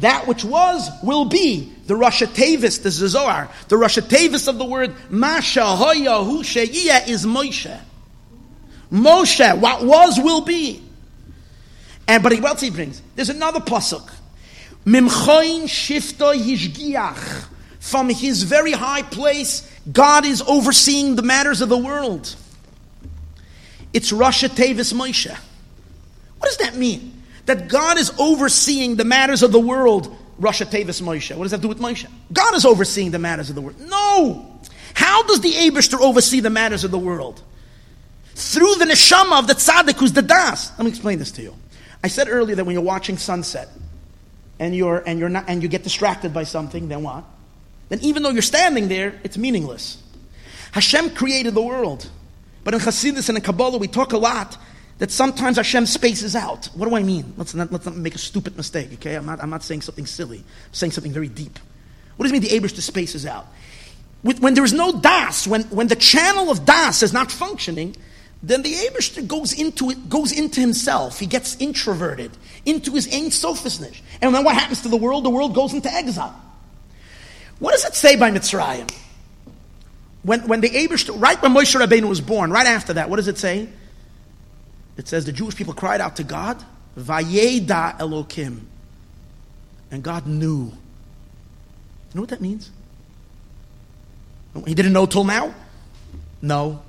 That 0.00 0.26
which 0.26 0.42
was 0.42 0.88
will 1.02 1.26
be 1.26 1.70
the 1.86 1.92
Rasha 1.92 2.26
Tavis, 2.26 2.82
the 2.82 2.90
Zohar. 2.90 3.50
The 3.68 3.76
Rasha 3.76 4.00
Tavis 4.00 4.48
of 4.48 4.56
the 4.56 4.64
word 4.64 4.94
Masha 5.10 5.66
hoya 5.66 6.24
hu 6.24 6.42
sheyiyeh 6.42 7.08
is 7.08 7.26
Moshe. 7.26 7.78
Moshe, 8.90 9.58
what 9.60 9.84
was 9.84 10.18
will 10.18 10.40
be. 10.40 10.82
And 12.06 12.22
but 12.22 12.32
what 12.40 12.52
else 12.52 12.62
he 12.62 12.70
brings? 12.70 13.02
There's 13.14 13.28
another 13.28 13.60
pasuk. 13.60 14.10
Mimchoin 14.86 15.64
shifta 15.64 16.34
yishgiach. 16.34 17.48
From 17.80 18.08
his 18.08 18.44
very 18.44 18.72
high 18.72 19.02
place, 19.02 19.70
God 19.92 20.24
is 20.24 20.40
overseeing 20.40 21.16
the 21.16 21.22
matters 21.22 21.60
of 21.60 21.68
the 21.68 21.76
world. 21.76 22.34
It's 23.92 24.10
Rasha 24.10 24.48
Tavis 24.48 24.94
Moshe. 24.94 25.38
What 26.48 26.58
does 26.58 26.66
that 26.66 26.78
mean? 26.78 27.22
That 27.44 27.68
God 27.68 27.98
is 27.98 28.10
overseeing 28.18 28.96
the 28.96 29.04
matters 29.04 29.42
of 29.42 29.52
the 29.52 29.60
world, 29.60 30.16
Rasha 30.40 30.64
Tavis 30.64 31.02
Moshe. 31.02 31.36
What 31.36 31.44
does 31.44 31.50
that 31.50 31.60
do 31.60 31.68
with 31.68 31.78
Moshe? 31.78 32.10
God 32.32 32.54
is 32.54 32.64
overseeing 32.64 33.10
the 33.10 33.18
matters 33.18 33.50
of 33.50 33.54
the 33.54 33.60
world. 33.60 33.78
No! 33.80 34.58
How 34.94 35.24
does 35.24 35.42
the 35.42 35.52
Abishter 35.52 36.00
oversee 36.00 36.40
the 36.40 36.48
matters 36.48 36.84
of 36.84 36.90
the 36.90 36.98
world? 36.98 37.42
Through 38.34 38.76
the 38.76 38.86
neshama 38.86 39.38
of 39.38 39.46
the 39.46 39.52
tzaddik 39.52 39.98
who's 39.98 40.14
the 40.14 40.22
das. 40.22 40.70
Let 40.78 40.84
me 40.84 40.88
explain 40.88 41.18
this 41.18 41.32
to 41.32 41.42
you. 41.42 41.54
I 42.02 42.08
said 42.08 42.28
earlier 42.30 42.56
that 42.56 42.64
when 42.64 42.72
you're 42.72 42.82
watching 42.82 43.18
sunset 43.18 43.68
and 44.58 44.74
you're 44.74 45.02
and 45.06 45.18
you're 45.18 45.28
not 45.28 45.44
and 45.48 45.62
you 45.62 45.68
get 45.68 45.82
distracted 45.82 46.32
by 46.32 46.44
something, 46.44 46.88
then 46.88 47.02
what? 47.02 47.24
Then 47.90 47.98
even 48.00 48.22
though 48.22 48.30
you're 48.30 48.40
standing 48.40 48.88
there, 48.88 49.20
it's 49.22 49.36
meaningless. 49.36 50.02
Hashem 50.72 51.10
created 51.10 51.52
the 51.52 51.62
world. 51.62 52.08
But 52.64 52.72
in 52.72 52.80
Hasidus 52.80 53.28
and 53.28 53.36
in 53.36 53.44
Kabbalah, 53.44 53.76
we 53.76 53.88
talk 53.88 54.14
a 54.14 54.18
lot 54.18 54.56
that 54.98 55.10
sometimes 55.10 55.56
Hashem 55.56 55.86
spaces 55.86 56.34
out. 56.34 56.66
What 56.74 56.88
do 56.88 56.96
I 56.96 57.02
mean? 57.02 57.34
Let's 57.36 57.54
not, 57.54 57.70
let's 57.72 57.86
not 57.86 57.96
make 57.96 58.14
a 58.14 58.18
stupid 58.18 58.56
mistake, 58.56 58.92
okay? 58.94 59.14
I'm 59.14 59.26
not, 59.26 59.42
I'm 59.42 59.50
not 59.50 59.62
saying 59.62 59.82
something 59.82 60.06
silly. 60.06 60.38
I'm 60.38 60.74
saying 60.74 60.92
something 60.92 61.12
very 61.12 61.28
deep. 61.28 61.58
What 62.16 62.24
does 62.24 62.32
it 62.32 62.40
mean 62.40 62.42
the 62.42 62.68
Abish 62.68 62.80
spaces 62.80 63.24
out? 63.24 63.46
when 64.22 64.54
there 64.54 64.64
is 64.64 64.72
no 64.72 65.00
das, 65.00 65.46
when, 65.46 65.62
when 65.64 65.86
the 65.86 65.96
channel 65.96 66.50
of 66.50 66.64
das 66.64 67.04
is 67.04 67.12
not 67.12 67.30
functioning, 67.30 67.94
then 68.42 68.62
the 68.62 68.72
Abish 68.72 69.26
goes 69.26 69.52
into 69.52 69.90
it, 69.90 70.08
goes 70.08 70.32
into 70.32 70.60
himself. 70.60 71.18
He 71.18 71.26
gets 71.26 71.56
introverted 71.60 72.30
into 72.66 72.92
his 72.92 73.06
Ein 73.12 73.30
Sofness. 73.30 73.80
And 74.20 74.34
then 74.34 74.44
what 74.44 74.54
happens 74.54 74.82
to 74.82 74.88
the 74.88 74.96
world? 74.96 75.24
The 75.24 75.30
world 75.30 75.54
goes 75.54 75.72
into 75.72 75.92
exile. 75.92 76.34
What 77.58 77.72
does 77.72 77.84
it 77.84 77.94
say 77.94 78.16
by 78.16 78.30
Mitzrayim? 78.30 78.92
When, 80.22 80.46
when 80.46 80.60
the 80.60 80.70
Abish, 80.70 81.08
right 81.20 81.40
when 81.40 81.54
Moshe 81.54 81.80
Rabbeinu 81.80 82.08
was 82.08 82.20
born, 82.20 82.50
right 82.50 82.66
after 82.66 82.94
that, 82.94 83.08
what 83.08 83.16
does 83.16 83.28
it 83.28 83.38
say? 83.38 83.68
It 84.98 85.06
says 85.06 85.24
the 85.24 85.32
Jewish 85.32 85.54
people 85.54 85.72
cried 85.72 86.00
out 86.00 86.16
to 86.16 86.24
God, 86.24 86.62
Vayeda 86.98 87.98
Elokim. 87.98 88.60
And 89.90 90.02
God 90.02 90.26
knew. 90.26 90.64
You 90.64 92.14
know 92.14 92.20
what 92.20 92.30
that 92.30 92.40
means? 92.40 92.70
He 94.66 94.74
didn't 94.74 94.92
know 94.92 95.06
till 95.06 95.24
now? 95.24 95.54
No. 96.42 96.82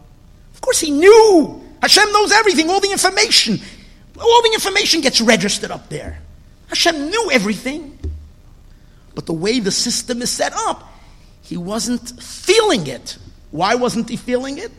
Of 0.53 0.61
course 0.61 0.79
he 0.79 0.89
knew. 0.89 1.63
Hashem 1.81 2.11
knows 2.11 2.31
everything, 2.31 2.69
all 2.69 2.79
the 2.79 2.91
information. 2.91 3.59
All 4.19 4.41
the 4.41 4.51
information 4.53 5.01
gets 5.01 5.21
registered 5.21 5.71
up 5.71 5.87
there. 5.89 6.19
Hashem 6.67 7.09
knew 7.09 7.29
everything. 7.31 7.97
But 9.13 9.27
the 9.27 9.33
way 9.33 9.59
the 9.59 9.71
system 9.71 10.21
is 10.21 10.31
set 10.31 10.53
up, 10.55 10.91
he 11.41 11.57
wasn't 11.57 12.21
feeling 12.21 12.87
it. 12.87 13.17
Why 13.51 13.75
wasn't 13.75 14.09
he 14.09 14.17
feeling 14.17 14.57
it? 14.57 14.71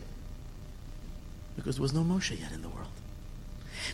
Because 1.57 1.77
there 1.77 1.82
was 1.82 1.94
no 1.94 2.02
Moshe 2.02 2.39
yet 2.39 2.51
in 2.52 2.62
the. 2.62 2.70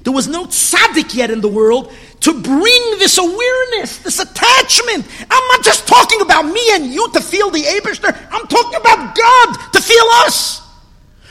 There 0.06 0.12
was 0.12 0.28
no 0.28 0.44
tzaddik 0.44 1.16
yet 1.16 1.32
in 1.32 1.40
the 1.40 1.48
world 1.48 1.92
to 2.20 2.32
bring 2.32 2.82
this 3.00 3.18
awareness, 3.18 3.98
this 3.98 4.20
attachment. 4.20 5.04
I'm 5.28 5.48
not 5.48 5.64
just 5.64 5.88
talking 5.88 6.20
about 6.20 6.42
me 6.42 6.60
and 6.74 6.86
you 6.86 7.10
to 7.10 7.20
feel 7.20 7.50
the 7.50 7.62
Abishter. 7.62 8.16
I'm 8.30 8.46
talking 8.46 8.78
about 8.80 9.16
God 9.16 9.72
to 9.72 9.80
feel 9.82 10.04
us. 10.24 10.60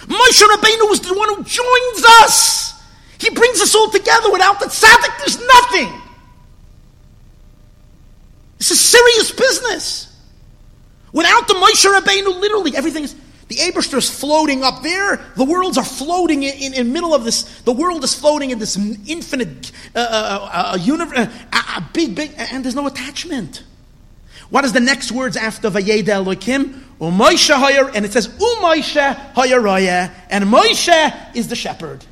Moshe 0.02 0.44
Rabbeinu 0.44 0.90
was 0.90 1.00
the 1.00 1.14
one 1.14 1.30
who 1.30 1.44
joins 1.46 2.06
us. 2.20 2.84
He 3.18 3.30
brings 3.30 3.62
us 3.62 3.74
all 3.76 3.90
together. 3.92 4.30
Without 4.30 4.60
the 4.60 4.66
tzaddik, 4.66 5.20
there's 5.20 5.40
nothing. 5.48 6.02
This 8.58 8.72
is 8.72 8.82
serious 8.82 9.32
business. 9.32 10.14
Without 11.14 11.48
the 11.48 11.54
Moshe 11.54 11.86
Rabbeinu, 11.86 12.42
literally 12.42 12.76
everything 12.76 13.06
is. 13.06 13.16
The 13.48 13.56
Abishter 13.56 13.98
is 13.98 14.10
floating 14.10 14.64
up 14.64 14.82
there. 14.82 15.18
The 15.36 15.44
worlds 15.44 15.78
are 15.78 15.86
floating 15.86 16.44
in, 16.44 16.72
the 16.72 16.84
middle 16.84 17.14
of 17.14 17.24
this. 17.24 17.62
The 17.62 17.72
world 17.72 18.04
is 18.04 18.18
floating 18.18 18.50
in 18.50 18.58
this 18.58 18.76
infinite 19.08 19.72
uh, 19.96 20.00
uh, 20.00 20.50
uh, 20.74 20.78
universe, 20.78 21.28
uh, 21.54 21.82
big, 21.94 22.16
big, 22.16 22.34
and 22.38 22.66
there's 22.66 22.76
no 22.76 22.88
attachment. 22.88 23.64
What 24.50 24.66
is 24.66 24.74
the 24.74 24.80
next 24.80 25.12
words 25.12 25.38
after 25.38 25.70
Vayeda 25.70 26.10
Elohim? 26.10 26.84
U'Moshe 27.00 27.54
Hoyer, 27.54 27.92
and 27.94 28.06
it 28.06 28.14
says 28.14 28.28
U'Moshe 28.28 29.16
Hoyer 29.34 30.12
and 30.30 30.46
Moshe 30.46 31.36
is 31.36 31.48
the 31.48 31.56
shepherd. 31.56 32.06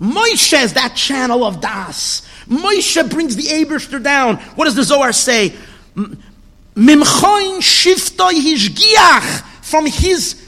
Moshe 0.00 0.60
is 0.60 0.74
that 0.74 0.94
channel 0.94 1.44
of 1.44 1.60
Das. 1.60 2.28
Moshe 2.48 3.08
brings 3.10 3.36
the 3.36 3.44
Abishter 3.44 4.02
down. 4.02 4.36
What 4.56 4.64
does 4.64 4.74
the 4.74 4.82
Zohar 4.82 5.12
say? 5.12 5.54
Mimchoin 5.96 7.60
shiftoi 7.60 8.32
hishgiach. 8.32 9.50
From 9.64 9.86
his 9.86 10.46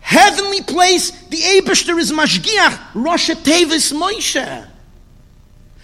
heavenly 0.00 0.62
place, 0.62 1.12
the 1.28 1.36
Abishter 1.36 1.96
is 1.96 2.10
mashgiach. 2.10 2.88
Rosh 2.92 3.30
Tevis 3.30 3.92
Moshe. 3.92 4.66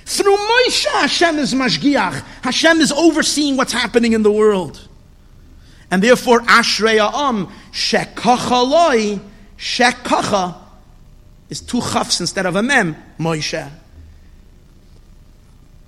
Through 0.05 0.37
Moshe, 0.37 0.87
Hashem 0.87 1.39
is 1.39 1.55
mashgiach. 1.55 2.21
Hashem 2.43 2.81
is 2.81 2.91
overseeing 2.91 3.57
what's 3.57 3.73
happening 3.73 4.13
in 4.13 4.25
the 4.25 4.33
world. 4.33 4.89
And 5.89 6.03
therefore, 6.03 6.41
Ashrei 6.41 6.99
Am, 6.99 7.47
Shekacha 7.71 8.69
Loi, 8.69 9.21
Shekacha 9.57 10.57
is 11.49 11.61
two 11.61 11.81
chafs 11.81 12.19
instead 12.19 12.45
of 12.45 12.57
a 12.57 12.63
mem, 12.63 12.97
Moshe. 13.21 13.71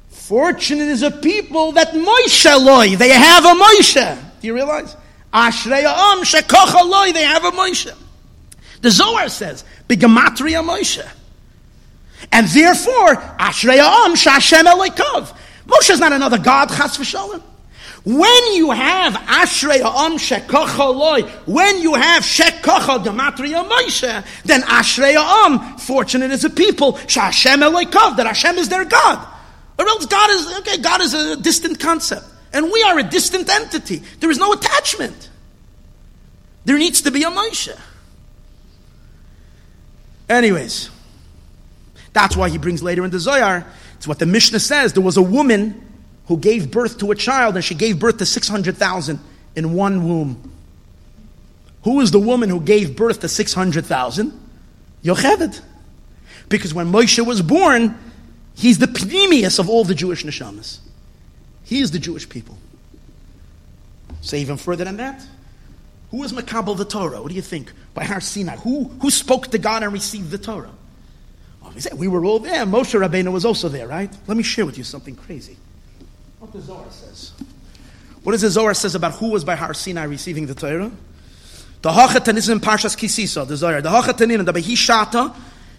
Fortunate 0.09 0.85
is 0.85 1.03
a 1.03 1.11
people 1.11 1.73
that 1.73 1.95
Moshe 1.95 2.65
loy, 2.65 2.95
they 2.95 3.11
have 3.11 3.45
a 3.45 3.55
Moshe. 3.61 4.19
Do 4.41 4.47
you 4.47 4.55
realize? 4.55 4.95
Ashrei 5.37 5.85
am 5.85 6.25
shekocha 6.25 7.13
they 7.13 7.23
have 7.23 7.45
a 7.45 7.51
Moshe. 7.51 7.95
The 8.81 8.91
Zohar 8.91 9.29
says, 9.29 9.65
Bigamatria 9.87 10.65
Moshe. 10.67 11.07
And 12.33 12.49
therefore, 12.49 13.17
Ashrei 13.39 13.77
am 13.77 14.15
shashem 14.15 14.65
elikov. 14.65 15.37
Moshe 15.67 15.91
is 15.91 16.01
not 16.01 16.15
another 16.15 16.39
God, 16.39 16.69
chas 16.71 16.97
v'shalom. 16.97 17.43
When 18.05 18.55
you 18.55 18.71
have 18.71 19.15
Ashrei 19.15 19.81
Am 19.81 20.13
Shekocha 20.13 21.45
when 21.45 21.83
you 21.83 21.95
have 21.95 22.23
Shekocha 22.23 23.05
Gematria 23.05 23.69
Moshe, 23.69 24.43
then 24.45 24.63
Ashrei 24.63 25.17
Am, 25.17 25.77
fortunate 25.77 26.31
is 26.31 26.45
a 26.45 26.51
people, 26.51 26.99
Shashem 27.09 27.63
Eloikov, 27.63 28.17
that 28.19 28.29
Hashem 28.29 28.59
is 28.59 28.69
their 28.69 28.85
God. 28.85 29.27
Or 29.77 29.89
else 29.89 30.07
God 30.07 30.31
is, 30.31 30.59
okay, 30.59 30.79
God 30.79 31.01
is 31.01 31.15
a 31.15 31.35
distant 31.35 31.81
concept. 31.81 32.27
And 32.57 32.73
we 32.73 32.83
are 32.83 32.99
a 32.99 33.03
distant 33.03 33.51
entity. 33.51 34.03
There 34.21 34.31
is 34.31 34.39
no 34.39 34.53
attachment. 34.53 35.29
There 36.65 36.79
needs 36.79 37.03
to 37.03 37.11
be 37.11 37.23
a 37.23 37.27
Moshe. 37.27 37.79
Anyways, 40.29 40.89
that's 42.15 42.35
why 42.35 42.49
he 42.49 42.57
brings 42.57 42.83
later 42.83 43.05
in 43.05 43.11
the 43.11 43.21
Zohar. 43.21 43.67
It's 43.99 44.09
what 44.09 44.19
the 44.19 44.27
Mishnah 44.27 44.61
says. 44.61 44.95
There 44.95 45.03
was 45.03 45.19
a 45.19 45.23
woman 45.23 45.87
who 46.29 46.39
gave 46.39 46.71
birth 46.71 46.99
to 47.01 47.11
a 47.11 47.15
child, 47.15 47.57
and 47.57 47.65
she 47.65 47.75
gave 47.75 47.99
birth 47.99 48.17
to 48.17 48.27
600,000 48.27 49.21
in 49.55 49.75
one 49.75 50.09
womb. 50.09 50.51
Who 51.85 52.01
is 52.01 52.11
the 52.11 52.19
woman 52.19 52.49
who 52.49 52.61
gave 52.61 52.97
birth 52.97 53.21
to 53.21 53.29
600,000? 53.29 54.33
Yocheved. 55.05 55.61
Because 56.49 56.73
when 56.73 56.91
Moshe 56.91 57.25
was 57.25 57.43
born, 57.43 57.97
He's 58.57 58.79
the 58.79 58.87
pnimius 58.87 59.59
of 59.59 59.69
all 59.69 59.85
the 59.85 59.95
Jewish 59.95 60.25
neshamas. 60.25 60.79
He 61.67 61.81
is 61.81 61.91
the 61.91 61.99
Jewish 61.99 62.29
people. 62.29 62.57
Say 64.21 64.41
even 64.41 64.57
further 64.57 64.85
than 64.85 64.99
that. 64.99 65.21
Who 66.13 66.23
is 66.23 66.33
Makabal 66.33 66.77
the 66.77 66.85
Torah? 66.85 67.21
What 67.21 67.29
do 67.29 67.35
you 67.35 67.43
think? 67.43 67.73
By 67.93 68.05
Har 68.05 68.21
Sinai. 68.21 68.57
Who, 68.59 68.85
who 68.85 69.11
spoke 69.11 69.49
to 69.49 69.59
God 69.59 69.83
and 69.83 69.93
received 69.93 70.31
the 70.31 70.39
Torah? 70.39 70.71
Oh, 71.65 71.73
we, 71.75 71.81
said, 71.81 71.95
we 71.95 72.07
were 72.07 72.25
all 72.25 72.39
there. 72.39 72.65
Moshe 72.65 72.99
Rabbeinu 72.99 73.33
was 73.33 73.45
also 73.45 73.69
there, 73.69 73.89
right? 73.89 74.09
Let 74.29 74.37
me 74.37 74.45
share 74.45 74.65
with 74.65 74.79
you 74.79 74.85
something 74.85 75.17
crazy. 75.17 75.57
What 76.39 76.53
the 76.53 76.61
Zohar 76.61 76.87
says. 76.91 77.33
What 78.23 78.33
does 78.33 78.43
the 78.43 78.51
Zohar 78.51 78.73
says 78.73 78.95
about 78.95 79.15
who 79.15 79.31
was 79.31 79.45
by 79.45 79.57
Har 79.57 79.75
Sinai 79.75 80.05
receiving 80.05 80.47
the 80.47 80.55
Torah? 80.55 80.93
The 81.83 81.91
Hachatan 81.91 82.37
is 82.37 82.49
in 82.49 82.61
Parshas 82.61 82.97
Kisisa, 82.97 83.47
the 83.47 83.57
Zohar. 83.57 83.83
The 83.83 83.91
Hachatanin, 83.91 84.45
the 84.45 84.53
Behishata, 84.53 85.35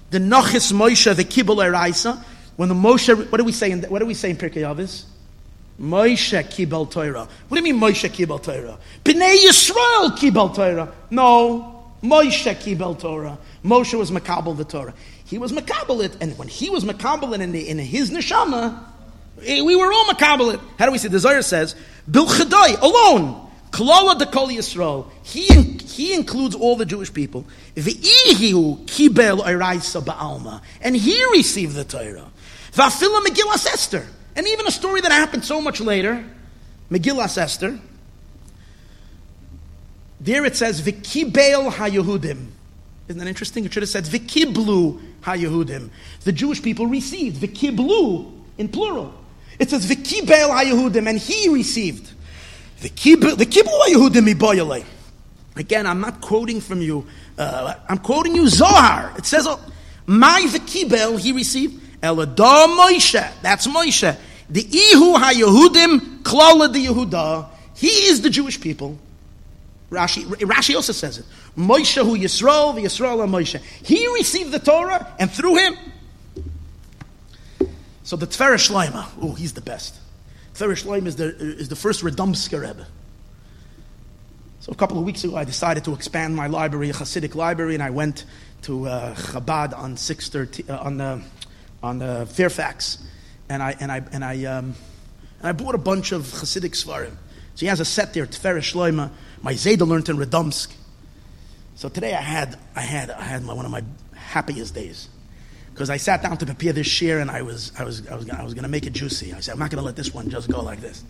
the 0.09 0.19
Nachis 0.19 0.73
Moshe, 0.73 1.15
the 1.15 1.23
Kibbul 1.23 1.65
Eraisa, 1.65 2.21
when 2.57 2.67
the 2.67 2.75
Moshe, 2.75 3.31
what 3.31 3.37
do 3.37 3.45
we 3.45 3.53
say 3.53 3.71
in, 3.71 3.83
what 3.83 3.99
do 3.99 4.05
we 4.05 4.13
say 4.13 4.29
in 4.29 4.35
Pirkei 4.35 4.63
Avos? 4.63 5.05
Moshe 5.79 6.43
kibel 6.43 6.89
Torah. 6.89 7.27
What 7.47 7.61
do 7.61 7.67
you 7.67 7.73
mean 7.73 7.81
Moshe 7.81 8.09
kibel 8.09 8.41
Torah? 8.41 8.77
Bnei 9.03 9.37
Yisrael 9.37 10.17
kibel 10.17 10.53
Torah. 10.53 10.91
No, 11.09 11.83
Moshe 12.01 12.53
kibel 12.55 12.99
Torah. 12.99 13.37
Moshe 13.63 13.97
was 13.97 14.11
makabel 14.11 14.57
the 14.57 14.65
Torah. 14.65 14.93
He 15.25 15.37
was 15.37 15.51
makabel 15.51 16.03
it, 16.03 16.17
and 16.21 16.37
when 16.37 16.47
he 16.47 16.69
was 16.69 16.83
makabel 16.83 17.35
it 17.35 17.41
in, 17.41 17.53
in 17.53 17.77
his 17.77 18.11
neshama, 18.11 18.83
eh, 19.43 19.61
we 19.61 19.75
were 19.75 19.91
all 19.91 20.05
makabel 20.05 20.53
it. 20.53 20.59
How 20.79 20.85
do 20.85 20.91
we 20.91 20.97
say? 20.97 21.09
The 21.09 21.19
Zohar 21.19 21.41
says, 21.41 21.75
Bil 22.09 22.25
Chadai, 22.25 22.79
alone. 22.81 23.43
Klala 23.71 24.17
de 24.17 24.25
Kol 24.25 24.47
Yisrael. 24.47 25.07
He, 25.23 25.45
he 25.45 26.13
includes 26.13 26.55
all 26.55 26.77
the 26.77 26.85
Jewish 26.85 27.13
people. 27.13 27.45
V'ihihu 27.75 28.85
kibel 28.85 29.43
eraisa 29.43 30.01
ba'alma. 30.01 30.61
And 30.81 30.95
he 30.95 31.23
received 31.33 31.75
the 31.75 31.83
Torah. 31.83 32.31
Vafila 32.71 33.21
Megillas 33.25 33.67
Esther. 33.67 34.07
And 34.37 34.47
even 34.47 34.67
a 34.67 34.71
story 34.71 35.01
that 35.01 35.11
happened 35.11 35.43
so 35.43 35.59
much 35.59 35.81
later, 35.81 36.23
Megillas 36.91 37.39
Esther. 37.39 37.79
There 40.21 40.45
it 40.45 40.55
says, 40.55 40.79
Vikibel 40.79 41.71
HaYehudim. 41.71 42.45
Isn't 43.07 43.19
that 43.19 43.27
interesting? 43.27 43.65
It 43.65 43.73
should 43.73 43.81
have 43.81 43.89
said, 43.89 44.05
Vikiblu 44.05 45.01
HaYehudim. 45.21 45.89
The 46.23 46.31
Jewish 46.31 46.61
people 46.61 46.85
received. 46.85 47.41
Vikiblu, 47.41 48.31
in 48.59 48.69
plural. 48.69 49.11
It 49.57 49.71
says, 49.71 49.87
Vikibel 49.87 50.49
HaYehudim, 50.49 51.09
and 51.09 51.17
he 51.17 51.49
received. 51.49 52.13
Vikiblu 52.79 53.35
HaYehudim 53.37 54.33
Iboyale. 54.33 54.85
Again, 55.55 55.87
I'm 55.87 55.99
not 55.99 56.21
quoting 56.21 56.61
from 56.61 56.83
you. 56.83 57.07
Uh, 57.39 57.73
I'm 57.89 57.97
quoting 57.97 58.35
you 58.35 58.47
Zohar. 58.47 59.13
It 59.17 59.25
says, 59.25 59.47
oh, 59.47 59.59
My 60.05 60.45
Vikibel, 60.47 61.19
he 61.19 61.31
received. 61.31 61.86
Eladah 62.01 62.77
Moshe. 62.77 63.41
That's 63.41 63.67
Moshe. 63.67 64.17
The 64.49 64.61
Ihu 64.61 65.15
HaYehudim 65.15 66.21
Klala 66.21 66.71
the 66.71 66.85
Yehuda. 66.85 67.49
He 67.75 67.87
is 67.87 68.21
the 68.21 68.29
Jewish 68.29 68.59
people. 68.59 68.97
Rashi, 69.89 70.25
Rashi 70.25 70.75
also 70.75 70.93
says 70.93 71.19
it. 71.19 71.25
Moshe 71.57 72.03
who 72.03 72.17
Yisrael, 72.17 72.75
the 72.75 72.81
Yisrael 72.81 73.27
Moshe. 73.27 73.59
He 73.83 74.07
received 74.13 74.51
the 74.51 74.59
Torah, 74.59 75.13
and 75.19 75.31
through 75.31 75.55
him. 75.55 75.77
So 78.03 78.15
the 78.15 78.27
Tfer 78.27 78.55
Shleima, 78.55 79.07
oh, 79.21 79.33
he's 79.33 79.53
the 79.53 79.61
best. 79.61 79.95
Tfer 80.53 80.71
Shleima 80.71 81.07
is 81.07 81.15
the, 81.15 81.35
is 81.35 81.69
the 81.69 81.75
first 81.75 82.03
Radomsker 82.03 82.61
Rebbe. 82.61 82.87
So 84.59 84.71
a 84.71 84.75
couple 84.75 84.97
of 84.97 85.05
weeks 85.05 85.23
ago, 85.23 85.35
I 85.35 85.45
decided 85.45 85.85
to 85.85 85.93
expand 85.93 86.35
my 86.35 86.47
library, 86.47 86.89
a 86.89 86.93
Hasidic 86.93 87.35
library, 87.35 87.73
and 87.73 87.83
I 87.83 87.89
went 87.89 88.25
to 88.63 88.87
uh, 88.87 89.15
Chabad 89.15 89.77
on 89.77 89.97
613, 89.97 90.69
uh, 90.69 90.79
on 90.79 90.99
uh, 90.99 91.21
on 91.83 92.01
uh, 92.01 92.25
Fairfax, 92.25 93.03
and 93.49 93.61
I 93.61 93.75
and 93.79 93.91
I 93.91 94.03
and 94.11 94.23
I 94.23 94.45
um, 94.45 94.75
and 95.39 95.47
I 95.47 95.51
bought 95.51 95.75
a 95.75 95.79
bunch 95.79 96.11
of 96.11 96.23
Hasidic 96.23 96.71
sfarim. 96.71 97.15
So 97.55 97.61
he 97.61 97.67
has 97.67 97.79
a 97.79 97.85
set 97.85 98.13
there, 98.13 98.25
Tiferes 98.25 98.73
Shloima. 98.73 99.11
My 99.41 99.53
Zayda 99.53 99.87
learned 99.87 100.09
in 100.09 100.17
Radomsk. 100.17 100.73
So 101.75 101.89
today 101.89 102.13
I 102.13 102.21
had 102.21 102.57
I 102.75 102.81
had 102.81 103.11
I 103.11 103.23
had 103.23 103.43
my, 103.43 103.53
one 103.53 103.65
of 103.65 103.71
my 103.71 103.83
happiest 104.13 104.73
days 104.75 105.09
because 105.73 105.89
I 105.89 105.97
sat 105.97 106.21
down 106.21 106.37
to 106.37 106.45
prepare 106.45 106.73
this 106.73 106.87
share 106.87 107.19
and 107.19 107.31
I 107.31 107.41
was 107.41 107.71
I 107.77 107.83
was 107.83 108.07
I 108.07 108.15
was 108.15 108.29
I 108.29 108.43
was 108.43 108.53
going 108.53 108.63
to 108.63 108.69
make 108.69 108.85
it 108.85 108.93
juicy. 108.93 109.33
I 109.33 109.39
said 109.39 109.53
I'm 109.53 109.59
not 109.59 109.69
going 109.69 109.81
to 109.81 109.85
let 109.85 109.95
this 109.95 110.13
one 110.13 110.29
just 110.29 110.49
go 110.49 110.61
like 110.61 110.81
this. 110.81 111.03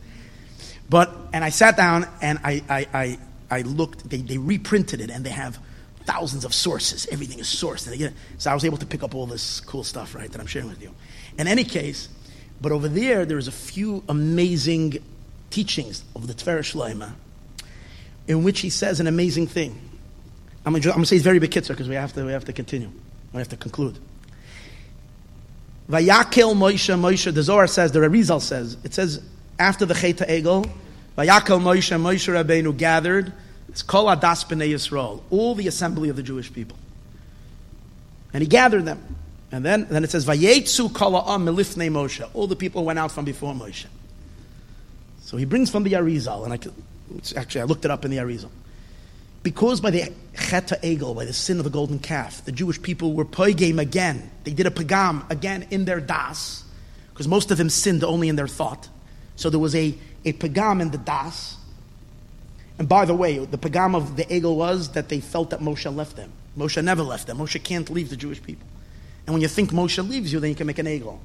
But, 0.90 1.16
and 1.34 1.44
I 1.44 1.50
sat 1.50 1.76
down 1.76 2.08
and 2.22 2.40
I, 2.44 2.64
I, 2.70 2.88
I, 2.94 3.20
I 3.52 3.62
looked, 3.62 4.10
they, 4.10 4.18
they 4.18 4.38
reprinted 4.38 5.02
it 5.02 5.10
and 5.10 5.26
they 5.26 5.32
have 5.32 5.60
thousands 6.08 6.46
of 6.46 6.54
sources. 6.54 7.06
Everything 7.12 7.38
is 7.38 7.48
sourced. 7.48 7.86
And 7.86 7.94
again, 7.94 8.16
so 8.40 8.50
I 8.50 8.54
was 8.54 8.66
able 8.66 8.78
to 8.78 8.86
pick 8.86 9.04
up 9.04 9.14
all 9.14 9.28
this 9.28 9.60
cool 9.60 9.84
stuff, 9.84 10.16
right, 10.16 10.32
that 10.32 10.40
I'm 10.42 10.48
sharing 10.48 10.70
with 10.70 10.82
you. 10.82 10.92
In 11.38 11.48
any 11.48 11.66
case, 11.66 12.10
but 12.60 12.72
over 12.72 12.88
there, 12.88 13.26
there's 13.26 13.48
a 13.48 13.52
few 13.52 14.04
amazing 14.10 15.04
teachings 15.52 16.04
of 16.16 16.28
the 16.28 16.34
Tver 16.34 16.60
Shloima 16.60 17.14
in 18.28 18.44
which 18.44 18.62
he 18.62 18.70
says 18.70 19.00
an 19.00 19.08
amazing 19.08 19.48
thing. 19.48 19.80
I'm 20.66 20.74
going 20.74 20.82
to 20.82 21.06
say 21.06 21.16
it's 21.16 21.24
very 21.24 21.40
bekitzer 21.40 21.70
because 21.70 21.88
we 21.88 21.96
have 21.96 22.14
to 22.14 22.26
we 22.26 22.32
have 22.32 22.46
to 22.46 22.54
continue. 22.54 22.90
We 23.32 23.40
have 23.40 23.48
to 23.50 23.58
conclude. 23.58 23.98
Vayakel 25.90 26.54
Moshe 26.56 27.00
Moshe. 27.00 27.34
The 27.34 27.44
Zohar 27.44 27.68
says 27.68 27.94
the 27.94 28.00
Arizal 28.00 28.42
says 28.42 28.76
it 28.84 28.94
says 28.94 29.22
after 29.60 29.86
the 29.86 29.94
Cheta 29.94 30.26
Egel. 30.26 30.70
Vayakel 31.18 31.62
Moshe 31.62 31.98
Moshe 31.98 32.28
Rabbeinu 32.34 32.76
gathered. 32.76 33.32
It's 33.70 33.82
Kol 33.82 34.06
Adas 34.06 34.46
Bnei 34.46 34.72
Yisrael, 34.72 35.22
all 35.30 35.56
the 35.56 35.68
assembly 35.68 36.10
of 36.10 36.16
the 36.16 36.24
Jewish 36.24 36.52
people, 36.52 36.78
and 38.34 38.42
he 38.42 38.48
gathered 38.48 38.86
them. 38.86 39.16
And 39.50 39.64
then, 39.64 39.88
then 39.90 40.04
it 40.04 40.10
says 40.10 40.26
Vayetzu 40.26 40.94
Kol 40.94 41.22
Ha'am 41.22 41.46
Melifnei 41.46 41.90
Moshe. 41.90 42.30
All 42.34 42.48
the 42.48 42.56
people 42.56 42.84
went 42.84 43.00
out 43.00 43.14
from 43.14 43.24
before 43.24 43.54
Moshe. 43.54 43.86
So 45.22 45.38
he 45.38 45.46
brings 45.46 45.70
from 45.70 45.84
the 45.84 45.94
Arizal, 45.94 46.44
and 46.44 46.52
I 46.52 46.58
could, 46.58 46.74
actually 47.36 47.62
I 47.62 47.64
looked 47.64 47.86
it 47.86 47.92
up 47.92 48.04
in 48.04 48.12
the 48.12 48.18
Arizal 48.18 48.50
because 49.44 49.80
by 49.80 49.92
the 49.92 50.12
Cheta 50.38 50.78
Egel, 50.84 51.16
by 51.16 51.24
the 51.24 51.32
sin 51.32 51.58
of 51.58 51.64
the 51.64 51.70
golden 51.70 52.00
calf, 52.00 52.44
the 52.44 52.52
Jewish 52.52 52.82
people 52.82 53.14
were 53.14 53.24
poigim 53.24 53.80
again. 53.80 54.30
They 54.44 54.52
did 54.52 54.66
a 54.66 54.72
pagam 54.72 55.30
again 55.30 55.68
in 55.72 55.86
their 55.86 56.02
das, 56.02 56.64
because 57.12 57.28
most 57.28 57.52
of 57.52 57.58
them 57.58 57.70
sinned 57.70 58.04
only 58.04 58.30
in 58.30 58.36
their 58.36 58.48
thought. 58.48 58.90
So 59.38 59.50
there 59.50 59.60
was 59.60 59.74
a, 59.76 59.96
a 60.26 60.34
pagam 60.34 60.82
in 60.82 60.92
the 60.92 60.98
das. 60.98 61.57
And 62.80 62.88
by 62.88 63.06
the 63.06 63.14
way, 63.14 63.40
the 63.40 63.58
pagam 63.58 63.96
of 63.96 64.16
the 64.16 64.26
Egel 64.26 64.56
was 64.56 64.90
that 64.90 65.10
they 65.10 65.20
felt 65.20 65.50
that 65.50 65.60
Moshe 65.60 65.94
left 65.94 66.16
them. 66.16 66.32
Moshe 66.58 66.84
never 66.84 67.04
left 67.04 67.28
them. 67.28 67.38
Moshe 67.38 67.62
can't 67.64 67.90
leave 67.90 68.10
the 68.10 68.18
Jewish 68.18 68.42
people. 68.42 68.68
And 69.26 69.34
when 69.34 69.42
you 69.42 69.48
think 69.48 69.72
Moshe 69.72 70.08
leaves 70.08 70.32
you, 70.32 70.40
then 70.40 70.50
you 70.50 70.56
can 70.56 70.68
make 70.68 70.80
an 70.80 70.86
Egel. 70.86 71.20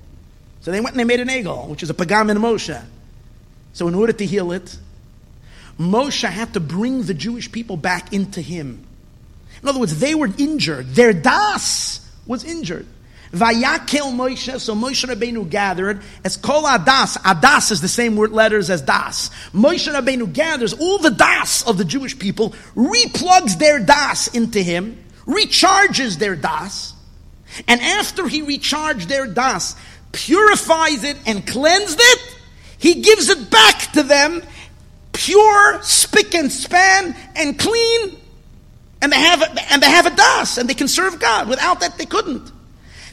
So 0.60 0.70
they 0.70 0.80
went 0.80 0.94
and 0.94 1.00
they 1.00 1.04
made 1.04 1.20
an 1.20 1.28
Egel, 1.28 1.68
which 1.68 1.82
is 1.82 1.90
a 1.90 1.94
pagam 1.94 2.30
in 2.30 2.38
Moshe. 2.38 2.82
So 3.72 3.88
in 3.88 3.94
order 3.94 4.12
to 4.12 4.26
heal 4.26 4.52
it, 4.52 4.76
Moshe 5.78 6.28
had 6.28 6.54
to 6.54 6.60
bring 6.60 7.02
the 7.02 7.14
Jewish 7.14 7.50
people 7.50 7.76
back 7.76 8.12
into 8.12 8.40
him. 8.40 8.86
In 9.62 9.68
other 9.68 9.80
words, 9.80 10.00
they 10.00 10.14
were 10.14 10.30
injured. 10.38 10.94
Their 10.94 11.12
das 11.12 12.08
was 12.26 12.44
injured. 12.44 12.86
Vayakel 13.32 14.12
Moshe, 14.12 14.60
so 14.60 14.74
Moshe 14.74 15.08
Rabbeinu 15.08 15.48
gathered, 15.48 16.02
as 16.22 16.36
kol 16.36 16.64
adas, 16.64 17.16
adas 17.18 17.70
is 17.70 17.80
the 17.80 17.88
same 17.88 18.14
word 18.14 18.30
letters 18.30 18.68
as 18.68 18.82
das. 18.82 19.30
Moshe 19.54 19.90
Rabbeinu 19.92 20.32
gathers 20.32 20.74
all 20.74 20.98
the 20.98 21.10
das 21.10 21.66
of 21.66 21.78
the 21.78 21.84
Jewish 21.84 22.18
people, 22.18 22.50
replugs 22.76 23.58
their 23.58 23.80
das 23.80 24.28
into 24.28 24.60
him, 24.60 25.02
recharges 25.24 26.18
their 26.18 26.36
das, 26.36 26.92
and 27.66 27.80
after 27.80 28.28
he 28.28 28.42
recharged 28.42 29.08
their 29.08 29.26
das, 29.26 29.76
purifies 30.12 31.02
it 31.02 31.16
and 31.26 31.46
cleansed 31.46 31.98
it, 32.00 32.36
he 32.76 33.00
gives 33.00 33.30
it 33.30 33.50
back 33.50 33.92
to 33.92 34.02
them 34.02 34.42
pure, 35.12 35.82
spick 35.82 36.34
and 36.34 36.52
span, 36.52 37.16
and 37.34 37.58
clean, 37.58 38.18
and 39.00 39.10
they 39.10 39.18
have 39.18 39.40
a, 39.40 39.72
and 39.72 39.82
they 39.82 39.90
have 39.90 40.06
a 40.06 40.14
das, 40.14 40.58
and 40.58 40.68
they 40.68 40.74
can 40.74 40.88
serve 40.88 41.18
God. 41.18 41.48
Without 41.48 41.80
that, 41.80 41.96
they 41.96 42.06
couldn't. 42.06 42.52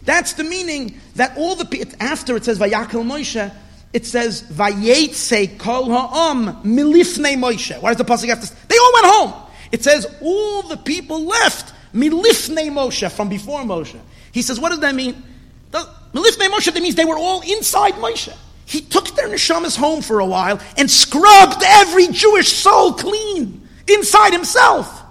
That's 0.06 0.34
the 0.34 0.44
meaning 0.44 1.00
that 1.16 1.38
all 1.38 1.56
the 1.56 1.66
people 1.66 1.94
after 2.00 2.36
it 2.36 2.46
says 2.46 2.60
Vayakel 2.60 3.04
Moshe, 3.06 3.54
it 3.92 4.06
says 4.06 4.44
Vayetze 4.44 5.58
Kol 5.58 5.90
Ha'am 5.90 6.64
Milifnei 6.64 7.36
Moshe. 7.36 7.80
Why 7.82 7.94
does 7.94 7.98
the 7.98 8.06
pasuk 8.06 8.30
have 8.30 8.42
to? 8.42 8.68
They 8.68 8.78
all 8.78 8.94
went 8.94 9.06
home. 9.06 9.34
It 9.72 9.84
says 9.84 10.06
all 10.22 10.64
the 10.64 10.78
people 10.78 11.26
left 11.26 11.74
Milifnei 11.94 12.70
Moshe 12.70 13.12
from 13.12 13.30
before 13.30 13.62
Moshe. 13.62 14.00
He 14.32 14.42
says, 14.42 14.60
what 14.60 14.70
does 14.70 14.80
that 14.80 14.96
mean? 14.96 15.24
Milifnei 15.72 16.50
Moshe. 16.50 16.74
That 16.74 16.82
means 16.82 16.96
they 16.96 17.06
were 17.06 17.18
all 17.18 17.42
inside 17.42 17.94
Moshe. 17.96 18.36
He 18.66 18.82
took 18.82 19.16
their 19.16 19.28
neshamas 19.28 19.76
home 19.76 20.02
for 20.04 20.20
a 20.20 20.26
while 20.26 20.60
and 20.78 20.90
scrubbed 20.90 21.64
every 21.66 22.08
Jewish 22.08 22.54
soul 22.54 22.94
clean 22.94 23.68
inside 23.88 24.32
himself. 24.32 25.02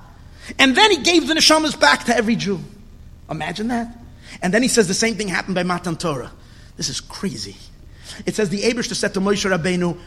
And 0.60 0.76
then 0.76 0.92
he 0.92 0.98
gave 1.02 1.26
the 1.26 1.34
neshamas 1.34 1.78
back 1.78 2.04
to 2.04 2.16
every 2.16 2.36
Jew. 2.36 2.60
Imagine 3.28 3.68
that. 3.68 3.88
And 4.40 4.54
then 4.54 4.62
he 4.62 4.68
says 4.68 4.88
the 4.88 4.94
same 4.94 5.16
thing 5.16 5.28
happened 5.28 5.54
by 5.54 5.62
Matan 5.62 5.96
Torah. 5.96 6.30
This 6.76 6.88
is 6.88 7.00
crazy. 7.00 7.56
It 8.24 8.34
says 8.34 8.48
the 8.48 8.62
Abish 8.62 8.94
said 8.94 9.14
to 9.14 9.20
Moshe 9.20 9.50
Rabbeinu, 9.50 9.98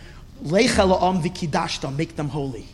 Lecha 0.44 0.88
la'am 0.88 1.22
v'kidashta, 1.22 1.96
make 1.96 2.16
them 2.16 2.30
holy. 2.30 2.66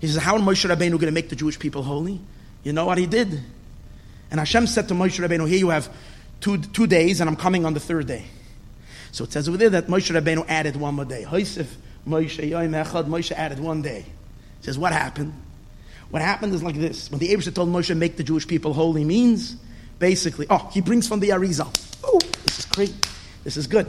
He 0.00 0.08
says, 0.08 0.16
how 0.16 0.36
is 0.36 0.42
Moshe 0.42 0.68
Rabbeinu 0.68 0.92
going 0.92 1.00
to 1.00 1.12
make 1.12 1.28
the 1.28 1.36
Jewish 1.36 1.58
people 1.58 1.82
holy? 1.82 2.20
You 2.64 2.72
know 2.72 2.84
what 2.84 2.98
he 2.98 3.06
did? 3.06 3.40
And 4.30 4.40
Hashem 4.40 4.66
said 4.66 4.88
to 4.88 4.94
Moshe 4.94 5.24
Rabbeinu, 5.24 5.48
here 5.48 5.58
you 5.58 5.70
have 5.70 5.94
two, 6.40 6.58
two 6.58 6.86
days 6.86 7.20
and 7.20 7.30
I'm 7.30 7.36
coming 7.36 7.64
on 7.64 7.74
the 7.74 7.80
third 7.80 8.06
day. 8.06 8.24
So 9.12 9.24
it 9.24 9.32
says 9.32 9.48
over 9.48 9.58
there 9.58 9.70
that 9.70 9.86
Moshe 9.86 10.10
Rabbeinu 10.14 10.44
added 10.48 10.76
one 10.76 10.96
more 10.96 11.04
day. 11.04 11.24
Moshe 11.26 11.66
Moshe 12.06 13.32
added 13.32 13.60
one 13.60 13.82
day. 13.82 14.04
It 14.60 14.64
says, 14.64 14.78
what 14.78 14.92
happened? 14.92 15.32
What 16.10 16.22
happened 16.22 16.52
is 16.54 16.62
like 16.62 16.76
this. 16.76 17.10
When 17.10 17.20
the 17.20 17.30
Abraham 17.30 17.54
told 17.54 17.68
Moshe, 17.70 17.96
make 17.96 18.16
the 18.16 18.24
Jewish 18.24 18.46
people 18.46 18.74
holy, 18.74 19.04
means 19.04 19.56
basically, 20.02 20.48
oh, 20.50 20.68
he 20.72 20.80
brings 20.80 21.06
from 21.06 21.20
the 21.20 21.28
Arizal. 21.28 21.70
Oh, 22.02 22.18
this 22.44 22.58
is 22.58 22.66
great. 22.66 22.92
This 23.44 23.56
is 23.56 23.68
good. 23.68 23.86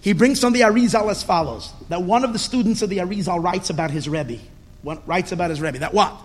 He 0.00 0.12
brings 0.12 0.40
from 0.40 0.52
the 0.52 0.62
Arizal 0.62 1.08
as 1.08 1.22
follows 1.22 1.72
that 1.88 2.02
one 2.02 2.24
of 2.24 2.32
the 2.32 2.38
students 2.40 2.82
of 2.82 2.90
the 2.90 2.98
Arizal 2.98 3.40
writes 3.40 3.70
about 3.70 3.92
his 3.92 4.08
Rebbe. 4.08 4.38
Writes 4.82 5.30
about 5.30 5.50
his 5.50 5.60
Rebbe. 5.60 5.78
That 5.78 5.94
what? 5.94 6.20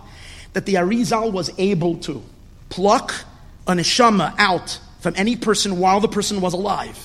That 0.54 0.66
the 0.66 0.74
Arizal 0.74 1.30
was 1.30 1.52
able 1.56 1.98
to 1.98 2.20
pluck 2.68 3.14
a 3.68 3.72
neshama 3.74 4.34
out 4.38 4.80
from 4.98 5.14
any 5.16 5.36
person 5.36 5.78
while 5.78 6.00
the 6.00 6.08
person 6.08 6.40
was 6.40 6.52
alive 6.52 6.98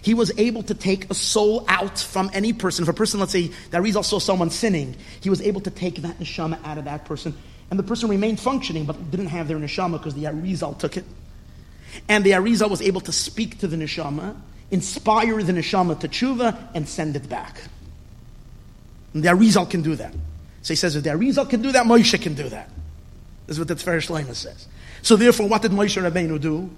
he 0.00 0.12
was 0.12 0.30
able 0.38 0.62
to 0.62 0.74
take 0.74 1.10
a 1.10 1.14
soul 1.14 1.64
out 1.66 1.98
from 1.98 2.30
any 2.34 2.52
person. 2.52 2.82
If 2.82 2.90
a 2.90 2.92
person, 2.92 3.20
let's 3.20 3.32
say, 3.32 3.50
that 3.70 3.80
Rizal 3.80 4.02
saw 4.02 4.18
someone 4.18 4.50
sinning, 4.50 4.96
he 5.22 5.30
was 5.30 5.40
able 5.40 5.62
to 5.62 5.70
take 5.70 5.96
that 6.02 6.18
neshama 6.18 6.62
out 6.62 6.76
of 6.76 6.84
that 6.84 7.06
person. 7.06 7.34
And 7.70 7.78
the 7.78 7.82
person 7.82 8.10
remained 8.10 8.38
functioning, 8.38 8.84
but 8.84 9.10
didn't 9.10 9.28
have 9.28 9.48
their 9.48 9.56
neshama 9.56 9.92
because 9.92 10.14
the 10.14 10.24
Arizal 10.24 10.78
took 10.78 10.98
it. 10.98 11.06
And 12.08 12.24
the 12.24 12.32
Arizal 12.32 12.70
was 12.70 12.82
able 12.82 13.00
to 13.02 13.12
speak 13.12 13.58
to 13.58 13.66
the 13.66 13.76
neshama, 13.76 14.36
inspire 14.70 15.42
the 15.42 15.52
neshama 15.52 15.98
to 16.00 16.08
tshuva, 16.08 16.56
and 16.74 16.88
send 16.88 17.16
it 17.16 17.28
back. 17.28 17.62
And 19.12 19.22
the 19.22 19.28
Arizal 19.28 19.68
can 19.68 19.82
do 19.82 19.94
that. 19.96 20.12
So 20.62 20.72
he 20.72 20.76
says, 20.76 20.96
if 20.96 21.04
the 21.04 21.10
Arizal 21.10 21.48
can 21.48 21.62
do 21.62 21.72
that, 21.72 21.86
Moshe 21.86 22.20
can 22.20 22.34
do 22.34 22.48
that. 22.48 22.70
This 23.46 23.56
is 23.56 23.58
what 23.58 23.68
the 23.68 23.74
Tfer 23.74 23.98
Shlomo 23.98 24.34
says. 24.34 24.66
So 25.02 25.16
therefore, 25.16 25.48
what 25.48 25.62
did 25.62 25.72
Moshe 25.72 26.00
Rabbeinu 26.02 26.40
do? 26.40 26.70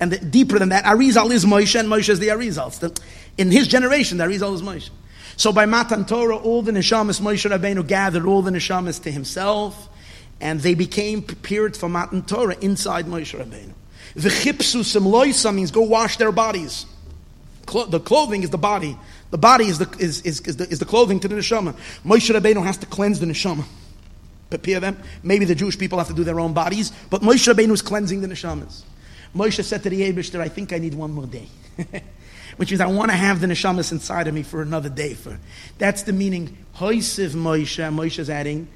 And 0.00 0.12
the, 0.12 0.18
deeper 0.18 0.58
than 0.58 0.70
that, 0.70 0.84
Arizal 0.84 1.30
is 1.30 1.44
Moshe, 1.44 1.78
and 1.78 1.88
Moshe 1.88 2.08
is 2.08 2.18
the 2.18 2.28
Arizal. 2.28 2.78
The, 2.78 2.98
in 3.36 3.50
his 3.50 3.66
generation, 3.66 4.18
the 4.18 4.24
Arizal 4.24 4.54
is 4.54 4.62
Moshe. 4.62 4.90
So 5.36 5.52
by 5.52 5.66
Matan 5.66 6.04
Torah, 6.04 6.36
all 6.36 6.62
the 6.62 6.72
neshamas 6.72 7.20
Moshe 7.20 7.50
Rabbeinu 7.50 7.86
gathered 7.86 8.26
all 8.26 8.42
the 8.42 8.50
neshamas 8.50 9.02
to 9.02 9.10
himself, 9.10 9.88
and 10.40 10.60
they 10.60 10.74
became 10.74 11.22
prepared 11.22 11.76
for 11.76 11.88
Matan 11.88 12.22
Torah 12.22 12.56
inside 12.60 13.06
Moshe 13.06 13.38
Rabbeinu. 13.38 13.72
The 14.14 14.28
chipsus 14.28 15.00
loisa 15.00 15.54
means 15.54 15.70
go 15.70 15.82
wash 15.82 16.16
their 16.16 16.32
bodies. 16.32 16.86
Clo- 17.66 17.86
the 17.86 18.00
clothing 18.00 18.42
is 18.42 18.50
the 18.50 18.58
body. 18.58 18.96
The 19.30 19.38
body 19.38 19.66
is 19.66 19.78
the, 19.78 19.88
is, 19.98 20.20
is, 20.22 20.40
is, 20.40 20.56
the, 20.56 20.68
is 20.68 20.78
the 20.78 20.84
clothing 20.84 21.20
to 21.20 21.28
the 21.28 21.36
neshama. 21.36 21.74
Moshe 22.04 22.34
Rabbeinu 22.34 22.62
has 22.64 22.76
to 22.78 22.86
cleanse 22.86 23.18
the 23.20 23.26
neshama. 23.26 23.64
Prepare 24.50 24.80
them. 24.80 25.02
Maybe 25.22 25.46
the 25.46 25.54
Jewish 25.54 25.78
people 25.78 25.98
have 25.98 26.08
to 26.08 26.14
do 26.14 26.24
their 26.24 26.38
own 26.38 26.52
bodies, 26.52 26.92
but 27.08 27.22
Moshe 27.22 27.52
Rabbeinu 27.52 27.72
is 27.72 27.80
cleansing 27.80 28.20
the 28.20 28.28
neshamas. 28.28 28.82
Moshe 29.34 29.64
said 29.64 29.82
to 29.84 29.88
the 29.90 30.12
Abishter, 30.12 30.40
I 30.40 30.48
think 30.48 30.74
I 30.74 30.78
need 30.78 30.92
one 30.92 31.12
more 31.12 31.26
day. 31.26 31.48
Which 32.58 32.70
means 32.70 32.82
I 32.82 32.86
want 32.86 33.10
to 33.10 33.16
have 33.16 33.40
the 33.40 33.46
neshamas 33.46 33.92
inside 33.92 34.28
of 34.28 34.34
me 34.34 34.42
for 34.42 34.60
another 34.60 34.90
day. 34.90 35.14
For 35.14 35.38
That's 35.78 36.02
the 36.02 36.12
meaning. 36.12 36.58
Hoisiv 36.76 37.30
Moshe, 37.30 37.82
Moshe 37.94 38.18
is 38.18 38.28
adding, 38.28 38.68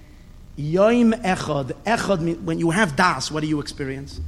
Yoim 0.58 1.12
Echad. 1.22 1.72
Echad, 1.84 2.42
when 2.42 2.58
you 2.58 2.70
have 2.70 2.96
Das, 2.96 3.30
what 3.30 3.42
do 3.42 3.46
you 3.46 3.60
experience? 3.60 4.18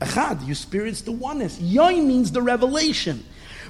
Echad, 0.00 0.44
you 0.44 0.50
experience 0.50 1.02
the 1.02 1.12
oneness. 1.12 1.58
Yoim 1.58 2.06
means 2.06 2.32
the 2.32 2.42
revelation. 2.42 3.24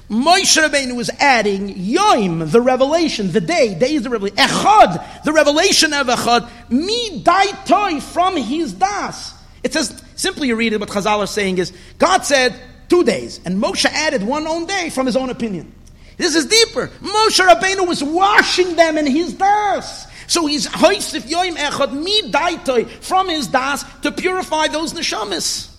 Moshe 0.09 0.61
Rabbeinu 0.61 0.95
was 0.95 1.09
adding 1.19 1.73
Yoim, 1.75 2.49
the 2.51 2.61
revelation, 2.61 3.31
the 3.31 3.41
day. 3.41 3.75
Day 3.75 3.95
is 3.95 4.03
the 4.03 4.09
revelation. 4.09 4.37
Echad, 4.37 5.23
the 5.23 5.33
revelation 5.33 5.93
of 5.93 6.07
Echad. 6.07 6.49
Mi 6.69 7.21
daitoi, 7.21 8.01
from 8.01 8.37
his 8.37 8.73
Das. 8.73 9.33
It 9.63 9.73
says, 9.73 10.01
simply 10.15 10.47
you 10.47 10.55
read 10.55 10.73
it, 10.73 10.79
what 10.79 10.89
Chazal 10.89 11.19
are 11.19 11.27
saying 11.27 11.57
is, 11.57 11.73
God 11.97 12.25
said 12.25 12.55
two 12.89 13.03
days, 13.03 13.41
and 13.45 13.61
Moshe 13.61 13.85
added 13.85 14.23
one 14.23 14.47
own 14.47 14.65
day 14.65 14.89
from 14.89 15.05
his 15.05 15.17
own 15.17 15.29
opinion. 15.29 15.73
This 16.17 16.35
is 16.35 16.45
deeper. 16.45 16.87
Moshe 17.01 17.45
Rabbeinu 17.45 17.87
was 17.87 18.03
washing 18.03 18.75
them 18.75 18.97
in 18.97 19.05
his 19.05 19.33
das. 19.33 20.07
So 20.27 20.45
he's 20.45 20.67
hoisif 20.67 21.21
yoim 21.21 21.55
echad 21.55 21.93
mi 21.93 22.31
daitoi 22.31 22.89
from 22.89 23.29
his 23.29 23.47
das 23.47 23.83
to 24.01 24.11
purify 24.11 24.67
those 24.67 24.93
neshamas. 24.93 25.76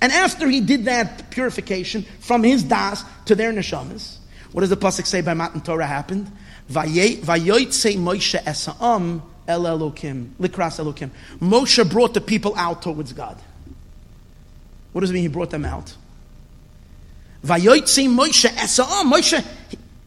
And 0.00 0.12
after 0.12 0.48
he 0.48 0.60
did 0.60 0.84
that 0.84 1.30
purification 1.30 2.04
from 2.20 2.42
his 2.44 2.62
das 2.62 3.04
to 3.26 3.34
their 3.34 3.52
neshamas, 3.52 4.16
what 4.52 4.60
does 4.60 4.70
the 4.70 4.76
pasuk 4.76 5.06
say 5.06 5.20
by 5.20 5.34
Matan 5.34 5.60
Torah 5.60 5.86
happened? 5.86 6.30
Vayoytse 6.70 7.96
Moshe 7.96 8.38
esa'am 8.42 9.22
el 9.46 9.62
Elokim, 9.62 10.30
likras 10.40 10.78
Elokim. 10.78 11.10
Moshe 11.40 11.88
brought 11.90 12.14
the 12.14 12.20
people 12.20 12.54
out 12.56 12.82
towards 12.82 13.12
God. 13.12 13.36
What 14.92 15.00
does 15.00 15.10
it 15.10 15.14
mean 15.14 15.22
he 15.22 15.28
brought 15.28 15.50
them 15.50 15.64
out? 15.64 15.94
Vayoytse 17.44 18.08
Moshe 18.08 18.48
esa'am. 18.48 19.12
Moshe, 19.12 19.44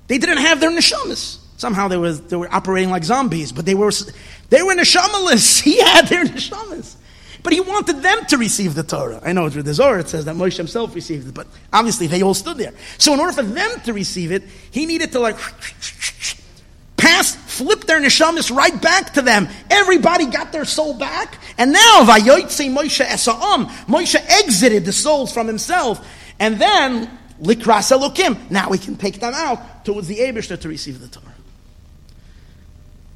they 0.07 0.17
didn't 0.17 0.37
have 0.37 0.59
their 0.59 0.71
neshamas. 0.71 1.39
Somehow 1.57 1.87
they 1.87 1.97
were, 1.97 2.13
they 2.13 2.35
were 2.35 2.51
operating 2.53 2.89
like 2.89 3.03
zombies, 3.03 3.51
but 3.51 3.65
they 3.65 3.75
were, 3.75 3.91
they 4.49 4.63
were 4.63 4.73
neshamaless. 4.73 5.61
He 5.63 5.79
had 5.79 6.07
their 6.07 6.25
neshamas. 6.25 6.95
But 7.43 7.53
he 7.53 7.59
wanted 7.59 8.03
them 8.03 8.25
to 8.27 8.37
receive 8.37 8.75
the 8.75 8.83
Torah. 8.83 9.19
I 9.23 9.33
know 9.33 9.49
through 9.49 9.63
the 9.63 9.73
Zohar 9.73 9.99
it 9.99 10.09
says 10.09 10.25
that 10.25 10.35
Moshe 10.35 10.57
himself 10.57 10.93
received 10.93 11.27
it, 11.27 11.33
but 11.33 11.47
obviously 11.73 12.07
they 12.07 12.21
all 12.21 12.33
stood 12.33 12.57
there. 12.57 12.73
So 12.97 13.13
in 13.13 13.19
order 13.19 13.33
for 13.33 13.43
them 13.43 13.79
to 13.81 13.93
receive 13.93 14.31
it, 14.31 14.43
he 14.69 14.85
needed 14.85 15.11
to 15.13 15.19
like 15.19 15.37
pass, 16.97 17.35
flip 17.57 17.85
their 17.85 17.99
neshamis 17.99 18.55
right 18.55 18.79
back 18.79 19.13
to 19.13 19.21
them. 19.21 19.47
Everybody 19.71 20.27
got 20.27 20.51
their 20.51 20.65
soul 20.65 20.93
back, 20.93 21.39
and 21.57 21.71
now 21.71 22.03
Vayoytse 22.03 22.71
Moshe 22.71 23.03
Esa'am, 23.03 23.65
Moshe 23.87 24.15
exited 24.15 24.85
the 24.85 24.93
souls 24.93 25.33
from 25.33 25.47
himself, 25.47 26.07
and 26.39 26.61
then 26.61 27.09
Likras 27.41 27.91
Elokim. 27.91 28.51
Now 28.51 28.69
we 28.69 28.77
can 28.77 28.97
take 28.97 29.19
them 29.19 29.33
out 29.33 29.83
towards 29.83 30.07
the 30.07 30.19
Abishter 30.19 30.59
to 30.61 30.69
receive 30.69 31.01
the 31.01 31.07
Torah. 31.07 31.25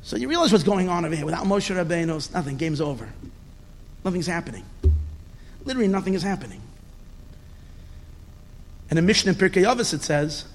So 0.02 0.18
you 0.18 0.28
realize 0.28 0.52
what's 0.52 0.64
going 0.64 0.90
on 0.90 1.06
over 1.06 1.16
here. 1.16 1.26
Without 1.26 1.46
Moshe 1.46 1.76
Rabbeinu, 1.76 2.34
nothing. 2.34 2.58
Game's 2.58 2.82
over. 2.82 3.10
Nothing's 4.06 4.28
happening. 4.28 4.64
Literally, 5.66 5.88
nothing 5.88 6.14
is 6.14 6.22
happening. 6.22 6.62
And 8.90 9.00
in 9.00 9.06
Mishnah 9.08 9.32
in 9.32 9.38
Pirkei 9.38 9.66
Avos 9.66 9.96
it 9.96 10.04
says, 10.04 10.46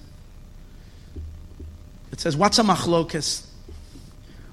it 2.13 2.21
says, 2.21 2.37
what's 2.37 2.61
a 2.61 2.63
machlokas? 2.63 3.45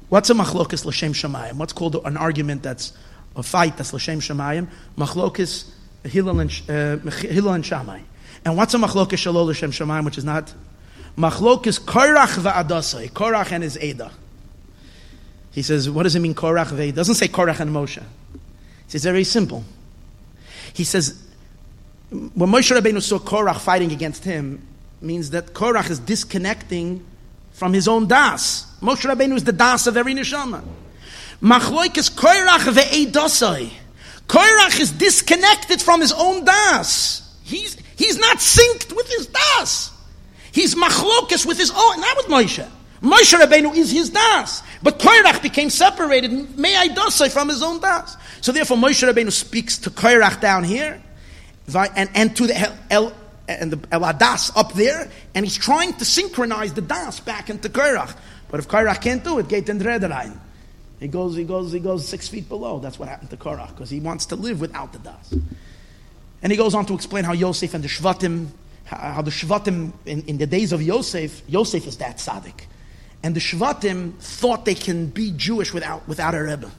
What's 0.09 0.31
a 0.31 0.33
machlokas 0.33 0.83
l'shem 0.83 1.13
shamayim? 1.13 1.53
What's 1.53 1.73
called 1.73 1.95
an 2.05 2.17
argument 2.17 2.63
that's 2.63 2.93
a 3.35 3.43
fight 3.43 3.77
that's 3.77 3.93
l'shem 3.93 4.19
shamayim? 4.19 4.67
Machlokas 4.97 5.69
Hillel 6.03 6.39
and, 6.39 6.49
uh, 6.67 6.97
Hillel 7.11 7.53
and 7.53 8.57
what's 8.57 8.73
a 8.73 8.77
machlokas 8.77 9.17
shalol 9.17 9.45
l'shem 9.45 9.71
shamayim, 9.71 10.05
which 10.05 10.17
is 10.17 10.25
not? 10.25 10.51
Machlokas 11.15 11.79
korach 11.79 12.39
va'adasai. 12.39 13.11
Korach 13.11 13.51
and 13.51 13.63
his 13.63 13.77
Eda. 13.77 14.11
He 15.51 15.61
says, 15.61 15.87
what 15.87 16.03
does 16.03 16.15
it 16.15 16.19
mean 16.19 16.33
korach 16.33 16.67
ve'eda? 16.67 16.95
doesn't 16.95 17.15
say 17.15 17.27
korach 17.27 17.59
and 17.59 17.69
Moshe. 17.69 18.01
It's 18.91 19.03
very 19.03 19.23
simple. 19.23 19.63
He 20.73 20.83
says, 20.83 21.21
when 22.09 22.49
Moshe 22.49 22.75
Rabbeinu 22.75 23.01
saw 23.01 23.19
Korach 23.19 23.59
fighting 23.59 23.91
against 23.91 24.23
him, 24.23 24.65
means 25.01 25.31
that 25.31 25.47
Korach 25.53 25.89
is 25.89 25.99
disconnecting 25.99 27.05
from 27.51 27.73
his 27.73 27.87
own 27.87 28.07
das. 28.07 28.65
Moshe 28.81 29.09
Rabbeinu 29.09 29.35
is 29.35 29.43
the 29.43 29.51
das 29.51 29.87
of 29.87 29.97
every 29.97 30.13
neshama. 30.13 30.63
Machloik 31.41 31.97
is 31.97 32.09
Korach 32.09 32.71
ve'edosai. 32.71 33.71
Korach 34.27 34.79
is 34.79 34.91
disconnected 34.91 35.81
from 35.81 36.01
his 36.01 36.11
own 36.11 36.45
das. 36.45 37.35
He's, 37.43 37.75
he's 37.95 38.17
not 38.17 38.37
synced 38.37 38.95
with 38.95 39.07
his 39.09 39.27
das. 39.27 39.91
He's 40.51 40.75
machlokas 40.75 41.45
with 41.45 41.57
his 41.57 41.71
own, 41.71 42.01
not 42.01 42.17
with 42.17 42.25
Moshe. 42.27 42.67
Moshe 43.01 43.39
Rabbeinu 43.39 43.75
is 43.75 43.91
his 43.91 44.09
das. 44.09 44.63
But 44.81 44.99
Korach 44.99 45.41
became 45.41 45.69
separated, 45.69 46.57
may 46.57 46.75
I 46.75 46.87
dosai 46.87 47.31
from 47.31 47.49
his 47.49 47.61
own 47.61 47.79
das. 47.79 48.17
So 48.41 48.51
therefore, 48.51 48.77
Moshe 48.77 49.07
Rabbeinu 49.07 49.31
speaks 49.31 49.77
to 49.79 49.89
Kairach 49.89 50.41
down 50.41 50.63
here, 50.63 51.01
and, 51.75 52.09
and 52.15 52.35
to 52.35 52.47
the 52.47 52.73
El, 52.89 53.13
and 53.47 53.71
the 53.71 53.87
El 53.91 54.01
Adas 54.01 54.51
up 54.55 54.73
there, 54.73 55.09
and 55.35 55.45
he's 55.45 55.57
trying 55.57 55.93
to 55.93 56.05
synchronize 56.05 56.73
the 56.73 56.81
Das 56.81 57.19
back 57.19 57.49
into 57.49 57.69
Kairach. 57.69 58.15
But 58.49 58.59
if 58.59 58.67
Kairach 58.67 59.01
can't 59.01 59.23
do 59.23 59.39
it, 59.39 59.47
Gate 59.47 59.69
and 59.69 59.81
Rederein. 59.81 60.37
He 60.99 61.07
goes, 61.07 61.35
he 61.35 61.43
goes, 61.43 61.71
he 61.71 61.79
goes 61.79 62.07
six 62.07 62.27
feet 62.27 62.49
below. 62.49 62.79
That's 62.79 62.97
what 62.97 63.07
happened 63.07 63.29
to 63.29 63.37
Korach, 63.37 63.69
because 63.69 63.89
he 63.89 63.99
wants 63.99 64.25
to 64.27 64.35
live 64.35 64.59
without 64.59 64.93
the 64.93 64.99
Das. 64.99 65.33
And 66.41 66.51
he 66.51 66.57
goes 66.57 66.73
on 66.73 66.85
to 66.87 66.93
explain 66.93 67.23
how 67.23 67.33
Yosef 67.33 67.73
and 67.73 67.83
the 67.83 67.87
Shvatim, 67.87 68.47
how 68.85 69.21
the 69.21 69.31
Shvatim 69.31 69.91
in, 70.05 70.23
in 70.23 70.37
the 70.37 70.47
days 70.47 70.71
of 70.71 70.81
Yosef, 70.81 71.41
Yosef 71.47 71.85
is 71.87 71.97
that 71.97 72.17
tzaddik. 72.17 72.65
And 73.27 73.35
the 73.35 73.41
Shvatim 73.41 74.13
thought 74.19 74.63
they 74.63 74.73
can 74.73 75.07
be 75.07 75.31
Jewish 75.31 75.73
without, 75.73 76.07
without 76.07 76.33
a 76.33 76.41
Rebbe. 76.41 76.71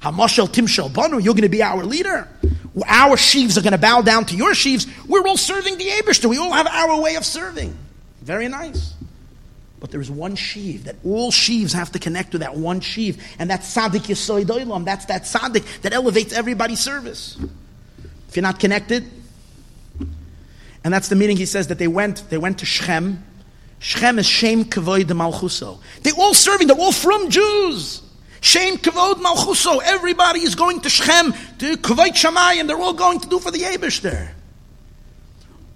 Hamashal 0.00 0.48
Timshal 0.48 0.90
Banu, 0.90 1.18
you're 1.18 1.34
going 1.34 1.42
to 1.42 1.50
be 1.50 1.62
our 1.62 1.84
leader. 1.84 2.26
Our 2.86 3.18
sheaves 3.18 3.58
are 3.58 3.60
going 3.60 3.72
to 3.72 3.78
bow 3.78 4.00
down 4.00 4.24
to 4.24 4.36
your 4.36 4.54
sheaves. 4.54 4.86
We're 5.06 5.20
all 5.26 5.36
serving 5.36 5.76
the 5.76 5.84
Abishter. 5.84 6.30
We 6.30 6.38
all 6.38 6.50
have 6.54 6.66
our 6.66 6.98
way 6.98 7.16
of 7.16 7.26
serving. 7.26 7.76
Very 8.22 8.48
nice. 8.48 8.94
But 9.80 9.90
there's 9.90 10.10
one 10.10 10.34
sheave 10.34 10.84
that 10.84 10.96
all 11.04 11.30
sheaves 11.30 11.74
have 11.74 11.92
to 11.92 11.98
connect 11.98 12.30
to 12.32 12.38
that 12.38 12.56
one 12.56 12.80
sheave, 12.80 13.22
and 13.38 13.50
that's 13.50 13.76
Tzaddik 13.76 14.06
Yisoid 14.06 14.46
Olam. 14.46 14.86
That's 14.86 15.04
that 15.04 15.24
Tzaddik 15.24 15.82
that 15.82 15.92
elevates 15.92 16.32
everybody's 16.32 16.80
service. 16.80 17.36
If 18.30 18.36
you're 18.36 18.42
not 18.42 18.58
connected, 18.58 19.04
and 20.82 20.94
that's 20.94 21.08
the 21.08 21.16
meaning 21.16 21.36
he 21.36 21.44
says 21.44 21.66
that 21.66 21.78
they 21.78 21.86
went, 21.86 22.30
they 22.30 22.38
went 22.38 22.60
to 22.60 22.64
Shechem. 22.64 23.22
Shechem 23.84 24.18
is 24.18 24.24
Shem 24.24 24.64
Kavoid 24.64 25.08
Malchuso. 25.08 25.78
They're 26.00 26.14
all 26.14 26.32
serving, 26.32 26.68
they're 26.68 26.76
all 26.78 26.90
from 26.90 27.28
Jews. 27.28 28.00
Shem 28.40 28.78
Kavod 28.78 29.16
Malchuso. 29.16 29.78
Everybody 29.84 30.40
is 30.40 30.54
going 30.54 30.80
to 30.80 30.88
Shechem, 30.88 31.34
to 31.58 31.76
Kavod 31.76 32.16
Shammai, 32.16 32.54
and 32.54 32.66
they're 32.66 32.78
all 32.78 32.94
going 32.94 33.20
to 33.20 33.28
do 33.28 33.38
for 33.38 33.50
the 33.50 33.58
Abishter. 33.58 34.30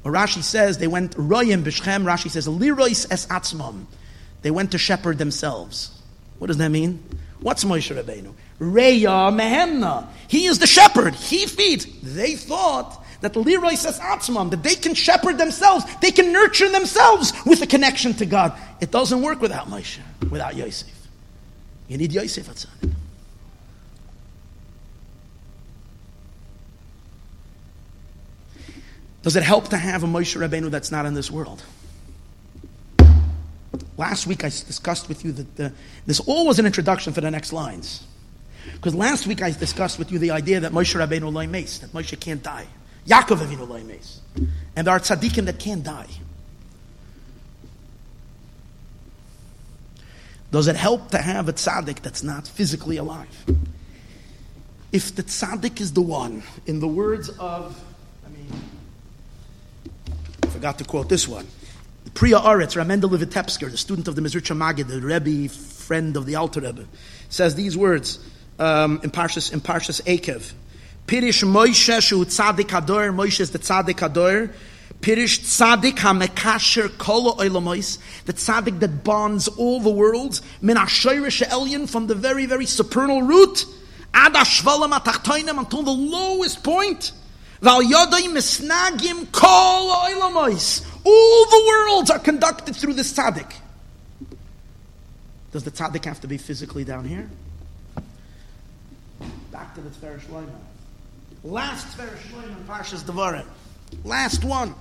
Or 0.05 0.13
Rashi 0.13 0.43
says 0.43 0.79
they 0.79 0.87
went 0.87 1.19
Royim 1.19 1.65
B'Shechem. 1.65 2.05
Rashi 2.05 2.31
says 2.31 2.49
Lirois 2.49 3.07
es 3.11 3.27
Atzmam. 3.27 3.85
They 4.41 4.51
went 4.51 4.73
to 4.73 4.79
shepherd 4.79 5.19
themselves. 5.19 5.91
What 6.39 6.47
does 6.47 6.57
that 6.57 6.71
mean? 6.71 7.05
What's 7.41 7.65
Moshe 7.65 7.95
Rabbeinu? 7.95 8.33
Reya 8.59 9.31
Mehemna. 9.39 10.09
He 10.29 10.47
is 10.47 10.61
the 10.61 10.67
shepherd. 10.67 11.15
He 11.15 11.45
feeds. 11.45 11.85
They 12.01 12.37
thought 12.37 13.05
that 13.21 13.33
the 13.33 13.41
Leroy 13.41 13.75
says 13.75 13.99
Atzmam, 13.99 14.51
that 14.51 14.63
they 14.63 14.75
can 14.75 14.95
shepherd 14.95 15.39
themselves, 15.39 15.85
they 16.01 16.11
can 16.11 16.33
nurture 16.33 16.71
themselves 16.71 17.33
with 17.45 17.61
a 17.63 17.67
connection 17.67 18.15
to 18.15 18.27
God. 18.27 18.53
It 18.81 18.91
doesn't 18.91 19.23
work 19.23 19.41
without 19.41 19.69
Moshe, 19.69 19.99
without 20.31 20.57
Yosef. 20.57 20.89
You 21.89 21.99
need 21.99 22.13
Yosef 22.13 22.47
Atzadik. 22.47 22.95
Does 29.23 29.37
it 29.37 29.43
help 29.43 29.69
to 29.69 29.77
have 29.77 30.05
a 30.05 30.07
Moshe 30.07 30.37
Rabbeinu 30.37 30.71
that's 30.71 30.93
not 30.93 31.05
in 31.05 31.15
this 31.15 31.31
world? 31.31 31.63
Last 33.97 34.29
week 34.29 34.45
I 34.45 34.49
discussed 34.49 35.09
with 35.09 35.25
you 35.25 35.33
that 35.33 35.57
the, 35.57 35.73
this 36.07 36.21
all 36.21 36.47
was 36.47 36.61
an 36.61 36.67
introduction 36.67 37.13
for 37.13 37.21
the 37.21 37.31
next 37.31 37.53
lines. 37.53 38.07
Because 38.75 38.95
last 38.95 39.27
week 39.27 39.43
I 39.43 39.51
discussed 39.51 39.99
with 39.99 40.13
you 40.13 40.21
the 40.21 40.31
idea 40.31 40.61
that 40.61 40.73
Moshe 40.73 40.95
Rabbeinu 40.95 41.33
loy 41.33 41.49
mace, 41.49 41.79
that 41.79 41.93
Moshe 41.93 42.19
can't 42.21 42.43
die. 42.43 42.69
Yaakov 43.09 43.39
Avinu 43.39 43.69
loy. 43.69 43.83
And 44.77 44.87
there 44.87 44.95
are 44.95 45.01
tzaddikim 45.01 45.47
that 45.47 45.59
can't 45.59 45.83
die. 45.83 46.09
Does 50.51 50.69
it 50.69 50.77
help 50.77 51.11
to 51.11 51.19
have 51.19 51.49
a 51.49 51.53
tzaddik 51.53 52.01
that's 52.01 52.23
not 52.23 52.47
physically 52.47 52.97
alive? 52.97 53.45
If 54.93 55.15
the 55.15 55.23
tzaddik 55.23 55.81
is 55.81 55.93
the 55.93 56.01
one, 56.01 56.43
in 56.67 56.81
the 56.81 56.89
words 56.89 57.29
of, 57.29 57.79
I 58.25 58.31
mean, 58.31 58.51
I 60.43 60.47
forgot 60.47 60.79
to 60.79 60.85
quote 60.85 61.09
this 61.09 61.29
one. 61.29 61.47
Pri 62.15 62.31
Ha'aretz, 62.31 62.75
Ramendel 62.75 63.11
the 63.71 63.77
student 63.77 64.09
of 64.09 64.15
the 64.15 64.23
Mezritcher 64.23 64.57
Maggid, 64.57 64.89
the 64.89 65.01
Rebbe, 65.01 65.53
friend 65.53 66.17
of 66.17 66.25
the 66.25 66.37
Alter 66.37 66.61
Rebbe, 66.61 66.87
says 67.29 67.55
these 67.55 67.77
words 67.77 68.19
um, 68.59 69.01
in 69.03 69.11
Parshas 69.11 69.53
in 69.53 69.61
Parshas 69.61 70.03
Eikev. 70.03 70.53
Pirish 71.09 71.43
Moshe 71.43 72.03
shu 72.03 72.23
tzaddik 72.27 72.77
ador. 72.77 73.11
Moshe 73.13 73.41
is 73.41 73.51
the 73.51 73.59
tzaddik 73.59 74.03
ador. 74.03 74.51
Pirish 75.01 75.41
tzaddik 75.41 75.95
hamekasher 75.95 76.99
kol 76.99 77.35
oilamois, 77.37 77.99
the 78.27 78.35
tzaddik 78.35 78.79
that 78.81 79.05
bonds 79.05 79.49
all 79.49 79.81
the 79.81 79.89
worlds, 79.89 80.43
min 80.61 80.77
ashoyrish 80.77 81.43
elyon, 81.47 81.89
from 81.89 82.09
the 82.09 82.15
very, 82.15 82.45
very 82.45 82.67
supernal 82.67 83.23
root, 83.23 83.65
ad 84.13 84.35
ashvalam 84.35 84.93
atachtoinem, 84.93 85.59
until 85.59 85.83
the 85.83 85.91
lowest 85.91 86.63
point, 86.63 87.13
val 87.63 87.83
yodai 87.83 88.27
misnagim 88.27 89.33
kol 89.33 89.91
oilamois. 89.91 90.85
All 91.05 91.47
the 91.47 91.65
worlds 91.69 92.11
are 92.11 92.19
conducted 92.19 92.77
through 92.77 92.93
this 92.93 93.15
tzaddik. 93.15 93.51
Does 95.53 95.65
the 95.65 95.71
tzaddik 95.71 96.05
have 96.05 96.21
to 96.21 96.27
be 96.27 96.37
physically 96.37 96.85
down 96.85 97.07
here? 97.07 97.31
Back 99.51 99.75
to 99.75 99.81
the 99.81 99.89
Tzverish 99.89 100.21
Shloimeh. 100.27 100.78
Last 101.45 101.97
Shloimeh 101.97 102.49
in 102.49 102.65
Parshas 102.65 103.03
Devarim. 103.03 103.47
Last 104.05 104.45
one. 104.45 104.75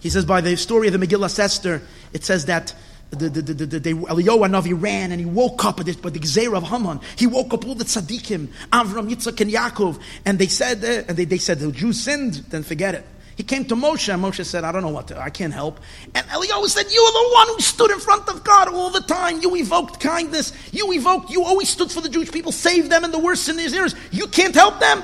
He 0.00 0.10
says 0.10 0.24
by 0.24 0.40
the 0.40 0.56
story 0.56 0.88
of 0.88 0.98
the 0.98 1.04
Megillah 1.04 1.38
Esther, 1.38 1.82
it 2.12 2.24
says 2.24 2.46
that 2.46 2.74
the, 3.10 3.28
the, 3.28 3.42
the, 3.42 3.66
the, 3.66 3.78
the 3.78 4.74
ran 4.74 5.12
and 5.12 5.20
he 5.20 5.26
woke 5.26 5.64
up 5.64 5.76
the, 5.76 5.92
by 5.94 6.10
the 6.10 6.18
Gzeir 6.18 6.56
of 6.56 6.64
Haman. 6.64 7.00
He 7.16 7.26
woke 7.26 7.54
up 7.54 7.64
all 7.66 7.74
the 7.74 7.84
tzaddikim, 7.84 8.48
Avram, 8.72 9.08
Yitzchak, 9.08 9.40
and 9.40 9.50
Yaakov, 9.50 10.00
and 10.24 10.38
they 10.38 10.48
said, 10.48 10.84
uh, 10.84 11.04
and 11.08 11.16
they, 11.16 11.24
they 11.24 11.38
said 11.38 11.60
the 11.60 11.70
Jews 11.70 12.00
sinned, 12.00 12.34
then 12.50 12.62
forget 12.62 12.94
it. 12.94 13.06
He 13.36 13.42
came 13.42 13.66
to 13.66 13.76
Moshe, 13.76 14.12
and 14.12 14.22
Moshe 14.22 14.44
said, 14.44 14.64
I 14.64 14.72
don't 14.72 14.82
know 14.82 14.88
what 14.88 15.08
to, 15.08 15.20
I 15.20 15.30
can't 15.30 15.52
help. 15.52 15.78
And 16.14 16.26
Eliyahu 16.26 16.66
said, 16.66 16.90
You 16.90 17.00
are 17.00 17.12
the 17.12 17.34
one 17.34 17.48
who 17.48 17.60
stood 17.60 17.90
in 17.90 18.00
front 18.00 18.28
of 18.28 18.42
God 18.42 18.68
all 18.72 18.90
the 18.90 19.02
time. 19.02 19.42
You 19.42 19.54
evoked 19.56 20.00
kindness. 20.00 20.52
You 20.72 20.90
evoked, 20.92 21.30
you 21.30 21.44
always 21.44 21.68
stood 21.68 21.92
for 21.92 22.00
the 22.00 22.08
Jewish 22.08 22.32
people, 22.32 22.50
saved 22.50 22.90
them 22.90 23.04
in 23.04 23.10
the 23.10 23.18
worst 23.18 23.48
in 23.50 23.56
these 23.56 23.74
years. 23.74 23.94
You 24.10 24.26
can't 24.26 24.54
help 24.54 24.80
them. 24.80 25.02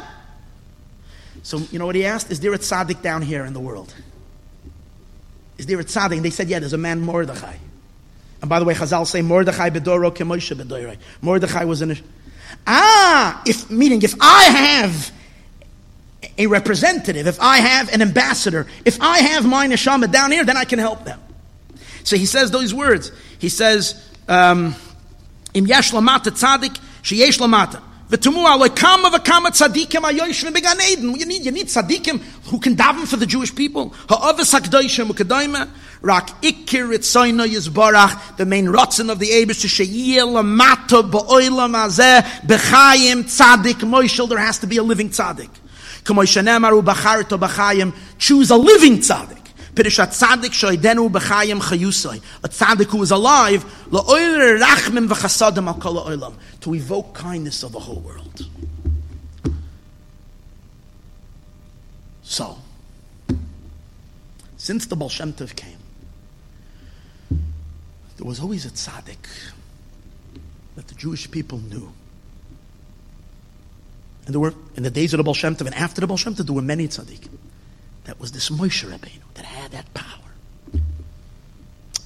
So, 1.43 1.59
you 1.71 1.79
know 1.79 1.87
what 1.87 1.95
he 1.95 2.05
asked? 2.05 2.31
Is 2.31 2.41
there 2.41 2.53
a 2.53 2.59
tzaddik 2.59 3.03
down 3.03 3.23
here 3.23 3.45
in 3.45 3.53
the 3.53 3.61
world? 3.61 3.93
Is 5.59 5.67
there 5.67 5.81
a 5.81 5.85
tzaddik? 5.85 6.17
And 6.17 6.25
they 6.25 6.31
said, 6.31 6.49
Yeah, 6.49 6.61
there's 6.61 6.73
a 6.73 6.79
man, 6.79 7.01
Mordechai. 7.01 7.57
And 8.41 8.49
by 8.49 8.59
the 8.59 8.65
way, 8.65 8.75
Chazal 8.75 9.07
say, 9.07 9.23
Mordechai 9.23 9.71
bedoro 9.71 10.15
kemoshe 10.15 10.55
bedorai. 10.57 10.99
Mordechai 11.21 11.65
was 11.65 11.81
in 11.81 11.93
a. 11.93 11.97
Ah, 12.67 13.43
if, 13.47 13.71
meaning, 13.71 14.03
if 14.03 14.15
I 14.21 14.43
have 14.45 15.13
a 16.37 16.47
representative, 16.47 17.27
if 17.27 17.41
I 17.41 17.59
have 17.59 17.93
an 17.93 18.03
ambassador, 18.03 18.67
if 18.85 19.01
I 19.01 19.19
have 19.19 19.47
my 19.47 19.67
neshama 19.67 20.11
down 20.11 20.33
here, 20.33 20.45
then 20.45 20.57
I 20.57 20.65
can 20.65 20.79
help 20.79 21.05
them. 21.05 21.21
So 22.05 22.17
he 22.17 22.27
says 22.27 22.51
those 22.51 22.75
words. 22.75 23.13
He 23.39 23.49
says, 23.49 23.95
um, 24.29 24.75
"Im 25.55 25.67
yesh 25.67 25.93
lamata 25.93 26.31
tzadik, 26.31 26.79
sheyesh 27.03 27.39
lamata." 27.39 27.81
V'tumu 28.13 28.45
alekama 28.47 29.11
v'kama 29.11 29.51
tzadikim 29.51 30.03
ayoshvim 30.03 30.53
began 30.53 30.79
Eden. 30.83 31.15
You 31.15 31.25
need, 31.25 31.47
you 31.47 31.51
need 31.51 31.69
tzadikim 31.69 32.21
who 32.51 32.61
can 32.61 32.77
daven 32.77 33.09
for 33.09 33.17
the 33.17 33.25
Jewish 33.25 33.55
people. 33.55 33.95
Ha'avas 34.07 34.53
hakdoshim 34.53 35.09
u'kedayma. 35.09 35.71
Rak 36.03 36.43
ikir 36.43 36.93
itzoyna 36.93 37.47
yizbarach. 37.47 38.37
The 38.37 38.45
main 38.45 38.67
rotzen 38.67 39.11
of 39.11 39.19
the 39.19 39.29
Abish 39.29 39.63
to 39.63 39.69
sheyir 39.69 40.27
lamata 40.27 41.03
ba'oilam 41.11 41.75
azeh 41.75 42.21
b'chayim 42.47 43.25
tzadik 43.25 43.81
moishel. 43.81 44.29
There 44.29 44.39
has 44.39 44.59
to 44.59 44.67
be 44.67 44.77
a 44.77 44.83
living 44.83 45.09
tzadik. 45.09 45.49
Choose 48.19 48.51
a 48.51 48.57
living 48.57 48.99
tzaddik. 48.99 49.42
Tzaddik 49.75 50.53
b'chayim. 51.11 52.23
A 52.45 52.49
tzaddik 52.49 52.87
who 52.87 53.03
is 53.03 53.11
alive, 53.11 53.65
rachmim 53.91 55.09
v'chasadim 55.09 55.67
al 55.67 55.75
kol 55.75 56.05
olam. 56.05 56.35
To 56.61 56.75
evoke 56.75 57.15
kindness 57.15 57.63
of 57.63 57.73
the 57.73 57.81
whole 57.81 58.01
world. 58.01 58.47
So, 62.23 62.59
since 64.57 64.87
the 64.87 64.97
Baal 64.97 65.09
Shem 65.09 65.33
Tov 65.33 65.55
came, 65.55 65.79
there 67.31 68.27
was 68.27 68.41
always 68.41 68.65
a 68.65 68.71
tzaddik 68.71 69.27
that 70.77 70.89
the 70.89 70.95
Jewish 70.95 71.31
people 71.31 71.59
knew 71.59 71.93
and 74.25 74.35
there 74.35 74.41
were, 74.41 74.55
in 74.77 74.83
the 74.83 74.91
days 74.91 75.13
of 75.15 75.19
the 75.19 75.25
Baal 75.25 75.35
Shem 75.35 75.57
Tov 75.57 75.67
and 75.67 75.75
after 75.75 76.01
the 76.01 76.07
Baal 76.07 76.17
Shem 76.17 76.35
Tov, 76.35 76.47
there 76.47 76.55
were 76.55 76.63
many 76.63 76.87
tzaddikim. 76.89 77.29
That 78.05 78.21
was 78.21 78.33
this 78.33 78.51
Moshe 78.51 78.85
Rabbeinu 78.85 79.23
that 79.35 79.45
had 79.45 79.71
that 79.73 79.93
power. 79.95 80.83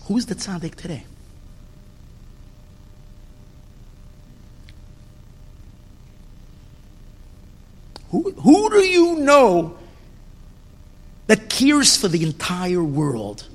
Who's 0.04 0.26
the 0.26 0.34
tzaddik 0.34 0.74
today? 0.74 1.04
Who, 8.10 8.30
who 8.32 8.70
do 8.70 8.84
you 8.84 9.16
know 9.16 9.76
that 11.26 11.50
cares 11.50 11.96
for 11.96 12.08
the 12.08 12.22
entire 12.22 12.84
world 12.84 13.48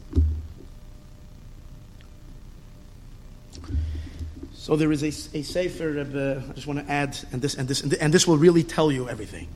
So 4.61 4.75
there 4.75 4.91
is 4.91 5.01
a, 5.01 5.07
a 5.37 5.41
sefer. 5.41 5.99
Uh, 5.99 6.49
I 6.49 6.53
just 6.53 6.67
want 6.67 6.85
to 6.85 6.89
add, 6.89 7.17
and 7.31 7.41
this 7.41 7.55
and 7.55 7.67
this 7.67 7.81
and 7.81 8.13
this 8.13 8.27
will 8.27 8.37
really 8.37 8.63
tell 8.63 8.91
you 8.91 9.09
everything. 9.09 9.47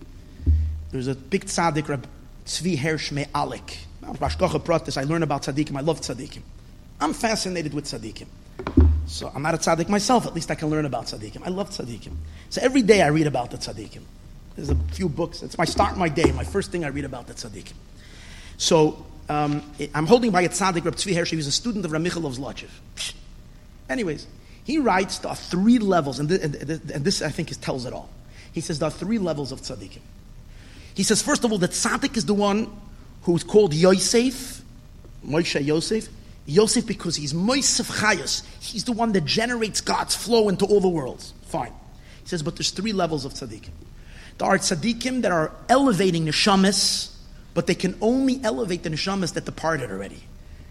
There's 0.92 1.08
a 1.08 1.14
big 1.14 1.46
tzaddik, 1.46 1.88
Reb 1.88 2.08
Tzvi 2.46 2.78
Hersh 2.78 3.12
Me'alek. 3.12 3.78
I 4.04 5.04
learn 5.04 5.24
about 5.24 5.42
tzaddikim. 5.44 5.76
I 5.76 5.82
love 5.82 6.02
tzaddikim. 6.02 6.42
I'm 7.02 7.14
fascinated 7.14 7.74
with 7.74 7.86
tzaddikim. 7.86 8.28
So 9.08 9.32
I'm 9.34 9.42
not 9.42 9.54
a 9.54 9.58
tzaddik 9.58 9.90
myself. 9.90 10.26
At 10.26 10.34
least 10.34 10.52
I 10.52 10.56
can 10.56 10.70
learn 10.70 10.86
about 10.86 11.06
tzaddikim. 11.06 11.46
I 11.46 11.50
love 11.50 11.70
tzaddikim. 11.70 12.14
So 12.50 12.62
every 12.62 12.82
day 12.82 13.02
I 13.02 13.08
read 13.08 13.28
about 13.28 13.52
the 13.52 13.58
tzaddikim. 13.58 14.02
There's 14.56 14.70
a 14.70 14.76
few 14.94 15.10
books. 15.10 15.44
It's 15.44 15.58
my 15.58 15.66
start 15.66 15.98
my 15.98 16.08
day. 16.08 16.32
My 16.32 16.44
first 16.44 16.72
thing 16.72 16.86
I 16.86 16.88
read 16.88 17.06
about 17.06 17.28
the 17.28 17.34
tzaddikim. 17.34 17.74
So 18.58 19.06
um, 19.28 19.62
I'm 19.94 20.06
holding 20.06 20.32
by 20.32 20.42
a 20.44 20.50
tzaddik, 20.50 20.86
Reb 20.86 20.96
Tzvi 20.96 21.14
Hersh. 21.14 21.30
He 21.30 21.36
was 21.36 21.48
a 21.48 21.52
student 21.52 21.84
of 21.86 21.92
Ramichal 21.92 22.26
of 22.26 22.34
Zlochev. 22.38 22.70
Anyways, 23.90 24.28
he 24.64 24.78
writes 24.78 25.20
there 25.20 25.32
are 25.32 25.36
three 25.36 25.80
levels, 25.80 26.20
and, 26.20 26.32
and, 26.32 26.56
and 26.56 27.06
this 27.06 27.22
I 27.22 27.30
think 27.30 27.50
tells 27.62 27.86
it 27.86 27.94
all. 27.94 28.10
He 28.54 28.62
says 28.62 28.80
there 28.80 28.88
are 28.88 28.92
three 28.92 29.20
levels 29.20 29.52
of 29.52 29.62
tzaddikim. 29.62 30.02
He 30.96 31.04
says, 31.04 31.22
first 31.22 31.44
of 31.44 31.52
all, 31.52 31.58
that 31.60 31.72
tzaddik 31.72 32.18
is 32.18 32.26
the 32.26 32.34
one 32.34 32.72
who's 33.24 33.44
called 33.44 33.74
Yosef, 33.74 34.62
Moshe 35.26 35.64
Yosef. 35.64 36.08
Yosef 36.48 36.86
because 36.86 37.16
he's 37.16 37.34
Moisef 37.34 37.92
Chayos. 37.92 38.44
He's 38.62 38.84
the 38.86 38.92
one 38.92 39.12
that 39.14 39.26
generates 39.26 39.82
God's 39.82 40.16
flow 40.16 40.48
into 40.50 40.66
all 40.66 40.80
the 40.80 40.90
worlds. 40.90 41.34
Fine. 41.48 41.74
He 42.22 42.30
says, 42.30 42.44
but 42.44 42.56
there's 42.56 42.72
three 42.72 42.94
levels 42.94 43.26
of 43.26 43.34
tzaddikim. 43.34 43.70
There 44.38 44.48
are 44.48 44.58
tzaddikim 44.58 45.22
that 45.24 45.32
are 45.32 45.52
elevating 45.70 46.26
neshamas, 46.26 47.14
but 47.54 47.68
they 47.68 47.76
can 47.76 47.98
only 48.02 48.40
elevate 48.44 48.84
the 48.84 48.90
neshamas 48.90 49.34
that 49.34 49.46
departed 49.46 49.92
already. 49.92 50.22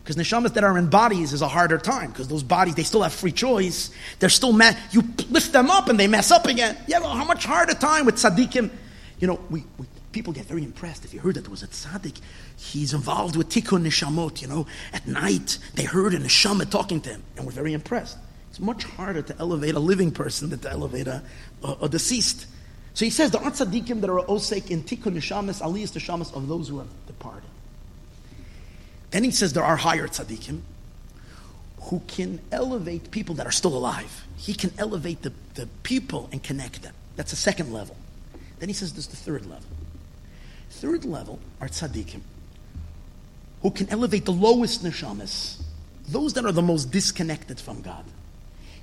Because 0.02 0.16
neshamas 0.16 0.54
that 0.54 0.64
are 0.64 0.76
in 0.76 0.88
bodies 0.88 1.32
is 1.32 1.40
a 1.42 1.48
harder 1.48 1.78
time 1.78 2.10
because 2.10 2.28
those 2.28 2.42
bodies 2.42 2.74
they 2.74 2.82
still 2.82 3.02
have 3.02 3.12
free 3.12 3.32
choice. 3.32 3.90
They're 4.18 4.28
still 4.28 4.52
mad. 4.52 4.76
You 4.92 5.02
lift 5.30 5.52
them 5.52 5.70
up 5.70 5.88
and 5.88 5.98
they 5.98 6.08
mess 6.08 6.30
up 6.30 6.46
again. 6.46 6.76
Yeah, 6.86 7.00
well, 7.00 7.14
how 7.14 7.24
much 7.24 7.46
harder 7.46 7.74
time 7.74 8.04
with 8.04 8.16
tzaddikim? 8.16 8.70
You 9.18 9.28
know, 9.28 9.40
we, 9.48 9.64
we, 9.78 9.86
people 10.14 10.32
get 10.32 10.46
very 10.46 10.62
impressed 10.62 11.04
if 11.04 11.12
you 11.12 11.20
heard 11.20 11.34
that 11.34 11.48
was 11.48 11.62
a 11.62 11.66
tzaddik. 11.66 12.18
He's 12.56 12.94
involved 12.94 13.36
with 13.36 13.48
tikkun 13.50 13.84
neshamot. 13.84 14.40
You 14.40 14.48
know, 14.48 14.66
at 14.92 15.06
night 15.06 15.58
they 15.74 15.84
heard 15.84 16.14
a 16.14 16.18
neshama 16.18 16.70
talking 16.70 17.00
to 17.02 17.10
him, 17.10 17.22
and 17.36 17.44
we're 17.44 17.52
very 17.52 17.74
impressed. 17.74 18.16
It's 18.48 18.60
much 18.60 18.84
harder 18.84 19.20
to 19.22 19.36
elevate 19.40 19.74
a 19.74 19.80
living 19.80 20.12
person 20.12 20.50
than 20.50 20.60
to 20.60 20.70
elevate 20.70 21.08
a, 21.08 21.22
a, 21.64 21.76
a 21.82 21.88
deceased. 21.88 22.46
So 22.94 23.04
he 23.04 23.10
says 23.10 23.32
there 23.32 23.42
are 23.42 23.50
tzaddikim 23.50 24.00
that 24.00 24.08
are 24.08 24.20
osek 24.20 24.70
in 24.70 24.84
tikkun 24.84 25.14
neshamas, 25.16 25.60
aliyas 25.60 25.92
neshamas 25.92 26.32
of 26.32 26.46
those 26.46 26.68
who 26.68 26.78
have 26.78 26.88
departed. 27.08 27.50
Then 29.10 29.24
he 29.24 29.32
says 29.32 29.52
there 29.52 29.64
are 29.64 29.76
higher 29.76 30.06
tzaddikim 30.06 30.60
who 31.90 32.00
can 32.06 32.40
elevate 32.52 33.10
people 33.10 33.34
that 33.34 33.46
are 33.46 33.52
still 33.52 33.76
alive. 33.76 34.24
He 34.36 34.54
can 34.54 34.72
elevate 34.78 35.22
the, 35.22 35.32
the 35.54 35.66
people 35.82 36.28
and 36.30 36.40
connect 36.42 36.82
them. 36.82 36.94
That's 37.16 37.30
the 37.32 37.36
second 37.36 37.72
level. 37.72 37.96
Then 38.60 38.68
he 38.68 38.72
says 38.72 38.92
there's 38.92 39.08
the 39.08 39.16
third 39.16 39.44
level. 39.46 39.66
Third 40.84 41.06
level 41.06 41.38
are 41.62 41.68
tzaddikim 41.68 42.20
who 43.62 43.70
can 43.70 43.88
elevate 43.88 44.26
the 44.26 44.32
lowest 44.32 44.84
neshamas, 44.84 45.62
those 46.06 46.34
that 46.34 46.44
are 46.44 46.52
the 46.52 46.60
most 46.60 46.90
disconnected 46.90 47.58
from 47.58 47.80
God. 47.80 48.04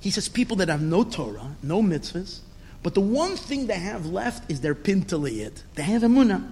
He 0.00 0.10
says 0.10 0.28
people 0.28 0.56
that 0.56 0.68
have 0.68 0.82
no 0.82 1.04
Torah, 1.04 1.54
no 1.62 1.80
mitzvahs, 1.80 2.40
but 2.82 2.94
the 2.94 3.00
one 3.00 3.36
thing 3.36 3.68
they 3.68 3.78
have 3.78 4.06
left 4.06 4.50
is 4.50 4.60
their 4.62 4.74
pintele 4.74 5.32
Yid. 5.32 5.62
They 5.76 5.84
have 5.84 6.02
emunah. 6.02 6.50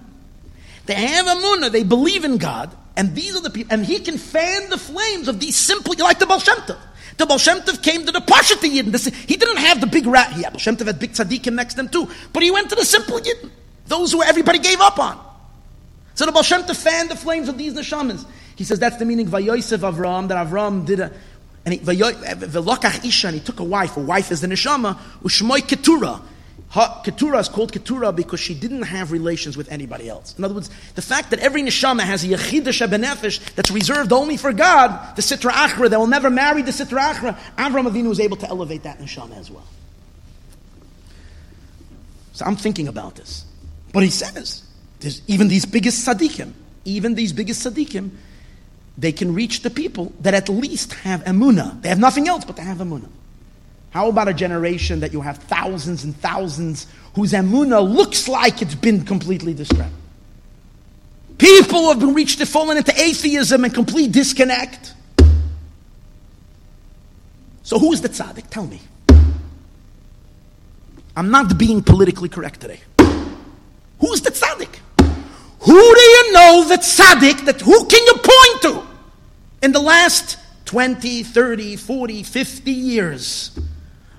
They 0.85 0.93
have 0.93 1.25
emunah. 1.25 1.69
They 1.69 1.83
believe 1.83 2.23
in 2.23 2.37
God, 2.37 2.73
and 2.95 3.13
these 3.13 3.35
are 3.35 3.41
the 3.41 3.49
people, 3.49 3.73
and 3.73 3.85
he 3.85 3.99
can 3.99 4.17
fan 4.17 4.69
the 4.69 4.77
flames 4.77 5.27
of 5.27 5.41
these 5.41 5.57
simple, 5.57 5.93
like 5.99 6.19
the 6.19 6.27
Baal 6.27 6.39
The 6.39 7.25
Baal 7.25 7.39
came 7.79 8.05
to 8.05 8.11
the 8.13 8.21
Pashat 8.21 8.61
Yidden. 8.61 9.13
He 9.27 9.35
didn't 9.35 9.57
have 9.57 9.81
the 9.81 9.87
big 9.87 10.05
rat. 10.05 10.31
Yeah, 10.37 10.51
Baal 10.51 10.61
had 10.63 10.97
big 10.97 11.11
tzaddikim 11.11 11.55
next 11.55 11.73
to 11.73 11.81
him 11.81 11.89
too. 11.89 12.07
But 12.31 12.41
he 12.41 12.51
went 12.51 12.69
to 12.69 12.75
the 12.75 12.85
simple 12.85 13.19
Yidden. 13.19 13.49
Those 13.87 14.13
who 14.13 14.23
everybody 14.23 14.59
gave 14.59 14.79
up 14.79 14.97
on. 14.97 15.30
So 16.13 16.25
the 16.25 16.31
Baal 16.31 16.43
Tov 16.43 16.75
fanned 16.75 17.09
the 17.09 17.15
flames 17.15 17.47
of 17.49 17.57
these 17.57 17.73
neshamas. 17.73 18.25
He 18.55 18.63
says 18.63 18.79
that's 18.79 18.97
the 18.97 19.05
meaning 19.05 19.27
Vayosef 19.27 19.79
Avram, 19.79 20.27
that 20.27 20.47
Avram 20.47 20.85
did 20.85 20.99
a, 20.99 21.11
and 21.65 21.73
he, 21.73 21.79
Velokach 21.79 23.05
Isha, 23.05 23.27
and 23.27 23.35
he 23.35 23.41
took 23.41 23.59
a 23.59 23.63
wife. 23.63 23.97
A 23.97 23.99
wife 23.99 24.31
is 24.31 24.41
the 24.41 24.47
neshama, 24.47 24.97
Ushmoy 25.23 25.67
Keturah. 25.67 26.21
Keturah 27.03 27.39
is 27.39 27.49
called 27.49 27.73
Keturah 27.73 28.13
because 28.13 28.39
she 28.39 28.55
didn't 28.55 28.83
have 28.83 29.11
relations 29.11 29.57
with 29.57 29.69
anybody 29.71 30.07
else. 30.07 30.33
In 30.37 30.43
other 30.45 30.53
words, 30.53 30.69
the 30.95 31.01
fact 31.01 31.31
that 31.31 31.39
every 31.39 31.61
neshama 31.61 32.01
has 32.01 32.23
a 32.23 32.27
Yechidah 32.27 32.63
Shebenefesh 32.63 33.55
that's 33.55 33.69
reserved 33.71 34.13
only 34.13 34.37
for 34.37 34.53
God, 34.53 35.15
the 35.17 35.21
Sitra 35.21 35.51
Achra, 35.51 35.89
that 35.89 35.99
will 35.99 36.07
never 36.07 36.29
marry 36.29 36.61
the 36.61 36.71
Sitra 36.71 37.13
Achra, 37.13 37.37
Avram 37.57 37.91
Avinu 37.91 38.07
was 38.07 38.21
able 38.21 38.37
to 38.37 38.47
elevate 38.47 38.83
that 38.83 38.99
neshama 38.99 39.37
as 39.37 39.51
well. 39.51 39.67
So 42.31 42.45
I'm 42.45 42.55
thinking 42.55 42.87
about 42.87 43.15
this. 43.15 43.43
But 43.91 44.03
he 44.03 44.09
says, 44.09 44.63
there's 45.01 45.21
even 45.27 45.47
these 45.47 45.65
biggest 45.65 46.07
tzaddikim, 46.07 46.53
even 46.85 47.15
these 47.15 47.33
biggest 47.33 47.65
tzaddikim, 47.65 48.11
they 48.97 49.11
can 49.11 49.33
reach 49.33 49.61
the 49.61 49.69
people 49.69 50.13
that 50.21 50.33
at 50.33 50.49
least 50.49 50.93
have 50.93 51.23
emuna. 51.23 51.81
They 51.81 51.89
have 51.89 51.99
nothing 51.99 52.27
else, 52.27 52.45
but 52.45 52.55
they 52.55 52.63
have 52.63 52.77
emuna. 52.77 53.07
How 53.91 54.07
about 54.07 54.27
a 54.27 54.33
generation 54.33 55.01
that 55.01 55.11
you 55.11 55.21
have 55.21 55.37
thousands 55.37 56.03
and 56.03 56.15
thousands 56.15 56.87
whose 57.15 57.33
emuna 57.33 57.81
looks 57.87 58.27
like 58.27 58.61
it's 58.61 58.75
been 58.75 59.03
completely 59.05 59.53
destroyed? 59.53 59.91
People 61.37 61.89
have 61.89 61.99
been 61.99 62.13
reached, 62.13 62.39
have 62.39 62.47
fallen 62.47 62.77
into 62.77 62.93
atheism 62.99 63.65
and 63.65 63.73
complete 63.73 64.11
disconnect. 64.11 64.93
So 67.63 67.79
who 67.79 67.91
is 67.91 68.01
the 68.01 68.09
tzaddik? 68.09 68.49
Tell 68.49 68.67
me. 68.67 68.79
I'm 71.15 71.31
not 71.31 71.57
being 71.57 71.81
politically 71.81 72.29
correct 72.29 72.61
today. 72.61 72.79
Who's 73.99 74.21
the 74.21 74.31
tzaddik? 74.31 74.79
Who 75.61 75.73
do 75.73 76.01
you 76.01 76.33
know 76.33 76.65
that 76.69 76.81
tzaddik, 76.81 77.45
that 77.45 77.61
who 77.61 77.85
can 77.85 78.05
you 78.05 78.13
point 78.15 78.61
to 78.63 78.87
in 79.61 79.71
the 79.71 79.79
last 79.79 80.39
20, 80.65 81.21
30, 81.21 81.75
40, 81.75 82.23
50 82.23 82.71
years? 82.71 83.59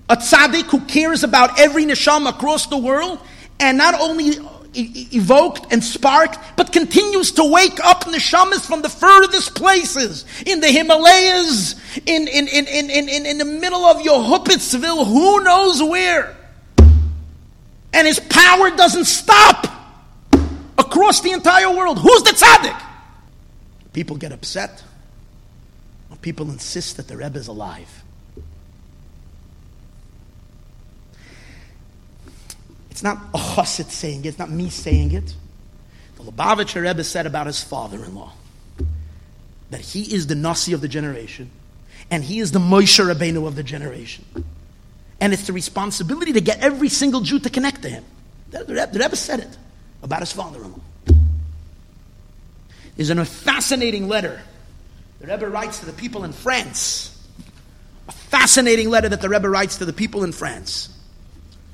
A 0.08 0.16
tzaddik 0.16 0.64
who 0.66 0.80
cares 0.82 1.24
about 1.24 1.58
every 1.58 1.84
neshama 1.84 2.30
across 2.30 2.66
the 2.66 2.78
world 2.78 3.18
and 3.58 3.76
not 3.76 4.00
only 4.00 4.38
evoked 4.74 5.72
and 5.72 5.82
sparked, 5.82 6.38
but 6.56 6.70
continues 6.70 7.32
to 7.32 7.44
wake 7.44 7.84
up 7.84 8.04
neshamas 8.04 8.64
from 8.64 8.82
the 8.82 8.88
furthest 8.88 9.56
places 9.56 10.24
in 10.46 10.60
the 10.60 10.68
Himalayas, 10.68 11.74
in, 12.06 12.28
in, 12.28 12.46
in, 12.46 12.68
in, 12.68 12.90
in, 12.90 13.26
in 13.26 13.38
the 13.38 13.44
middle 13.44 13.84
of 13.84 13.98
Yehupitzville, 13.98 15.06
who 15.06 15.42
knows 15.42 15.82
where. 15.82 16.36
And 17.92 18.06
his 18.06 18.20
power 18.20 18.70
doesn't 18.70 19.06
stop 19.06 19.81
across 20.78 21.20
the 21.20 21.30
entire 21.30 21.70
world. 21.70 21.98
Who's 21.98 22.22
the 22.22 22.30
tzaddik? 22.30 22.80
People 23.92 24.16
get 24.16 24.32
upset 24.32 24.82
when 26.08 26.18
people 26.18 26.50
insist 26.50 26.96
that 26.96 27.08
the 27.08 27.16
Rebbe 27.16 27.38
is 27.38 27.48
alive. 27.48 28.02
It's 32.90 33.02
not 33.02 33.18
a 33.34 33.38
chassid 33.38 33.90
saying 33.90 34.24
it, 34.24 34.28
it's 34.28 34.38
not 34.38 34.50
me 34.50 34.70
saying 34.70 35.12
it. 35.12 35.34
The 36.16 36.24
Lubavitcher 36.24 36.82
Rebbe 36.82 37.04
said 37.04 37.26
about 37.26 37.46
his 37.46 37.62
father-in-law 37.62 38.32
that 39.70 39.80
he 39.80 40.14
is 40.14 40.26
the 40.26 40.34
Nasi 40.34 40.74
of 40.74 40.82
the 40.82 40.88
generation, 40.88 41.50
and 42.10 42.22
he 42.22 42.38
is 42.38 42.52
the 42.52 42.58
Moshe 42.58 43.02
Rabbeinu 43.02 43.46
of 43.46 43.56
the 43.56 43.62
generation. 43.62 44.24
And 45.20 45.32
it's 45.32 45.46
the 45.46 45.52
responsibility 45.52 46.32
to 46.34 46.40
get 46.40 46.60
every 46.60 46.88
single 46.88 47.22
Jew 47.22 47.38
to 47.40 47.48
connect 47.48 47.82
to 47.82 47.88
him. 47.88 48.04
The 48.50 48.64
Rebbe, 48.66 48.88
the 48.92 48.98
Rebbe 48.98 49.16
said 49.16 49.40
it 49.40 49.56
about 50.02 50.20
his 50.20 50.32
father-in-law. 50.32 50.80
There's 52.96 53.10
a 53.10 53.24
fascinating 53.24 54.08
letter 54.08 54.42
the 55.22 55.28
Rebbe 55.28 55.48
writes 55.48 55.78
to 55.78 55.86
the 55.86 55.92
people 55.92 56.24
in 56.24 56.32
France. 56.32 57.16
A 58.08 58.12
fascinating 58.12 58.90
letter 58.90 59.08
that 59.08 59.20
the 59.20 59.28
Rebbe 59.28 59.48
writes 59.48 59.78
to 59.78 59.84
the 59.84 59.92
people 59.92 60.24
in 60.24 60.32
France. 60.32 60.88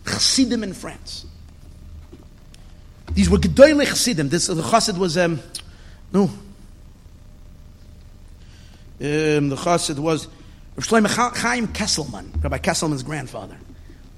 Chassidim 0.05 0.63
in 0.63 0.75
France. 0.75 1.25
These 3.13 3.31
were 3.31 3.39
Gedoyle 3.39 3.87
Chassidim. 3.87 4.29
This, 4.29 4.49
the 4.49 4.57
Chassid 4.57 4.99
was, 4.99 5.17
um, 5.17 5.41
no. 6.13 6.25
Um, 6.25 6.29
the 9.49 9.57
Chassid 9.57 9.99
was 9.99 10.29
Chaim 10.79 11.69
Kesselman, 11.69 12.43
Rabbi 12.43 12.59
Kesselman's 12.59 13.03
grandfather. 13.03 13.57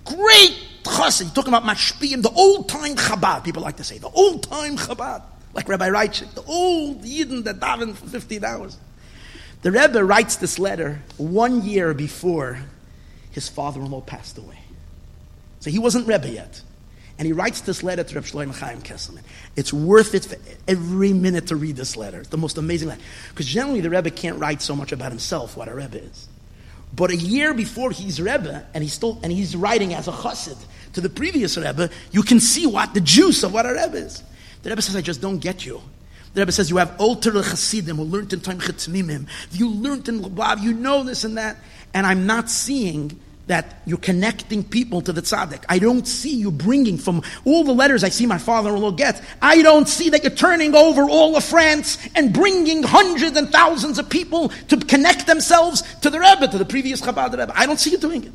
Great 0.05 0.59
Chassid. 0.85 1.35
Talking 1.35 1.52
about 1.52 1.65
Mashpiyim, 1.65 2.23
the 2.23 2.31
old 2.31 2.69
time 2.69 2.97
Chabad, 2.97 3.44
people 3.44 3.62
like 3.62 3.77
to 3.77 3.85
say. 3.85 3.98
The 3.98 4.09
old 4.09 4.43
time 4.43 4.77
Chabad. 4.77 5.23
Like 5.52 5.69
Rabbi 5.69 5.89
Reichik, 5.89 6.35
the 6.35 6.44
old 6.44 7.02
Yidden 7.02 7.44
that 7.44 7.59
davened 7.59 7.97
for 7.97 8.07
15 8.07 8.44
hours. 8.44 8.78
The 9.62 9.73
Rebbe 9.73 10.02
writes 10.05 10.36
this 10.36 10.59
letter 10.59 11.02
one 11.16 11.62
year 11.62 11.93
before 11.93 12.61
his 13.32 13.48
father 13.48 13.81
in 13.81 13.90
law 13.90 14.01
passed 14.01 14.39
away. 14.39 14.59
So 15.59 15.70
he 15.70 15.78
wasn't 15.78 16.07
Rebbe 16.07 16.28
yet. 16.28 16.62
And 17.19 17.27
he 17.27 17.35
writes 17.35 17.61
this 17.61 17.82
letter 17.82 18.02
to 18.02 18.15
Reb 18.15 18.24
Shlomo 18.24 18.59
Chaim 18.59 18.81
Kesselman. 18.81 19.20
It's 19.55 19.74
worth 19.74 20.15
it 20.15 20.24
for 20.24 20.36
every 20.66 21.12
minute 21.12 21.48
to 21.48 21.57
read 21.57 21.77
this 21.77 21.94
letter. 21.94 22.20
It's 22.20 22.31
the 22.31 22.39
most 22.39 22.57
amazing 22.57 22.89
letter. 22.89 23.02
Because 23.28 23.44
generally 23.44 23.82
the 23.82 23.90
Rebbe 23.90 24.11
can't 24.11 24.39
write 24.39 24.62
so 24.62 24.74
much 24.74 24.93
about 24.93 25.11
himself, 25.11 25.55
what 25.55 25.69
a 25.69 25.74
Rebbe 25.74 26.02
is. 26.02 26.28
But 27.01 27.12
a 27.12 27.16
year 27.16 27.55
before 27.55 27.93
he's 27.93 28.20
Rebbe, 28.20 28.66
and 28.74 28.85
he's 28.85 28.93
still 28.93 29.18
and 29.22 29.32
he's 29.32 29.56
writing 29.56 29.94
as 29.94 30.06
a 30.06 30.12
chassid 30.12 30.59
to 30.93 31.01
the 31.01 31.09
previous 31.09 31.56
Rebbe, 31.56 31.89
you 32.12 32.22
can 32.22 32.40
see 32.40 32.66
what 32.66 32.93
the 32.93 33.01
juice 33.01 33.43
of 33.43 33.55
what 33.55 33.64
a 33.64 33.70
Rebbe 33.70 33.97
is. 33.97 34.22
The 34.62 34.68
Rebbe 34.68 34.82
says, 34.82 34.97
I 34.97 35.01
just 35.01 35.22
don't 35.22 35.39
get 35.39 35.64
you. 35.64 35.81
The 36.35 36.43
Rebbe 36.43 36.52
says, 36.52 36.68
you 36.68 36.77
have 36.77 36.94
Alter 37.01 37.32
Chassidim 37.32 37.97
who 37.97 38.02
learned 38.02 38.35
in 38.35 38.40
Tomchei 38.40 38.74
Temimim. 38.74 39.28
You 39.51 39.70
learned 39.70 40.10
in 40.10 40.20
Lubab, 40.20 40.62
you 40.62 40.74
know 40.74 41.02
this 41.02 41.24
and 41.24 41.39
that. 41.39 41.56
And 41.94 42.06
I'm 42.06 42.27
not 42.27 42.51
seeing 42.51 43.18
that 43.51 43.82
you're 43.85 43.98
connecting 43.98 44.62
people 44.62 45.02
to 45.02 45.12
the 45.12 45.20
tzaddik. 45.20 45.64
I 45.68 45.81
don't 45.81 46.06
see 46.06 46.36
you 46.36 46.52
bringing 46.52 46.97
from 46.97 47.20
all 47.44 47.64
the 47.64 47.72
letters 47.72 48.05
I 48.05 48.09
see 48.09 48.24
my 48.24 48.39
father-in-law 48.39 48.93
get. 48.93 49.20
I 49.43 49.60
don't 49.60 49.89
see 49.89 50.10
that 50.10 50.22
you're 50.22 50.31
turning 50.31 50.77
over 50.77 51.02
all 51.02 51.36
of 51.36 51.43
France 51.43 51.98
and 52.14 52.32
bringing 52.32 52.85
hundreds 52.85 53.36
and 53.36 53.51
thousands 53.51 53.98
of 53.98 54.09
people 54.09 54.51
to 54.68 54.77
connect 54.77 55.27
themselves 55.27 55.82
to 56.02 56.10
the 56.10 56.20
Rebbe, 56.20 56.47
to 56.47 56.59
the 56.59 56.64
previous 56.64 57.01
Chabad 57.01 57.32
Rebbe. 57.32 57.52
I 57.56 57.66
don't 57.66 57.81
see 57.81 57.90
you 57.90 57.98
doing 57.98 58.22
it. 58.22 58.32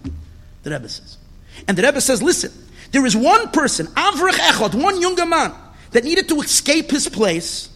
The 0.63 0.71
Rebbe 0.71 0.89
says. 0.89 1.17
And 1.65 1.77
the 1.77 1.83
Rebbe 1.83 2.01
says, 2.01 2.21
listen, 2.21 2.51
there 2.91 3.05
is 3.05 3.15
one 3.15 3.51
person, 3.51 3.87
Avrich 3.87 4.33
Echot, 4.33 4.75
one 4.75 4.99
younger 5.01 5.25
man, 5.25 5.53
that 5.91 6.03
needed 6.03 6.27
to 6.27 6.41
escape 6.41 6.91
his 6.91 7.07
place. 7.07 7.69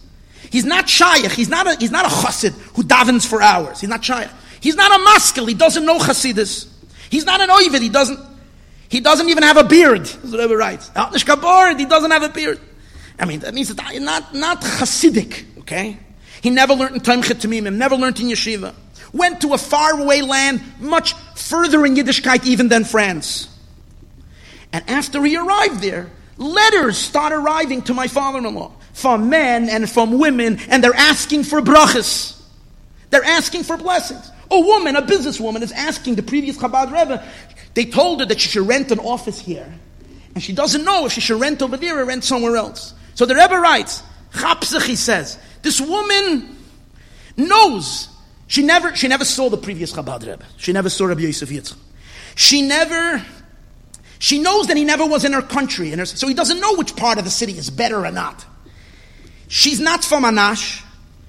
He's 0.50 0.66
not 0.66 0.90
shaykh. 0.90 1.30
He's 1.32 1.48
not 1.48 1.66
a, 1.66 1.76
he's 1.76 1.90
not 1.90 2.04
a 2.04 2.08
chassid 2.08 2.52
who 2.76 2.82
davens 2.82 3.26
for 3.26 3.40
hours. 3.40 3.80
He's 3.80 3.88
not 3.88 4.04
shaykh. 4.04 4.28
He's 4.60 4.76
not 4.76 4.94
a 4.94 5.02
maskil. 5.04 5.46
He 5.46 5.54
doesn't 5.54 5.86
know 5.86 5.98
chassidus. 5.98 6.69
He's 7.10 7.26
not 7.26 7.42
an 7.42 7.50
oivid. 7.50 7.82
He 7.82 7.90
doesn't, 7.90 8.18
he 8.88 9.00
doesn't 9.00 9.28
even 9.28 9.42
have 9.42 9.58
a 9.58 9.64
beard. 9.64 10.06
That's 10.06 10.32
what 10.32 10.40
Rebbe 10.40 10.56
writes. 10.56 10.88
He 10.88 11.84
doesn't 11.84 12.10
have 12.10 12.22
a 12.22 12.30
beard. 12.30 12.58
I 13.18 13.26
mean, 13.26 13.40
that 13.40 13.52
means 13.52 13.74
that 13.74 14.00
not, 14.00 14.34
not 14.34 14.62
Hasidic, 14.62 15.58
okay? 15.58 15.98
He 16.40 16.48
never 16.48 16.72
learned 16.72 16.94
in 16.94 17.00
Tomchei 17.02 17.34
Temimim, 17.34 17.74
never 17.74 17.96
learned 17.96 18.18
in 18.20 18.28
yeshiva. 18.28 18.72
Went 19.12 19.42
to 19.42 19.52
a 19.52 19.58
faraway 19.58 20.22
land, 20.22 20.62
much 20.78 21.12
further 21.34 21.84
in 21.84 21.96
Yiddishkeit 21.96 22.46
even 22.46 22.68
than 22.68 22.84
France. 22.84 23.48
And 24.72 24.88
after 24.88 25.22
he 25.24 25.36
arrived 25.36 25.82
there, 25.82 26.10
letters 26.38 26.96
start 26.96 27.32
arriving 27.32 27.82
to 27.82 27.92
my 27.92 28.06
father-in-law 28.06 28.72
from 28.92 29.28
men 29.28 29.68
and 29.68 29.90
from 29.90 30.18
women, 30.18 30.58
and 30.68 30.82
they're 30.82 30.94
asking 30.94 31.42
for 31.44 31.60
brachas. 31.60 32.40
They're 33.10 33.24
asking 33.24 33.64
for 33.64 33.76
blessings. 33.76 34.30
A 34.50 34.60
woman, 34.60 34.96
a 34.96 35.02
businesswoman, 35.02 35.62
is 35.62 35.72
asking 35.72 36.16
the 36.16 36.22
previous 36.22 36.56
Chabad 36.56 36.92
Rebbe, 36.92 37.24
they 37.74 37.84
told 37.84 38.20
her 38.20 38.26
that 38.26 38.40
she 38.40 38.48
should 38.48 38.66
rent 38.66 38.90
an 38.90 38.98
office 38.98 39.38
here. 39.38 39.72
And 40.34 40.42
she 40.42 40.52
doesn't 40.52 40.84
know 40.84 41.06
if 41.06 41.12
she 41.12 41.20
should 41.20 41.40
rent 41.40 41.62
over 41.62 41.76
there 41.76 42.00
or 42.00 42.04
rent 42.04 42.24
somewhere 42.24 42.56
else. 42.56 42.94
So 43.14 43.26
the 43.26 43.34
Rebbe 43.34 43.58
writes, 43.58 44.02
Chapsach, 44.32 44.82
he 44.82 44.96
says, 44.96 45.38
this 45.62 45.80
woman 45.80 46.56
knows. 47.36 48.08
She 48.46 48.62
never, 48.62 48.94
she 48.96 49.06
never 49.08 49.24
saw 49.24 49.48
the 49.48 49.56
previous 49.56 49.92
Chabad 49.92 50.20
Rebbe. 50.20 50.44
She 50.56 50.72
never 50.72 50.90
saw 50.90 51.06
Rabbi 51.06 51.22
Yosef 51.22 51.48
Yitzchak. 51.48 51.76
She 52.34 52.62
never, 52.62 53.24
she 54.18 54.40
knows 54.40 54.66
that 54.68 54.76
he 54.76 54.84
never 54.84 55.06
was 55.06 55.24
in 55.24 55.32
her 55.32 55.42
country. 55.42 55.92
In 55.92 55.98
her, 55.98 56.06
so 56.06 56.26
he 56.26 56.34
doesn't 56.34 56.60
know 56.60 56.74
which 56.74 56.96
part 56.96 57.18
of 57.18 57.24
the 57.24 57.30
city 57.30 57.52
is 57.52 57.70
better 57.70 58.04
or 58.04 58.10
not. 58.10 58.44
She's 59.48 59.80
not 59.80 60.04
from 60.04 60.24
Anash. 60.24 60.84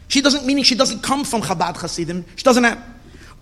She 0.07 0.21
doesn't, 0.21 0.45
meaning 0.45 0.63
she 0.63 0.75
doesn't 0.75 1.01
come 1.01 1.23
from 1.23 1.41
Chabad 1.41 1.77
Hasidim. 1.77 2.25
She 2.35 2.43
doesn't 2.43 2.63
have, 2.63 2.83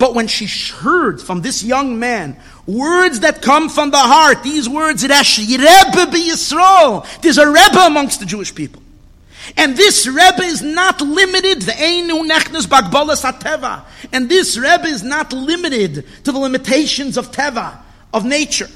but 0.00 0.14
when 0.14 0.28
she 0.28 0.46
heard 0.76 1.20
from 1.20 1.42
this 1.42 1.62
young 1.62 1.98
man 1.98 2.34
words 2.66 3.20
that 3.20 3.42
come 3.42 3.68
from 3.68 3.90
the 3.90 3.98
heart, 3.98 4.42
these 4.42 4.66
words, 4.66 5.02
Rebbe 5.02 5.12
Yisrael, 5.12 7.06
there's 7.20 7.36
a 7.36 7.46
Rebbe 7.46 7.78
amongst 7.80 8.18
the 8.18 8.24
Jewish 8.24 8.54
people. 8.54 8.82
And 9.58 9.76
this 9.76 10.06
Rebbe 10.06 10.40
is 10.40 10.62
not 10.62 11.02
limited, 11.02 11.60
the 11.60 11.74
Einu 11.74 12.26
Nechnes 12.26 12.66
Bagbolas 12.66 13.30
Teva. 13.40 13.84
And 14.10 14.30
this 14.30 14.56
Rebbe 14.56 14.86
is 14.86 15.02
not 15.02 15.34
limited 15.34 16.06
to 16.24 16.32
the 16.32 16.38
limitations 16.38 17.18
of 17.18 17.30
Teva, 17.30 17.78
of 18.14 18.24
nature. 18.24 18.68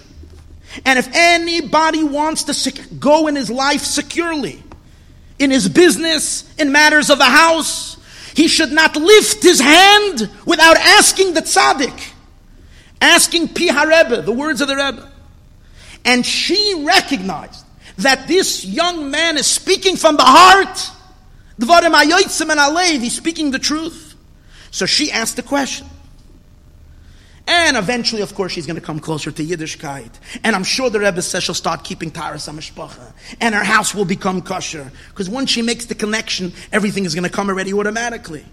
And 0.84 0.98
if 0.98 1.08
anybody 1.14 2.04
wants 2.04 2.42
to 2.44 2.82
go 2.98 3.28
in 3.28 3.36
his 3.36 3.50
life 3.50 3.80
securely, 3.80 4.62
in 5.38 5.50
his 5.50 5.70
business, 5.70 6.54
in 6.56 6.70
matters 6.70 7.08
of 7.08 7.16
the 7.16 7.24
house, 7.24 7.96
he 8.34 8.48
should 8.48 8.72
not 8.72 8.96
lift 8.96 9.42
his 9.42 9.60
hand 9.60 10.28
without 10.44 10.76
asking 10.76 11.34
the 11.34 11.40
tzaddik, 11.40 12.12
asking 13.00 13.48
Pi 13.48 13.84
Rebbe, 13.84 14.22
the 14.22 14.32
words 14.32 14.60
of 14.60 14.68
the 14.68 14.76
Rebbe. 14.76 15.10
And 16.04 16.26
she 16.26 16.84
recognized 16.84 17.64
that 17.98 18.28
this 18.28 18.64
young 18.64 19.10
man 19.10 19.38
is 19.38 19.46
speaking 19.46 19.96
from 19.96 20.16
the 20.16 20.24
heart. 20.24 20.90
He's 21.58 23.16
speaking 23.16 23.50
the 23.52 23.58
truth. 23.58 24.14
So 24.70 24.86
she 24.86 25.12
asked 25.12 25.36
the 25.36 25.42
question. 25.42 25.86
And 27.46 27.76
eventually, 27.76 28.22
of 28.22 28.34
course, 28.34 28.52
she's 28.52 28.66
going 28.66 28.80
to 28.80 28.82
come 28.82 28.98
closer 28.98 29.30
to 29.30 29.44
Yiddishkeit. 29.44 30.10
And 30.42 30.56
I'm 30.56 30.64
sure 30.64 30.88
the 30.88 31.00
Rebbe 31.00 31.20
says 31.20 31.42
she'll 31.42 31.54
start 31.54 31.84
keeping 31.84 32.10
Taharas 32.10 32.48
HaMishpacha. 32.48 33.12
And 33.40 33.54
her 33.54 33.64
house 33.64 33.94
will 33.94 34.06
become 34.06 34.40
kosher. 34.40 34.90
Because 35.10 35.28
once 35.28 35.50
she 35.50 35.60
makes 35.60 35.84
the 35.86 35.94
connection, 35.94 36.52
everything 36.72 37.04
is 37.04 37.14
going 37.14 37.24
to 37.24 37.30
come 37.30 37.50
already 37.50 37.74
automatically. 37.74 38.44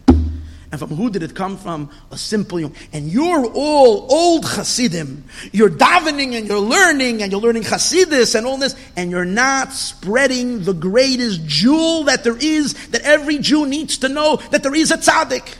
And 0.71 0.79
from 0.79 0.89
who 0.89 1.09
did 1.09 1.21
it 1.23 1.35
come 1.35 1.57
from? 1.57 1.89
A 2.11 2.17
simple 2.17 2.59
young. 2.59 2.73
And 2.93 3.09
you're 3.09 3.45
all 3.45 4.11
old 4.11 4.45
Hasidim. 4.45 5.25
You're 5.51 5.69
davening 5.69 6.37
and 6.37 6.47
you're 6.47 6.59
learning 6.59 7.21
and 7.21 7.31
you're 7.31 7.41
learning 7.41 7.63
Hasidus 7.63 8.35
and 8.35 8.45
all 8.45 8.57
this. 8.57 8.75
And 8.95 9.11
you're 9.11 9.25
not 9.25 9.73
spreading 9.73 10.63
the 10.63 10.73
greatest 10.73 11.45
jewel 11.45 12.03
that 12.05 12.23
there 12.23 12.37
is, 12.37 12.73
that 12.87 13.01
every 13.01 13.37
Jew 13.37 13.65
needs 13.65 13.97
to 13.99 14.09
know, 14.09 14.37
that 14.51 14.63
there 14.63 14.75
is 14.75 14.91
a 14.91 14.97
tzaddik. 14.97 15.55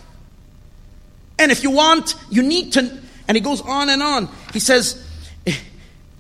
And 1.40 1.52
if 1.52 1.64
you 1.64 1.72
want, 1.72 2.16
you 2.30 2.42
need 2.42 2.74
to 2.74 3.01
and 3.32 3.38
he 3.38 3.42
goes 3.42 3.62
on 3.62 3.88
and 3.88 4.04
on. 4.04 4.28
He 4.52 4.60
says, 4.60 5.02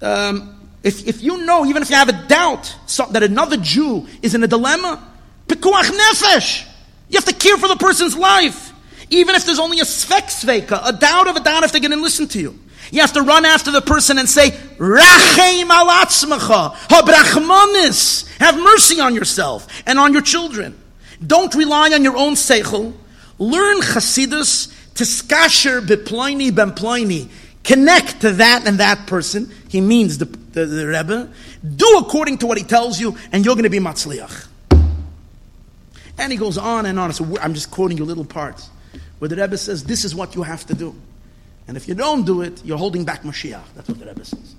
um, 0.02 0.58
if, 0.82 1.06
if 1.06 1.22
you 1.22 1.44
know, 1.44 1.66
even 1.66 1.82
if 1.82 1.90
you 1.90 1.98
have 1.98 2.08
a 2.08 2.26
doubt 2.30 2.74
so, 2.86 3.06
that 3.08 3.22
another 3.22 3.58
Jew 3.58 4.08
is 4.22 4.34
in 4.34 4.42
a 4.46 4.48
dilemma, 4.48 5.06
Pekuach 5.46 5.92
nefesh. 5.92 6.66
You 7.10 7.18
have 7.18 7.26
to 7.26 7.34
care 7.34 7.58
for 7.58 7.68
the 7.68 7.76
person's 7.76 8.16
life. 8.16 8.72
Even 9.10 9.36
if 9.36 9.44
there's 9.44 9.60
only 9.60 9.82
a 9.82 9.84
svek 9.84 10.28
sveka, 10.28 10.80
a 10.86 10.94
doubt 10.94 11.28
of 11.28 11.36
a 11.36 11.42
doubt 11.42 11.66
if 11.66 11.74
they're 11.74 11.82
going 11.82 11.92
to 11.92 12.02
listen 12.02 12.30
to 12.30 12.40
you. 12.40 12.58
You 12.92 13.02
have 13.02 13.12
to 13.12 13.24
run 13.24 13.44
after 13.44 13.72
the 13.72 13.82
person 13.82 14.18
and 14.18 14.30
say, 14.30 14.52
Rachem 14.52 15.68
alatzmacha, 15.68 16.76
habrachmanis. 16.76 18.38
Have 18.38 18.56
mercy 18.56 19.02
on 19.02 19.16
yourself 19.16 19.68
and 19.86 20.00
on 20.00 20.14
your 20.14 20.22
children. 20.22 20.82
Don't 21.28 21.54
rely 21.56 21.92
on 21.92 22.06
your 22.06 22.16
own 22.16 22.36
seichel. 22.36 22.94
Learn 23.38 23.82
chasidus 23.82 24.74
to 24.96 25.04
skasher 25.04 25.86
beploini 25.86 26.52
bemploini. 26.52 27.30
Connect 27.64 28.22
to 28.22 28.32
that 28.32 28.68
and 28.68 28.80
that 28.80 29.08
person. 29.08 29.52
He 29.70 29.82
means 29.82 30.18
the, 30.18 30.26
the, 30.26 30.66
the 30.66 30.88
Rebbe. 30.88 31.32
Do 31.76 31.98
according 32.00 32.40
to 32.40 32.48
what 32.48 32.58
he 32.58 32.64
tells 32.64 33.00
you, 33.00 33.16
and 33.32 33.46
you're 33.46 33.56
going 33.56 33.64
to 33.64 33.70
be 33.70 33.80
matzliach. 33.80 34.48
And 36.18 36.32
he 36.32 36.38
goes 36.38 36.58
on 36.58 36.86
and 36.86 37.00
on. 37.00 37.14
So 37.14 37.38
I'm 37.40 37.54
just 37.54 37.72
quoting 37.72 37.98
you 37.98 38.06
little 38.06 38.26
parts 38.26 38.70
where 39.20 39.30
the 39.30 39.36
Rebbe 39.36 39.58
says, 39.58 39.84
This 39.84 40.04
is 40.04 40.16
what 40.16 40.36
you 40.36 40.44
have 40.44 40.66
to 40.68 40.74
do. 40.74 40.96
And 41.68 41.78
if 41.78 41.88
you 41.88 41.94
don't 41.94 42.26
do 42.26 42.42
it, 42.42 42.66
you're 42.66 42.78
holding 42.78 43.06
back 43.06 43.22
Mashiach. 43.22 43.64
That's 43.76 43.88
what 43.88 44.00
the 44.00 44.06
Rebbe 44.06 44.26
says. 44.26 44.56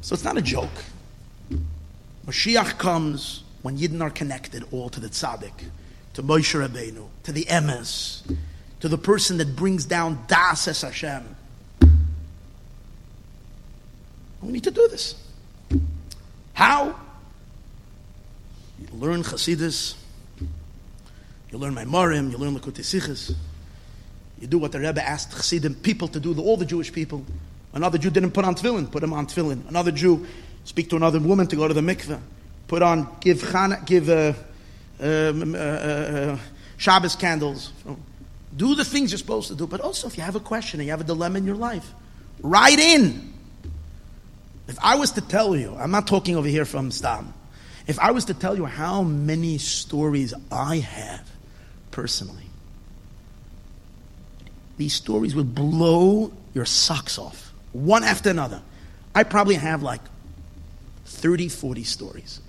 So 0.00 0.14
it's 0.14 0.24
not 0.24 0.36
a 0.36 0.42
joke. 0.42 0.84
Mashiach 2.26 2.78
comes 2.78 3.42
when 3.62 3.76
Yidden 3.76 4.00
are 4.02 4.10
connected 4.10 4.64
all 4.70 4.88
to 4.90 5.00
the 5.00 5.08
tzaddik, 5.08 5.52
to 6.14 6.22
Moshe 6.22 6.54
Rabbeinu, 6.54 7.06
to 7.24 7.32
the 7.32 7.44
emes, 7.44 8.22
to 8.80 8.88
the 8.88 8.98
person 8.98 9.36
that 9.38 9.54
brings 9.54 9.84
down 9.84 10.24
Das 10.26 10.66
es 10.68 10.82
Hashem. 10.82 11.36
We 14.42 14.52
need 14.52 14.64
to 14.64 14.70
do 14.70 14.88
this. 14.88 15.14
How? 16.52 16.94
You 18.78 18.88
learn 18.92 19.22
Chassidus, 19.22 19.94
you 21.50 21.58
learn 21.58 21.74
Maimarim, 21.74 22.30
you 22.30 22.38
learn 22.38 22.54
Likutei 22.54 22.80
Sichos. 22.80 23.34
You 24.40 24.46
do 24.46 24.58
what 24.58 24.72
the 24.72 24.80
Rebbe 24.80 25.02
asked 25.02 25.32
Chassidim 25.32 25.76
people 25.76 26.08
to 26.08 26.20
do, 26.20 26.38
all 26.40 26.56
the 26.56 26.66
Jewish 26.66 26.92
people. 26.92 27.24
Another 27.72 27.98
Jew 27.98 28.10
didn't 28.10 28.32
put 28.32 28.44
on 28.44 28.54
tefillin, 28.54 28.90
put 28.90 29.02
him 29.02 29.12
on 29.12 29.26
tefillin. 29.26 29.66
Another 29.68 29.90
Jew 29.90 30.26
speak 30.64 30.90
to 30.90 30.96
another 30.96 31.18
woman 31.18 31.46
to 31.48 31.56
go 31.56 31.66
to 31.66 31.74
the 31.74 31.80
mikveh, 31.80 32.20
put 32.68 32.82
on, 32.82 33.08
give 33.20 33.38
chana, 33.38 33.84
give 33.86 34.08
uh, 34.08 34.32
um, 35.00 35.54
uh, 35.54 35.58
uh, 35.58 35.60
uh, 35.60 36.38
Shabbos 36.76 37.16
candles. 37.16 37.72
Do 38.56 38.74
the 38.74 38.84
things 38.84 39.10
you're 39.10 39.18
supposed 39.18 39.48
to 39.48 39.54
do, 39.54 39.66
but 39.66 39.80
also 39.80 40.06
if 40.06 40.16
you 40.16 40.22
have 40.22 40.36
a 40.36 40.40
question 40.40 40.80
and 40.80 40.86
you 40.86 40.92
have 40.92 41.00
a 41.00 41.04
dilemma 41.04 41.38
in 41.38 41.44
your 41.44 41.56
life, 41.56 41.92
write 42.40 42.78
in. 42.78 43.32
If 44.68 44.78
I 44.82 44.94
was 44.96 45.12
to 45.12 45.20
tell 45.20 45.56
you, 45.56 45.76
I'm 45.76 45.90
not 45.90 46.06
talking 46.06 46.36
over 46.36 46.48
here 46.48 46.64
from 46.64 46.90
Stam. 46.90 47.34
If 47.86 47.98
I 47.98 48.12
was 48.12 48.26
to 48.26 48.34
tell 48.34 48.56
you 48.56 48.64
how 48.64 49.02
many 49.02 49.58
stories 49.58 50.32
I 50.50 50.78
have 50.78 51.28
personally, 51.90 52.46
these 54.78 54.94
stories 54.94 55.34
would 55.34 55.54
blow 55.54 56.32
your 56.54 56.64
socks 56.64 57.18
off, 57.18 57.52
one 57.72 58.04
after 58.04 58.30
another. 58.30 58.62
I 59.14 59.24
probably 59.24 59.56
have 59.56 59.82
like 59.82 60.00
30, 61.04 61.48
40 61.48 61.84
stories 61.84 62.40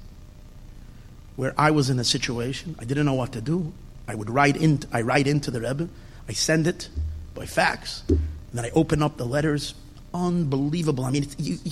where 1.35 1.53
I 1.57 1.71
was 1.71 1.89
in 1.89 1.99
a 1.99 2.03
situation, 2.03 2.75
I 2.79 2.85
didn't 2.85 3.05
know 3.05 3.13
what 3.13 3.33
to 3.33 3.41
do. 3.41 3.73
I 4.07 4.15
would 4.15 4.29
write 4.29 4.55
in, 4.55 4.79
I 4.91 5.01
write 5.01 5.27
into 5.27 5.51
the 5.51 5.61
Rebbe, 5.61 5.89
I 6.27 6.33
send 6.33 6.67
it 6.67 6.89
by 7.33 7.45
fax, 7.45 8.03
and 8.07 8.19
then 8.53 8.65
I 8.65 8.69
open 8.71 9.01
up 9.01 9.17
the 9.17 9.25
letters. 9.25 9.73
Unbelievable. 10.13 11.03
I 11.03 11.11
mean, 11.11 11.27
you, 11.37 11.57
you, 11.63 11.71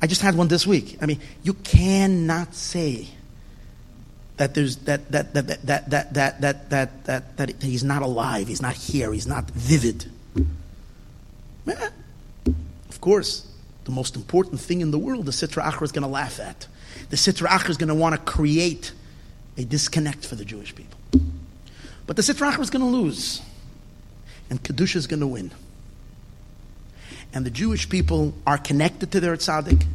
I 0.00 0.06
just 0.06 0.22
had 0.22 0.34
one 0.34 0.48
this 0.48 0.66
week. 0.66 0.96
I 1.02 1.06
mean, 1.06 1.20
you 1.42 1.54
cannot 1.54 2.54
say 2.54 3.08
that 4.38 4.54
there's 4.54 4.76
that 4.76 5.10
that 5.12 5.34
that 5.34 5.46
that 5.46 5.66
that 5.66 5.90
that 5.90 6.14
that 6.14 6.40
that 6.40 6.70
that, 6.70 7.06
that, 7.06 7.36
that 7.36 7.62
he's 7.62 7.84
not 7.84 8.02
alive, 8.02 8.48
he's 8.48 8.62
not 8.62 8.74
here, 8.74 9.12
he's 9.12 9.26
not 9.26 9.50
vivid. 9.50 10.10
Of 12.88 13.00
course, 13.00 13.46
the 13.84 13.90
most 13.90 14.16
important 14.16 14.60
thing 14.60 14.80
in 14.80 14.90
the 14.90 14.98
world, 14.98 15.26
the 15.26 15.32
Sitra 15.32 15.62
Achra 15.62 15.82
is 15.82 15.92
going 15.92 16.02
to 16.02 16.08
laugh 16.08 16.40
at. 16.40 16.66
The 17.10 17.16
Sitra 17.16 17.48
Achra 17.48 17.70
is 17.70 17.76
going 17.76 17.88
to 17.88 17.94
want 17.94 18.14
to 18.14 18.20
create 18.20 18.92
a 19.56 19.64
disconnect 19.64 20.26
for 20.26 20.34
the 20.34 20.44
Jewish 20.44 20.74
people. 20.74 20.98
But 22.06 22.16
the 22.16 22.22
Sitra 22.22 22.52
Achra 22.52 22.60
is 22.60 22.70
going 22.70 22.84
to 22.84 22.90
lose, 22.90 23.42
and 24.50 24.62
Kedusha 24.62 24.96
is 24.96 25.06
going 25.06 25.20
to 25.20 25.26
win. 25.26 25.50
And 27.32 27.44
the 27.44 27.50
Jewish 27.50 27.88
people 27.88 28.34
are 28.46 28.58
connected 28.58 29.12
to 29.12 29.20
their 29.20 29.36
tzaddik, 29.36 29.86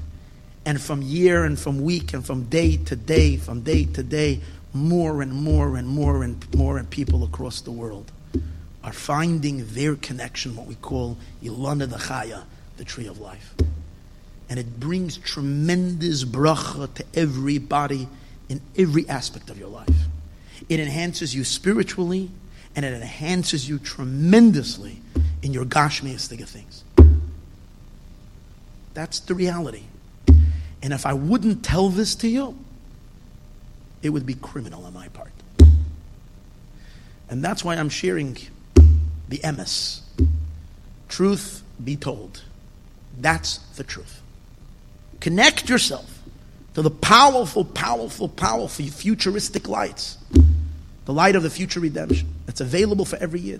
and 0.66 0.80
from 0.80 1.02
year 1.02 1.44
and 1.44 1.60
from 1.60 1.82
week 1.82 2.14
and 2.14 2.26
from 2.26 2.46
day 2.46 2.78
to 2.78 2.96
day, 2.96 3.38
from 3.38 3.62
day 3.62 3.86
to 3.86 4.04
day, 4.04 4.42
more 4.74 5.22
and 5.22 5.34
more 5.34 5.76
and 5.76 5.88
more 5.88 6.24
and 6.24 6.56
more 6.56 6.78
and 6.78 6.90
people 6.90 7.24
across 7.24 7.62
the 7.62 7.72
world 7.72 8.12
are 8.84 8.94
finding 8.94 9.66
their 9.74 9.96
connection, 9.96 10.56
what 10.56 10.66
we 10.66 10.76
call 10.76 11.18
Ilana 11.44 11.90
the 11.90 11.98
Chaya, 11.98 12.44
the 12.78 12.84
tree 12.84 13.08
of 13.08 13.20
life. 13.20 13.54
And 14.52 14.60
it 14.60 14.82
brings 14.82 15.16
tremendous 15.16 16.26
bracha 16.26 16.94
to 16.96 17.06
everybody 17.14 18.10
in 18.50 18.60
every 18.78 19.08
aspect 19.08 19.50
of 19.50 19.58
your 19.58 19.70
life. 19.70 19.88
It 20.68 20.82
enhances 20.82 21.34
you 21.34 21.46
spiritually, 21.46 22.30
and 22.76 22.84
it 22.84 22.92
enhances 22.92 23.70
you 23.70 23.80
tremendously 23.80 25.02
in 25.42 25.54
your 25.54 25.64
gashmiistic 25.64 26.42
of 26.44 26.50
things. 26.50 26.84
That's 28.94 29.22
the 29.22 29.36
reality. 29.36 29.84
And 30.84 30.92
if 30.92 31.06
I 31.06 31.14
wouldn't 31.14 31.64
tell 31.64 31.88
this 31.88 32.14
to 32.16 32.28
you, 32.28 32.58
it 34.04 34.10
would 34.10 34.26
be 34.26 34.34
criminal 34.34 34.84
on 34.84 34.94
my 34.94 35.08
part. 35.08 35.32
And 37.30 37.42
that's 37.42 37.64
why 37.64 37.76
I'm 37.78 37.88
sharing 37.88 38.38
the 39.30 39.38
emes. 39.38 40.02
Truth 41.08 41.64
be 41.82 41.96
told. 41.96 42.44
That's 43.18 43.60
the 43.78 43.86
truth. 43.86 44.21
Connect 45.22 45.70
yourself 45.70 46.22
to 46.74 46.82
the 46.82 46.90
powerful, 46.90 47.64
powerful, 47.64 48.28
powerful 48.28 48.86
futuristic 48.88 49.70
lights. 49.70 50.18
The 51.06 51.14
light 51.14 51.36
of 51.36 51.44
the 51.44 51.50
future 51.50 51.80
redemption. 51.80 52.28
that's 52.46 52.60
available 52.60 53.06
for 53.06 53.18
every 53.18 53.40
year. 53.40 53.60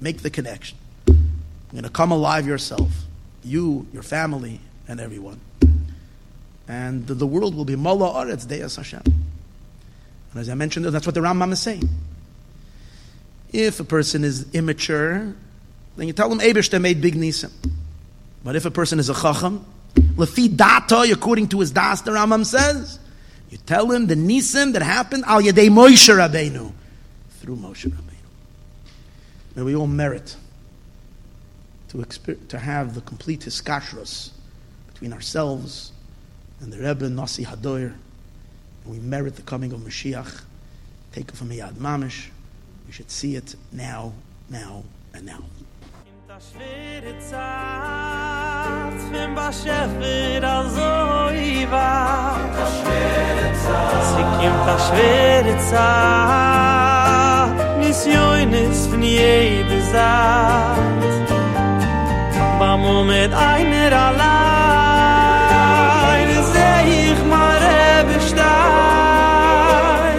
Make 0.00 0.22
the 0.22 0.30
connection. 0.30 0.78
You're 1.06 1.16
going 1.72 1.84
to 1.84 1.90
come 1.90 2.12
alive 2.12 2.46
yourself. 2.46 2.90
You, 3.42 3.86
your 3.92 4.02
family, 4.02 4.60
and 4.88 5.00
everyone. 5.00 5.40
And 6.68 7.06
the, 7.06 7.26
world 7.26 7.54
will 7.54 7.64
be 7.64 7.76
Mala 7.76 8.24
Aretz 8.24 8.48
Deas 8.48 8.76
Hashem. 8.76 9.02
And 9.04 10.40
as 10.40 10.48
I 10.48 10.54
mentioned, 10.54 10.86
that's 10.86 11.06
what 11.06 11.14
the 11.14 11.20
Rambam 11.20 11.52
is 11.52 11.60
saying. 11.60 11.88
If 13.52 13.80
a 13.80 13.84
person 13.84 14.24
is 14.24 14.52
immature, 14.52 15.34
then 15.96 16.06
you 16.06 16.12
tell 16.12 16.30
him 16.30 16.38
Abishter 16.38 16.80
made 16.80 17.00
big 17.00 17.14
nisim. 17.14 17.52
But 18.42 18.56
if 18.56 18.64
a 18.64 18.70
person 18.70 18.98
is 18.98 19.08
a 19.08 19.14
chacham, 19.14 19.64
lefi 19.94 20.54
data, 20.56 21.08
according 21.12 21.48
to 21.48 21.60
his 21.60 21.70
das, 21.70 22.02
the 22.02 22.10
Rambam 22.10 22.44
says, 22.44 22.98
you 23.50 23.58
tell 23.58 23.90
him 23.90 24.06
the 24.06 24.14
nisim 24.14 24.72
that 24.72 24.82
happened 24.82 25.24
al 25.26 25.40
yadei 25.40 25.68
Moshe 25.68 26.14
Rabbeinu, 26.14 26.72
through 27.30 27.56
Moshe 27.56 27.88
Rabbeinu. 27.88 28.00
May 29.54 29.62
we 29.62 29.76
all 29.76 29.86
merit 29.86 30.36
to, 31.88 31.98
exper- 31.98 32.48
to 32.48 32.58
have 32.58 32.94
the 32.94 33.00
complete 33.02 33.40
hiskashrus 33.40 34.30
between 34.92 35.12
ourselves 35.12 35.92
and 36.60 36.72
the 36.72 36.78
Rebbe 36.78 37.08
Nasi 37.08 37.44
Hadoir, 37.44 37.94
and 38.84 38.92
we 38.92 38.98
merit 38.98 39.36
the 39.36 39.42
coming 39.42 39.72
of 39.72 39.80
Mashiach. 39.80 40.42
Take 41.12 41.28
it 41.28 41.36
from 41.36 41.50
Yad 41.50 41.74
Mamish. 41.74 42.28
We 42.86 42.92
should 42.92 43.10
see 43.10 43.36
it 43.36 43.54
now, 43.70 44.12
now, 44.50 44.82
and 45.12 45.26
now. 45.26 45.44
a 46.36 46.38
schwere 46.40 47.14
Zeit, 47.30 48.98
fin 49.08 49.30
ba 49.36 49.48
schäfer 49.52 50.42
a 50.42 50.56
so 50.74 50.94
iwa. 51.30 51.90
A 52.62 52.66
schwere 52.74 53.48
Zeit, 53.62 54.02
sie 54.10 54.24
kimmt 54.38 54.66
a 54.74 54.76
schwere 54.86 55.54
Zeit, 55.70 57.56
mis 57.78 58.00
joines 58.14 58.80
von 58.88 59.02
jede 59.02 59.78
Zeit. 59.92 61.14
Ba 62.58 62.70
mo 62.82 62.96
mit 63.04 63.32
einer 63.32 63.92
allein, 64.08 65.08
seh 66.52 66.80
ich 67.02 67.20
mal 67.30 67.60
er 67.62 68.00
ebe 68.00 68.18
stein. 68.28 70.18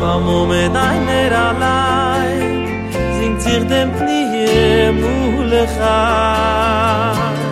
Ba 0.00 0.12
mo 0.26 0.38
mit 0.46 0.74
einer 0.90 1.32
allein, 1.48 2.40
singt 3.18 3.40
sich 3.42 3.64
dem 3.74 3.88
Knie 3.98 4.26
דרך 5.56 7.45